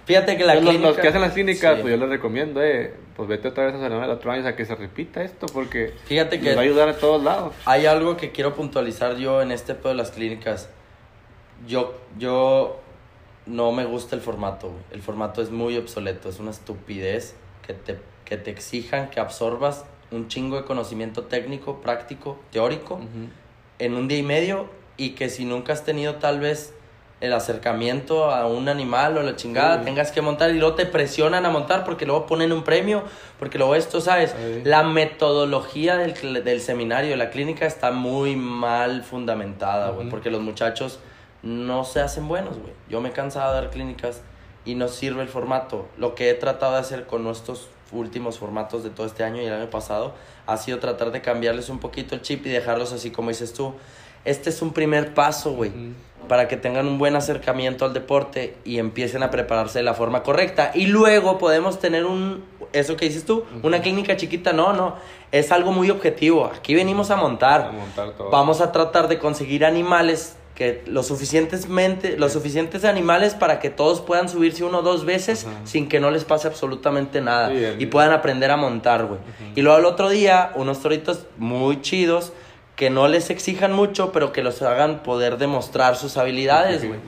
Fíjate 0.04 0.36
que 0.36 0.44
la 0.44 0.54
Los- 0.56 0.64
clínica... 0.64 0.88
los, 0.88 0.98
que 0.98 1.08
hacen 1.08 1.20
las 1.20 1.32
clínicas, 1.32 1.76
Sí. 1.76 1.82
pues 1.82 1.94
yo 1.94 2.00
les 2.00 2.08
recomiendo, 2.08 2.62
eh, 2.62 2.92
pues 3.14 3.28
vete 3.28 3.48
otra 3.48 3.66
vez 3.66 3.74
a 3.74 3.78
San 3.80 3.92
el 3.92 4.10
otro 4.10 4.32
año 4.32 4.46
a 4.46 4.56
que 4.56 4.64
se 4.64 4.74
repita 4.74 5.22
esto, 5.22 5.46
porque 5.46 5.94
Fíjate 6.06 6.38
que- 6.40 6.46
les 6.46 6.56
va 6.56 6.60
a 6.60 6.64
ayudar 6.64 6.88
a 6.88 6.96
todos 6.96 7.22
lados. 7.22 7.54
Hay 7.66 7.86
algo 7.86 8.16
que 8.16 8.32
quiero 8.32 8.54
puntualizar 8.54 9.16
yo 9.16 9.42
en 9.42 9.52
este 9.52 9.74
pedo 9.74 9.90
de 9.90 9.94
las 9.94 10.10
clínicas. 10.10 10.68
Yo, 11.68 11.94
yo 12.18 12.80
no 13.46 13.70
me 13.72 13.84
gusta 13.84 14.16
el 14.16 14.22
formato, 14.22 14.68
güey. 14.70 14.82
El 14.90 15.02
formato 15.02 15.40
es 15.42 15.50
muy 15.50 15.76
obsoleto, 15.76 16.28
es 16.28 16.40
una 16.40 16.50
estupidez 16.50 17.34
que 17.66 17.72
te, 17.74 17.98
que 18.24 18.36
te 18.36 18.50
exijan 18.50 19.08
que 19.10 19.20
absorbas 19.20 19.84
un 20.10 20.26
chingo 20.28 20.56
de 20.56 20.64
conocimiento 20.64 21.22
técnico, 21.24 21.80
práctico, 21.80 22.38
teórico, 22.50 23.00
en 23.78 23.94
un 23.94 24.08
día 24.08 24.18
y 24.18 24.22
medio 24.22 24.68
y 24.96 25.10
que 25.10 25.28
si 25.28 25.44
nunca 25.44 25.72
has 25.72 25.84
tenido 25.84 26.16
tal 26.16 26.40
vez 26.40 26.74
el 27.22 27.32
acercamiento 27.32 28.30
a 28.30 28.46
un 28.46 28.68
animal 28.68 29.16
o 29.16 29.22
la 29.22 29.36
chingada, 29.36 29.78
Sí. 29.78 29.84
tengas 29.84 30.10
que 30.12 30.20
montar 30.20 30.50
y 30.50 30.58
luego 30.58 30.74
te 30.74 30.84
presionan 30.86 31.46
a 31.46 31.50
montar 31.50 31.84
porque 31.84 32.04
luego 32.04 32.26
ponen 32.26 32.52
un 32.52 32.64
premio, 32.64 33.04
porque 33.38 33.56
luego 33.58 33.74
esto, 33.76 34.00
¿sabes? 34.00 34.32
Sí. 34.36 34.62
La 34.64 34.82
metodología 34.82 35.96
del, 35.96 36.42
del 36.44 36.60
seminario, 36.60 37.10
de 37.10 37.16
la 37.16 37.30
clínica 37.30 37.64
está 37.64 37.92
muy 37.92 38.36
mal 38.36 39.04
fundamentada, 39.04 39.90
güey, 39.90 40.08
porque 40.08 40.30
los 40.30 40.40
muchachos 40.42 40.98
no 41.42 41.84
se 41.84 42.00
hacen 42.00 42.28
buenos, 42.28 42.58
güey. 42.58 42.72
Yo 42.88 43.00
me 43.00 43.10
he 43.10 43.12
cansado 43.12 43.54
de 43.54 43.60
dar 43.62 43.70
clínicas 43.70 44.20
y 44.64 44.74
no 44.74 44.88
sirve 44.88 45.22
el 45.22 45.28
formato. 45.28 45.86
Lo 45.96 46.14
que 46.14 46.28
he 46.28 46.34
tratado 46.34 46.72
de 46.74 46.78
hacer 46.80 47.06
con 47.06 47.24
nuestros 47.24 47.68
últimos 47.92 48.38
formatos 48.38 48.82
de 48.84 48.90
todo 48.90 49.06
este 49.06 49.22
año 49.22 49.40
y 49.42 49.44
el 49.46 49.52
año 49.52 49.70
pasado 49.70 50.14
ha 50.46 50.56
sido 50.56 50.78
tratar 50.80 51.12
de 51.12 51.20
cambiarles 51.20 51.68
un 51.68 51.78
poquito 51.78 52.14
el 52.14 52.22
chip 52.22 52.44
y 52.46 52.48
dejarlos 52.48 52.92
así 52.92 53.10
como 53.10 53.28
dices 53.28 53.52
tú. 53.52 53.74
Este 54.24 54.50
es 54.50 54.62
un 54.62 54.72
primer 54.72 55.14
paso, 55.14 55.52
güey. 55.52 55.72
Para 56.28 56.48
que 56.48 56.56
tengan 56.56 56.86
un 56.86 56.98
buen 56.98 57.16
acercamiento 57.16 57.84
al 57.84 57.92
deporte 57.92 58.56
y 58.64 58.78
empiecen 58.78 59.22
a 59.22 59.30
prepararse 59.30 59.78
de 59.78 59.84
la 59.84 59.94
forma 59.94 60.22
correcta. 60.22 60.70
Y 60.74 60.86
luego 60.86 61.38
podemos 61.38 61.78
tener 61.78 62.04
un, 62.04 62.44
eso 62.72 62.96
que 62.96 63.06
dices 63.06 63.24
tú, 63.24 63.44
una 63.62 63.80
clínica 63.80 64.16
chiquita. 64.16 64.52
No, 64.52 64.72
no, 64.72 64.96
es 65.30 65.52
algo 65.52 65.72
muy 65.72 65.90
objetivo. 65.90 66.46
Aquí 66.46 66.74
venimos 66.74 67.10
a 67.10 67.16
montar. 67.16 67.62
A 67.62 67.72
montar 67.72 68.12
todo. 68.12 68.30
Vamos 68.30 68.60
a 68.60 68.72
tratar 68.72 69.08
de 69.08 69.18
conseguir 69.18 69.64
animales 69.64 70.36
que 70.54 70.82
lo 70.86 71.02
suficientemente 71.02 72.18
los 72.18 72.34
suficientes 72.34 72.84
animales 72.84 73.34
para 73.34 73.58
que 73.58 73.70
todos 73.70 74.02
puedan 74.02 74.28
subirse 74.28 74.64
uno 74.64 74.80
o 74.80 74.82
dos 74.82 75.06
veces 75.06 75.46
Ajá. 75.46 75.60
sin 75.64 75.88
que 75.88 75.98
no 75.98 76.10
les 76.10 76.24
pase 76.24 76.46
absolutamente 76.46 77.22
nada 77.22 77.50
y 77.78 77.86
puedan 77.86 78.12
aprender 78.12 78.50
a 78.50 78.58
montar, 78.58 79.06
güey. 79.06 79.20
Y 79.56 79.62
luego 79.62 79.78
al 79.78 79.86
otro 79.86 80.10
día 80.10 80.52
unos 80.54 80.80
toritos 80.80 81.24
muy 81.38 81.80
chidos 81.80 82.32
que 82.82 82.90
no 82.90 83.06
les 83.06 83.30
exijan 83.30 83.72
mucho, 83.72 84.10
pero 84.10 84.32
que 84.32 84.42
los 84.42 84.60
hagan 84.60 85.04
poder 85.04 85.38
demostrar 85.38 85.94
sus 85.94 86.16
habilidades, 86.16 86.84
güey. 86.84 86.98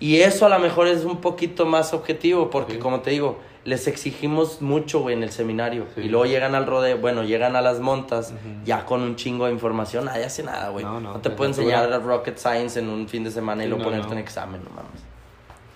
Y 0.00 0.22
eso 0.22 0.44
a 0.44 0.48
lo 0.48 0.58
mejor 0.58 0.88
es 0.88 1.04
un 1.04 1.20
poquito 1.20 1.66
más 1.66 1.94
objetivo, 1.94 2.50
porque 2.50 2.72
Sí. 2.72 2.78
como 2.80 2.98
te 2.98 3.10
digo, 3.12 3.38
les 3.62 3.86
exigimos 3.86 4.60
mucho, 4.60 4.98
güey, 5.02 5.14
en 5.14 5.22
el 5.22 5.30
seminario. 5.30 5.86
Sí. 5.94 6.00
Y 6.00 6.08
luego 6.08 6.26
llegan 6.26 6.56
al 6.56 6.66
rodeo, 6.66 6.98
bueno, 6.98 7.22
llegan 7.22 7.54
a 7.54 7.62
las 7.62 7.78
montas 7.78 8.34
ya 8.64 8.84
con 8.86 9.02
un 9.02 9.14
chingo 9.14 9.46
de 9.46 9.52
información. 9.52 10.06
Nadie 10.06 10.24
hace 10.24 10.42
nada, 10.42 10.70
güey. 10.70 10.84
No, 10.84 10.98
No, 10.98 11.12
no, 11.12 11.20
te 11.20 11.28
es 11.28 11.34
puedo 11.36 11.48
enseñar 11.48 11.88
Rocket 12.02 12.36
Science 12.36 12.80
en 12.80 12.88
un 12.88 13.06
fin 13.06 13.22
de 13.22 13.30
semana 13.30 13.62
y 13.62 13.66
Sí, 13.66 13.68
luego 13.70 13.84
no, 13.84 13.90
ponerte 13.90 14.12
en 14.12 14.18
examen, 14.18 14.62
no 14.64 14.70
mames. 14.70 15.00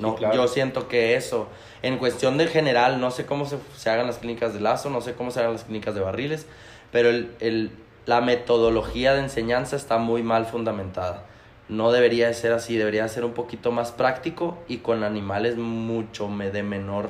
No, 0.01 0.17
claro. 0.17 0.35
yo 0.35 0.49
siento 0.49 0.89
que 0.89 1.15
eso, 1.15 1.47
en 1.83 1.99
cuestión 1.99 2.39
del 2.39 2.49
general, 2.49 3.01
no 3.01 3.13
sé 3.13 3.25
cómo 3.25 3.45
se, 3.47 3.59
se 3.77 3.89
hagan 3.89 4.09
las 4.09 4.17
clínicas 4.19 4.53
de 4.53 4.59
lazo, 4.59 4.91
no 4.91 5.01
sé 5.01 5.13
cómo 5.15 5.31
se 5.31 5.39
hagan 5.39 5.53
las 5.53 5.63
clínicas 5.63 5.95
de 5.95 6.01
barriles, 6.01 6.47
pero 6.91 7.09
el, 7.11 7.31
el- 7.39 7.71
la 8.07 8.21
metodología 8.21 9.15
de 9.15 9.21
enseñanza 9.21 9.77
está 9.77 9.99
muy 9.99 10.23
mal 10.23 10.47
fundamentada. 10.47 11.25
No 11.69 11.91
debería 11.93 12.27
de 12.29 12.35
ser 12.35 12.53
así, 12.53 12.77
debería 12.77 13.05
de 13.05 13.09
ser 13.09 13.25
un 13.25 13.33
poquito 13.33 13.73
más 13.73 13.91
práctico 13.93 14.59
y 14.69 14.79
con 14.79 15.03
animales 15.03 15.57
mucho 15.57 16.29
me- 16.29 16.51
de 16.51 16.63
menor 16.63 17.09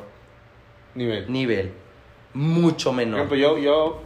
Nivel. 0.95 1.31
nivel. 1.33 1.73
Mucho 2.35 2.93
menor. 2.93 3.19
ejemplo, 3.19 3.37
yo, 3.37 3.59
yo 3.59 4.01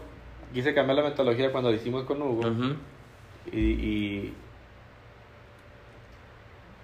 quise 0.55 0.73
cambiar 0.75 0.97
la 0.99 1.05
metodología 1.05 1.53
cuando 1.53 1.71
lo 1.71 1.77
hicimos 1.77 2.05
con 2.05 2.23
Hugo. 2.23 2.49
Ujú. 2.49 2.75
y, 3.53 3.59
y 3.61 4.35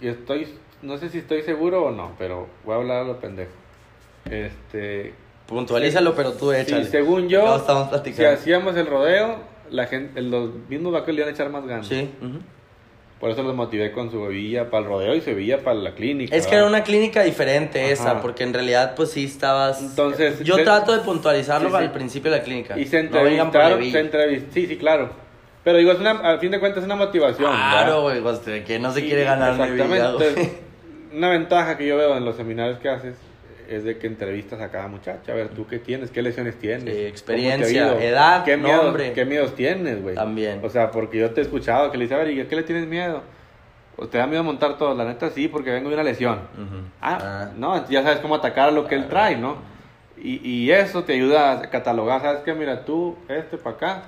y 0.01 0.09
estoy, 0.09 0.48
no 0.82 0.98
sé 0.98 1.09
si 1.09 1.18
estoy 1.18 1.43
seguro 1.43 1.85
o 1.85 1.90
no, 1.90 2.12
pero 2.18 2.48
voy 2.64 2.74
a 2.74 2.76
hablar 2.76 3.02
a 3.02 3.05
lo 3.05 3.20
pendejo. 3.20 3.52
Este, 4.26 5.14
Puntualízalo, 5.47 6.14
pero 6.14 6.32
tú 6.32 6.51
sí, 6.52 6.56
échale. 6.59 6.85
según 6.86 7.28
yo, 7.28 7.64
si 8.12 8.24
hacíamos 8.24 8.76
el 8.76 8.86
rodeo, 8.86 9.39
la 9.70 9.86
gente, 9.86 10.20
los 10.23 10.51
mismos 10.69 10.93
vaqueros 10.93 11.15
le 11.16 11.23
iban 11.23 11.28
a 11.28 11.32
echar 11.35 11.51
más 11.51 11.66
ganas. 11.66 11.86
Sí. 11.86 12.11
Por 13.20 13.31
eso 13.31 13.43
los 13.43 13.55
motivé 13.55 13.91
con 13.93 14.11
su 14.11 14.20
bebilla 14.23 14.69
para 14.70 14.82
el 14.82 14.89
rodeo 14.89 15.15
y 15.15 15.20
su 15.20 15.27
bebilla 15.31 15.59
para 15.62 15.77
la 15.77 15.95
clínica. 15.95 16.35
Es 16.36 16.47
que 16.47 16.57
era 16.57 16.66
una 16.66 16.82
clínica 16.82 17.23
diferente 17.23 17.82
Ajá. 17.82 17.93
esa, 17.93 18.20
porque 18.20 18.43
en 18.43 18.53
realidad 18.53 18.95
pues 18.97 19.12
sí 19.12 19.24
estabas... 19.24 19.81
Entonces, 19.81 20.41
Yo 20.43 20.57
se- 20.57 20.65
trato 20.65 20.93
de 20.93 20.99
puntualizarlo 21.01 21.70
Sí, 21.70 21.77
sí. 21.78 21.82
al 21.85 21.93
principio 21.93 22.31
de 22.31 22.39
la 22.39 22.43
clínica. 22.45 22.78
Y 22.78 22.85
se 22.85 23.03
No 23.03 23.07
entrevistaron, 23.19 23.82
se 23.91 24.11
entrevist- 24.12 24.51
sí, 24.53 24.66
sí, 24.66 24.77
claro. 24.77 25.11
Pero 25.62 25.78
digo, 25.78 25.93
es 25.93 26.01
una, 26.01 26.11
al 26.11 26.39
fin 26.41 26.51
de 26.51 26.61
cuentas 26.61 26.81
es 26.81 26.85
una 26.86 26.97
motivación. 26.97 27.51
Claro, 27.51 28.03
güey, 28.03 28.20
pues, 28.20 28.41
que 28.41 28.78
no 28.78 28.93
se 28.93 29.03
quiere 29.03 29.24
ganar 29.24 29.53
Exactamente. 29.53 30.62
una 31.15 31.31
ventaja 31.31 31.78
que 31.78 31.86
yo 31.86 31.97
veo 31.97 32.16
en 32.19 32.24
los 32.27 32.36
seminarios 32.36 32.78
que 32.81 32.91
haces 32.91 33.15
es 33.69 33.85
de 33.85 33.99
que 33.99 34.07
entrevistas 34.07 34.61
a 34.61 34.70
cada 34.70 34.89
muchacha. 34.89 35.32
A 35.32 35.35
ver, 35.35 35.49
¿tú 35.49 35.66
qué 35.66 35.78
tienes? 35.78 36.11
¿Qué 36.11 36.23
lesiones 36.23 36.59
tienes? 36.59 36.82
Sí, 36.85 36.89
¿Cómo 36.91 36.97
te 37.01 37.05
ha 37.05 37.09
experiencia, 37.09 38.03
edad, 38.05 38.45
¿Qué 38.45 38.57
miedos, 38.57 38.85
nombre. 38.85 39.12
¿Qué 39.12 39.24
miedos 39.24 39.55
tienes, 39.55 40.03
güey? 40.03 40.15
También. 40.15 40.61
O 40.62 40.69
sea, 40.70 40.91
porque 40.91 41.19
yo 41.19 41.31
te 41.31 41.41
he 41.41 41.45
escuchado 41.45 41.91
que 41.91 41.99
le 41.99 42.05
dice, 42.05 42.15
a 42.15 42.19
ver, 42.19 42.31
¿y 42.31 42.41
a 42.41 42.49
qué 42.49 42.57
le 42.57 42.62
tienes 42.62 42.86
miedo? 42.86 43.23
¿O 43.97 44.07
te 44.09 44.19
da 44.19 44.27
miedo 44.27 44.43
montar 44.43 44.77
todo? 44.77 44.95
La 44.95 45.05
neta 45.05 45.31
sí, 45.31 45.47
porque 45.49 45.70
vengo 45.70 45.89
de 45.89 45.95
una 45.95 46.05
lesión. 46.05 46.41
Ah, 47.01 47.19
Ah. 47.20 47.51
no, 47.57 47.89
ya 47.89 48.03
sabes 48.03 48.19
cómo 48.19 48.35
atacar 48.35 48.73
lo 48.73 48.86
que 48.89 48.95
él 48.97 49.07
trae, 49.09 49.36
¿no? 49.36 49.57
Y, 50.16 50.41
y 50.49 50.70
eso 50.73 51.05
te 51.05 51.12
ayuda 51.15 51.53
a 51.53 51.70
catalogar, 51.70 52.20
¿sabes 52.23 52.41
qué? 52.45 52.55
Mira, 52.55 52.85
tú, 52.85 53.16
este 53.28 53.57
para 53.57 53.77
acá. 53.77 54.03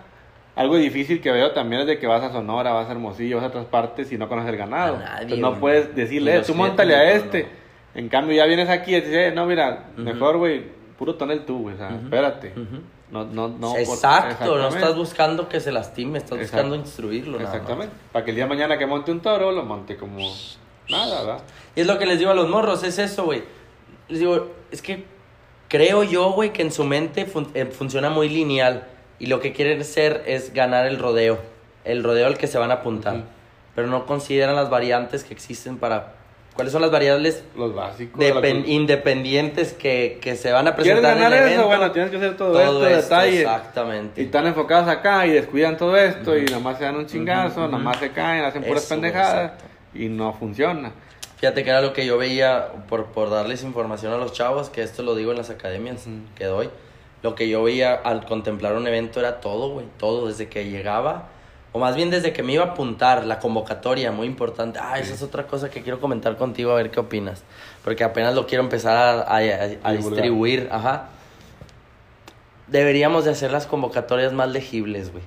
Algo 0.57 0.77
difícil 0.77 1.21
que 1.21 1.31
veo 1.31 1.53
también 1.53 1.83
es 1.83 1.87
de 1.87 1.99
que 1.99 2.07
vas 2.07 2.23
a 2.23 2.33
Sonora, 2.33 2.73
vas 2.73 2.89
a 2.89 2.93
Hermosillo, 2.93 3.37
vas 3.37 3.45
a 3.45 3.49
otras 3.49 3.67
partes 3.67 4.11
y 4.11 4.17
no 4.17 4.27
conoces 4.29 4.51
el 4.51 4.57
ganado. 4.57 4.97
A 4.97 4.99
nadie, 5.01 5.23
Entonces 5.25 5.39
no 5.41 5.61
puedes 5.61 5.95
decirle, 5.95 6.41
tú 6.41 6.55
montale 6.55 6.95
a 6.95 7.13
este. 7.13 7.43
no. 7.43 7.66
En 7.97 8.09
cambio, 8.09 8.37
ya 8.37 8.45
vienes 8.47 8.69
aquí 8.69 8.93
y 8.95 9.01
dices, 9.01 9.13
eh, 9.15 9.33
no, 9.35 9.47
mira, 9.47 9.87
mejor, 9.97 10.37
güey, 10.37 10.65
puro 10.99 11.15
tonel 11.17 11.45
tú, 11.45 11.63
güey, 11.63 11.75
o 11.75 11.79
sea, 11.79 11.89
espérate. 11.91 12.53
No, 13.11 13.25
no, 13.25 13.49
no. 13.49 13.77
Exacto, 13.77 14.59
no 14.59 14.69
estás 14.69 14.95
buscando 14.97 15.49
que 15.49 15.61
se 15.61 15.73
lastime, 15.73 16.19
estás 16.19 16.33
Exacto. 16.39 16.57
buscando 16.57 16.77
instruirlo. 16.77 17.39
nada. 17.39 17.51
Exactamente. 17.53 17.95
Para 18.13 18.25
que 18.25 18.31
el 18.33 18.37
día 18.37 18.45
de 18.45 18.49
mañana 18.51 18.77
que 18.79 18.87
monte 18.87 19.11
un 19.13 19.21
toro, 19.21 19.51
lo 19.53 19.63
monte 19.65 19.97
como 19.97 20.19
nada, 20.89 21.21
¿verdad? 21.23 21.43
Y 21.75 21.81
es 21.81 21.87
lo 21.87 21.99
que 21.99 22.07
les 22.07 22.19
digo 22.19 22.31
a 22.31 22.35
los 22.35 22.49
morros, 22.49 22.83
es 22.83 22.99
eso, 22.99 23.25
güey. 23.25 23.43
Les 24.09 24.19
digo, 24.21 24.51
es 24.71 24.83
que 24.83 25.05
creo 25.69 26.03
yo, 26.03 26.33
güey, 26.33 26.53
que 26.53 26.63
en 26.63 26.71
su 26.73 26.85
mente 26.85 27.25
fun- 27.27 27.51
eh, 27.55 27.65
funciona 27.67 28.11
muy 28.11 28.29
lineal. 28.29 28.87
Y 29.19 29.27
lo 29.27 29.41
que 29.41 29.53
quieren 29.53 29.83
ser 29.85 30.23
es 30.27 30.53
ganar 30.53 30.87
el 30.87 30.99
rodeo. 30.99 31.39
El 31.85 32.05
rodeo 32.05 32.27
al 32.27 32.37
que 32.37 32.47
se 32.49 32.59
van 32.59 32.71
a 32.71 32.75
apuntar. 32.75 33.23
Pero 33.75 33.87
no 33.89 34.05
consideran 34.05 34.55
las 34.57 34.69
variantes 34.69 35.25
que 35.25 35.33
existen 35.33 35.79
para... 35.79 36.16
¿Cuáles 36.57 36.73
son 36.73 36.83
las 36.83 36.91
variables 36.91 37.45
Los 37.55 37.75
básicos. 37.75 38.19
de 38.19 38.35
la 38.35 38.41
depen- 38.41 38.65
cul- 38.65 38.69
independientes 38.69 39.73
que, 39.75 40.19
que 40.21 40.37
se 40.37 40.51
van 40.53 40.67
a 40.67 40.75
¿Quieres 40.75 40.95
presentar 40.95 41.15
ganar 41.17 41.33
en 41.33 41.39
el 41.39 41.45
eso? 41.45 41.61
evento? 41.61 41.67
Bueno, 41.69 41.93
tienes 41.93 42.11
que 42.11 42.17
hacer 42.17 42.37
todo, 42.37 42.53
Todo 42.53 42.87
esto, 42.89 43.03
detalle. 43.03 43.41
exactamente. 43.43 44.23
Y 44.23 44.25
están 44.25 44.47
enfocados 44.47 44.89
acá 44.89 45.27
y 45.27 45.31
descuidan 45.31 45.77
todo 45.77 45.97
esto 45.97 46.37
y 46.37 46.47
nomás 46.47 46.79
se 46.79 46.85
dan 46.85 46.97
un 46.97 47.07
chingazo, 47.07 47.61
Ujú, 47.61 47.69
ujú. 47.69 47.73
nomás 47.79 47.99
se 47.99 48.11
caen, 48.11 48.45
hacen 48.45 48.63
puras 48.65 48.83
Eso, 48.85 48.95
pendejadas 48.95 49.35
exacto. 49.53 49.65
y 49.95 50.09
no 50.09 50.33
funciona. 50.33 50.93
Fíjate 51.39 51.63
que 51.63 51.69
era 51.71 51.83
lo 51.83 51.93
que 51.93 52.07
yo 52.07 52.17
veía, 52.17 52.69
por, 52.89 53.07
por 53.07 53.29
darles 53.29 53.63
información 53.63 54.13
a 54.15 54.17
los 54.17 54.33
chavos, 54.33 54.71
que 54.71 54.83
esto 54.83 55.03
lo 55.03 55.15
digo 55.15 55.33
en 55.33 55.37
las 55.37 55.51
academias 55.51 56.07
Ujú. 56.07 56.17
que 56.35 56.45
doy. 56.47 56.71
Lo 57.23 57.35
que 57.35 57.49
yo 57.49 57.63
veía 57.63 57.93
al 57.95 58.25
contemplar 58.25 58.75
un 58.77 58.87
evento 58.87 59.21
era 59.21 59.41
todo, 59.41 59.71
güey, 59.71 59.87
todo, 59.99 60.29
desde 60.29 60.49
que 60.49 60.71
llegaba, 60.71 61.29
o 61.77 61.79
más 61.79 61.95
bien 61.95 62.09
desde 62.09 62.33
que 62.33 62.43
me 62.43 62.55
iba 62.55 62.65
a 62.65 62.69
apuntar, 62.69 63.27
la 63.27 63.39
convocatoria, 63.39 64.11
muy 64.11 64.27
importante. 64.27 64.79
Ah, 64.83 64.99
esa 64.99 65.13
es 65.13 65.23
otra 65.23 65.47
cosa 65.47 65.69
que 65.69 65.83
quiero 65.83 66.01
comentar 66.01 66.37
contigo, 66.39 66.73
a 66.73 66.77
ver 66.77 66.91
qué 66.91 67.01
opinas. 67.01 67.43
Porque 67.85 68.03
apenas 68.03 68.35
lo 68.35 68.47
quiero 68.47 68.65
empezar 68.65 68.97
a, 68.97 69.21
a- 69.37 69.39
a- 69.85 69.93
distribuir, 69.93 70.69
ajá. 70.73 71.09
Deberíamos 72.67 73.25
de 73.27 73.31
hacer 73.33 73.53
las 73.53 73.67
convocatorias 73.67 74.33
más 74.33 74.49
legibles, 74.49 75.13
güey. 75.13 75.23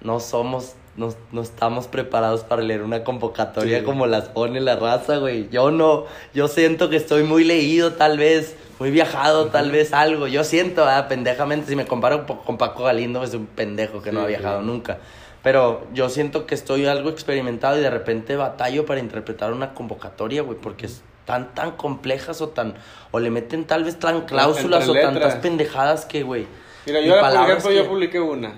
No 0.00 0.18
somos, 0.18 0.74
no, 0.96 1.14
no 1.30 1.42
estamos 1.42 1.86
preparados 1.88 2.42
para 2.42 2.62
leer 2.62 2.82
una 2.82 3.04
convocatoria 3.04 3.80
Sí. 3.80 3.84
como 3.84 4.06
las 4.06 4.24
pone 4.30 4.60
la 4.60 4.76
raza, 4.76 5.18
güey. 5.18 5.48
Yo 5.50 5.70
no, 5.70 6.04
yo 6.34 6.48
siento 6.48 6.88
que 6.88 6.96
estoy 6.96 7.22
muy 7.22 7.44
leído 7.44 7.92
tal 7.92 8.18
vez, 8.18 8.56
muy 8.78 8.90
viajado 8.90 9.46
tal 9.48 9.70
vez 9.70 9.92
algo. 9.92 10.26
Yo 10.26 10.42
siento, 10.42 10.84
ah, 10.86 11.06
pendejamente, 11.08 11.68
si 11.68 11.76
me 11.76 11.86
comparo 11.86 12.26
con 12.26 12.56
Paco 12.58 12.84
Galindo, 12.84 13.22
es 13.22 13.34
un 13.34 13.46
pendejo 13.46 14.02
que 14.02 14.10
no 14.10 14.20
Sí, 14.20 14.24
ha 14.24 14.28
viajado 14.28 14.60
sí. 14.60 14.66
nunca. 14.66 14.98
Pero 15.46 15.86
yo 15.92 16.08
siento 16.08 16.44
que 16.44 16.56
estoy 16.56 16.86
algo 16.86 17.08
experimentado 17.08 17.78
y 17.78 17.80
de 17.80 17.88
repente 17.88 18.34
batallo 18.34 18.84
para 18.84 18.98
interpretar 18.98 19.52
una 19.52 19.74
convocatoria, 19.74 20.42
güey, 20.42 20.58
porque 20.58 20.86
están 20.86 21.54
tan 21.54 21.76
complejas 21.76 22.40
o 22.40 22.48
tan, 22.48 22.74
o 23.12 23.20
le 23.20 23.30
meten 23.30 23.64
tal 23.64 23.84
vez 23.84 23.96
tan 23.96 24.22
cláusulas 24.22 24.88
o 24.88 24.92
tantas 24.92 25.36
pendejadas 25.36 26.04
que, 26.04 26.24
güey. 26.24 26.48
Mira, 26.84 27.00
yo, 27.00 27.20
por 27.20 27.32
ejemplo, 27.32 27.70
yo 27.70 27.86
publiqué 27.86 28.18
una. 28.18 28.54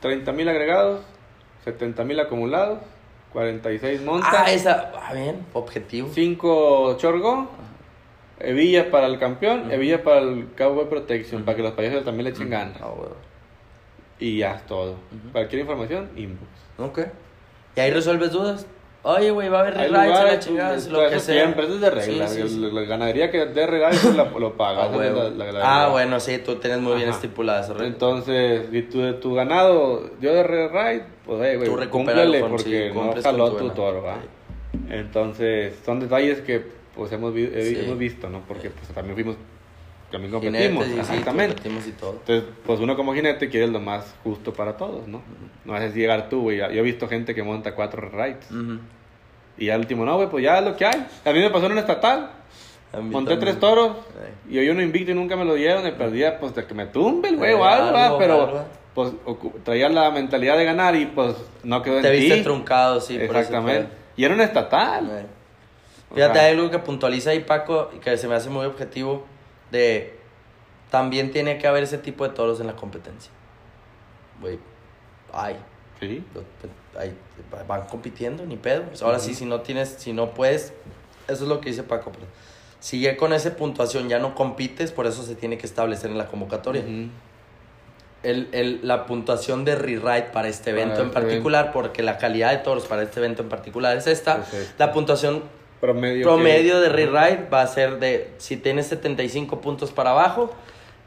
30 0.00 0.32
mil 0.32 0.46
agregados, 0.46 1.00
70 1.64 2.04
mil 2.04 2.20
acumulados, 2.20 2.80
46 3.32 4.02
montas, 4.02 4.28
Ah, 4.30 4.52
esa, 4.52 4.92
ah, 4.94 5.14
bien, 5.14 5.46
objetivo. 5.54 6.10
5 6.12 6.98
chorgo, 6.98 7.48
hebilla 8.38 8.90
para 8.90 9.06
el 9.06 9.18
campeón, 9.18 9.72
hebilla 9.72 10.04
para 10.04 10.18
el 10.18 10.48
Cowboy 10.54 10.90
Protection, 10.90 11.44
para 11.44 11.56
que 11.56 11.62
los 11.62 11.72
payasos 11.72 12.04
también 12.04 12.24
le 12.24 12.30
echen 12.32 12.50
ganas. 12.50 12.76
Ah, 12.78 12.90
güey. 12.94 13.31
Y 14.22 14.38
ya 14.38 14.54
es 14.54 14.66
todo. 14.66 14.94
Cualquier 15.32 15.62
información, 15.62 16.10
inbox. 16.16 16.48
Ok. 16.78 17.00
Y 17.76 17.80
ahí 17.80 17.90
resuelves 17.90 18.30
dudas. 18.30 18.66
Oye, 19.04 19.32
güey, 19.32 19.48
va 19.48 19.58
a 19.58 19.60
haber 19.62 19.74
rewrites 19.74 20.16
a 20.16 20.24
la 20.24 20.38
chingada, 20.38 20.72
pues, 20.74 20.86
lo 20.86 21.00
que 21.10 21.18
sea. 21.18 21.34
siempre, 21.42 21.66
es 21.66 21.80
de 21.80 21.90
regla. 21.90 22.28
Sí, 22.28 22.42
sí, 22.42 22.48
sí. 22.50 22.70
La, 22.72 22.82
ganadería 22.82 23.32
que 23.32 23.46
dé 23.46 23.66
rewrites 23.66 24.14
la, 24.14 24.26
lo 24.26 24.56
paga. 24.56 24.84
Ah, 24.84 24.96
la- 24.96 25.52
la- 25.52 25.60
Ah, 25.86 25.88
bueno, 25.88 26.20
sí, 26.20 26.38
tú 26.38 26.54
tienes 26.56 26.78
muy 26.78 26.94
bien 26.94 27.08
Ajá. 27.08 27.16
estipulada 27.16 27.62
esa 27.62 27.72
regla. 27.72 27.88
Entonces, 27.88 28.68
si 28.70 28.82
tu, 28.82 29.14
tu 29.14 29.34
ganado 29.34 30.08
dio 30.20 30.32
de 30.32 30.44
rewrite, 30.44 31.06
pues, 31.26 31.40
hey, 31.42 31.56
güey, 31.56 31.68
Tú 31.68 31.90
cúmplele 31.90 32.40
con- 32.42 32.50
porque 32.52 32.92
no 32.94 33.12
jaló 33.20 33.50
tu 33.52 33.58
tu 33.58 33.70
toro, 33.70 34.02
¿va? 34.04 34.18
Entonces, 34.88 35.74
son 35.84 35.98
detalles 36.00 36.40
que, 36.40 36.64
pues, 36.94 37.10
hemos, 37.12 37.34
vi- 37.34 37.50
hemos 37.52 37.98
visto, 37.98 38.28
¿no? 38.28 38.42
Porque, 38.46 38.70
pues, 38.70 38.86
también 38.94 39.14
fuimos, 39.16 39.36
también 40.12 40.32
Jinetes, 40.40 40.68
competimos, 40.76 40.86
y 40.86 40.90
sí, 40.92 40.98
exactamente. 41.00 41.54
competimos 41.56 41.86
y 41.88 41.92
todo. 41.92 42.12
Entonces, 42.12 42.44
pues 42.64 42.78
uno 42.80 42.96
como 42.96 43.14
jinete 43.14 43.48
quiere 43.48 43.66
lo 43.66 43.80
más 43.80 44.14
justo 44.22 44.52
para 44.52 44.76
todos, 44.76 45.08
¿no? 45.08 45.22
No 45.64 45.74
haces 45.74 45.94
llegar 45.94 46.28
tú, 46.28 46.42
güey. 46.42 46.58
Yo 46.58 46.64
he 46.66 46.82
visto 46.82 47.08
gente 47.08 47.34
que 47.34 47.42
monta 47.42 47.74
cuatro 47.74 48.08
rides. 48.08 48.50
Ujú. 48.50 48.78
Y 49.58 49.66
ya 49.66 49.74
al 49.74 49.80
último, 49.80 50.04
no, 50.04 50.16
güey, 50.16 50.28
pues 50.28 50.44
ya 50.44 50.58
es 50.58 50.64
lo 50.64 50.76
que 50.76 50.84
hay. 50.86 51.06
A 51.24 51.32
mí 51.32 51.40
me 51.40 51.50
pasó 51.50 51.66
en 51.66 51.72
un 51.72 51.78
estatal. 51.78 52.30
Monté 52.94 53.12
también. 53.12 53.40
tres 53.40 53.58
toros. 53.60 53.96
Sí. 54.46 54.54
Y 54.54 54.58
hoy 54.58 54.68
uno 54.68 54.82
invicto 54.82 55.10
y 55.10 55.14
nunca 55.14 55.34
me 55.36 55.44
lo 55.44 55.54
dieron. 55.54 55.86
Y 55.86 55.92
perdía, 55.92 56.38
pues, 56.38 56.54
de 56.54 56.66
que 56.66 56.74
me 56.74 56.86
tumbe 56.86 57.28
el 57.30 57.36
güey 57.36 57.52
Eh, 57.52 57.54
o 57.54 57.64
algo, 57.64 57.86
¿verdad? 57.86 58.04
algo, 58.04 58.18
Pero, 58.18 58.42
algo. 58.42 58.64
pues, 58.94 59.12
traía 59.64 59.88
la 59.88 60.10
mentalidad 60.10 60.58
de 60.58 60.64
ganar 60.64 60.94
y, 60.96 61.06
pues, 61.06 61.34
no 61.64 61.82
quedó 61.82 61.96
en 61.96 62.02
Te 62.02 62.10
viste 62.10 62.36
ti. 62.36 62.42
truncado, 62.42 63.00
sí, 63.00 63.14
por 63.14 63.36
Exactamente. 63.36 63.82
fue. 63.88 63.96
Y 64.16 64.24
era 64.24 64.34
un 64.34 64.40
estatal. 64.42 65.08
Eh. 65.10 65.26
O 66.10 66.14
Fíjate, 66.14 66.38
hay 66.40 66.52
algo 66.54 66.70
que 66.70 66.78
puntualiza 66.78 67.30
ahí 67.30 67.40
Paco 67.40 67.90
y 67.96 67.98
que 67.98 68.14
se 68.18 68.28
me 68.28 68.34
hace 68.34 68.50
muy 68.50 68.66
objetivo 68.66 69.24
de 69.72 70.18
también 70.90 71.32
tiene 71.32 71.58
que 71.58 71.66
haber 71.66 71.82
ese 71.82 71.98
tipo 71.98 72.22
de 72.28 72.34
toros 72.34 72.60
en 72.60 72.66
la 72.68 72.76
competencia. 72.76 73.32
Güey, 74.40 74.58
hay, 75.32 75.56
Sí. 75.98 76.22
lo- 76.34 77.00
hay- 77.00 77.16
van 77.66 77.86
compitiendo, 77.86 78.44
ni 78.44 78.56
pedo. 78.56 78.82
Pues 78.84 79.02
ahora 79.02 79.18
sí, 79.18 79.34
si 79.34 79.44
no 79.46 79.62
tienes, 79.62 79.88
si 79.98 80.12
no 80.12 80.30
puedes, 80.34 80.74
eso 81.28 81.42
es 81.44 81.48
lo 81.48 81.60
que 81.60 81.70
dice 81.70 81.82
Paco. 81.82 82.12
pero 82.12 82.26
sigue 82.80 83.16
con 83.16 83.32
esa 83.32 83.56
puntuación, 83.56 84.08
ya 84.08 84.18
no 84.18 84.34
compites, 84.34 84.90
por 84.92 85.06
eso 85.06 85.22
se 85.22 85.34
tiene 85.36 85.56
que 85.56 85.66
establecer 85.66 86.10
en 86.10 86.18
la 86.18 86.26
convocatoria. 86.26 86.82
El, 88.22 88.48
el- 88.52 88.80
la 88.82 89.06
puntuación 89.06 89.64
de 89.64 89.74
rewrite 89.74 90.28
para 90.32 90.46
este 90.48 90.70
Para 90.72 90.82
evento 90.82 91.02
en 91.02 91.10
particular, 91.10 91.72
porque 91.72 92.02
la 92.02 92.18
calidad 92.18 92.50
de 92.50 92.58
toros 92.58 92.86
para 92.86 93.02
este 93.02 93.18
evento 93.20 93.42
en 93.42 93.48
particular 93.48 93.96
es 93.96 94.06
esta. 94.06 94.42
Es 94.42 94.52
esta. 94.54 94.86
La 94.86 94.92
puntuación 94.92 95.42
Promedio. 95.82 96.22
promedio 96.24 96.74
que- 96.74 96.80
de 96.80 96.88
rewrite 96.90 97.48
va 97.52 97.62
a 97.62 97.66
ser 97.66 97.98
de, 97.98 98.30
si 98.38 98.56
tienes 98.56 98.86
75 98.86 99.60
puntos 99.60 99.90
para 99.90 100.10
abajo, 100.12 100.54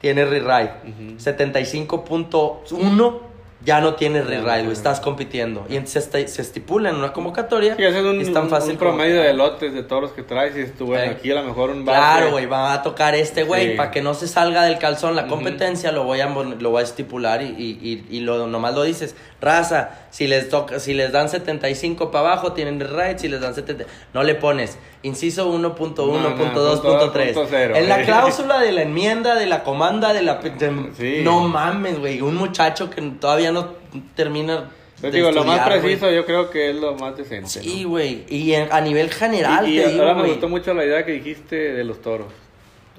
tienes 0.02 0.30
rewrite. 0.30 0.73
Ujú. 0.84 1.18
75.1 1.18 3.22
ya 3.64 3.81
no 3.81 3.95
tienes 3.95 4.27
Ya 4.30 4.38
no 4.38 4.45
rewrite, 4.45 4.72
estás 4.73 4.99
compitiendo. 4.99 5.65
Y 5.69 5.77
entonces 5.77 6.03
se, 6.03 6.11
esti- 6.11 6.27
se 6.27 6.41
estipula 6.43 6.89
en 6.89 6.97
una 6.97 7.14
convocatoria. 7.14 7.76
Sí, 7.76 7.84
es 7.84 7.95
un, 7.95 8.19
y 8.19 8.23
es 8.23 8.34
tan 8.34 8.47
fácil 8.49 8.72
un 8.72 8.77
como- 8.77 8.91
promedio 8.91 9.22
de 9.22 9.34
lotes 9.34 9.73
de 9.73 9.81
toros 9.81 10.11
que 10.11 10.22
traes 10.22 10.56
y 10.56 10.65
tú, 10.72 10.88
bueno, 10.88 11.03
Sí. 11.06 11.10
aquí 11.10 11.31
a 11.31 11.35
lo 11.35 11.43
mejor 11.43 11.72
un 11.72 11.84
base- 11.84 11.97
Claro, 11.97 12.31
güey, 12.31 12.45
va 12.45 12.73
a 12.73 12.84
tocar 12.84 13.15
este 13.15 13.43
güey. 13.43 13.72
Sí. 13.72 13.77
Para 13.77 13.89
que 13.89 14.02
no 14.03 14.14
se 14.14 14.27
salga 14.27 14.64
del 14.65 14.77
calzón 14.77 15.15
la 15.15 15.26
competencia, 15.27 15.91
lo 15.91 16.03
voy 16.03 16.19
a 16.22 16.27
lo 16.27 16.69
voy 16.69 16.81
a 16.81 16.84
estipular 16.84 17.41
y, 17.41 17.45
y, 17.47 18.06
y, 18.10 18.18
y 18.18 18.19
lo, 18.19 18.45
nomás 18.45 18.76
lo 18.76 18.84
dices. 18.84 19.15
Raza, 19.45 19.91
si 20.09 20.27
les 20.27 20.49
toca, 20.49 20.80
si 20.80 20.93
les 20.95 21.11
dan 21.11 21.30
75 21.30 22.09
para 22.11 22.30
abajo, 22.31 22.53
tienen 22.53 22.80
right, 22.80 23.19
si 23.19 23.27
les 23.27 23.39
dan 23.39 23.53
70. 23.53 23.85
No 24.13 24.23
le 24.23 24.34
pones 24.35 24.77
inciso 25.03 25.47
1.1.2.3. 25.53 27.26
punto 27.34 27.47
cero, 27.49 27.76
en 27.76 27.88
la 27.88 28.01
cláusula 28.03 28.59
de 28.59 28.72
la 28.72 28.81
enmienda, 28.81 29.35
de 29.35 29.45
la 29.45 29.63
comanda, 29.63 30.13
de 30.13 30.23
la. 30.23 30.35
de- 30.35 30.89
Sí. 30.97 31.22
No 31.23 31.47
mames, 31.47 31.99
güey. 31.99 32.22
Un 32.22 32.35
muchacho 32.35 32.89
que 32.89 33.01
todavía 33.01 33.51
no 33.51 33.69
termina 34.15 34.72
Pues 34.99 35.13
lo 35.13 35.43
más 35.43 35.59
preciso 35.67 36.09
yo 36.09 36.26
creo 36.26 36.49
que 36.49 36.72
es 36.72 36.76
lo 36.76 36.95
más 36.95 37.15
decente. 37.17 37.47
Sí, 37.49 37.84
¿no? 37.84 37.89
güey. 37.89 38.23
Y 38.30 38.53
en- 38.53 38.72
a 38.72 38.81
nivel 38.81 39.11
general, 39.11 39.67
Y, 39.69 39.77
y 39.77 39.81
te 39.84 39.89
digo, 39.89 40.01
ahora 40.03 40.15
me 40.15 40.27
gustó 40.30 40.49
mucho 40.49 40.73
la 40.73 40.85
idea 40.85 41.05
que 41.05 41.11
dijiste 41.11 41.55
de 41.55 41.84
los 41.84 42.01
toros. 42.01 42.27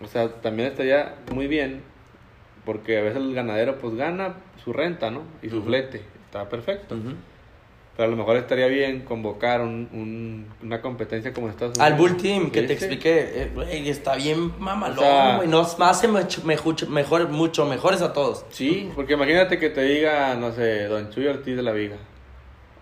O 0.03 0.07
sea, 0.07 0.29
también 0.29 0.69
estaría 0.69 1.15
muy 1.33 1.47
bien, 1.49 1.83
porque 2.65 2.99
a 2.99 3.03
veces 3.03 3.17
el 3.19 3.35
ganadero 3.35 3.79
pues 3.79 3.97
gana 3.97 4.35
su 4.63 4.73
renta, 4.73 5.11
¿no? 5.11 5.23
Y 5.43 5.49
su 5.49 5.63
flete. 5.63 6.03
Está 6.27 6.49
perfecto. 6.49 6.95
Ujú. 6.95 7.15
Pero 7.97 8.09
a 8.09 8.11
lo 8.11 8.17
mejor 8.19 8.37
estaría 8.37 8.67
bien 8.67 9.01
convocar 9.07 9.63
un, 9.63 9.89
un- 9.91 10.47
una 10.63 10.83
competencia 10.83 11.33
como 11.33 11.49
Estados 11.49 11.79
Unidos. 11.79 11.93
Al 11.93 11.99
Bull 11.99 12.17
Team, 12.19 12.51
que 12.51 12.61
te 12.63 12.75
expliqué, 12.75 13.43
eh, 13.43 13.51
güey, 13.55 13.89
está 13.89 14.17
bien 14.17 14.53
mamalón, 14.59 14.99
O 14.99 15.01
sea- 15.01 15.37
güey. 15.37 15.49
Nos 15.49 15.81
hace 15.81 16.07
mucho 16.07 16.43
mejor, 16.45 16.89
mejor, 16.91 17.29
mucho 17.31 17.65
mejores 17.65 18.03
a 18.03 18.13
todos. 18.13 18.45
Sí, 18.51 18.91
porque 18.95 19.15
imagínate 19.15 19.59
que 19.59 19.71
te 19.71 19.83
diga, 19.83 20.35
no 20.35 20.53
sé, 20.53 20.85
Don 20.89 21.09
Chuy 21.09 21.27
Ortiz 21.27 21.57
de 21.57 21.63
la 21.63 21.73
Viga. 21.73 21.97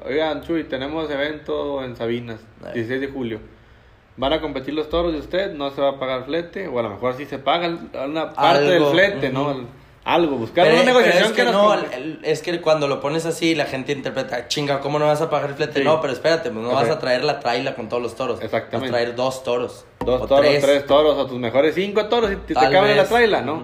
Oigan, 0.04 0.42
Chuy, 0.42 0.64
tenemos 0.64 1.08
evento 1.10 1.84
en 1.84 1.94
Sabinas, 1.94 2.40
Ay. 2.64 2.72
16 2.74 3.00
de 3.00 3.08
julio. 3.08 3.38
¿Van 4.16 4.32
a 4.32 4.40
competir 4.40 4.74
los 4.74 4.88
toros 4.88 5.12
de 5.12 5.18
usted? 5.20 5.52
¿No 5.54 5.70
se 5.70 5.80
va 5.80 5.90
a 5.90 5.98
pagar 5.98 6.24
flete? 6.24 6.66
O 6.68 6.78
a 6.78 6.82
lo 6.82 6.90
mejor 6.90 7.14
sí 7.16 7.24
se 7.24 7.38
paga 7.38 7.68
una 8.04 8.32
parte 8.32 8.58
Algo, 8.58 8.70
del 8.70 8.84
flete, 9.10 9.30
¿no? 9.30 9.66
Algo, 10.04 10.36
buscar 10.36 10.66
Pero, 10.66 10.76
una 10.76 10.84
negociación 10.84 11.24
es 11.24 11.32
que, 11.32 11.44
nos 11.44 11.52
no, 11.52 11.72
el- 11.74 12.20
es 12.22 12.42
que 12.42 12.60
cuando 12.60 12.86
lo 12.88 13.00
pones 13.00 13.24
así, 13.24 13.54
la 13.54 13.64
gente 13.64 13.92
interpreta, 13.92 14.48
chinga, 14.48 14.80
¿cómo 14.80 14.98
no 14.98 15.06
vas 15.06 15.22
a 15.22 15.30
pagar 15.30 15.50
el 15.50 15.56
flete? 15.56 15.78
Sí. 15.78 15.84
No, 15.84 16.00
pero 16.02 16.12
espérate, 16.12 16.50
pues 16.50 16.62
no 16.62 16.72
vas 16.72 16.90
a 16.90 16.98
traer 16.98 17.24
la 17.24 17.40
traila 17.40 17.74
con 17.74 17.88
todos 17.88 18.02
los 18.02 18.14
toros. 18.14 18.42
Exactamente. 18.42 18.90
Vas 18.92 19.00
a 19.00 19.02
traer 19.04 19.16
dos 19.16 19.42
toros. 19.42 19.86
Dos 20.04 20.20
o 20.20 20.26
toros, 20.26 20.54
tres. 20.60 20.86
toros, 20.86 21.16
o 21.16 21.26
tus 21.26 21.38
mejores 21.38 21.74
cinco 21.74 22.04
toros 22.06 22.30
y 22.32 22.36
te, 22.36 22.48
te 22.48 22.54
caben 22.54 22.90
en 22.90 22.96
la 22.98 23.06
traila, 23.06 23.40
¿no? 23.40 23.62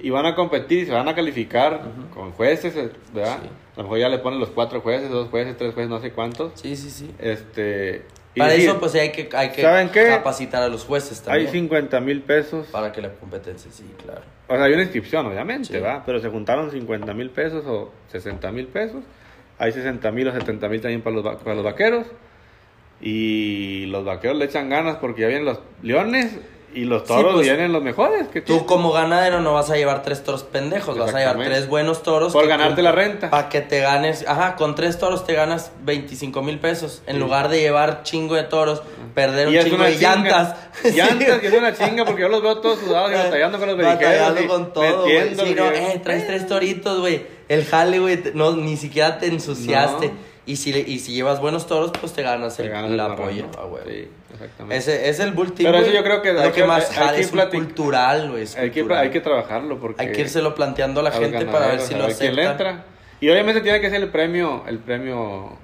Y 0.00 0.10
van 0.10 0.26
a 0.26 0.36
competir, 0.36 0.86
se 0.86 0.92
van 0.92 1.08
a 1.08 1.14
calificar 1.16 1.80
con 2.14 2.30
jueces, 2.30 2.76
eh, 2.76 2.92
¿verdad? 3.12 3.38
Sí. 3.42 3.48
A 3.74 3.78
lo 3.78 3.82
mejor 3.82 3.98
ya 3.98 4.08
le 4.08 4.18
ponen 4.18 4.38
los 4.38 4.50
cuatro 4.50 4.80
jueces, 4.80 5.10
dos 5.10 5.28
jueces, 5.28 5.56
tres 5.56 5.74
jueces, 5.74 5.90
no 5.90 6.00
sé 6.00 6.12
cuántos. 6.12 6.52
Sí, 6.54 6.76
sí, 6.76 6.88
sí. 6.88 7.10
Este. 7.18 8.04
Para 8.38 8.52
decir, 8.52 8.68
eso, 8.70 8.80
pues 8.80 8.94
hay 8.94 9.12
que, 9.12 9.28
hay 9.36 9.50
que 9.50 9.62
¿saben 9.62 9.90
qué? 9.90 10.06
capacitar 10.06 10.62
a 10.62 10.68
los 10.68 10.84
jueces 10.84 11.18
Hay 11.26 11.44
también. 11.44 11.50
50 11.68 12.00
mil 12.00 12.22
pesos. 12.22 12.66
Para 12.68 12.92
que 12.92 13.02
la 13.02 13.10
competencia, 13.10 13.70
sí, 13.70 13.84
claro. 14.02 14.22
O 14.46 14.54
sea, 14.54 14.64
hay 14.64 14.72
una 14.72 14.82
inscripción, 14.82 15.26
obviamente, 15.26 15.68
Sí. 15.74 15.78
¿va? 15.78 16.02
Pero 16.06 16.20
se 16.20 16.28
juntaron 16.28 16.70
50 16.70 17.12
mil 17.14 17.30
pesos 17.30 17.64
o 17.66 17.92
60 18.12 18.50
mil 18.52 18.66
pesos. 18.68 19.02
Hay 19.58 19.72
60 19.72 20.10
mil 20.12 20.28
o 20.28 20.32
70 20.32 20.68
mil 20.68 20.80
también 20.80 21.02
para 21.02 21.16
los, 21.16 21.36
para 21.42 21.54
los 21.54 21.64
vaqueros. 21.64 22.06
Y 23.00 23.86
los 23.86 24.04
vaqueros 24.04 24.36
le 24.38 24.46
echan 24.46 24.68
ganas 24.68 24.96
porque 24.96 25.22
ya 25.22 25.28
vienen 25.28 25.44
los 25.44 25.60
leones 25.82 26.36
y 26.74 26.84
los 26.84 27.02
Sí, 27.02 27.08
toros 27.08 27.34
pues, 27.34 27.46
vienen 27.46 27.72
los 27.72 27.82
mejores. 27.82 28.28
que 28.28 28.40
Tú 28.40 28.66
como 28.66 28.92
ganadero 28.92 29.40
no 29.40 29.54
vas 29.54 29.70
a 29.70 29.76
llevar 29.76 30.02
tres 30.02 30.22
toros 30.22 30.42
pendejos, 30.44 30.96
vas 30.98 31.14
a 31.14 31.18
llevar 31.18 31.38
tres 31.38 31.66
buenos 31.68 32.02
toros. 32.02 32.32
Por 32.32 32.46
ganarte 32.46 32.82
la 32.82 32.92
renta. 32.92 33.30
Para 33.30 33.48
que 33.48 33.60
te 33.62 33.80
ganes, 33.80 34.24
ajá, 34.28 34.56
con 34.56 34.74
tres 34.74 34.98
toros 34.98 35.24
te 35.26 35.32
ganas 35.34 35.72
25 35.82 36.42
mil 36.42 36.58
pesos. 36.58 37.02
En 37.06 37.14
Sí. 37.16 37.20
lugar 37.20 37.48
de 37.48 37.60
llevar 37.60 38.02
chingo 38.02 38.34
de 38.34 38.44
toros, 38.44 38.82
perder 39.14 39.48
un 39.48 39.54
Y 39.56 39.64
chingo 39.64 39.82
de 39.82 39.94
chinga. 39.96 40.14
llantas. 40.16 40.56
Llantas, 40.94 41.38
que 41.40 41.46
es 41.48 41.54
una 41.54 41.72
chinga 41.76 42.04
porque 42.04 42.22
yo 42.22 42.28
los 42.28 42.42
veo 42.42 42.58
todos 42.58 42.78
sudados 42.78 43.10
y 43.10 43.14
batallando 43.14 43.58
con 43.58 43.68
los 43.68 43.76
Batallando 43.76 44.34
verijeros. 44.34 44.44
y 44.44 44.46
con 44.46 44.72
todo, 44.72 45.02
güey. 45.02 45.34
Sí, 45.34 45.54
no, 45.56 45.66
eh, 45.70 46.00
traes 46.04 46.26
tres 46.26 46.46
toritos, 46.46 47.00
güey. 47.00 47.26
El 47.48 47.64
jale, 47.64 47.98
güey, 47.98 48.22
no, 48.34 48.52
ni 48.52 48.76
siquiera 48.76 49.18
te 49.18 49.26
ensuciaste. 49.26 50.08
No. 50.08 50.28
Y 50.46 50.56
si, 50.56 50.72
le- 50.72 50.80
y 50.80 50.98
si 51.00 51.12
llevas 51.12 51.40
buenos 51.40 51.66
toros, 51.66 51.92
pues 52.00 52.12
te 52.12 52.22
ganas 52.22 52.56
Te 52.56 52.62
el, 52.62 52.70
ganas 52.70 52.90
el 52.90 53.00
ah, 53.00 53.08
güey. 53.08 53.36
Sí, 53.38 54.08
exactamente. 54.32 54.76
Ese 54.76 55.08
es 55.08 55.20
el 55.20 55.32
bull 55.32 55.52
team, 55.52 55.70
Pero 55.72 55.84
eso 55.84 55.92
yo 55.92 56.02
creo 56.02 56.22
que 56.22 56.32
lo 56.32 56.40
hay 56.40 56.48
que 56.50 56.60
que- 56.60 56.64
más 56.66 56.96
hay 56.98 57.14
que 57.16 57.20
es 57.22 57.30
cultural, 57.48 58.30
güey. 58.30 58.42
es 58.42 58.56
hay, 58.56 58.70
que, 58.70 58.86
hay 58.94 59.10
que 59.10 59.20
trabajarlo 59.20 59.78
porque... 59.80 60.02
Hay 60.02 60.12
que 60.12 60.20
írselo 60.20 60.54
planteando 60.54 61.00
a 61.00 61.04
la 61.04 61.10
gente 61.12 61.44
para 61.46 61.68
ver 61.68 61.80
si 61.80 61.94
lo 61.94 62.06
quién 62.06 62.36
le 62.36 62.44
aceptan. 62.46 62.50
entra. 62.76 62.84
Y 63.20 63.28
obviamente 63.30 63.60
tiene 63.62 63.80
que 63.80 63.90
ser 63.90 64.00
el 64.02 64.10
premio, 64.10 64.64
el 64.68 64.78
premio, 64.78 65.56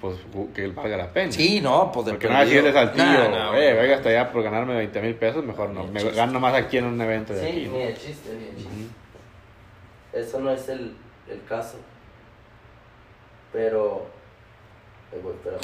pues 0.00 0.18
que 0.54 0.66
valga 0.68 0.96
la 0.98 1.10
pena. 1.12 1.32
Sí, 1.32 1.60
no, 1.62 1.90
pues 1.92 2.04
de 2.06 2.12
Porque 2.12 2.28
nada, 2.28 2.44
si 2.44 2.50
perdido. 2.52 2.68
eres 2.68 2.76
al 2.76 2.92
tío, 2.92 3.04
Nah, 3.04 3.28
nah, 3.52 3.56
eh, 3.58 3.72
venga 3.72 3.96
hasta 3.96 4.08
allá 4.10 4.30
por 4.30 4.42
ganarme 4.42 4.74
20 4.74 5.00
mil 5.00 5.14
pesos, 5.14 5.42
mejor 5.42 5.70
no. 5.70 5.86
Me 5.86 6.00
chiste. 6.00 6.14
gano 6.16 6.38
más 6.40 6.52
aquí 6.54 6.76
en 6.76 6.84
un 6.84 7.00
evento 7.00 7.32
de 7.32 7.40
Sí, 7.40 7.46
aquí. 7.46 7.68
ni 7.72 7.78
de 7.78 7.94
chiste, 7.94 8.30
ni 8.34 8.44
de 8.44 8.56
chiste. 8.56 8.80
Eso 10.12 10.40
no 10.40 10.50
es 10.50 10.68
el, 10.68 10.94
el 11.30 11.42
caso. 11.48 11.78
Pero. 13.52 14.06
Eh, 15.12 15.20
güey, 15.22 15.34
espérame. 15.36 15.60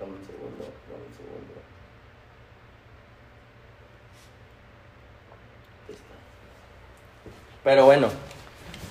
Dame 0.00 0.12
un 0.12 0.24
segundo, 0.24 0.64
dame 0.88 1.04
un 1.04 1.14
segundo. 1.14 1.60
Pero 7.62 7.84
bueno. 7.84 8.29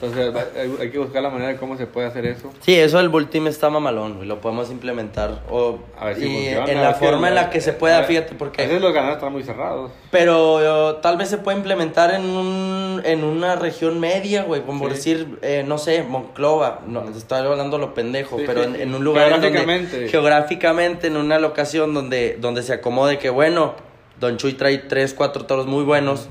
Entonces 0.01 0.33
hay, 0.57 0.73
hay 0.79 0.89
que 0.91 0.97
buscar 0.97 1.21
la 1.21 1.29
manera 1.29 1.49
de 1.51 1.57
cómo 1.57 1.75
se 1.77 1.85
puede 1.85 2.07
hacer 2.07 2.25
eso. 2.25 2.51
Sí, 2.61 2.73
eso 2.75 2.97
del 2.99 3.09
Bull 3.09 3.29
Team 3.29 3.47
está 3.47 3.69
mamalón, 3.69 4.15
güey. 4.15 4.27
Lo 4.27 4.39
podemos 4.39 4.71
implementar. 4.71 5.41
O, 5.49 5.79
A 5.99 6.05
ver 6.05 6.15
si 6.15 6.25
y 6.25 6.33
funciona, 6.53 6.71
en 6.71 6.77
a 6.77 6.81
la 6.83 6.93
forma 6.93 7.27
en 7.27 7.35
la 7.35 7.49
que 7.49 7.59
se 7.59 7.71
a 7.71 7.77
pueda, 7.77 7.97
ver, 7.97 8.07
fíjate, 8.07 8.33
A 8.35 8.37
porque. 8.37 8.61
veces 8.65 8.81
los 8.81 8.93
ganadores 8.93 9.17
están 9.17 9.33
muy 9.33 9.43
cerrados. 9.43 9.91
Pero 10.09 10.91
eh, 10.91 10.95
tal 11.01 11.17
vez 11.17 11.27
se 11.29 11.37
puede 11.37 11.57
implementar 11.57 12.13
en, 12.13 12.21
un, 12.23 13.01
en 13.03 13.23
una 13.25 13.55
región 13.57 13.99
media, 13.99 14.43
güey, 14.43 14.61
como 14.61 14.85
Sí. 14.87 14.93
decir, 14.93 15.39
eh, 15.41 15.63
no 15.67 15.77
sé, 15.77 16.03
Monclova, 16.03 16.79
no, 16.87 17.03
estoy 17.09 17.39
hablando 17.39 17.77
lo 17.77 17.93
pendejo, 17.93 18.37
Sí, 18.37 18.43
pero 18.47 18.63
sí, 18.63 18.71
en, 18.79 18.95
un 18.95 19.03
lugar 19.03 19.25
en 19.25 19.31
donde- 19.41 19.49
Geográficamente. 19.49 20.07
geográficamente, 20.07 21.07
en 21.07 21.17
una 21.17 21.39
locación 21.39 21.93
donde, 21.93 22.37
donde 22.39 22.63
se 22.63 22.73
acomode 22.73 23.17
que, 23.19 23.29
bueno, 23.29 23.73
Don 24.19 24.37
Chuy 24.37 24.53
trae 24.53 24.77
tres, 24.77 25.13
cuatro 25.13 25.45
toros 25.45 25.65
muy 25.65 25.83
buenos, 25.83 26.27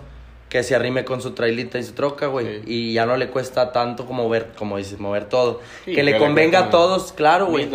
que 0.49 0.62
se 0.62 0.75
arrime 0.75 1.05
con 1.05 1.20
su 1.20 1.33
trailita 1.33 1.79
y 1.79 1.83
su 1.85 1.93
troca, 1.93 2.27
güey, 2.27 2.47
Sí. 2.47 2.62
y 2.66 2.93
ya 2.95 3.05
no 3.07 3.16
le 3.16 3.29
cuesta 3.29 3.70
tanto 3.73 4.07
como 4.07 4.23
mover, 4.25 4.53
como 4.57 4.77
dices, 4.79 4.99
mover 4.99 5.27
todo. 5.27 5.61
Sí, 5.85 5.93
que 5.95 6.03
le 6.03 6.16
convenga 6.19 6.59
a 6.61 6.70
todos, 6.70 7.12
claro, 7.12 7.47
güey. 7.47 7.69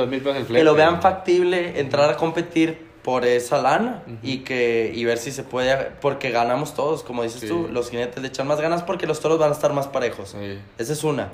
Que 0.47 0.63
lo 0.63 0.73
vean 0.73 1.01
factible 1.01 1.79
entrar 1.79 2.09
a 2.09 2.17
competir 2.17 2.91
por 3.03 3.25
esa 3.25 3.61
lana 3.61 4.01
y 4.23 4.39
que 4.39 4.91
y 4.95 5.03
ver 5.03 5.17
si 5.17 5.31
se 5.33 5.43
puede 5.43 5.75
porque 5.99 6.31
ganamos 6.31 6.73
todos 6.73 7.03
como 7.03 7.21
dices 7.23 7.41
Sí. 7.41 7.47
tú 7.49 7.67
los 7.69 7.89
jinetes 7.89 8.21
le 8.21 8.29
echan 8.29 8.47
más 8.47 8.61
ganas 8.61 8.81
porque 8.81 9.05
los 9.07 9.19
toros 9.19 9.37
van 9.37 9.49
a 9.49 9.53
estar 9.53 9.73
más 9.73 9.87
parejos 9.87 10.29
Sí. 10.39 10.57
esa 10.77 10.93
es 10.93 11.03
una 11.03 11.27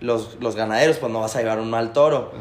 los, 0.00 0.38
los 0.40 0.56
ganaderos 0.56 0.96
pues 0.96 1.12
no 1.12 1.20
vas 1.20 1.36
a 1.36 1.40
llevar 1.40 1.60
un 1.60 1.68
mal 1.68 1.92
toro 1.92 2.32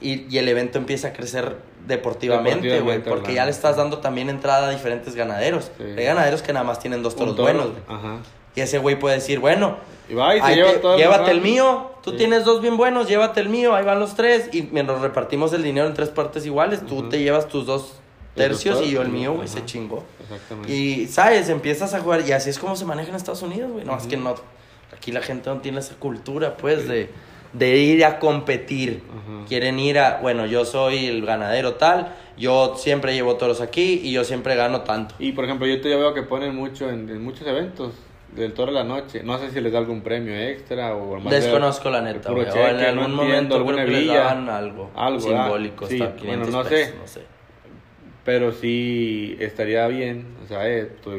y, 0.00 0.32
y 0.32 0.38
el 0.38 0.46
evento 0.48 0.78
empieza 0.78 1.08
a 1.08 1.12
crecer 1.14 1.56
deportivamente 1.88 2.80
güey 2.80 3.02
porque 3.02 3.34
ya 3.34 3.44
le 3.44 3.50
estás 3.50 3.76
dando 3.76 3.98
también 3.98 4.28
entrada 4.30 4.68
a 4.68 4.70
diferentes 4.70 5.14
ganaderos 5.14 5.70
Sí. 5.78 5.84
hay 5.96 6.04
ganaderos 6.04 6.42
que 6.42 6.52
nada 6.52 6.64
más 6.64 6.78
tienen 6.78 7.02
dos 7.02 7.16
toros 7.16 7.34
toro. 7.34 7.44
buenos 7.44 7.70
güey. 7.72 7.82
Ajá. 7.88 8.18
y 8.54 8.60
ese 8.60 8.78
güey 8.78 8.98
puede 8.98 9.16
decir 9.16 9.38
bueno 9.40 9.76
Y 10.08 10.14
va 10.14 10.34
y 10.36 10.40
se 10.40 10.46
Ahí 10.46 10.54
lleva 10.56 10.70
te- 10.72 10.78
todo 10.78 10.94
el 10.94 11.00
llévate 11.00 11.30
el 11.32 11.40
mío, 11.42 11.90
tú 12.02 12.12
Sí. 12.12 12.16
tienes 12.16 12.44
dos 12.44 12.62
bien 12.62 12.76
buenos, 12.78 13.08
llévate 13.08 13.40
el 13.40 13.48
mío, 13.50 13.74
ahí 13.74 13.84
van 13.84 14.00
los 14.00 14.14
tres 14.14 14.48
y 14.52 14.62
nos 14.62 15.00
repartimos 15.02 15.52
el 15.52 15.62
dinero 15.62 15.86
en 15.86 15.92
tres 15.94 16.08
partes 16.08 16.46
iguales, 16.46 16.80
tú 16.86 17.00
Ujú. 17.00 17.08
te 17.10 17.18
llevas 17.18 17.46
tus 17.48 17.66
dos 17.66 17.92
tercios 18.34 18.80
y 18.82 18.90
yo 18.92 19.02
el 19.02 19.08
mío, 19.10 19.34
güey, 19.34 19.48
se 19.48 19.64
chingó. 19.66 20.04
Exactamente. 20.22 20.72
Y, 20.72 21.06
¿sabes? 21.08 21.48
Empiezas 21.50 21.92
a 21.92 22.00
jugar 22.00 22.22
y 22.26 22.32
así 22.32 22.48
es 22.50 22.58
como 22.58 22.74
se 22.76 22.84
maneja 22.86 23.10
en 23.10 23.16
Estados 23.16 23.42
Unidos, 23.42 23.70
güey. 23.72 23.84
No, 23.84 23.96
es 23.98 24.06
que 24.06 24.16
no, 24.16 24.34
aquí 24.96 25.12
la 25.12 25.20
gente 25.20 25.50
no 25.50 25.58
tiene 25.58 25.80
esa 25.80 25.94
cultura, 25.96 26.56
pues, 26.56 26.88
de, 26.88 27.10
de 27.52 27.76
ir 27.78 28.04
a 28.04 28.18
competir. 28.18 29.02
Ajá. 29.10 29.44
Quieren 29.48 29.78
ir 29.78 29.98
a, 29.98 30.18
bueno, 30.20 30.46
yo 30.46 30.64
soy 30.64 31.06
el 31.06 31.24
ganadero 31.24 31.74
tal, 31.74 32.14
yo 32.36 32.74
siempre 32.76 33.14
llevo 33.14 33.36
toros 33.36 33.60
aquí 33.60 34.00
y 34.04 34.12
yo 34.12 34.24
siempre 34.24 34.54
gano 34.54 34.82
tanto. 34.82 35.14
Y 35.18 35.32
por 35.32 35.44
ejemplo, 35.44 35.66
yo 35.66 35.80
te 35.80 35.88
veo 35.88 36.12
que 36.14 36.22
ponen 36.22 36.54
mucho 36.54 36.88
en, 36.90 37.08
en 37.08 37.22
muchos 37.22 37.46
eventos 37.46 37.92
del 38.34 38.52
toro 38.52 38.70
de 38.72 38.78
la 38.78 38.84
noche. 38.84 39.22
No 39.24 39.38
sé 39.38 39.50
si 39.50 39.60
les 39.60 39.72
da 39.72 39.78
algún 39.78 40.02
premio 40.02 40.34
extra 40.34 40.94
o 40.94 41.18
más 41.18 41.32
Desconozco 41.32 41.88
la 41.90 42.02
neta, 42.02 42.30
güey. 42.30 42.46
O 42.46 42.54
en 42.68 42.80
algún 42.80 43.16
no 43.16 43.22
momento 43.22 43.48
creo 43.54 43.56
alguna 43.58 43.84
que 43.84 43.90
les 43.90 44.06
daban 44.08 44.48
algo, 44.50 44.90
algo, 44.94 45.24
¿verdad? 45.26 45.44
simbólico, 45.44 45.86
Sí, 45.86 46.00
hasta 46.02 46.16
500 46.16 46.26
bueno, 46.52 46.62
no 46.62 46.68
pesos, 46.68 46.88
sé. 46.90 46.96
no 47.00 47.06
sé. 47.06 47.20
Pero 48.24 48.52
sí 48.52 49.36
estaría 49.40 49.86
bien, 49.88 50.26
o 50.44 50.46
sea, 50.46 50.68
eh, 50.68 50.84
tu. 51.02 51.10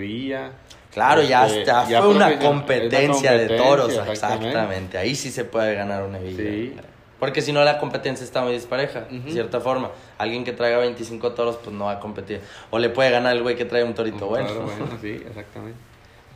Claro, 0.93 1.21
ya, 1.21 1.45
este, 1.45 1.59
está, 1.61 1.87
ya 1.87 2.01
fue 2.01 2.09
una 2.09 2.39
competencia, 2.39 3.33
de 3.33 3.57
toros, 3.57 3.93
exactamente. 4.09 4.97
Ahí 4.97 5.15
sí 5.15 5.29
se 5.31 5.45
puede 5.45 5.75
ganar 5.75 6.03
una 6.03 6.19
hebilla. 6.19 6.37
Sí. 6.37 6.75
Porque 7.19 7.41
si 7.41 7.51
no, 7.51 7.63
la 7.65 7.79
competencia 7.79 8.23
está 8.23 8.41
muy 8.41 8.53
dispareja, 8.53 9.01
de 9.09 9.31
cierta 9.31 9.59
forma. 9.59 9.91
Alguien 10.17 10.45
que 10.45 10.53
traiga 10.53 10.77
25 10.79 11.33
toros, 11.33 11.57
pues 11.63 11.75
no 11.75 11.85
va 11.85 11.93
a 11.93 11.99
competir. 11.99 12.39
O 12.71 12.79
le 12.79 12.89
puede 12.89 13.11
ganar 13.11 13.35
el 13.35 13.43
güey 13.43 13.55
que 13.55 13.65
trae 13.65 13.83
un 13.83 13.93
torito 13.93 14.27
bueno. 14.27 14.47
Claro, 14.47 14.61
bueno, 14.63 14.97
sí, 15.01 15.21
exactamente. 15.27 15.77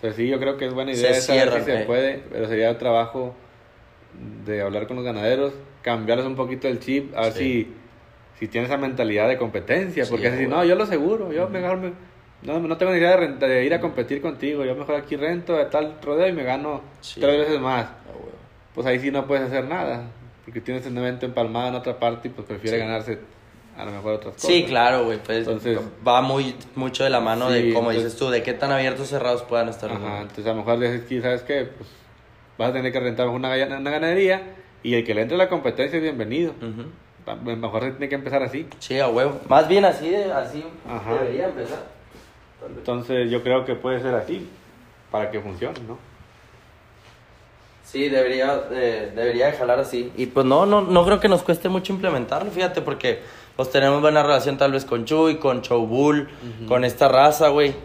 Pero 0.02 0.14
sí, 0.14 0.28
yo 0.28 0.38
creo 0.40 0.58
que 0.58 0.66
es 0.68 0.74
buena 0.74 0.94
Se 0.94 1.00
idea 1.00 1.12
esa, 1.12 1.32
a 1.32 1.36
ver 1.36 1.44
cierran, 1.46 1.66
si 1.66 1.72
se 1.72 1.82
eh. 1.82 1.86
puede, 1.86 2.24
pero 2.30 2.48
sería 2.50 2.70
el 2.70 2.78
trabajo 2.78 3.34
de 4.46 4.62
hablar 4.62 4.86
con 4.86 4.98
los 4.98 5.06
ganaderos, 5.06 5.54
cambiarles 5.82 6.28
un 6.28 6.36
poquito 6.36 6.68
el 6.68 6.80
chip, 6.80 7.16
a 7.18 7.22
ver 7.22 7.34
Sí. 7.34 7.40
si, 7.40 7.74
si 8.40 8.48
tiene 8.50 8.68
esa 8.68 8.76
mentalidad 8.78 9.30
de 9.30 9.38
competencia, 9.38 10.06
porque 10.10 10.30
güey. 10.30 10.48
no, 10.48 10.66
yo 10.66 10.76
lo 10.76 10.86
seguro, 10.86 11.32
yo 11.32 11.48
mejor 11.48 11.78
me, 11.78 11.94
no, 12.46 12.60
no 12.60 12.78
tengo 12.78 12.92
ni 12.92 12.98
idea 13.00 13.12
de, 13.12 13.18
renta- 13.28 13.48
de 13.48 13.66
ir 13.66 13.74
a 13.74 13.80
competir 13.82 14.22
contigo, 14.22 14.64
yo 14.66 14.76
mejor 14.76 14.96
aquí 14.96 15.16
rento 15.16 15.54
de 15.56 15.66
tal 15.66 15.96
rodeo 16.02 16.28
y 16.28 16.34
me 16.34 16.44
gano 16.44 16.82
Sí. 17.02 17.20
tres 17.22 17.38
veces 17.40 17.60
más. 17.60 17.86
Ah. 17.86 17.90
Pues 18.74 18.88
ahí 18.88 19.00
sí 19.00 19.12
no 19.12 19.26
puedes 19.28 19.46
hacer 19.48 19.66
nada, 19.66 20.04
porque 20.46 20.60
tienes 20.62 20.86
un 20.88 20.98
evento 20.98 21.26
empalmado 21.26 21.70
en 21.70 21.76
otra 21.76 22.00
parte 22.00 22.28
y 22.28 22.32
pues 22.32 22.48
prefiere 22.48 22.78
Sí. 22.78 22.84
ganarse 22.84 23.20
a 23.78 23.86
lo 23.86 23.92
mejor 23.92 24.14
otras 24.14 24.36
cosas. 24.36 24.48
Sí, 24.50 24.66
claro, 24.66 25.06
güey. 25.06 25.18
Pues 25.20 25.40
Entonces- 25.40 25.80
va 26.08 26.22
muy 26.22 26.56
mucho 26.76 27.04
de 27.04 27.10
la 27.10 27.20
mano 27.20 27.48
Sí, 27.50 27.54
de, 27.56 27.74
como 27.74 27.90
entonces- 27.92 28.04
dices 28.14 28.20
tú, 28.20 28.30
de 28.30 28.44
qué 28.44 28.54
tan 28.54 28.72
abiertos 28.72 29.02
o 29.02 29.06
cerrados 29.06 29.42
puedan 29.44 29.70
estar. 29.70 29.92
Ajá, 29.92 30.22
entonces 30.22 30.46
a 30.46 30.50
lo 30.50 30.56
mejor 30.58 30.80
dices 30.80 31.02
que, 31.06 31.22
¿sabes 31.22 31.42
qué? 31.44 31.66
Pues 31.78 31.90
vas 32.58 32.70
a 32.70 32.74
tener 32.74 32.92
que 32.92 33.00
rentar 33.00 33.28
una, 33.30 33.56
gana- 33.56 33.78
una 33.80 33.90
ganadería 33.92 34.42
Y 34.86 34.96
el 34.96 35.06
que 35.06 35.16
le 35.16 35.22
entre 35.22 35.36
a 35.36 35.38
la 35.38 35.48
competencia 35.50 35.96
es 35.96 36.04
bienvenido. 36.04 36.52
Ujú. 36.62 36.84
A- 37.26 37.36
Mejor 37.36 37.84
se 37.84 37.92
tiene 37.92 38.10
que 38.10 38.16
empezar 38.16 38.44
así. 38.44 38.68
Sí, 38.80 39.00
a 39.00 39.08
huevo. 39.08 39.40
Más 39.48 39.66
bien 39.70 39.86
así, 39.86 40.14
así 40.14 40.62
Ajá. 40.86 41.14
debería 41.14 41.46
empezar. 41.46 41.80
Entonces 42.68 43.30
yo 43.30 43.44
creo 43.44 43.66
que 43.66 43.76
puede 43.76 44.02
ser 44.02 44.16
así 44.16 44.48
para 45.12 45.30
que 45.32 45.40
funcione, 45.40 45.80
¿no? 45.88 45.98
Sí, 47.84 48.10
debería, 48.10 48.64
eh, 48.72 49.12
debería 49.16 49.48
de 49.48 49.54
jalar 49.54 49.80
así. 49.80 50.12
Y 50.18 50.28
pues 50.28 50.46
no, 50.46 50.66
no, 50.66 50.82
no 50.82 51.06
creo 51.06 51.20
que 51.20 51.28
nos 51.28 51.44
cueste 51.44 51.70
mucho 51.70 51.94
implementarlo, 51.94 52.50
fíjate, 52.50 52.82
porque 52.82 53.22
pues 53.56 53.70
tenemos 53.70 54.02
buena 54.02 54.24
relación 54.24 54.58
tal 54.58 54.72
vez 54.72 54.86
con 54.86 55.06
Chuy, 55.06 55.38
con 55.38 55.62
Showbull, 55.62 56.28
con 56.68 56.86
esta 56.86 57.08
raza, 57.08 57.50
güey. 57.50 57.76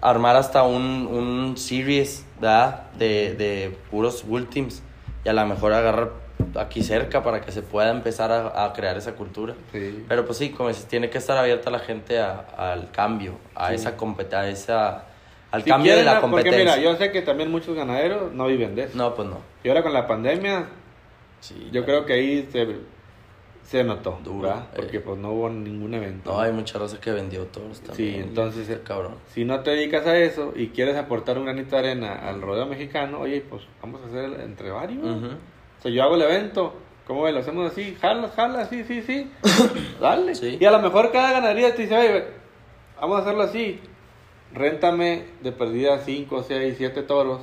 Armar 0.00 0.34
hasta 0.34 0.64
un, 0.64 1.06
un 1.06 1.56
series, 1.56 2.26
¿verdad? 2.40 2.90
De, 2.98 3.34
de 3.34 3.76
puros 3.90 4.26
Bull 4.26 4.48
Teams. 4.48 4.82
Y 5.24 5.28
a 5.28 5.32
lo 5.32 5.46
mejor 5.46 5.72
agarrar 5.72 6.10
aquí 6.56 6.82
cerca 6.82 7.22
para 7.22 7.40
que 7.40 7.52
se 7.52 7.62
pueda 7.62 7.90
empezar 7.90 8.30
a, 8.32 8.64
a 8.64 8.72
crear 8.72 8.96
esa 8.96 9.12
cultura. 9.14 9.54
Sí. 9.72 10.04
Pero 10.08 10.24
pues 10.26 10.38
sí, 10.38 10.50
como 10.50 10.68
dices, 10.68 10.86
tiene 10.86 11.08
que 11.10 11.18
estar 11.18 11.36
abierta 11.38 11.70
la 11.70 11.78
gente 11.78 12.18
a- 12.20 12.40
al 12.56 12.90
cambio, 12.90 13.34
a 13.54 13.68
Sí. 13.70 13.74
esa 13.76 13.96
competencia, 13.96 15.04
al 15.50 15.62
Si 15.62 15.70
cambio 15.70 15.96
de 15.96 16.02
la 16.04 16.20
Porque 16.20 16.42
competencia. 16.44 16.76
mira, 16.76 16.76
yo 16.78 16.96
sé 16.96 17.10
que 17.12 17.22
también 17.22 17.50
muchos 17.50 17.74
ganaderos 17.76 18.32
no 18.32 18.46
viven 18.46 18.74
de 18.74 18.84
eso. 18.84 18.96
No, 18.98 19.14
pues 19.14 19.28
no. 19.28 19.38
Y 19.64 19.68
ahora 19.68 19.82
con 19.82 19.92
la 19.92 20.06
pandemia, 20.06 20.66
Sí, 21.40 21.70
yo 21.72 21.84
creo 21.84 22.06
que 22.06 22.12
ahí 22.12 22.48
se, 22.52 22.68
se 23.64 23.82
notó, 23.84 24.18
Duro, 24.22 24.42
¿verdad? 24.48 24.62
eh. 24.72 24.76
Porque 24.76 25.00
pues 25.00 25.18
no 25.18 25.32
hubo 25.32 25.48
ningún 25.50 25.92
evento. 25.94 26.32
No, 26.32 26.40
hay 26.40 26.52
mucha 26.52 26.78
raza 26.78 27.00
que 27.00 27.10
vendió 27.10 27.46
toros 27.46 27.80
también. 27.80 28.14
Sí, 28.14 28.20
entonces, 28.20 28.68
Está 28.68 28.74
eh, 28.80 28.84
cabrón. 28.84 29.14
Si 29.34 29.44
no 29.44 29.58
te 29.60 29.70
dedicas 29.72 30.06
a 30.06 30.16
eso 30.16 30.52
y 30.54 30.68
quieres 30.68 30.96
aportar 30.96 31.38
un 31.38 31.44
granito 31.44 31.74
de 31.74 31.78
arena 31.80 32.14
al 32.28 32.40
rodeo 32.40 32.66
mexicano, 32.66 33.18
oye, 33.20 33.40
pues 33.40 33.62
vamos 33.80 34.00
a 34.02 34.06
hacer 34.06 34.40
entre 34.40 34.70
varios. 34.70 35.02
Ujú. 35.04 35.30
O 35.82 35.84
sea, 35.84 35.90
yo 35.90 36.04
hago 36.04 36.14
el 36.14 36.22
evento, 36.22 36.74
¿cómo 37.08 37.22
ves? 37.22 37.34
Lo 37.34 37.40
hacemos 37.40 37.72
así, 37.72 37.96
jala, 38.00 38.28
jala, 38.36 38.66
sí, 38.66 38.84
sí, 38.84 39.02
sí. 39.02 39.28
Dale. 40.00 40.36
Sí. 40.36 40.58
Y 40.60 40.64
a 40.64 40.70
lo 40.70 40.78
mejor 40.78 41.10
cada 41.10 41.32
ganadería 41.32 41.74
te 41.74 41.82
dice, 41.82 41.96
oye, 41.96 42.24
vamos 43.00 43.18
a 43.18 43.22
hacerlo 43.22 43.42
así. 43.42 43.80
Réntame 44.54 45.24
de 45.40 45.50
perdida 45.50 45.98
5, 45.98 46.44
6, 46.46 46.74
7 46.78 47.02
toros. 47.02 47.40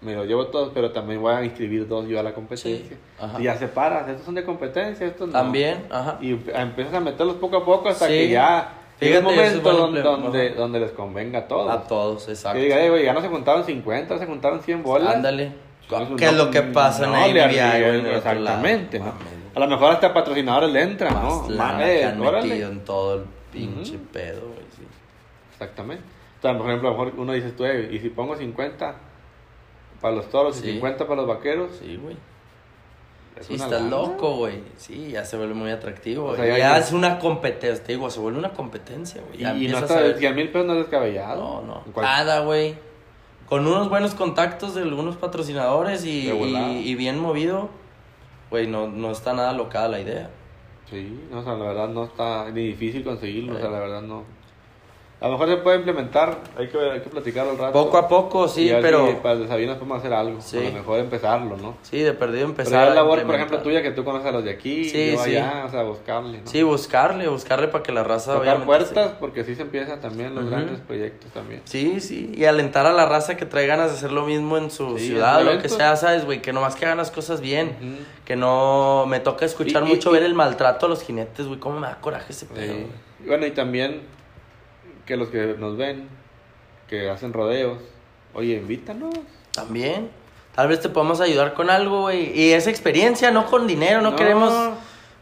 Me 0.00 0.14
los 0.14 0.26
llevo 0.26 0.46
todos, 0.46 0.70
pero 0.72 0.92
también 0.92 1.20
voy 1.20 1.34
a 1.34 1.44
inscribir 1.44 1.86
dos 1.86 2.08
yo 2.08 2.18
a 2.18 2.22
la 2.22 2.32
competencia. 2.32 2.96
Sí. 2.96 2.96
Y 3.40 3.42
ya 3.42 3.58
separas, 3.58 4.08
estos 4.08 4.24
son 4.24 4.34
de 4.36 4.44
competencia, 4.44 5.06
estos 5.06 5.26
no. 5.26 5.32
También, 5.34 5.84
ajá. 5.90 6.16
Y 6.22 6.30
em- 6.30 6.42
empiezas 6.54 6.94
a 6.94 7.00
meterlos 7.00 7.36
poco 7.36 7.58
a 7.58 7.64
poco 7.66 7.90
hasta 7.90 8.06
Sí. 8.06 8.12
que 8.12 8.28
ya 8.30 8.72
llega 8.98 9.18
un 9.18 9.24
momento 9.26 9.70
donde, 9.72 10.54
donde, 10.54 10.80
les 10.80 10.92
convenga 10.92 11.40
a 11.40 11.48
todos. 11.48 11.70
A 11.70 11.82
todos, 11.86 12.26
exacto. 12.30 12.56
Que 12.58 12.64
diga, 12.64 12.82
"Eh, 12.82 12.88
güey, 12.88 13.04
ya 13.04 13.12
no 13.12 13.20
se 13.20 13.28
juntaron 13.28 13.64
50, 13.64 14.18
se 14.18 14.24
juntaron 14.24 14.62
100 14.62 14.82
bolas. 14.82 15.16
Ándale. 15.16 15.52
¿Qué 16.16 16.26
es 16.26 16.32
no- 16.32 16.44
lo 16.44 16.50
que 16.50 16.62
pasa 16.62 17.04
en 17.04 17.10
no 17.12 17.16
ABI, 17.16 17.38
en 17.38 17.56
lado? 18.04 18.16
Exactamente. 18.16 18.98
¿no? 18.98 19.06
Mames. 19.06 19.24
A 19.54 19.60
lo 19.60 19.66
mejor 19.66 19.92
hasta 19.92 20.12
patrocinadores 20.14 20.70
le 20.70 20.82
entran, 20.82 21.12
¿no? 21.14 21.42
Más 21.48 21.74
órale. 21.74 22.48
metido 22.48 22.70
en 22.70 22.84
todo 22.84 23.14
el 23.16 23.24
pinche 23.52 23.96
Ujú. 23.96 24.04
pedo, 24.12 24.40
güey. 24.42 24.64
Sí. 24.76 24.82
Exactamente. 25.52 26.04
Entonces, 26.36 26.58
por 26.60 26.70
ejemplo, 26.70 26.88
a 26.88 26.92
lo 26.92 26.98
mejor 26.98 27.14
uno 27.20 27.32
dice, 27.32 27.50
tú, 27.50 27.64
"Eh, 27.64 27.88
y 27.92 27.98
si 27.98 28.08
pongo 28.10 28.36
50 28.36 28.94
para 30.00 30.14
los 30.14 30.30
toros 30.30 30.56
y 30.58 30.60
Sí. 30.62 30.72
50 30.72 31.04
para 31.06 31.16
los 31.16 31.26
vaqueros, 31.28 31.72
Sí, 31.82 31.96
güey. 32.00 32.16
es 33.36 33.46
Sí, 33.46 33.54
estás 33.54 33.70
lana. 33.72 33.88
loco, 33.90 34.36
güey. 34.36 34.62
Sí, 34.76 35.10
ya 35.12 35.24
se 35.24 35.36
vuelve 35.36 35.54
muy 35.54 35.70
atractivo. 35.70 36.26
O 36.28 36.36
sea, 36.36 36.46
ya- 36.46 36.56
ya 36.58 36.78
es 36.78 36.92
una 36.92 37.18
competencia, 37.18 37.84
te 37.84 37.92
digo, 37.92 38.08
se 38.08 38.20
vuelve 38.20 38.38
una 38.38 38.52
competencia, 38.52 39.20
güey. 39.26 39.42
Y, 39.60 39.66
y 39.66 39.68
no 39.68 39.78
está 39.78 39.98
a 39.98 40.00
ver- 40.00 40.16
100 40.18 40.34
mil 40.34 40.48
pesos 40.48 40.66
no 40.66 40.72
es 40.74 40.78
descabellado. 40.80 41.62
No, 41.66 41.82
no. 41.92 42.00
Nada, 42.02 42.40
güey. 42.40 42.76
Con 43.50 43.66
unos 43.66 43.90
buenos 43.90 44.14
contactos 44.14 44.74
de 44.76 44.82
algunos 44.82 45.16
patrocinadores 45.16 46.04
y, 46.04 46.30
y, 46.30 46.56
y 46.88 46.94
bien 46.94 47.18
movido, 47.18 47.68
güey, 48.48 48.68
no, 48.68 48.86
no 48.86 49.10
está 49.10 49.34
nada 49.34 49.52
locada 49.52 49.88
la 49.88 50.00
idea. 50.00 50.30
Sí, 50.88 51.20
no, 51.30 51.40
o 51.40 51.42
sea, 51.42 51.54
la 51.54 51.64
verdad 51.66 51.88
no 51.88 52.04
está 52.04 52.48
ni 52.52 52.68
difícil 52.68 53.02
conseguirlo, 53.02 53.56
o 53.56 53.58
sea, 53.58 53.68
la 53.68 53.80
verdad 53.80 54.02
no. 54.02 54.22
A 55.22 55.26
lo 55.26 55.32
mejor 55.32 55.48
se 55.48 55.56
puede 55.58 55.76
implementar, 55.76 56.38
hay 56.56 56.68
que, 56.68 56.78
hay 56.78 57.00
que 57.00 57.10
platicarlo 57.10 57.50
al 57.50 57.58
rato. 57.58 57.72
Poco 57.74 57.98
a 57.98 58.08
poco, 58.08 58.48
sí, 58.48 58.72
pero... 58.80 59.06
si 59.06 59.12
para 59.16 59.34
el 59.34 59.42
desayuno 59.42 59.74
podemos 59.74 59.98
hacer 59.98 60.14
algo, 60.14 60.40
Sí. 60.40 60.56
a 60.56 60.62
lo 60.62 60.72
mejor 60.72 60.98
empezarlo, 60.98 61.58
¿no? 61.58 61.76
Sí, 61.82 61.98
de 61.98 62.14
perdido 62.14 62.38
Pero 62.46 62.48
empezar 62.48 62.72
ya 62.72 62.84
es 62.86 62.90
a 62.92 62.94
labor, 62.94 63.22
por 63.24 63.34
ejemplo, 63.34 63.58
tuya, 63.58 63.82
que 63.82 63.90
tú 63.90 64.02
conoces 64.02 64.26
a 64.28 64.32
los 64.32 64.44
de 64.44 64.52
aquí, 64.52 64.86
Sí, 64.86 65.12
yo 65.12 65.22
sí. 65.22 65.36
allá, 65.36 65.64
o 65.66 65.70
sea, 65.70 65.82
buscarle, 65.82 66.38
¿no? 66.38 66.46
Sí, 66.46 66.62
buscarle, 66.62 67.28
buscarle 67.28 67.68
para 67.68 67.82
que 67.82 67.92
la 67.92 68.02
raza... 68.02 68.32
Tocar 68.32 68.64
puertas, 68.64 69.12
porque 69.20 69.44
sí 69.44 69.54
se 69.54 69.60
empiezan 69.60 70.00
también 70.00 70.34
los 70.34 70.48
grandes 70.48 70.80
proyectos 70.80 71.30
también. 71.32 71.60
Sí, 71.64 72.00
sí, 72.00 72.32
y 72.34 72.46
alentar 72.46 72.86
a 72.86 72.92
la 72.94 73.04
raza 73.04 73.36
que 73.36 73.44
trae 73.44 73.66
ganas 73.66 73.90
de 73.90 73.98
hacer 73.98 74.12
lo 74.12 74.24
mismo 74.24 74.56
en 74.56 74.70
su 74.70 74.96
Sí, 74.98 75.08
ciudad, 75.08 75.42
lo 75.44 75.60
que 75.60 75.68
sea, 75.68 75.96
¿sabes, 75.96 76.24
güey? 76.24 76.40
Que 76.40 76.54
nomás 76.54 76.76
que 76.76 76.86
hagan 76.86 76.96
las 76.96 77.10
cosas 77.10 77.42
bien. 77.42 77.98
Que 78.24 78.36
no 78.36 79.04
me 79.06 79.20
toca 79.20 79.44
escuchar 79.44 79.82
Y- 79.82 79.86
mucho 79.86 80.08
y- 80.08 80.12
ver 80.14 80.22
el 80.22 80.34
maltrato 80.34 80.86
a 80.86 80.88
los 80.88 81.02
jinetes, 81.02 81.46
güey. 81.46 81.58
Cómo 81.60 81.78
me 81.78 81.88
da 81.88 81.98
coraje 82.00 82.32
ese 82.32 82.46
pedo. 82.46 82.72
Sí. 82.72 82.86
Bueno, 83.26 83.44
y 83.44 83.50
también 83.50 84.00
que 85.10 85.16
los 85.16 85.28
que 85.28 85.56
nos 85.58 85.76
ven, 85.76 86.06
que 86.88 87.10
hacen 87.10 87.32
rodeos, 87.32 87.78
oye, 88.32 88.54
invítanos. 88.54 89.12
También. 89.52 90.08
Tal 90.54 90.68
vez 90.68 90.78
te 90.80 90.88
podamos 90.88 91.20
ayudar 91.20 91.52
con 91.54 91.68
algo, 91.68 92.02
güey. 92.02 92.30
Y 92.38 92.52
esa 92.52 92.70
experiencia, 92.70 93.32
no 93.32 93.46
con 93.46 93.66
dinero, 93.66 94.00
no, 94.02 94.12
No. 94.12 94.16
queremos. 94.16 94.52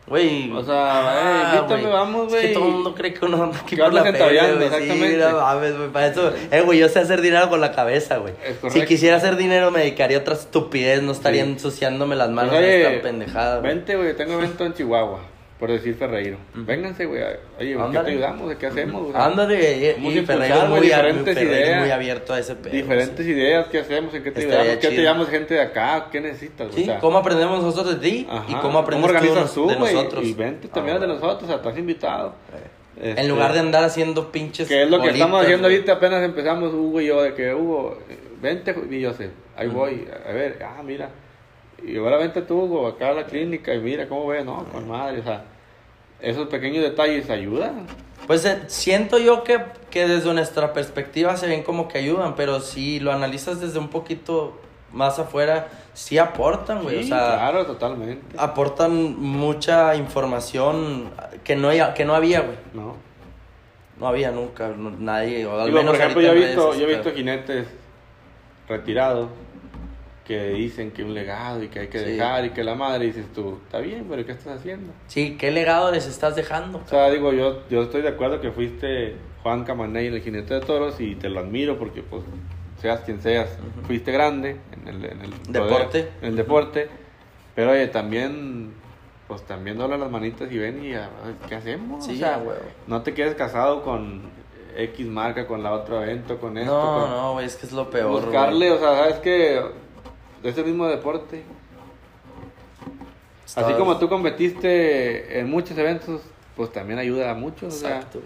Güey. 0.06 0.52
O 0.52 0.62
sea, 0.62 1.52
eh, 1.52 1.56
invítame, 1.56 1.86
vamos, 1.86 2.26
Es 2.26 2.32
güey. 2.32 2.42
que 2.48 2.54
todo 2.54 2.66
el 2.66 2.72
mundo 2.72 2.94
cree 2.94 3.14
que 3.14 3.24
uno 3.24 3.42
anda 3.44 3.58
aquí 3.60 3.76
por 3.76 3.92
la 3.94 4.02
feria, 4.04 4.52
güey. 4.54 4.58
Sí, 4.58 4.74
exactamente. 4.74 5.16
no 5.18 5.40
mames, 5.40 5.76
güey. 5.78 5.88
Para 5.90 6.06
eso. 6.08 6.32
Eh, 6.50 6.60
güey, 6.62 6.78
yo 6.78 6.88
sé 6.90 6.98
hacer 6.98 7.22
dinero 7.22 7.48
con 7.48 7.60
la 7.62 7.72
cabeza, 7.72 8.18
güey. 8.18 8.34
Es 8.44 8.72
Si 8.72 8.84
quisiera 8.84 9.16
hacer 9.16 9.36
dinero, 9.36 9.70
me 9.70 9.80
dedicaría 9.80 10.18
a 10.18 10.20
otra 10.20 10.34
estupidez. 10.34 11.02
No 11.02 11.12
estaría 11.12 11.44
Sí. 11.44 11.50
ensuciándome 11.52 12.14
las 12.14 12.28
manos 12.30 12.52
Pues, 12.54 12.62
de 12.62 12.68
oye, 12.86 12.88
esta 12.96 13.02
pendejada. 13.08 13.60
Vente, 13.60 13.96
güey, 13.96 14.14
tengo 14.16 14.34
evento 14.34 14.64
en 14.66 14.74
Chihuahua, 14.74 15.20
por 15.58 15.70
decir 15.72 15.94
Ferreiro. 15.96 16.38
Vénganse, 16.54 17.04
güey. 17.06 17.20
Oye, 17.58 17.76
¿qué 17.76 17.98
te 17.98 18.10
ayudamos? 18.10 18.48
¿De 18.48 18.56
qué 18.56 18.66
hacemos? 18.68 19.08
O 19.08 19.12
sea, 19.12 19.24
Ándale, 19.26 19.94
vamos 19.96 20.12
y 20.14 20.18
a 20.18 20.20
impulsar, 20.20 20.68
muy, 20.68 20.80
diferentes 20.80 21.42
ideas. 21.42 21.80
muy 21.80 21.90
abierto 21.90 22.32
a 22.34 22.38
ese 22.38 22.54
pedo. 22.54 22.72
Diferentes 22.74 23.26
sí. 23.26 23.32
ideas, 23.32 23.66
¿qué 23.68 23.78
hacemos? 23.80 24.14
¿En 24.14 24.22
qué 24.22 24.30
te 24.30 24.40
Estaría 24.40 24.60
ayudamos? 24.60 24.80
¿Qué 24.80 24.86
te 24.88 24.94
chido. 24.94 25.00
ayudamos 25.02 25.28
gente 25.30 25.54
de 25.54 25.60
acá? 25.60 26.08
¿Qué 26.12 26.20
necesitas? 26.20 26.74
Sí, 26.74 26.82
O 26.82 26.84
sea, 26.84 26.98
cómo 27.00 27.18
aprendemos 27.18 27.62
nosotros 27.62 28.00
de 28.00 28.08
ti 28.10 28.26
y 28.28 28.30
ajá, 28.30 28.60
cómo 28.60 28.78
aprendes 28.78 29.10
organizas 29.10 29.52
tú, 29.52 29.62
tú, 29.64 29.68
de 29.70 29.78
nosotros. 29.80 30.24
Y 30.24 30.32
vente 30.34 30.68
también 30.68 30.96
Ah, 30.98 31.00
de 31.00 31.06
nosotros, 31.08 31.42
o 31.42 31.46
sea, 31.46 31.56
estás 31.56 31.76
invitado. 31.76 32.34
Este, 33.00 33.20
En 33.20 33.28
lugar 33.28 33.52
de 33.52 33.60
andar 33.60 33.84
haciendo 33.84 34.30
pinches. 34.32 34.66
Que 34.68 34.82
es 34.82 34.90
lo 34.90 34.96
que 34.98 35.06
bolitas, 35.08 35.14
estamos 35.20 35.42
haciendo 35.42 35.68
güey. 35.68 35.74
ahorita, 35.76 35.92
apenas 35.92 36.22
empezamos 36.24 36.72
Hugo 36.74 37.00
y 37.00 37.06
yo, 37.06 37.22
de 37.22 37.34
que 37.34 37.54
Hugo, 37.54 37.98
eh, 38.08 38.16
vente, 38.40 38.74
y 38.90 39.00
yo 39.00 39.12
sé, 39.12 39.30
ahí 39.56 39.68
voy, 39.68 40.06
a 40.28 40.32
ver, 40.32 40.58
ah, 40.64 40.82
mira, 40.84 41.10
y 41.84 41.96
ahora 41.96 42.16
vente 42.18 42.42
tú, 42.42 42.86
acá 42.86 43.10
a 43.10 43.12
la 43.14 43.26
clínica, 43.26 43.74
y 43.74 43.78
mira 43.80 44.08
cómo 44.08 44.26
ves, 44.26 44.44
no, 44.44 44.64
con 44.64 44.88
madre, 44.88 45.20
o 45.20 45.24
sea, 45.24 45.44
esos 46.20 46.48
pequeños 46.48 46.82
detalles 46.82 47.30
ayudan. 47.30 47.86
Pues 48.26 48.44
eh, 48.44 48.62
siento 48.66 49.18
yo 49.18 49.44
que, 49.44 49.60
que 49.90 50.06
desde 50.08 50.32
nuestra 50.34 50.72
perspectiva 50.72 51.36
se 51.36 51.46
ven 51.46 51.62
como 51.62 51.88
que 51.88 51.98
ayudan, 51.98 52.34
pero 52.34 52.60
si 52.60 52.98
lo 53.00 53.12
analizas 53.12 53.60
desde 53.60 53.78
un 53.78 53.88
poquito 53.88 54.58
más 54.92 55.18
afuera, 55.18 55.68
sí 55.94 56.18
aportan, 56.18 56.82
güey. 56.82 57.04
Sí, 57.04 57.12
o 57.12 57.16
sea, 57.16 57.36
claro, 57.36 57.66
totalmente. 57.66 58.36
aportan 58.38 59.18
mucha 59.20 59.94
información 59.94 61.10
que 61.44 61.56
no, 61.56 61.68
había- 61.68 61.94
que 61.94 62.04
no 62.04 62.14
había, 62.14 62.40
güey. 62.40 62.56
¿no? 62.74 62.96
No 63.98 64.06
había 64.08 64.30
nunca, 64.30 64.68
no- 64.76 64.90
nadie, 64.90 65.44
o 65.46 65.58
al 65.60 65.66
Digo, 65.66 65.78
menos 65.78 65.92
por 65.92 66.00
ejemplo, 66.00 66.22
yo 66.22 66.32
he 66.32 66.34
visto, 66.34 66.74
yo 66.74 66.86
he 66.86 66.94
visto 66.94 67.12
jinetes 67.12 67.66
retirados 68.68 69.28
que 70.28 70.50
dicen 70.50 70.90
que 70.90 71.02
un 71.02 71.14
legado 71.14 71.62
y 71.62 71.68
que 71.68 71.80
hay 71.80 71.88
que 71.88 72.00
Sí. 72.00 72.04
dejar 72.12 72.44
y 72.44 72.50
que 72.50 72.62
la 72.62 72.74
madre 72.74 73.06
dices 73.06 73.24
tú, 73.34 73.58
está 73.64 73.78
bien, 73.78 74.04
pero 74.10 74.26
¿qué 74.26 74.32
estás 74.32 74.58
haciendo? 74.58 74.92
Sí, 75.06 75.38
¿qué 75.38 75.50
legado 75.50 75.90
les 75.90 76.06
estás 76.06 76.36
dejando? 76.36 76.82
O 76.84 76.88
sea, 76.88 77.08
digo, 77.10 77.32
yo, 77.32 77.66
yo 77.70 77.82
estoy 77.84 78.02
de 78.02 78.08
acuerdo 78.10 78.38
que 78.38 78.50
fuiste 78.52 79.16
Juan 79.42 79.64
Camaney 79.64 80.08
en 80.08 80.14
el 80.14 80.20
jinete 80.20 80.52
de 80.52 80.60
toros 80.60 81.00
y 81.00 81.14
te 81.14 81.30
lo 81.30 81.40
admiro 81.40 81.78
porque, 81.78 82.02
pues, 82.02 82.22
seas 82.78 83.00
quien 83.00 83.22
seas, 83.22 83.58
fuiste 83.86 84.12
grande 84.12 84.58
en 84.80 84.86
el, 84.88 85.04
en 85.06 85.20
el 85.22 85.30
Deporte. 85.48 86.10
en 86.20 86.28
el 86.28 86.36
deporte. 86.36 86.88
Pero, 87.54 87.70
oye, 87.70 87.86
también, 87.88 88.74
pues, 89.28 89.42
también 89.46 89.78
dobla 89.78 89.96
las 89.96 90.10
manitas 90.10 90.52
y 90.52 90.58
ven 90.58 90.84
y, 90.84 90.92
a 90.92 91.08
ver, 91.24 91.34
¿qué 91.48 91.54
hacemos? 91.54 92.04
Sí, 92.04 92.16
o 92.16 92.18
sea, 92.18 92.36
huevo. 92.36 92.60
no 92.86 93.00
te 93.02 93.14
quedes 93.14 93.34
casado 93.34 93.82
con 93.82 94.20
X 94.76 95.06
marca, 95.06 95.46
con 95.46 95.62
la 95.62 95.72
otro 95.72 96.02
evento, 96.02 96.38
con 96.38 96.58
esto. 96.58 96.70
No, 96.70 97.00
con- 97.00 97.10
no, 97.10 97.32
güey, 97.32 97.46
es 97.46 97.56
que 97.56 97.64
es 97.64 97.72
lo 97.72 97.88
peor. 97.88 98.10
Buscarle, 98.26 98.68
güey. 98.68 98.78
o 98.78 98.78
sea, 98.78 98.94
sabes 98.98 99.14
que 99.20 99.60
es 100.42 100.56
el 100.58 100.64
mismo 100.64 100.86
deporte. 100.86 101.42
Así 103.56 103.72
como 103.74 103.98
tú 103.98 104.08
competiste 104.08 105.38
en 105.40 105.48
muchos 105.50 105.76
eventos, 105.78 106.20
pues 106.54 106.70
también 106.72 106.98
ayuda 106.98 107.30
a 107.30 107.34
muchos. 107.34 107.74
O 107.74 107.78
sea, 107.78 107.96
Exacto, 107.96 108.20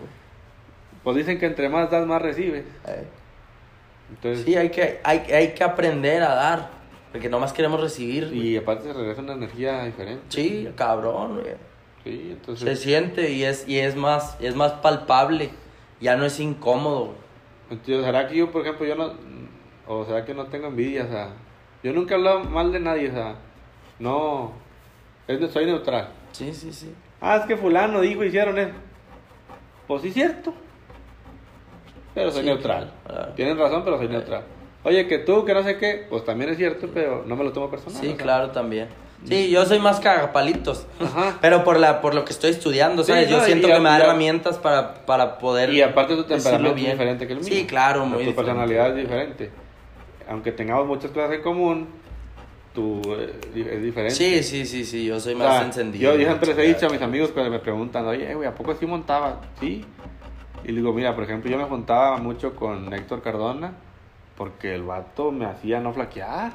pues 1.04 1.16
dicen 1.16 1.38
que 1.38 1.46
entre 1.46 1.68
más 1.68 1.90
das, 1.90 2.06
más 2.06 2.20
recibes. 2.20 2.64
Eh. 2.86 3.06
Entonces, 4.10 4.44
Sí, 4.44 4.56
hay 4.56 4.70
que, 4.70 5.00
hay, 5.04 5.18
hay 5.32 5.52
que 5.54 5.64
aprender 5.64 6.22
a 6.22 6.34
dar, 6.34 6.70
porque 7.12 7.28
nomás 7.28 7.52
queremos 7.52 7.80
recibir. 7.80 8.28
güey. 8.28 8.48
y 8.48 8.56
aparte 8.56 8.84
se 8.84 8.92
regresa 8.92 9.22
una 9.22 9.34
energía 9.34 9.84
diferente. 9.84 10.24
Sí, 10.28 10.68
cabrón, 10.76 11.40
güey. 11.40 11.54
Sí, 12.04 12.10
Se 12.26 12.32
entonces. 12.32 12.80
siente 12.80 13.30
y 13.30 13.44
es, 13.44 13.66
y 13.68 13.78
es 13.78 13.94
más, 13.94 14.36
es 14.40 14.56
más 14.56 14.72
palpable. 14.72 15.50
Ya 16.00 16.16
no 16.16 16.24
es 16.24 16.40
incómodo, 16.40 17.14
entonces, 17.70 18.04
¿será 18.04 18.26
que 18.28 18.36
yo, 18.36 18.50
por 18.50 18.62
ejemplo, 18.62 18.84
yo 18.84 18.96
no. 18.96 19.12
O 19.86 20.04
será 20.04 20.24
que 20.24 20.34
no 20.34 20.46
tengo 20.46 20.66
envidia? 20.66 21.04
O 21.04 21.08
sea, 21.08 21.28
yo 21.82 21.92
nunca 21.92 22.14
he 22.14 22.18
hablado 22.18 22.40
mal 22.44 22.72
de 22.72 22.80
nadie, 22.80 23.08
o 23.10 23.12
sea, 23.12 23.34
no. 23.98 24.52
Es 25.28 25.52
soy 25.52 25.66
neutral. 25.66 26.08
Sí, 26.32 26.52
sí, 26.52 26.72
sí. 26.72 26.92
Ah, 27.20 27.36
es 27.36 27.44
que 27.46 27.56
fulano 27.56 28.00
dijo, 28.00 28.24
hicieron 28.24 28.58
eso. 28.58 28.72
Pues 29.86 30.02
sí, 30.02 30.10
cierto. 30.10 30.52
Pero 32.14 32.30
soy 32.30 32.40
Sí, 32.42 32.46
neutral. 32.46 32.92
claro. 33.06 33.32
Tienen 33.34 33.58
razón, 33.58 33.82
pero 33.84 33.98
soy 33.98 34.08
neutral. 34.08 34.42
Oye, 34.84 35.06
que 35.06 35.18
tú, 35.18 35.44
que 35.44 35.54
no 35.54 35.62
sé 35.62 35.78
qué, 35.78 36.06
pues 36.10 36.24
también 36.24 36.50
es 36.50 36.56
cierto, 36.56 36.88
pero 36.92 37.22
no 37.26 37.36
me 37.36 37.44
lo 37.44 37.52
tomo 37.52 37.70
personal. 37.70 38.00
Sí, 38.00 38.06
o 38.08 38.10
sea. 38.10 38.18
claro, 38.18 38.50
también. 38.50 38.88
Sí, 39.24 39.50
yo 39.50 39.64
soy 39.64 39.78
más 39.78 40.00
cagapalitos. 40.00 40.84
Ajá. 41.00 41.38
Pero 41.40 41.62
por 41.62 41.78
la 41.78 42.00
por 42.00 42.12
lo 42.12 42.24
que 42.24 42.32
estoy 42.32 42.50
estudiando, 42.50 43.04
Sí, 43.04 43.12
¿sabes? 43.12 43.28
yo 43.30 43.38
no, 43.38 43.44
siento 43.44 43.68
que 43.68 43.78
me 43.78 43.88
da 43.88 43.98
herramientas 43.98 44.58
para, 44.58 45.06
para 45.06 45.38
poder. 45.38 45.72
Y 45.72 45.80
aparte 45.80 46.16
tu 46.16 46.24
temperamento 46.24 46.76
es 46.76 46.86
diferente 46.90 47.26
que 47.28 47.32
el 47.34 47.38
mío. 47.38 47.48
Sí, 47.48 47.64
claro, 47.66 48.00
muy 48.04 48.24
Tu 48.24 48.30
diferente. 48.30 48.42
personalidad 48.42 48.88
es 48.90 48.96
diferente. 48.96 49.50
Aunque 50.32 50.52
tengamos 50.52 50.86
muchas 50.86 51.10
cosas 51.10 51.32
en 51.32 51.42
común, 51.42 51.86
tú 52.74 53.00
eh, 53.18 53.32
es 53.54 53.82
diferente. 53.82 54.14
Sí, 54.14 54.42
sí, 54.42 54.64
sí, 54.66 54.84
sí, 54.84 55.04
yo 55.04 55.20
soy 55.20 55.34
O 55.34 55.38
más 55.38 55.58
sea, 55.58 55.66
encendido. 55.66 56.12
Yo, 56.14 56.18
yo 56.18 56.26
siempre 56.26 56.48
les 56.54 56.58
he 56.58 56.62
dicho 56.74 56.86
a 56.86 56.90
mis 56.90 57.02
amigos 57.02 57.30
cuando 57.30 57.50
me 57.50 57.58
preguntan, 57.58 58.06
oye, 58.06 58.34
güey, 58.34 58.48
¿a 58.48 58.54
poco 58.54 58.74
sí 58.74 58.86
montaba? 58.86 59.40
Sí. 59.60 59.84
Y 60.64 60.72
digo, 60.72 60.92
mira, 60.92 61.14
por 61.14 61.24
ejemplo, 61.24 61.50
yo 61.50 61.58
me 61.58 61.64
juntaba 61.64 62.16
mucho 62.18 62.54
con 62.56 62.92
Héctor 62.94 63.20
Cardona 63.22 63.72
porque 64.36 64.74
el 64.74 64.82
vato 64.84 65.30
me 65.32 65.44
hacía 65.44 65.80
no 65.80 65.92
flaquear. 65.92 66.52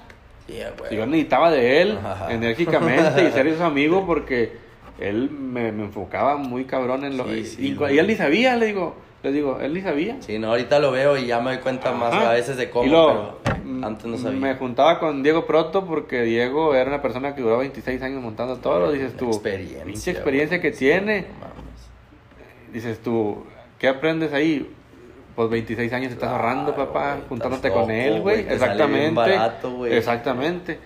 Sí, 0.47 0.59
güey. 0.77 0.89
Si 0.89 0.95
yo 0.95 1.05
necesitaba 1.05 1.51
de 1.51 1.81
él 1.81 1.99
Ajá. 2.03 2.33
enérgicamente 2.33 3.27
y 3.27 3.31
ser 3.31 3.53
su 3.57 3.63
amigo 3.63 4.05
porque 4.07 4.57
él 4.97 5.29
me, 5.29 5.71
me 5.71 5.83
enfocaba 5.83 6.37
muy 6.37 6.65
cabrón 6.65 7.03
en 7.05 7.17
lo 7.17 7.25
Sí, 7.25 7.45
sí, 7.45 7.77
y- 7.79 7.93
y 7.93 7.99
él 7.99 8.07
ni 8.07 8.15
sabía, 8.15 8.55
le 8.55 8.65
digo, 8.67 8.95
le 9.27 9.33
digo, 9.33 9.59
él 9.61 9.73
ni 9.73 9.81
sabía. 9.81 10.17
Sí, 10.21 10.39
no, 10.39 10.47
ahorita 10.49 10.79
lo 10.79 10.91
veo 10.91 11.17
y 11.17 11.27
ya 11.27 11.39
me 11.39 11.51
doy 11.51 11.59
cuenta 11.61 11.91
más 11.91 12.13
Ajá. 12.13 12.29
a 12.31 12.33
veces 12.33 12.57
de 12.57 12.69
cómo, 12.69 12.89
luego, 12.89 13.39
pero 13.43 13.57
mm, 13.63 13.83
antes 13.83 14.05
no 14.05 14.17
sabía. 14.17 14.39
Me 14.39 14.55
juntaba 14.55 14.99
con 14.99 15.21
Diego 15.23 15.45
Proto 15.45 15.85
porque 15.85 16.21
Diego 16.23 16.73
era 16.75 16.89
una 16.89 17.01
persona 17.01 17.35
que 17.35 17.41
duró 17.41 17.57
26 17.59 18.01
años 18.01 18.21
montando 18.21 18.57
todo. 18.57 18.91
Dices 18.91 19.15
tú, 19.17 19.27
Experiencia, 19.27 19.83
pinche 19.83 20.11
experiencia 20.11 20.61
que 20.61 20.71
tiene. 20.71 21.21
No. 21.21 22.73
Dices 22.73 22.99
tú, 22.99 23.43
¿qué 23.79 23.87
aprendes 23.87 24.33
ahí? 24.33 24.73
Pues 25.35 25.49
26 25.49 25.93
años 25.93 26.11
estás 26.13 26.29
Claro, 26.29 26.43
ahorrando, 26.43 26.75
papá, 26.75 27.13
güey, 27.15 27.27
juntándote 27.29 27.67
estás 27.67 27.81
con 27.81 27.91
él, 27.91 28.09
loco, 28.13 28.23
güey. 28.23 28.39
Exactamente. 28.41 29.13
barato. 29.15 29.85
Exactamente. 29.85 30.79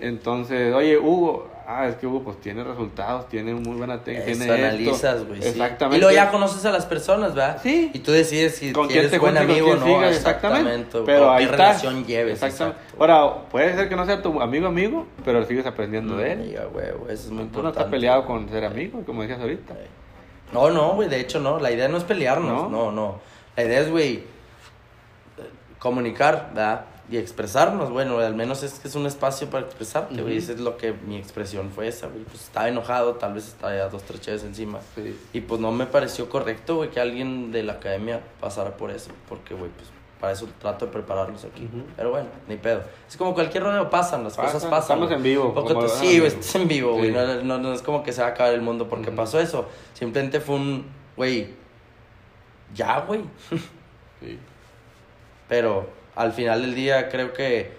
Entonces, 0.00 0.74
oye, 0.74 0.98
Hugo, 0.98 1.48
ah, 1.66 1.86
es 1.88 1.96
que 1.96 2.06
Hugo 2.06 2.22
pues 2.22 2.40
tiene 2.40 2.62
resultados, 2.64 3.28
tiene 3.28 3.54
muy 3.54 3.76
buena 3.76 4.02
técnica, 4.02 4.30
Eso 4.30 4.44
tiene 4.44 4.64
analizas, 4.66 5.24
güey. 5.26 5.42
sí. 5.42 5.48
Exactamente. 5.48 5.96
Y 5.96 6.00
luego 6.00 6.14
ya 6.14 6.30
conoces 6.30 6.64
a 6.64 6.70
las 6.72 6.86
personas, 6.86 7.34
¿verdad? 7.34 7.58
Sí. 7.62 7.90
Y 7.94 7.98
tú 8.00 8.12
decides 8.12 8.56
si 8.56 8.72
con 8.72 8.84
si 8.86 8.92
quién 8.92 9.00
eres 9.00 9.10
te 9.12 9.18
buen 9.18 9.36
amigo 9.36 9.70
o 9.72 9.76
no. 9.76 9.84
sigas, 9.86 10.16
exactamente. 10.16 10.98
Pero 11.06 11.28
o 11.28 11.30
ahí 11.32 11.44
qué 11.44 11.50
está. 11.50 11.56
relación 11.68 12.04
lleves. 12.04 12.34
Exactamente. 12.42 12.80
exacto. 12.80 13.02
Ahora, 13.12 13.48
puede 13.50 13.74
ser 13.74 13.88
que 13.88 13.96
no 13.96 14.06
sea 14.06 14.20
tu 14.22 14.40
amigo 14.40 14.66
amigo, 14.66 15.06
pero 15.24 15.44
sigues 15.44 15.66
aprendiendo 15.66 16.16
de 16.16 16.32
él. 16.32 16.40
Amiga, 16.40 16.64
güey, 16.72 16.86
güey, 16.92 17.14
eso 17.14 17.24
es 17.24 17.30
muy 17.30 17.38
Tú 17.38 17.42
no 17.42 17.44
importante. 17.44 17.78
estás 17.78 17.90
peleado 17.90 18.26
con 18.26 18.48
ser 18.48 18.64
amigo, 18.64 19.02
como 19.04 19.22
decías 19.22 19.40
ahorita. 19.40 19.74
No, 20.52 20.70
no, 20.70 20.94
güey, 20.94 21.08
de 21.08 21.20
hecho 21.20 21.40
no. 21.40 21.58
La 21.58 21.70
idea 21.72 21.88
no 21.88 21.96
es 21.96 22.04
pelearnos, 22.04 22.70
¿No? 22.70 22.70
no, 22.70 22.92
no. 22.92 23.20
La 23.56 23.64
idea 23.64 23.80
es, 23.80 23.90
güey, 23.90 24.22
comunicar, 25.78 26.50
¿verdad? 26.54 26.84
Y 27.10 27.18
expresarnos, 27.18 27.90
bueno, 27.90 28.18
al 28.18 28.34
menos 28.34 28.62
es 28.62 28.78
que 28.78 28.88
es 28.88 28.94
un 28.94 29.04
espacio 29.06 29.50
para 29.50 29.66
expresarte, 29.66 30.14
güey. 30.22 30.38
Ujú. 30.38 30.44
Eso 30.44 30.52
es 30.52 30.60
lo 30.60 30.78
que 30.78 30.92
mi 30.92 31.18
expresión 31.18 31.70
fue 31.70 31.88
esa, 31.88 32.06
güey. 32.06 32.24
Pues 32.24 32.44
estaba 32.44 32.68
enojado, 32.68 33.14
tal 33.16 33.34
vez 33.34 33.46
estaba 33.46 33.74
ya 33.76 33.88
dos, 33.88 34.02
tres 34.04 34.42
encima. 34.42 34.80
Sí. 34.94 35.18
Y 35.34 35.42
pues 35.42 35.60
no 35.60 35.70
me 35.70 35.84
pareció 35.86 36.30
correcto, 36.30 36.76
güey, 36.76 36.90
que 36.90 37.00
alguien 37.00 37.52
de 37.52 37.62
la 37.62 37.74
academia 37.74 38.22
pasara 38.40 38.76
por 38.78 38.90
eso. 38.90 39.10
Porque, 39.28 39.54
güey, 39.54 39.70
pues 39.70 39.88
para 40.18 40.32
eso 40.32 40.48
trato 40.58 40.86
de 40.86 40.92
prepararlos 40.92 41.44
aquí. 41.44 41.68
Pero 41.96 42.10
bueno, 42.10 42.28
ni 42.48 42.56
pedo. 42.56 42.82
Es 43.06 43.18
como 43.18 43.34
cualquier 43.34 43.62
rodeo, 43.62 43.90
pasan, 43.90 44.24
las 44.24 44.34
cosas 44.34 44.64
pasan. 44.64 44.96
estamos 44.96 45.10
en 45.10 45.22
vivo, 45.22 45.52
Poco 45.52 45.74
como 45.74 45.86
sí, 45.86 46.18
güey, 46.18 46.28
estás 46.28 46.54
en 46.54 46.66
vivo, 46.66 46.94
güey. 46.94 47.10
Sí. 47.10 47.14
No, 47.14 47.42
no, 47.42 47.58
no 47.58 47.74
es 47.74 47.82
como 47.82 48.02
que 48.02 48.14
se 48.14 48.22
va 48.22 48.28
a 48.28 48.30
acabar 48.30 48.54
el 48.54 48.62
mundo 48.62 48.88
porque 48.88 49.10
pasó 49.10 49.38
eso. 49.38 49.66
Simplemente 49.92 50.40
fue 50.40 50.56
un, 50.56 50.86
güey, 51.14 51.48
ya, 52.74 53.00
güey. 53.00 53.20
Sí. 54.20 54.38
Pero 55.46 55.86
al 56.14 56.32
final 56.32 56.62
del 56.62 56.74
día 56.74 57.08
creo 57.08 57.32
que 57.32 57.72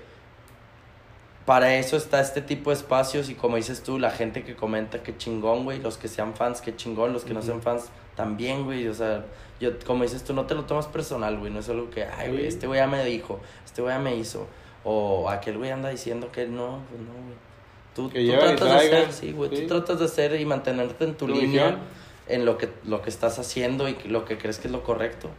para 1.46 1.76
eso 1.76 1.96
está 1.96 2.20
este 2.22 2.42
tipo 2.42 2.72
de 2.72 2.76
espacios 2.76 3.30
y 3.30 3.36
como 3.36 3.56
dices 3.56 3.84
tú, 3.84 4.00
la 4.00 4.10
gente 4.10 4.44
que 4.44 4.56
comenta 4.56 5.04
que 5.04 5.16
chingón, 5.16 5.64
güey, 5.64 5.80
los 5.80 5.98
que 5.98 6.08
sean 6.08 6.34
fans, 6.34 6.60
que 6.60 6.76
chingón, 6.76 7.14
los 7.14 7.24
que 7.24 7.34
no 7.34 7.42
sean 7.44 7.62
fans 7.62 7.90
también, 8.16 8.66
güey, 8.66 8.88
o 8.88 8.94
sea, 8.94 9.26
yo 9.60 9.72
como 9.86 10.04
dices 10.04 10.24
tú, 10.24 10.34
no 10.34 10.46
te 10.46 10.56
lo 10.56 10.66
tomas 10.66 10.88
personal, 10.88 11.38
güey, 11.38 11.52
no 11.52 11.60
es 11.60 11.70
algo 11.70 11.90
que, 11.92 12.04
ay, 12.04 12.32
güey, 12.32 12.48
este 12.48 12.66
güey 12.66 12.80
ya 12.80 12.88
me 12.88 13.06
dijo, 13.06 13.40
este 13.64 13.82
güey 13.84 13.94
ya 13.94 14.00
me 14.00 14.16
hizo, 14.16 14.48
o 14.84 15.30
aquel 15.30 15.58
güey 15.58 15.70
anda 15.70 15.90
diciendo 15.90 16.32
que 16.32 16.48
no, 16.48 16.80
pues 16.90 17.02
no, 17.02 17.14
güey. 17.14 17.46
Tú, 17.94 18.10
tú 18.10 18.40
tratas 18.40 18.70
de 18.70 18.98
hacer, 18.98 19.14
sí, 19.14 19.32
güey, 19.32 19.50
sí. 19.52 19.62
tú 19.62 19.68
tratas 19.68 20.00
de 20.00 20.06
hacer 20.06 20.40
y 20.40 20.46
mantenerte 20.46 21.06
en 21.06 21.16
tu, 21.16 21.28
Tu 21.28 21.34
línea, 21.34 21.66
visión. 21.68 21.80
en 22.28 22.46
lo 22.46 22.58
que, 22.58 22.70
lo 22.86 23.02
que 23.02 23.10
estás 23.10 23.38
haciendo 23.40 23.88
y 23.88 23.96
lo 24.06 24.26
que 24.26 24.38
crees 24.38 24.58
que 24.58 24.68
es 24.68 24.74
lo 24.74 24.84
correcto. 24.84 25.30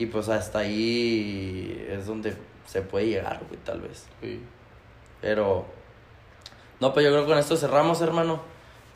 Y 0.00 0.06
pues 0.06 0.28
hasta 0.30 0.60
ahí 0.60 1.86
es 1.90 2.06
donde 2.06 2.34
se 2.66 2.80
puede 2.82 3.06
llegar, 3.06 3.40
güey, 3.48 3.60
tal 3.64 3.80
vez. 3.82 4.06
Sí. 4.22 4.40
Pero. 5.20 5.66
No, 6.80 6.94
pues 6.94 7.04
yo 7.04 7.10
creo 7.12 7.24
que 7.24 7.28
con 7.30 7.38
esto 7.38 7.56
cerramos, 7.56 8.00
hermano. 8.00 8.40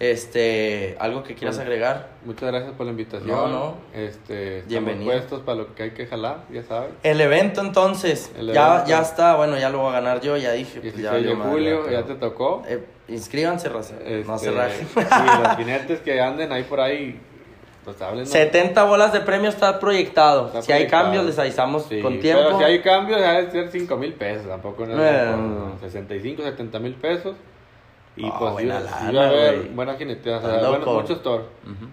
Este. 0.01 0.97
¿Algo 0.99 1.23
que 1.23 1.35
quieras 1.35 1.57
Bueno. 1.57 1.71
agregar? 1.71 2.09
Muchas 2.25 2.51
gracias 2.51 2.73
por 2.73 2.87
la 2.87 2.93
invitación. 2.93 3.29
No, 3.31 3.49
no. 3.49 3.75
Este, 3.93 4.63
Bienvenido. 4.67 5.13
puestos 5.13 5.43
para 5.43 5.59
lo 5.59 5.75
que 5.75 5.85
hay 5.85 5.91
que 5.91 6.07
jalar, 6.07 6.45
ya 6.51 6.63
sabes. 6.63 6.91
El 7.03 7.21
evento, 7.21 7.61
entonces. 7.61 8.33
El 8.37 8.53
ya, 8.53 8.73
evento. 8.77 8.89
ya 8.91 9.01
está. 9.03 9.37
Bueno, 9.37 9.59
ya 9.59 9.69
lo 9.71 9.79
voy 9.79 9.91
a 9.91 9.93
ganar 9.93 10.21
yo, 10.23 10.37
ya 10.39 10.53
dije. 10.53 10.81
Pues 10.81 10.95
16 10.97 11.05
ya 11.05 11.13
de 11.29 11.35
madre, 11.37 11.51
julio, 11.53 11.91
ya 11.91 12.03
te 12.05 12.15
tocó. 12.15 12.63
Eh, 12.67 12.83
inscríbanse, 13.09 13.69
raza. 13.69 13.95
no 13.95 14.39
se 14.39 14.49
Este, 14.49 14.51
rajen. 14.51 14.89
Sí, 14.89 15.43
los 15.43 15.57
jinetes 15.59 16.01
que 16.01 16.21
anden 16.21 16.51
ahí 16.51 16.65
por 16.65 16.81
ahí, 16.81 17.21
pues 17.85 18.01
hablen. 18.03 18.27
70 18.27 18.85
bolas 18.85 19.13
de 19.13 19.21
premio 19.21 19.49
está 19.51 19.79
proyectado. 19.79 20.47
Está 20.47 20.63
si 20.63 20.73
hay 20.73 20.79
proyectado. 20.81 21.03
cambios, 21.05 21.25
les 21.27 21.39
avisamos 21.39 21.85
Sí, 21.85 22.01
con 22.01 22.19
tiempo. 22.21 22.43
Pero 22.47 22.59
si 22.59 22.65
hay 22.65 22.81
cambios, 22.81 23.21
debe 23.21 23.51
ser 23.51 23.71
5 23.71 23.97
mil 23.97 24.15
pesos, 24.15 24.47
tampoco 24.49 24.87
no 24.87 24.95
es 25.05 25.13
Eh, 25.13 25.27
por 25.31 25.39
no. 25.39 25.79
65, 25.81 26.43
70 26.43 26.79
mil 26.79 26.95
pesos. 26.95 27.37
Y 28.17 28.27
Ah, 28.27 28.37
pues 28.39 28.53
buena 28.53 28.81
sí, 28.81 28.87
sí 28.87 29.05
lana, 29.13 29.19
va 29.19 29.25
a 29.25 29.29
haber 29.29 29.59
buenas 29.71 29.99
jineteas, 29.99 30.45
o 30.45 30.49
sea, 30.49 30.69
bueno, 30.69 30.87
muchos 30.93 31.23
toros. 31.23 31.47
Ujú. 31.65 31.87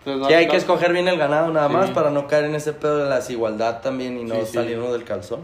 Entonces, 0.00 0.20
no- 0.22 0.26
Sí, 0.28 0.34
hay 0.34 0.46
no- 0.46 0.50
que 0.50 0.56
escoger 0.56 0.92
bien 0.92 1.06
el 1.08 1.16
ganado 1.18 1.52
nada 1.52 1.68
Sí. 1.68 1.74
más 1.74 1.90
para 1.90 2.10
no 2.10 2.26
caer 2.26 2.46
en 2.46 2.54
ese 2.56 2.72
pedo 2.72 2.98
de 2.98 3.08
la 3.08 3.16
desigualdad 3.16 3.80
también 3.80 4.18
y 4.18 4.24
no 4.24 4.34
Sí, 4.36 4.40
sí. 4.46 4.52
salirnos 4.54 4.92
del 4.92 5.04
calzón. 5.04 5.40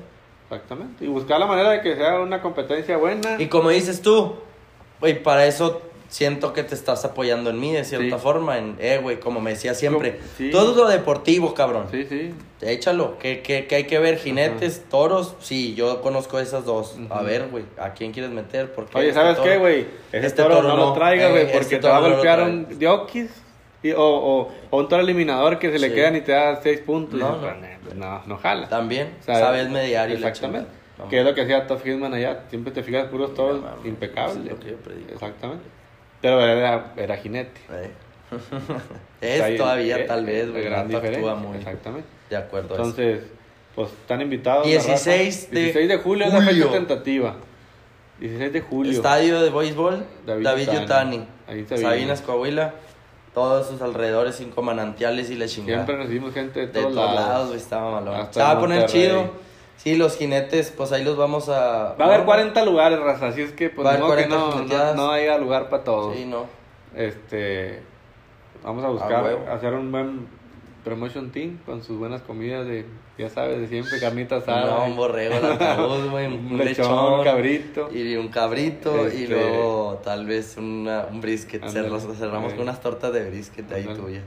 Exactamente. 0.50 1.04
Y 1.04 1.08
buscar 1.08 1.38
la 1.40 1.46
manera 1.46 1.70
de 1.70 1.80
que 1.80 1.94
sea 1.96 2.20
una 2.20 2.40
competencia 2.40 2.96
buena. 2.96 3.36
Y 3.38 3.46
como 3.48 3.68
dices 3.70 4.00
tú, 4.02 4.34
güey, 5.00 5.22
para 5.22 5.44
eso 5.46 5.82
siento 6.08 6.52
que 6.52 6.62
te 6.62 6.74
estás 6.74 7.04
apoyando 7.04 7.50
en 7.50 7.58
mí 7.60 7.72
de 7.72 7.84
cierta 7.84 8.16
Sí. 8.16 8.22
forma. 8.22 8.58
En, 8.58 8.76
eh, 8.78 8.98
güey, 9.02 9.18
como 9.20 9.40
me 9.40 9.50
decía 9.50 9.74
siempre, 9.74 10.18
sí. 10.36 10.50
todo 10.50 10.74
lo 10.74 10.88
deportivo, 10.88 11.54
cabrón. 11.54 11.86
Sí, 11.90 12.04
sí. 12.08 12.32
Échalo, 12.62 13.18
que, 13.18 13.42
que, 13.42 13.66
que 13.66 13.74
hay 13.76 13.84
que 13.84 13.98
ver 13.98 14.18
jinetes, 14.18 14.84
toros. 14.88 15.34
Sí, 15.40 15.74
yo 15.74 16.00
conozco 16.00 16.38
esas 16.40 16.64
dos. 16.64 16.96
A 17.10 17.16
Ujú. 17.16 17.24
ver, 17.24 17.48
güey, 17.50 17.64
¿a 17.78 17.90
quién 17.92 18.12
quieres 18.12 18.30
meter? 18.30 18.72
Porque 18.72 18.96
Oye, 18.98 19.12
¿sabes 19.12 19.38
qué, 19.38 19.58
güey? 19.58 19.86
Ese 20.12 20.26
este 20.28 20.42
toro, 20.42 20.62
no, 20.62 20.68
no. 20.68 20.76
lo 20.76 20.92
traigas, 20.92 21.30
güey, 21.30 21.42
Eh, 21.42 21.48
porque 21.52 21.58
este 21.76 21.78
te 21.78 21.88
va 21.88 21.98
a 21.98 22.00
no 22.00 22.10
golpear 22.10 22.42
un 22.42 22.78
diokis 22.78 23.30
y- 23.82 23.92
o, 23.92 24.02
o, 24.02 24.52
o 24.70 24.78
un 24.78 24.88
toro 24.88 25.02
eliminador 25.02 25.58
que 25.58 25.70
se 25.70 25.78
le 25.78 25.88
Sí. 25.90 25.94
quedan 25.94 26.16
y 26.16 26.20
te 26.22 26.32
da 26.32 26.60
6 26.62 26.80
puntos. 26.80 27.18
No, 27.20 27.36
no. 27.36 27.48
no, 27.94 28.22
no 28.26 28.36
jala. 28.38 28.68
También, 28.68 29.14
sea, 29.20 29.38
sabes 29.38 29.68
mediar 29.68 30.08
y 30.10 30.14
Exactamente. 30.14 30.70
Que 31.10 31.18
es 31.20 31.26
lo 31.26 31.34
que 31.34 31.42
hacía 31.42 31.66
Top 31.66 31.82
Hitman 31.84 32.14
allá. 32.14 32.44
Siempre 32.48 32.72
te 32.72 32.82
fijas 32.82 33.08
puros 33.08 33.34
toros 33.34 33.60
impecables. 33.84 34.38
es 34.46 34.50
lo 34.52 34.58
que 34.58 34.70
yo. 34.70 34.76
Exactamente. 35.12 35.62
Pero 36.20 36.40
era, 36.40 36.92
era 36.96 37.16
jinete. 37.16 37.60
Eh. 37.70 37.90
Es 39.20 39.56
todavía, 39.56 39.98
eh, 39.98 40.04
tal 40.04 40.26
vez, 40.26 40.44
eh, 40.46 40.50
güey. 40.50 40.64
gran 40.64 40.94
actúa 40.94 41.34
muy 41.36 41.56
Exactamente. 41.58 42.06
de 42.28 42.36
acuerdo. 42.36 42.74
Entonces, 42.76 43.22
pues 43.74 43.90
están 43.90 44.20
invitados. 44.20 44.64
la 44.66 44.70
16 44.70 45.36
raza. 45.42 45.54
de 45.54 45.60
16 45.60 45.88
de 45.88 45.96
julio 45.98 46.26
es 46.26 46.32
la 46.32 46.40
fecha 46.40 46.50
julio. 46.52 46.70
tentativa. 46.70 47.36
16 48.20 48.52
de 48.52 48.60
julio. 48.60 48.92
Estadio 48.92 49.40
de 49.40 49.50
béisbol, 49.50 50.04
David 50.26 50.44
David, 50.44 50.68
Yutani. 50.72 51.26
Sabinas. 51.46 51.80
Sabinas, 51.80 52.20
Coahuila. 52.22 52.74
Todos 53.34 53.68
sus 53.68 53.82
alrededores, 53.82 54.34
cinco 54.36 54.62
manantiales 54.62 55.30
y 55.30 55.36
la 55.36 55.46
chingada. 55.46 55.84
Siempre 55.84 55.96
recibimos 56.04 56.32
gente 56.34 56.60
de 56.60 56.66
de 56.68 56.72
todos, 56.72 56.94
todos 56.94 57.14
lados, 57.14 57.28
lados. 57.28 57.56
estaba 57.56 57.90
malón. 58.00 58.14
Hasta 58.14 58.30
Estaba 58.30 58.50
a 58.50 58.60
poner 58.60 58.86
chido. 58.86 59.30
Sí, 59.76 59.96
los 59.96 60.16
jinetes, 60.16 60.72
pues 60.76 60.90
ahí 60.92 61.04
los 61.04 61.16
vamos 61.16 61.48
a... 61.48 61.94
Va 61.94 62.04
a 62.04 62.08
haber 62.08 62.20
no, 62.20 62.26
40 62.26 62.64
lugares, 62.64 62.98
raza, 62.98 63.28
así 63.28 63.42
es 63.42 63.52
que 63.52 63.70
pues 63.70 63.86
Va 63.86 63.92
a 63.92 63.94
haber 63.94 64.26
que 64.26 64.28
40 64.28 64.36
no, 64.36 64.64
no, 64.64 64.94
no 64.94 65.10
haya 65.10 65.38
lugar 65.38 65.68
para 65.68 65.84
todos. 65.84 66.16
Sí, 66.16 66.24
no. 66.24 66.46
Este, 66.94 67.82
vamos 68.64 68.84
a 68.84 68.88
buscar 68.88 69.26
hacer 69.50 69.74
un 69.74 69.92
buen 69.92 70.26
promotion 70.86 71.30
team 71.30 71.58
con 71.66 71.82
sus 71.82 71.98
buenas 71.98 72.22
comidas 72.22 72.66
de, 72.66 72.86
ya 73.18 73.28
sabes, 73.28 73.60
de 73.60 73.66
siempre, 73.66 73.98
carnita 73.98 74.36
asada. 74.36 74.66
No, 74.66 74.84
un 74.86 74.96
borrego, 74.96 75.34
ataúd, 75.34 76.10
güey, 76.10 76.26
un, 76.26 76.56
lechón, 76.58 76.86
lechón, 76.86 77.12
un 77.18 77.24
cabrito. 77.24 77.88
Y 77.92 78.16
un 78.16 78.28
cabrito, 78.28 79.04
y 79.08 79.24
Este- 79.24 79.28
luego 79.28 80.00
tal 80.04 80.26
vez 80.26 80.56
una, 80.56 81.06
un 81.10 81.20
brisket. 81.20 81.68
Cerramos, 81.68 82.06
cerramos 82.16 82.52
con 82.54 82.62
unas 82.62 82.80
tortas 82.80 83.12
de 83.12 83.28
brisket 83.28 83.70
ahí 83.72 83.84
tuyas. 83.84 84.22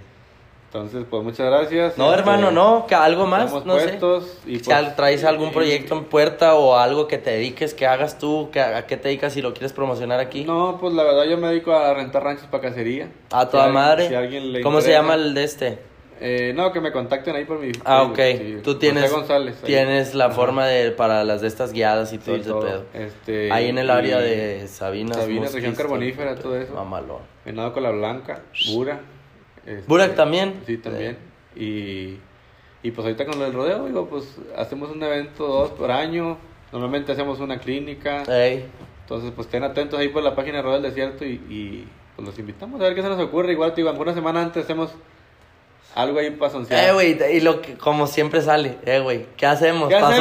Entonces, 0.72 1.04
pues 1.10 1.24
muchas 1.24 1.48
gracias. 1.48 1.98
No, 1.98 2.10
Este, 2.12 2.20
hermano, 2.20 2.52
no, 2.52 2.86
que 2.88 2.94
algo 2.94 3.26
más, 3.26 3.52
no 3.66 3.80
sé. 3.80 3.98
y, 4.46 4.60
si 4.60 4.64
pues, 4.70 4.96
traes 4.96 5.24
algún 5.24 5.52
proyecto 5.52 5.96
en 5.98 6.04
puerta 6.06 6.54
o 6.54 6.76
algo 6.76 7.08
que 7.08 7.18
te 7.18 7.32
dediques, 7.32 7.74
que 7.74 7.88
hagas 7.88 8.20
tú, 8.20 8.50
que, 8.52 8.62
a 8.62 8.86
qué 8.86 8.96
te 8.96 9.08
dedicas 9.08 9.34
si 9.34 9.42
lo 9.42 9.52
quieres 9.54 9.74
promocionar 9.74 10.20
aquí. 10.20 10.44
No, 10.44 10.78
pues 10.80 10.94
la 10.94 11.02
verdad 11.04 11.24
yo 11.26 11.38
me 11.40 11.48
dedico 11.48 11.74
a 11.74 11.92
rentar 11.96 12.24
ranchos 12.24 12.46
para 12.52 12.62
cacería. 12.70 13.10
A 13.32 13.46
Si 13.46 13.52
toda 13.52 13.64
alguien- 13.64 13.74
madre. 13.84 14.08
si 14.10 14.14
a 14.14 14.20
alguien 14.20 14.54
le 14.54 14.62
¿Cómo 14.62 14.80
se 14.82 14.92
llama 14.92 15.16
el 15.16 15.34
de 15.34 15.44
este? 15.44 15.80
Eh, 16.22 16.54
no, 16.56 16.72
que 16.72 16.82
me 16.82 16.92
contacten 16.92 17.36
ahí 17.36 17.46
por 17.46 17.58
mi 17.60 17.72
Ah, 17.86 18.04
ok. 18.04 18.20
sí. 18.38 18.58
Tú 18.64 18.76
tienes, 18.76 19.12
González. 19.12 19.56
tienes 19.66 20.14
la 20.14 20.26
Ajá. 20.26 20.36
forma 20.36 20.68
de 20.68 20.92
para 20.92 21.24
las 21.24 21.42
de 21.42 21.48
estas 21.48 21.72
guiadas 21.74 22.14
y 22.14 22.20
todo 22.20 22.36
Sí, 22.36 22.42
ese 22.42 22.50
todo. 22.52 22.60
pedo. 22.62 22.84
Este, 22.94 23.52
Ahí 23.52 23.70
en 23.70 23.80
el 23.80 23.90
área 23.90 24.20
de 24.20 24.68
Sabinas. 24.68 25.18
Sabinas, 25.18 25.42
Musquis, 25.46 25.56
región 25.56 25.76
carbonífera, 25.76 26.36
todo 26.36 26.56
eso. 26.58 26.74
Mamalón. 26.74 27.22
Venado 27.46 27.74
con 27.74 27.82
la 27.82 27.90
blanca, 27.92 28.42
Bura. 28.72 29.00
Este, 29.66 29.84
Burak 29.88 30.16
también. 30.16 30.62
Sí, 30.66 30.78
también. 30.78 31.18
Y, 31.56 32.18
y 32.84 32.92
pues 32.92 33.06
ahorita 33.06 33.26
con 33.26 33.42
el 33.42 33.54
rodeo, 33.54 33.86
digo, 33.86 34.08
pues 34.08 34.38
hacemos 34.58 34.90
un 34.92 35.02
evento 35.04 35.48
dos 35.48 35.72
por 35.72 35.92
año. 35.92 36.38
Normalmente 36.72 37.12
hacemos 37.12 37.40
una 37.40 37.60
clínica. 37.60 38.24
Ey. 38.24 38.66
Entonces, 39.02 39.32
pues 39.36 39.48
estén 39.48 39.64
atentos 39.64 40.00
ahí 40.00 40.10
por 40.10 40.22
la 40.22 40.36
página 40.36 40.58
de 40.58 40.64
Rodeo 40.64 40.82
del 40.82 40.92
Desierto 40.92 41.26
y, 41.26 41.42
y, 41.50 41.88
pues 42.16 42.28
los 42.28 42.38
invitamos 42.38 42.80
a 42.80 42.84
ver 42.84 42.96
qué 42.96 43.02
se 43.02 43.10
nos 43.10 43.20
ocurre. 43.20 43.54
Igual, 43.54 43.72
te 43.74 43.78
digo, 43.78 43.90
alguna 43.90 44.14
semana 44.14 44.42
antes 44.42 44.66
hacemos 44.66 44.94
algo 46.02 46.20
ahí 46.20 46.32
para 46.32 46.52
sonciar. 46.52 46.84
Eh, 46.90 46.94
güey, 46.94 47.18
y 47.36 47.40
lo 47.42 47.62
que, 47.62 47.76
como 47.76 48.08
siempre 48.08 48.42
sale, 48.42 48.78
eh, 48.86 49.00
güey, 49.00 49.26
¿qué 49.38 49.46
hacemos 49.46 49.90
¿Qué 49.90 49.96
para 49.96 50.16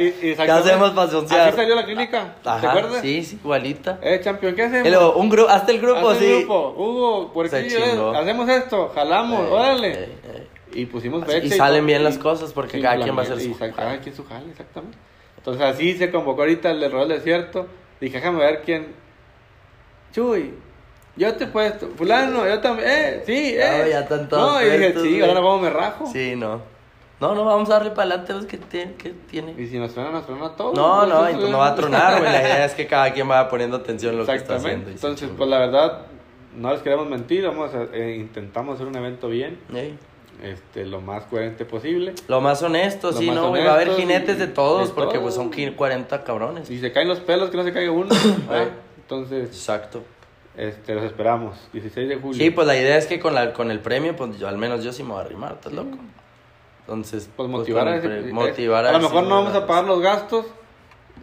y 0.00 0.34
¿Qué 0.34 0.42
hacemos 0.50 0.90
para 0.90 1.10
sonciar? 1.10 1.48
Así 1.48 1.56
salió 1.56 1.74
la 1.74 1.84
clínica, 1.84 2.36
¿te 2.42 2.48
Ajá, 2.48 2.70
acuerdas? 2.70 3.00
Sí, 3.02 3.24
sí, 3.24 3.38
igualita. 3.42 3.98
Eh, 4.02 4.20
campeón, 4.22 4.54
¿qué 4.54 4.62
hacemos? 4.62 4.88
Luego, 4.88 5.12
un 5.14 5.28
grupo, 5.28 5.48
hasta 5.50 5.72
el 5.72 5.80
grupo, 5.80 6.08
Haz 6.10 6.18
el 6.20 6.24
sí. 6.24 6.38
grupo. 6.40 6.74
Hugo, 6.76 7.32
por 7.32 7.46
aquí, 7.46 7.74
eh, 7.74 8.12
hacemos 8.16 8.48
esto, 8.48 8.90
jalamos, 8.94 9.40
Eh, 9.48 9.52
órale. 9.52 9.92
eh, 9.92 10.08
eh. 10.24 10.46
Y 10.76 10.86
pusimos 10.86 11.24
fecha 11.24 11.46
y 11.46 11.50
salen 11.50 11.80
todo, 11.82 11.86
bien 11.86 12.00
y- 12.00 12.04
las 12.04 12.18
cosas 12.18 12.52
porque 12.52 12.80
cada 12.80 12.96
quien 13.02 13.16
va 13.16 13.20
a 13.20 13.24
hacer 13.24 13.40
su 13.40 13.54
jale. 13.54 13.72
Cada 13.72 13.98
quien 13.98 14.14
su 14.16 14.24
jale, 14.24 14.50
exactamente. 14.50 14.98
Entonces 15.38 15.62
así 15.62 15.94
se 15.96 16.10
convocó 16.10 16.40
ahorita 16.42 16.70
el 16.70 16.80
de 16.80 16.88
del 16.88 17.08
Desierto. 17.08 17.66
Dije, 18.00 18.16
déjame 18.16 18.38
ver 18.40 18.62
quién. 18.64 18.88
Chuy, 20.12 20.54
yo 21.16 21.34
te 21.34 21.44
he 21.44 21.46
puesto. 21.46 21.88
Fulano, 21.96 22.46
yo 22.46 22.60
también. 22.60 22.88
Eh, 22.88 23.22
sí, 23.26 23.54
eh. 23.56 23.78
No, 23.82 23.88
ya 23.88 24.00
están 24.00 24.28
todos 24.28 24.52
No, 24.54 24.62
y 24.62 24.70
dije, 24.70 24.94
sí, 25.00 25.20
ahora 25.22 25.40
cómo 25.40 25.58
me 25.60 25.70
rajo. 25.70 26.06
Sí, 26.12 26.34
no. 26.36 26.60
No, 27.20 27.34
no, 27.34 27.44
vamos 27.44 27.70
a 27.70 27.74
darle 27.74 27.90
para 27.90 28.08
adelante, 28.08 28.34
pues, 28.34 28.46
¿qué 28.46 28.58
tiene? 28.58 28.94
¿Qué 28.94 29.14
tiene? 29.30 29.54
Y 29.56 29.66
si 29.68 29.78
nos 29.78 29.94
truena, 29.94 30.10
nos 30.10 30.26
truena 30.26 30.50
todo. 30.56 30.74
No, 30.74 31.06
no, 31.06 31.26
Entonces, 31.26 31.34
y 31.34 31.38
pues 31.38 31.50
no 31.50 31.58
va 31.58 31.68
a 31.68 31.74
tronar, 31.74 32.20
güey. 32.20 32.32
La 32.32 32.40
idea 32.42 32.64
es 32.64 32.74
que 32.74 32.86
cada 32.86 33.12
quien 33.12 33.28
vaya 33.28 33.48
poniendo 33.48 33.76
atención 33.76 34.14
a 34.14 34.18
lo 34.18 34.26
que 34.26 34.34
está 34.34 34.56
haciendo. 34.56 34.90
Y 34.90 34.94
Entonces, 34.94 35.30
pues 35.36 35.48
la 35.48 35.58
verdad, 35.60 36.02
no 36.56 36.72
les 36.72 36.82
queremos 36.82 37.08
mentir. 37.08 37.46
Vamos 37.46 37.72
a, 37.74 37.84
eh, 37.96 38.16
intentamos 38.16 38.74
hacer 38.74 38.86
un 38.88 38.96
evento 38.96 39.28
bien. 39.28 39.58
Ey. 39.72 39.96
Este, 40.42 40.84
lo 40.84 41.00
más 41.00 41.24
coherente 41.24 41.64
posible. 41.64 42.14
Lo 42.26 42.40
más 42.40 42.60
honesto, 42.62 43.12
Lo 43.12 43.16
sí, 43.16 43.26
más 43.28 43.36
¿no? 43.36 43.48
güey? 43.50 43.64
Va 43.64 43.70
a 43.70 43.74
haber 43.74 43.92
jinetes 43.94 44.36
y- 44.36 44.40
de 44.40 44.46
todos, 44.48 44.88
de 44.88 44.94
porque 44.94 45.20
pues 45.20 45.34
son 45.34 45.50
40 45.50 46.24
cabrones. 46.24 46.66
Si 46.68 46.80
se 46.80 46.90
caen 46.92 47.08
los 47.08 47.20
pelos, 47.20 47.50
que 47.50 47.56
no 47.56 47.62
se 47.62 47.72
caiga 47.72 47.92
uno. 47.92 48.08
¿verdad? 48.48 48.68
Entonces, 48.96 49.48
Exacto. 49.48 50.02
Este, 50.56 50.94
los 50.94 51.04
esperamos. 51.04 51.56
16 51.72 52.08
de 52.08 52.16
julio. 52.16 52.38
Sí, 52.38 52.50
pues 52.50 52.66
la 52.66 52.76
idea 52.76 52.96
es 52.96 53.06
que 53.06 53.18
con, 53.20 53.34
la, 53.34 53.52
con 53.52 53.70
el 53.70 53.80
premio, 53.80 54.14
pues 54.16 54.38
yo, 54.38 54.48
al 54.48 54.58
menos 54.58 54.82
yo 54.84 54.92
sí 54.92 55.02
me 55.02 55.10
voy 55.10 55.18
a 55.18 55.24
arrimar, 55.24 55.52
¿estás 55.54 55.72
loco? 55.72 55.96
Entonces, 56.80 57.30
Pues 57.36 57.48
motivar 57.48 57.84
con 57.84 58.12
a 58.12 58.16
ese- 58.18 58.32
motivar 58.32 58.84
A 58.86 58.92
lo 58.92 58.98
ese- 58.98 59.06
mejor 59.08 59.24
no 59.24 59.36
vamos 59.42 59.54
a 59.54 59.66
pagar 59.66 59.84
los 59.84 60.00
gastos. 60.00 60.46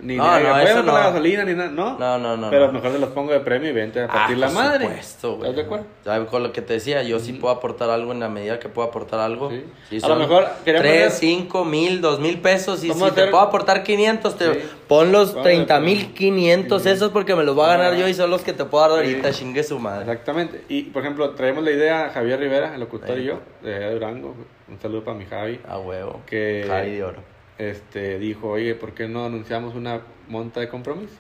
Ni 0.01 0.15
No, 0.15 0.23
ni 0.23 0.29
no, 0.43 0.49
apoyarme 0.49 0.63
eso 0.71 0.83
no. 0.83 0.93
la 0.93 0.99
gasolina, 0.99 1.43
ni 1.43 1.53
nada. 1.53 1.69
No, 1.69 1.99
No, 1.99 2.17
no, 2.17 2.35
no, 2.37 2.49
Pero 2.49 2.67
no. 2.67 2.73
mejor 2.73 2.91
se 2.91 2.97
los 2.99 3.09
pongo 3.09 3.33
de 3.33 3.39
premio 3.41 3.69
y 3.69 3.73
vente 3.73 3.99
a 3.99 4.05
Ah, 4.05 4.07
partir 4.07 4.37
la 4.39 4.47
por 4.47 4.55
madre. 4.55 4.85
supuesto, 4.85 5.35
güey. 5.35 5.41
¿Estás 5.49 5.55
de 5.57 5.61
acuerdo? 5.61 5.85
¿Sabes 6.03 6.27
con 6.29 6.41
lo 6.43 6.51
que 6.53 6.61
te 6.63 6.73
decía? 6.73 7.03
Yo 7.03 7.19
sí 7.19 7.33
puedo 7.33 7.53
aportar 7.53 7.89
algo 7.91 8.11
en 8.11 8.19
la 8.19 8.27
medida 8.29 8.57
que 8.57 8.67
puedo 8.67 8.87
aportar 8.87 9.19
algo. 9.19 9.51
Sí. 9.51 9.63
Sí, 9.89 9.99
A 10.03 10.07
lo 10.07 10.15
mejor 10.15 10.47
Tres, 10.63 11.13
cinco 11.19 11.65
mil, 11.65 12.01
dos 12.01 12.19
mil 12.19 12.39
pesos. 12.39 12.83
Y 12.83 12.91
si 12.91 12.99
a 13.03 13.05
te 13.05 13.21
hacer- 13.21 13.29
puedo 13.31 13.43
aportar 13.43 13.83
500, 13.83 14.37
te 14.37 14.51
Sí. 14.53 14.59
pon 14.87 15.11
los 15.11 15.29
Vamos 15.33 15.41
a 15.41 15.43
30 15.43 15.75
hacer- 15.75 15.85
mil 15.85 16.13
500 16.15 16.81
Sí. 16.81 16.89
esos 16.89 17.11
porque 17.11 17.35
me 17.35 17.43
los 17.43 17.53
voy 17.55 17.65
a 17.65 17.77
ganar 17.77 17.93
Ah. 17.93 17.97
yo 17.97 18.07
y 18.07 18.13
son 18.15 18.31
los 18.31 18.41
que 18.41 18.53
te 18.53 18.65
puedo 18.65 18.83
dar 18.87 18.97
ahorita. 18.97 19.31
Chingue 19.31 19.63
su 19.63 19.77
madre. 19.77 20.01
Exactamente. 20.01 20.63
Y, 20.67 20.83
por 20.83 21.03
ejemplo, 21.03 21.29
traemos 21.31 21.63
la 21.63 21.71
idea 21.71 22.05
a 22.05 22.09
Javier 22.09 22.39
Rivera, 22.39 22.73
el 22.73 22.79
locutor 22.79 23.19
y 23.19 23.25
yo, 23.25 23.39
de 23.61 23.91
Durango. 23.93 24.35
Un 24.67 24.79
saludo 24.81 25.03
para 25.03 25.17
mi 25.17 25.25
Javi. 25.25 25.59
A 25.67 25.77
huevo. 25.77 26.21
Que- 26.25 26.65
Javi 26.67 26.91
de 26.95 27.03
oro. 27.03 27.30
Este, 27.61 28.17
dijo, 28.17 28.49
oye, 28.49 28.73
¿por 28.73 28.93
qué 28.93 29.07
no 29.07 29.23
anunciamos 29.25 29.75
una 29.75 30.01
monta 30.27 30.59
de 30.61 30.67
compromiso? 30.67 31.13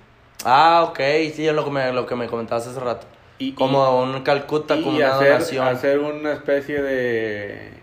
Ah, 0.43 0.83
ok. 0.89 0.97
Sí, 1.35 1.47
es 1.47 1.53
lo 1.53 1.63
que 1.63 1.69
me, 1.69 1.93
lo 1.93 2.07
que 2.07 2.15
me 2.15 2.25
comentabas 2.25 2.65
hace 2.65 2.79
rato. 2.79 3.05
Y- 3.37 3.53
como 3.53 4.01
un 4.01 4.21
Calcuta, 4.23 4.75
como 4.75 4.97
una 4.97 5.15
hacer, 5.15 5.33
donación. 5.33 5.67
hacer 5.67 5.99
una 5.99 6.33
especie 6.33 6.81
de... 6.81 7.73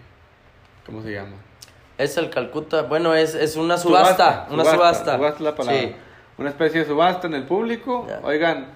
¿Cómo 0.85 1.03
se 1.03 1.13
llama? 1.13 1.37
Es 1.99 2.17
el 2.17 2.31
Calcuta. 2.31 2.83
Bueno, 2.83 3.15
es, 3.15 3.37
es 3.37 3.55
una 3.55 3.77
subasta. 3.79 4.49
una 4.51 4.65
subasta. 4.65 5.17
La 5.39 5.55
palabra. 5.55 5.81
Sí. 5.81 5.95
Una 6.39 6.49
especie 6.51 6.81
de 6.81 6.87
subasta 6.87 7.29
en 7.29 7.35
el 7.35 7.45
público. 7.45 8.09
Oigan, 8.25 8.67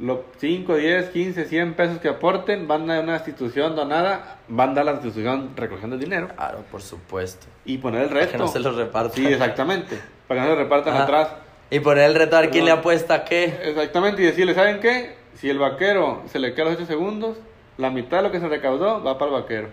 los 0.00 0.20
5, 0.38 0.76
10, 0.76 1.10
15, 1.10 1.44
100 1.44 1.74
pesos 1.74 1.98
que 1.98 2.08
aporten 2.08 2.66
van 2.66 2.90
a 2.90 3.00
una 3.00 3.16
institución 3.16 3.76
donada, 3.76 4.38
van 4.48 4.70
a 4.70 4.74
dar 4.74 4.84
la 4.86 4.92
institución 4.92 5.50
recogiendo 5.56 5.96
el 5.96 6.00
dinero 6.02 6.28
Claro, 6.34 6.64
por 6.70 6.80
supuesto. 6.82 7.46
y 7.66 7.78
poner 7.78 8.02
el 8.02 8.08
Para 8.08 8.20
resto. 8.20 8.32
que 8.32 8.38
no 8.38 8.48
se 8.48 8.60
los 8.60 8.74
repartan. 8.76 9.12
Sí, 9.12 9.26
exactamente. 9.26 10.00
Para 10.26 10.42
que 10.42 10.48
no 10.48 10.54
se 10.56 10.62
repartan 10.62 10.94
Ajá. 10.94 11.02
atrás. 11.04 11.28
Y 11.70 11.80
poner 11.80 12.04
el 12.04 12.14
reto 12.14 12.36
a 12.36 12.40
ver 12.40 12.50
quién 12.50 12.64
le 12.64 12.70
apuesta 12.70 13.14
a 13.14 13.24
qué. 13.24 13.60
Exactamente, 13.62 14.22
y 14.22 14.24
decirle, 14.24 14.54
¿saben 14.54 14.80
qué? 14.80 15.16
Si 15.36 15.48
el 15.50 15.58
vaquero 15.58 16.22
se 16.32 16.38
le 16.38 16.54
queda 16.54 16.64
los 16.66 16.74
8 16.76 16.86
segundos, 16.86 17.36
la 17.76 17.90
mitad 17.90 18.18
de 18.18 18.22
lo 18.24 18.30
que 18.32 18.40
se 18.40 18.48
recaudó 18.48 19.02
va 19.04 19.18
para 19.18 19.30
el 19.36 19.40
vaquero. 19.42 19.68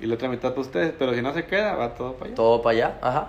Y 0.00 0.06
la 0.06 0.14
otra 0.16 0.28
mitad 0.28 0.50
para 0.50 0.60
ustedes. 0.62 0.92
Pero 0.98 1.14
si 1.14 1.22
no 1.22 1.32
se 1.32 1.44
queda, 1.46 1.74
va 1.76 1.94
todo 1.94 2.14
para 2.14 2.26
allá. 2.26 2.34
Todo 2.34 2.60
para 2.62 2.76
allá. 2.76 2.98
Ajá. 3.00 3.28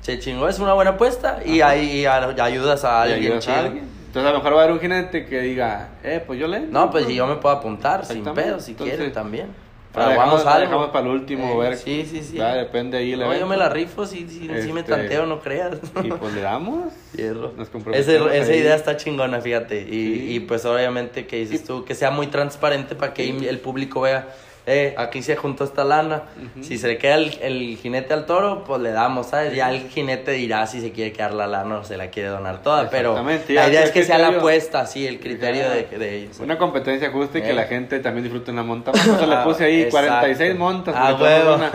Se 0.00 0.18
chingó, 0.20 0.48
es 0.48 0.58
una 0.60 0.72
buena 0.72 0.92
apuesta. 0.92 1.40
Y 1.44 1.60
ahí 1.62 2.06
ayudas 2.06 2.84
a 2.84 3.08
Y 3.08 3.12
alguien 3.12 3.32
ayudas 3.32 3.48
a 3.48 3.52
chido. 3.52 3.66
alguien. 3.66 3.88
Entonces 4.16 4.30
a 4.30 4.32
lo 4.32 4.38
mejor 4.38 4.54
va 4.56 4.60
a 4.60 4.64
haber 4.64 4.72
un 4.72 4.80
jinete 4.80 5.26
que 5.26 5.40
diga, 5.42 5.90
eh, 6.02 6.22
pues 6.26 6.40
yo 6.40 6.48
le... 6.48 6.60
No, 6.60 6.90
pues 6.90 7.04
pues. 7.04 7.14
yo 7.14 7.26
me 7.26 7.36
puedo 7.36 7.54
apuntar 7.54 8.06
sin 8.06 8.24
pedo 8.24 8.60
si 8.60 8.70
Entonces, 8.70 8.96
quieren 8.96 9.12
también. 9.12 9.48
Fraguamos 9.92 10.38
dejamos, 10.38 10.46
algo. 10.46 10.60
dejamos 10.60 10.88
para 10.88 11.04
el 11.04 11.10
último, 11.12 11.52
Eh, 11.62 11.68
ver. 11.68 11.76
Sí, 11.76 12.06
sí, 12.10 12.22
sí. 12.22 12.38
Ya 12.38 12.54
depende 12.54 12.96
ahí 12.96 13.14
No, 13.14 13.34
yo 13.36 13.46
me 13.46 13.58
la 13.58 13.68
rifo 13.68 14.06
si, 14.06 14.26
si, 14.26 14.48
si 14.62 14.72
me 14.72 14.80
Este, 14.80 14.92
tanteo, 14.92 15.26
no 15.26 15.40
creas. 15.40 15.76
Y 16.02 16.08
pues 16.08 16.32
le 16.32 16.40
damos. 16.40 16.94
Fierro. 17.14 17.52
Nos 17.58 17.68
Ese- 17.92 18.16
esa 18.38 18.54
idea 18.54 18.74
está 18.74 18.96
chingona, 18.96 19.42
fíjate. 19.42 19.82
Y, 19.82 19.86
Sí. 19.90 20.26
y 20.30 20.40
pues 20.40 20.64
obviamente 20.64 21.26
que 21.26 21.36
dices 21.36 21.64
tú, 21.64 21.84
que 21.84 21.94
sea 21.94 22.10
muy 22.10 22.28
transparente 22.28 22.94
para 22.94 23.12
que 23.12 23.22
Sí. 23.24 23.46
el 23.46 23.58
público 23.58 24.00
vea, 24.00 24.28
eh, 24.66 24.94
aquí 24.98 25.22
se 25.22 25.36
juntó 25.36 25.64
esta 25.64 25.84
lana. 25.84 26.24
Si 26.60 26.76
se 26.78 26.88
le 26.88 26.98
queda 26.98 27.14
el, 27.14 27.38
el 27.40 27.76
jinete 27.76 28.12
al 28.14 28.26
toro, 28.26 28.64
pues 28.64 28.80
le 28.80 28.90
damos, 28.90 29.28
¿sabes? 29.28 29.54
Ya 29.54 29.70
el 29.70 29.88
jinete 29.88 30.32
dirá 30.32 30.66
si 30.66 30.80
se 30.80 30.92
quiere 30.92 31.12
quedar 31.12 31.32
la 31.34 31.46
lana 31.46 31.78
o 31.78 31.84
se 31.84 31.96
la 31.96 32.10
quiere 32.10 32.28
donar 32.30 32.62
toda. 32.62 32.90
Pero 32.90 33.14
la 33.48 33.68
idea 33.68 33.84
es 33.84 33.90
que 33.92 34.02
sea 34.04 34.18
la 34.18 34.28
apuesta, 34.28 34.86
sí, 34.86 35.06
el 35.06 35.20
criterio 35.20 35.68
de, 35.70 35.84
de 35.84 36.16
ellos. 36.16 36.40
Una 36.40 36.58
competencia 36.58 37.10
justa 37.10 37.38
y 37.38 37.42
que 37.42 37.50
Eh. 37.50 37.54
la 37.54 37.64
gente 37.64 38.00
también 38.00 38.24
disfrute 38.24 38.50
una 38.50 38.62
monta. 38.62 38.92
Por 38.92 39.00
eso 39.00 39.26
le 39.26 39.34
Ah, 39.36 39.44
puse 39.44 39.64
ahí 39.64 39.82
exacto. 39.82 40.08
46 40.08 40.56
montas. 40.56 40.94
Ah, 40.96 41.16
huevo. 41.20 41.54
una 41.56 41.70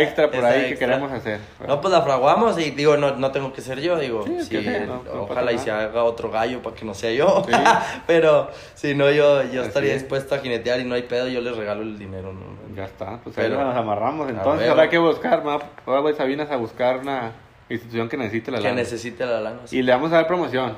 extra 0.00 0.30
por 0.30 0.44
ahí 0.44 0.70
que 0.70 0.78
queremos 0.78 1.10
hacer. 1.12 1.40
No, 1.66 1.80
pues 1.80 1.92
la 1.92 2.02
fraguamos 2.02 2.58
y 2.58 2.70
digo, 2.72 2.96
no, 2.96 3.16
no 3.16 3.30
tengo 3.32 3.52
que 3.52 3.60
ser 3.62 3.80
yo, 3.80 3.98
digo, 3.98 4.24
Sí, 4.26 4.36
es 4.38 4.44
sí, 4.44 4.50
que 4.50 4.62
sí, 4.62 4.68
no, 4.86 5.02
no 5.04 5.22
ojalá 5.22 5.52
y 5.52 5.58
se 5.58 5.70
haga 5.70 6.04
otro 6.04 6.30
gallo 6.30 6.62
para 6.62 6.76
que 6.76 6.84
no 6.84 6.94
sea 6.94 7.10
yo, 7.12 7.44
pero 8.06 8.48
si 8.74 8.94
no, 8.94 9.10
yo, 9.10 9.42
yo 9.50 9.62
estaría 9.62 9.94
es. 9.94 10.02
dispuesto 10.02 10.34
a 10.34 10.38
jinetear 10.38 10.80
y 10.80 10.84
no 10.84 10.94
hay 10.94 11.02
pedo, 11.02 11.28
yo 11.28 11.40
les 11.40 11.56
regalo 11.56 11.82
el 11.82 11.98
dinero, 11.98 12.25
¿no? 12.32 12.74
Ya 12.76 12.84
está, 12.84 13.18
pues 13.22 13.34
Pero- 13.36 13.58
ahí 13.58 13.64
nos 13.66 13.76
amarramos. 13.76 14.26
A 14.28 14.30
Entonces 14.30 14.68
habrá 14.68 14.88
que 14.88 14.98
buscar, 14.98 15.42
ahora 15.86 16.00
voy 16.00 16.14
Sabinas 16.14 16.50
a 16.50 16.56
buscar 16.56 16.98
una 16.98 17.32
institución 17.68 18.08
que 18.08 18.16
necesite 18.16 18.50
la 18.50 18.58
que 18.58 18.64
lana. 18.64 18.76
necesite 18.76 19.26
la 19.26 19.40
lana. 19.40 19.60
sí. 19.64 19.78
Y 19.78 19.82
le 19.82 19.92
vamos 19.92 20.12
a 20.12 20.16
dar 20.16 20.26
promoción. 20.26 20.76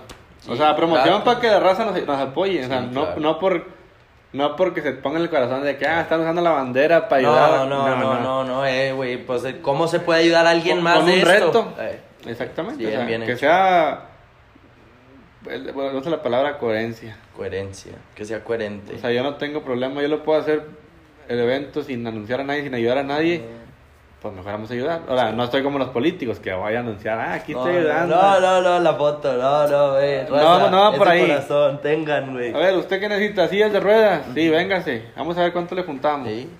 o 0.48 0.56
sea, 0.56 0.74
promoción 0.76 1.04
claro. 1.22 1.24
para 1.24 1.40
que 1.40 1.46
la 1.48 1.60
raza 1.60 1.84
nos, 1.84 2.06
nos 2.06 2.18
apoye. 2.20 2.64
o 2.64 2.68
sea, 2.68 2.80
no, 2.80 3.04
claro. 3.04 3.20
no 3.20 3.38
por 3.38 3.78
no 4.30 4.56
porque 4.56 4.82
se 4.82 4.92
ponga 4.92 5.16
en 5.16 5.22
el 5.24 5.30
corazón 5.30 5.62
de 5.64 5.78
que 5.78 5.86
ah, 5.86 6.02
están 6.02 6.20
usando 6.20 6.42
la 6.42 6.50
bandera 6.50 7.08
para 7.08 7.22
no, 7.22 7.28
ayudar. 7.34 7.66
no, 7.68 7.88
no, 7.96 8.20
no, 8.20 8.44
no, 8.44 8.66
eh, 8.66 8.92
güey, 8.92 9.16
pues 9.24 9.42
eh, 9.44 9.60
¿cómo 9.62 9.88
se 9.88 10.00
puede 10.00 10.20
ayudar 10.20 10.46
a 10.46 10.50
alguien 10.50 10.76
Con- 10.76 10.84
más 10.84 10.96
con 10.98 11.06
de 11.06 11.12
un 11.14 11.18
esto? 11.20 11.30
reto. 11.46 11.74
Eh, 11.80 12.00
Exactamente. 12.26 12.78
Bien, 12.84 12.92
o 12.92 12.96
sea, 12.98 13.06
bien 13.06 13.20
que 13.22 13.32
hecho. 13.32 13.38
sea. 13.40 14.04
Bueno, 15.42 15.92
no 15.92 16.02
sé 16.02 16.10
la 16.10 16.22
palabra 16.22 16.58
coherencia. 16.58 17.16
coherencia, 17.34 17.92
que 18.14 18.24
sea 18.24 18.42
coherente. 18.44 18.96
O 18.96 18.98
sea, 18.98 19.12
yo 19.12 19.22
no 19.22 19.36
tengo 19.36 19.62
problema. 19.62 20.02
Yo 20.02 20.08
lo 20.08 20.22
puedo 20.22 20.40
hacer 20.40 20.66
el 21.28 21.38
evento 21.40 21.82
sin 21.82 22.06
anunciar 22.06 22.40
a 22.40 22.44
nadie, 22.44 22.62
sin 22.62 22.74
ayudar 22.74 22.98
a 22.98 23.02
nadie. 23.02 23.42
Pues 24.20 24.34
mejor 24.34 24.50
vamos 24.52 24.68
a 24.70 24.74
ayudar. 24.74 25.02
Ahora, 25.09 25.30
no 25.30 25.44
estoy 25.44 25.62
como 25.62 25.78
los 25.78 25.90
políticos 25.90 26.40
que 26.40 26.50
vayan 26.52 26.84
a 26.86 26.88
anunciar, 26.88 27.20
ah, 27.20 27.34
aquí 27.34 27.52
no, 27.52 27.60
estoy 27.60 27.76
ayudando. 27.76 28.16
no, 28.16 28.40
no, 28.40 28.60
no, 28.62 28.80
la 28.80 28.94
foto, 28.94 29.32
no, 29.34 29.68
no, 29.68 30.00
eh, 30.00 30.26
No, 30.28 30.68
no 30.70 30.92
por 30.98 31.09
ahí. 31.09 31.20
corazón, 31.20 31.80
tengan, 31.80 32.32
güey. 32.32 32.52
A 32.52 32.59
ver, 32.59 32.76
¿usted 32.76 32.98
qué 32.98 33.09
necesita? 33.09 33.46
¿Sillas 33.46 33.72
de 33.72 33.78
ruedas? 33.78 34.22
Sí, 34.34 34.48
véngase. 34.48 35.05
Vamos 35.16 35.38
a 35.38 35.42
ver 35.42 35.52
cuánto 35.52 35.76
le 35.76 35.84
juntamos. 35.84 36.26
Sí. 36.28 36.50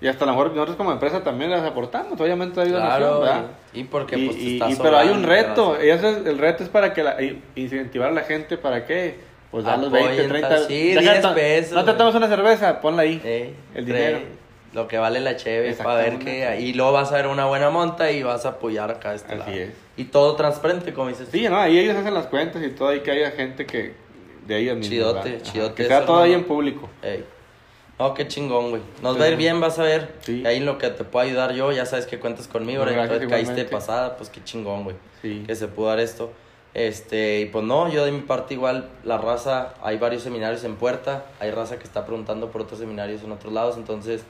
Y 0.00 0.06
hasta 0.06 0.24
a 0.24 0.26
lo 0.26 0.34
mejor 0.34 0.50
nosotros 0.52 0.76
como 0.76 0.92
empresa 0.92 1.22
también 1.24 1.50
las 1.50 1.62
aportamos. 1.64 2.20
Obviamente 2.20 2.60
hay 2.60 2.68
donación, 2.70 2.98
Claro, 2.98 3.20
¿verdad? 3.20 3.42
y, 3.72 3.84
porque 3.84 4.16
Y- 4.18 4.26
pues 4.26 4.36
y- 4.38 4.56
y- 4.62 4.76
pero 4.80 4.96
hay 4.98 5.08
un 5.08 5.22
reto. 5.24 5.76
Y 5.82 5.88
ese 5.88 6.10
es- 6.10 6.26
el 6.26 6.38
reto 6.38 6.62
es 6.62 6.68
para 6.68 6.92
que 6.92 7.02
la, 7.02 7.16
incentivar 7.56 8.10
a 8.10 8.12
la 8.12 8.22
gente 8.22 8.56
para 8.56 8.84
que 8.86 9.18
pues 9.54 9.64
dar 9.66 9.78
los 9.78 9.92
20, 9.92 10.08
Apoyen, 10.10 10.28
30. 10.30 10.58
sí, 10.66 10.94
Deja 10.94 11.12
10 11.12 11.22
to- 11.22 11.34
pesos, 11.34 11.72
No 11.74 11.84
te 11.84 11.92
tomas 11.92 12.12
una 12.16 12.26
cerveza, 12.26 12.80
ponla 12.80 13.02
ahí. 13.02 13.20
Eh, 13.24 13.54
el 13.76 13.86
dinero. 13.86 14.18
Lo 14.72 14.88
que 14.88 14.98
vale 14.98 15.20
la 15.20 15.36
cheve 15.36 15.72
para 15.74 15.94
ver 15.94 16.18
que... 16.18 16.58
Y 16.60 16.72
luego 16.72 16.90
vas 16.90 17.12
a 17.12 17.14
ver 17.14 17.28
una 17.28 17.46
buena 17.46 17.70
monta 17.70 18.10
y 18.10 18.24
vas 18.24 18.44
a 18.46 18.48
apoyar 18.48 18.90
acá 18.90 19.10
a 19.10 19.14
este 19.14 19.28
Así 19.34 19.38
lado. 19.38 19.52
es. 19.52 19.70
Y 19.96 20.04
todo 20.06 20.34
transparente, 20.34 20.92
como 20.92 21.08
dices. 21.10 21.28
Sí, 21.30 21.48
no, 21.48 21.56
ahí 21.56 21.78
ellos 21.78 21.94
hacen 21.96 22.12
las 22.14 22.26
cuentas 22.26 22.60
y 22.64 22.70
todo, 22.70 22.92
y 22.92 22.98
que 22.98 23.12
haya 23.12 23.30
gente 23.30 23.64
que 23.64 23.94
de 24.44 24.58
ellos 24.58 24.76
mismos. 24.78 24.90
Chidote, 24.90 25.42
chidote 25.42 25.74
Que 25.82 25.86
sea 25.88 26.04
todo 26.04 26.18
ahí 26.20 26.32
en 26.32 26.42
público. 26.42 26.90
Ey. 27.00 27.24
No, 27.96 28.12
qué 28.14 28.26
chingón, 28.26 28.70
güey. 28.70 28.82
Nos 29.00 29.14
Sí. 29.14 29.20
va 29.20 29.26
a 29.26 29.28
ir 29.28 29.36
bien, 29.36 29.60
vas 29.60 29.78
a 29.78 29.84
ver. 29.84 30.08
Sí. 30.22 30.40
Y 30.42 30.46
ahí 30.48 30.56
en 30.56 30.66
lo 30.66 30.78
que 30.78 30.88
te 30.90 31.04
puedo 31.04 31.24
ayudar 31.24 31.52
yo, 31.52 31.70
ya 31.70 31.86
sabes 31.86 32.06
que 32.06 32.18
cuentas 32.18 32.48
conmigo. 32.48 32.84
No, 32.84 32.90
ahora 32.90 33.08
caíste 33.28 33.54
de 33.54 33.64
pasada, 33.66 34.16
pues 34.16 34.28
qué 34.30 34.42
chingón, 34.42 34.82
güey. 34.82 34.96
Sí. 35.22 35.44
Que 35.46 35.54
se 35.54 35.68
pudo 35.68 35.86
dar 35.90 36.00
esto. 36.00 36.32
Este, 36.74 37.40
y 37.40 37.44
pues 37.46 37.64
no, 37.64 37.88
yo 37.88 38.04
de 38.04 38.10
mi 38.12 38.20
parte 38.20 38.54
igual, 38.54 38.88
la 39.04 39.16
raza, 39.18 39.74
hay 39.82 39.96
varios 39.96 40.22
seminarios 40.22 40.64
en 40.64 40.74
puerta. 40.74 41.24
Hay 41.40 41.50
raza 41.52 41.78
que 41.78 41.84
está 41.84 42.04
preguntando 42.04 42.50
por 42.50 42.62
otros 42.62 42.80
seminarios 42.80 43.22
en 43.22 43.30
otros 43.32 43.52
lados. 43.52 43.76
Entonces, 43.76 44.22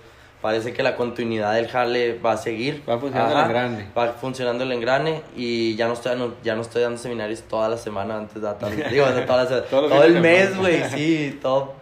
parece 0.43 0.75
que 0.75 0.83
la 0.83 0.95
continuidad 0.95 1.55
del 1.55 1.69
jale 1.69 2.19
va 2.19 2.33
a 2.33 2.37
seguir. 2.37 2.83
Va 2.87 2.99
funcionando 2.99 3.35
el 3.39 3.45
engrane. 3.47 3.89
Va 3.97 4.09
funcionando 4.13 4.65
el 4.65 4.73
engrane. 4.73 5.23
Y 5.35 5.75
ya 5.77 5.87
no 5.87 5.95
estoy, 5.95 6.11
dando- 6.13 6.37
ya 6.45 6.55
no 6.55 6.61
estoy 6.61 6.83
dando 6.83 6.99
seminarios 6.99 7.41
toda 7.45 7.71
la 7.71 7.79
semana 7.79 8.19
antes 8.19 8.43
de 8.43 8.53
tan- 8.55 8.77
Digo, 8.91 9.07
de 9.07 9.23
toda 9.23 9.45
la 9.45 9.49
se- 9.49 9.63
Todos 9.63 9.85
los 9.85 9.93
todo 9.93 10.03
el 10.05 10.21
mes, 10.21 10.55
güey, 10.59 10.85
sí, 10.95 11.39
todo 11.41 11.73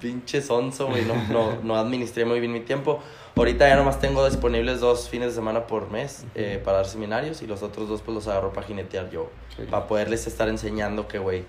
pinche 0.00 0.40
sonso, 0.42 0.88
güey. 0.88 1.04
No, 1.04 1.14
no, 1.30 1.52
no 1.62 1.76
administré 1.76 2.24
muy 2.24 2.40
bien 2.40 2.52
mi 2.52 2.60
tiempo. 2.60 3.00
Ahorita 3.40 3.66
ya 3.66 3.74
nomás 3.76 3.98
tengo 4.00 4.26
disponibles 4.28 4.80
dos 4.80 5.08
fines 5.08 5.28
de 5.28 5.34
semana 5.34 5.66
por 5.66 5.90
mes 5.90 6.24
eh, 6.34 6.60
para 6.62 6.76
dar 6.78 6.86
seminarios 6.86 7.40
y 7.40 7.46
los 7.46 7.62
otros 7.62 7.88
dos 7.88 8.02
pues 8.02 8.14
los 8.14 8.28
agarro 8.28 8.52
para 8.52 8.66
jinetear 8.66 9.08
yo. 9.10 9.30
Sí. 9.56 9.62
Para 9.70 9.86
poderles 9.86 10.26
estar 10.26 10.46
enseñando 10.50 11.08
que, 11.08 11.18
güey, 11.18 11.44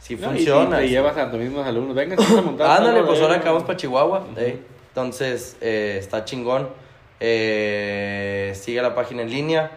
si 0.00 0.16
No, 0.16 0.32
y- 0.32 0.34
funciona. 0.38 0.78
Y, 0.78 0.80
te 0.82 0.86
sí. 0.88 0.94
llevas 0.94 1.16
a 1.16 1.30
tus 1.30 1.38
mismos 1.38 1.64
alumnos. 1.64 1.94
Venga, 1.94 2.16
vamos 2.16 2.38
a 2.38 2.42
montar. 2.42 2.70
Ándale, 2.78 3.04
pues 3.04 3.20
ahora 3.22 3.36
acabamos 3.36 3.62
para 3.62 3.76
Chihuahua. 3.76 4.26
eh. 4.36 4.58
Entonces, 4.88 5.56
eh, 5.60 5.96
está 6.00 6.24
chingón. 6.24 6.70
Eh, 7.20 8.52
sigue 8.56 8.82
la 8.82 8.96
página 8.96 9.22
en 9.22 9.30
línea. 9.30 9.70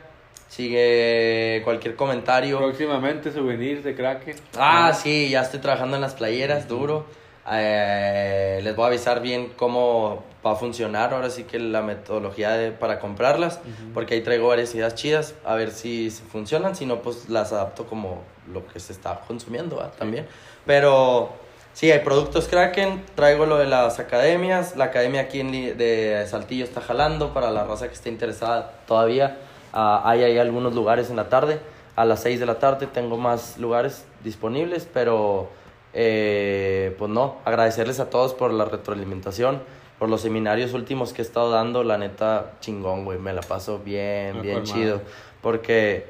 Sigue 0.48 1.62
cualquier 1.64 1.96
comentario. 1.96 2.58
Próximamente 2.58 3.32
souvenirs 3.32 3.84
de 3.84 3.94
Kraken. 3.96 4.36
Ah, 4.58 4.94
sí, 4.94 5.30
ya 5.30 5.42
estoy 5.44 5.60
trabajando 5.60 5.96
en 5.96 6.02
las 6.02 6.16
playeras, 6.16 6.68
duro. 6.68 7.06
Eh, 7.50 8.60
les 8.64 8.76
voy 8.76 8.86
a 8.86 8.88
avisar 8.88 9.22
bien 9.22 9.52
cómo 9.58 10.24
va 10.46 10.52
a 10.52 10.56
funcionar 10.56 11.14
ahora 11.14 11.30
sí 11.30 11.44
que 11.44 11.60
la 11.60 11.82
metodología 11.82 12.52
de- 12.52 12.72
para 12.72 13.00
comprarlas, 13.00 13.60
porque 13.94 14.16
ahí 14.16 14.22
traigo 14.22 14.48
varias 14.48 14.74
ideas 14.76 14.96
chidas, 14.96 15.36
a 15.46 15.56
ver 15.56 15.72
si, 15.72 16.10
funcionan, 16.10 16.76
si 16.76 16.86
no, 16.86 17.02
pues 17.02 17.30
las 17.30 17.52
adapto 17.52 17.86
como 17.86 18.24
lo 18.52 18.66
que 18.68 18.80
se 18.80 18.94
está 18.94 19.20
consumiendo 19.28 19.78
¿va? 19.78 19.92
también. 19.92 20.28
Pero 20.66 21.30
sí, 21.74 21.92
hay 21.92 22.00
productos 22.00 22.48
Kraken, 22.48 23.04
traigo 23.16 23.46
lo 23.46 23.58
de 23.58 23.66
las 23.68 24.00
academias, 24.00 24.76
la 24.76 24.86
academia 24.86 25.22
aquí 25.22 25.40
en 25.42 25.52
de 25.78 26.26
Saltillo 26.28 26.64
está 26.64 26.82
jalando 26.82 27.34
para 27.34 27.52
la 27.52 27.64
raza 27.64 27.88
que 27.88 27.94
esté 27.94 28.10
interesada 28.10 28.72
todavía. 28.88 29.38
Ah, 29.74 30.02
hay 30.06 30.24
ahí 30.24 30.38
algunos 30.38 30.74
lugares 30.74 31.10
en 31.10 31.16
la 31.16 31.30
tarde. 31.30 31.60
A 31.96 32.06
las 32.06 32.22
6 32.22 32.40
de 32.40 32.46
la 32.46 32.56
tarde 32.60 32.88
tengo 32.88 33.18
más 33.18 33.58
lugares 33.58 34.06
disponibles, 34.24 34.88
pero 34.92 35.50
eh, 35.94 36.96
pues 36.98 37.10
no, 37.12 37.38
agradecerles 37.46 38.00
a 38.00 38.10
todos 38.10 38.34
por 38.34 38.54
la 38.54 38.66
retroalimentación, 38.66 39.62
por 40.00 40.10
los 40.10 40.22
seminarios 40.22 40.74
últimos 40.74 41.14
que 41.14 41.22
he 41.22 41.26
estado 41.26 41.52
dando, 41.52 41.84
la 41.84 41.98
neta 41.98 42.54
chingón, 42.60 43.06
güey, 43.06 43.20
me 43.20 43.34
la 43.34 43.42
paso 43.42 43.80
bien, 43.80 44.38
Ah, 44.38 44.42
bien 44.42 44.64
chido, 44.64 45.02
porque 45.42 46.08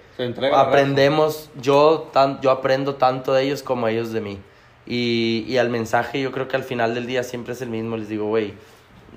aprendemos, 0.53 1.49
yo, 1.61 2.09
tan, 2.13 2.39
yo 2.41 2.51
aprendo 2.51 2.95
tanto 2.95 3.33
de 3.33 3.43
ellos 3.43 3.63
como 3.63 3.87
ellos 3.87 4.11
de 4.13 4.21
mí. 4.21 4.39
Y, 4.85 5.45
y 5.47 5.57
al 5.57 5.69
mensaje 5.69 6.21
yo 6.21 6.31
creo 6.31 6.47
que 6.47 6.55
al 6.55 6.63
final 6.63 6.95
del 6.95 7.05
día 7.05 7.23
siempre 7.23 7.53
es 7.53 7.61
el 7.61 7.69
mismo, 7.69 7.97
les 7.97 8.09
digo, 8.09 8.25
güey, 8.25 8.53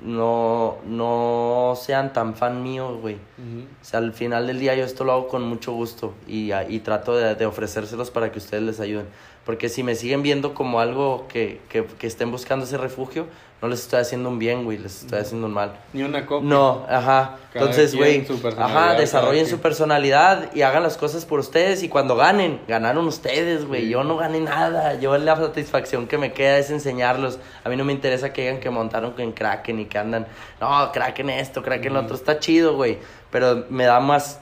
no, 0.02 0.76
no 0.86 1.74
sean 1.80 2.12
tan 2.12 2.34
fan 2.34 2.62
míos, 2.62 3.00
güey. 3.00 3.14
O 3.14 3.84
sea, 3.84 4.00
al 4.00 4.12
final 4.12 4.46
del 4.46 4.58
día 4.58 4.74
yo 4.74 4.84
esto 4.84 5.04
lo 5.04 5.12
hago 5.12 5.28
con 5.28 5.42
mucho 5.42 5.72
gusto 5.72 6.14
y, 6.26 6.52
y 6.52 6.80
trato 6.80 7.16
de, 7.16 7.34
de 7.34 7.46
ofrecérselos 7.46 8.10
para 8.10 8.30
que 8.32 8.38
ustedes 8.38 8.62
les 8.62 8.80
ayuden. 8.80 9.06
Porque 9.44 9.68
si 9.68 9.82
me 9.82 9.94
siguen 9.94 10.22
viendo 10.22 10.54
como 10.54 10.80
algo 10.80 11.26
que, 11.28 11.60
que, 11.68 11.84
que 11.84 12.06
estén 12.06 12.30
buscando 12.30 12.64
ese 12.64 12.78
refugio, 12.78 13.26
no 13.64 13.70
les 13.70 13.80
estoy 13.80 14.00
haciendo 14.00 14.28
un 14.28 14.38
bien, 14.38 14.64
güey, 14.64 14.76
les 14.76 15.04
estoy 15.04 15.20
haciendo 15.20 15.46
un 15.46 15.54
mal. 15.54 15.72
Ni 15.94 16.02
una 16.02 16.26
copia. 16.26 16.46
No, 16.46 16.84
ajá. 16.86 17.38
Cada 17.50 17.64
Entonces, 17.64 17.94
güey, 17.94 18.26
ajá, 18.58 18.92
desarrollen 18.92 19.46
su 19.46 19.58
personalidad 19.58 20.54
y 20.54 20.60
hagan 20.60 20.82
las 20.82 20.98
cosas 20.98 21.24
por 21.24 21.40
ustedes 21.40 21.82
y 21.82 21.88
cuando 21.88 22.14
ganen, 22.14 22.60
ganaron 22.68 23.06
ustedes, 23.06 23.64
güey. 23.64 23.84
Sí. 23.84 23.88
Yo 23.88 24.04
no 24.04 24.18
gané 24.18 24.40
nada. 24.40 25.00
Yo 25.00 25.16
la 25.16 25.36
satisfacción 25.36 26.06
que 26.06 26.18
me 26.18 26.34
queda 26.34 26.58
es 26.58 26.70
enseñarlos. 26.70 27.38
A 27.64 27.70
mí 27.70 27.76
no 27.76 27.86
me 27.86 27.94
interesa 27.94 28.34
que 28.34 28.42
digan 28.42 28.60
que 28.60 28.68
montaron 28.68 29.12
con 29.12 29.32
Kraken 29.32 29.80
y 29.80 29.84
que 29.86 29.96
andan, 29.96 30.26
no, 30.60 30.92
Kraken 30.92 31.30
esto, 31.30 31.62
Kraken 31.62 31.94
lo 31.94 32.00
otro. 32.00 32.16
Está 32.16 32.38
chido, 32.38 32.76
güey. 32.76 32.98
Pero 33.30 33.64
me 33.70 33.84
da 33.84 33.98
más 33.98 34.40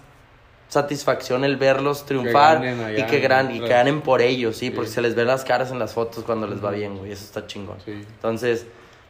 satisfacción 0.73 1.44
el 1.44 1.59
verlos 1.59 2.07
triunfar 2.07 2.57
allá 2.62 2.99
y 2.99 3.03
que, 3.07 3.20
gran, 3.20 3.55
y 3.55 3.61
que 3.61 3.69
ganen 3.69 4.01
por 4.01 4.23
ellos, 4.23 4.57
sí, 4.57 4.69
Sí. 4.69 4.70
porque 4.70 4.89
se 4.90 5.03
les 5.03 5.15
ve 5.15 5.27
las 5.27 5.44
caras 5.44 5.70
en 5.70 5.78
las 5.78 5.93
fotos 5.93 6.24
cuando 6.24 6.47
les 6.47 6.65
va 6.65 6.70
bien, 6.70 6.97
güey. 6.97 7.12
Eso 7.12 7.24
está 7.24 7.47
chingón. 7.47 7.77
Sí. 7.85 7.93
Entonces, 7.93 8.66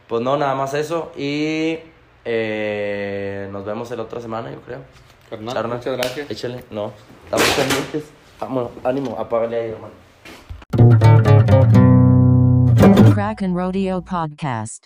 pues 0.09 0.21
no, 0.21 0.35
nada 0.35 0.55
más 0.55 0.73
eso. 0.73 1.13
Y 1.15 1.77
eh, 2.25 3.47
nos 3.51 3.63
vemos 3.63 3.89
la 3.91 4.03
otra 4.03 4.19
semana, 4.19 4.51
yo 4.51 4.59
creo. 4.61 4.79
Carnal, 5.29 5.53
Charna. 5.53 5.75
muchas 5.75 5.95
gracias. 5.97 6.29
Échale, 6.29 6.65
no. 6.69 6.91
Estamos 7.23 7.47
pendientes. 7.55 8.03
Vamos, 8.41 8.71
ánimo, 8.83 9.15
apágale 9.17 9.55
ahí, 9.61 9.69
hermano. 9.69 9.93
Kraken 13.13 13.55
Rodeo 13.55 14.01
Podcast. 14.01 14.81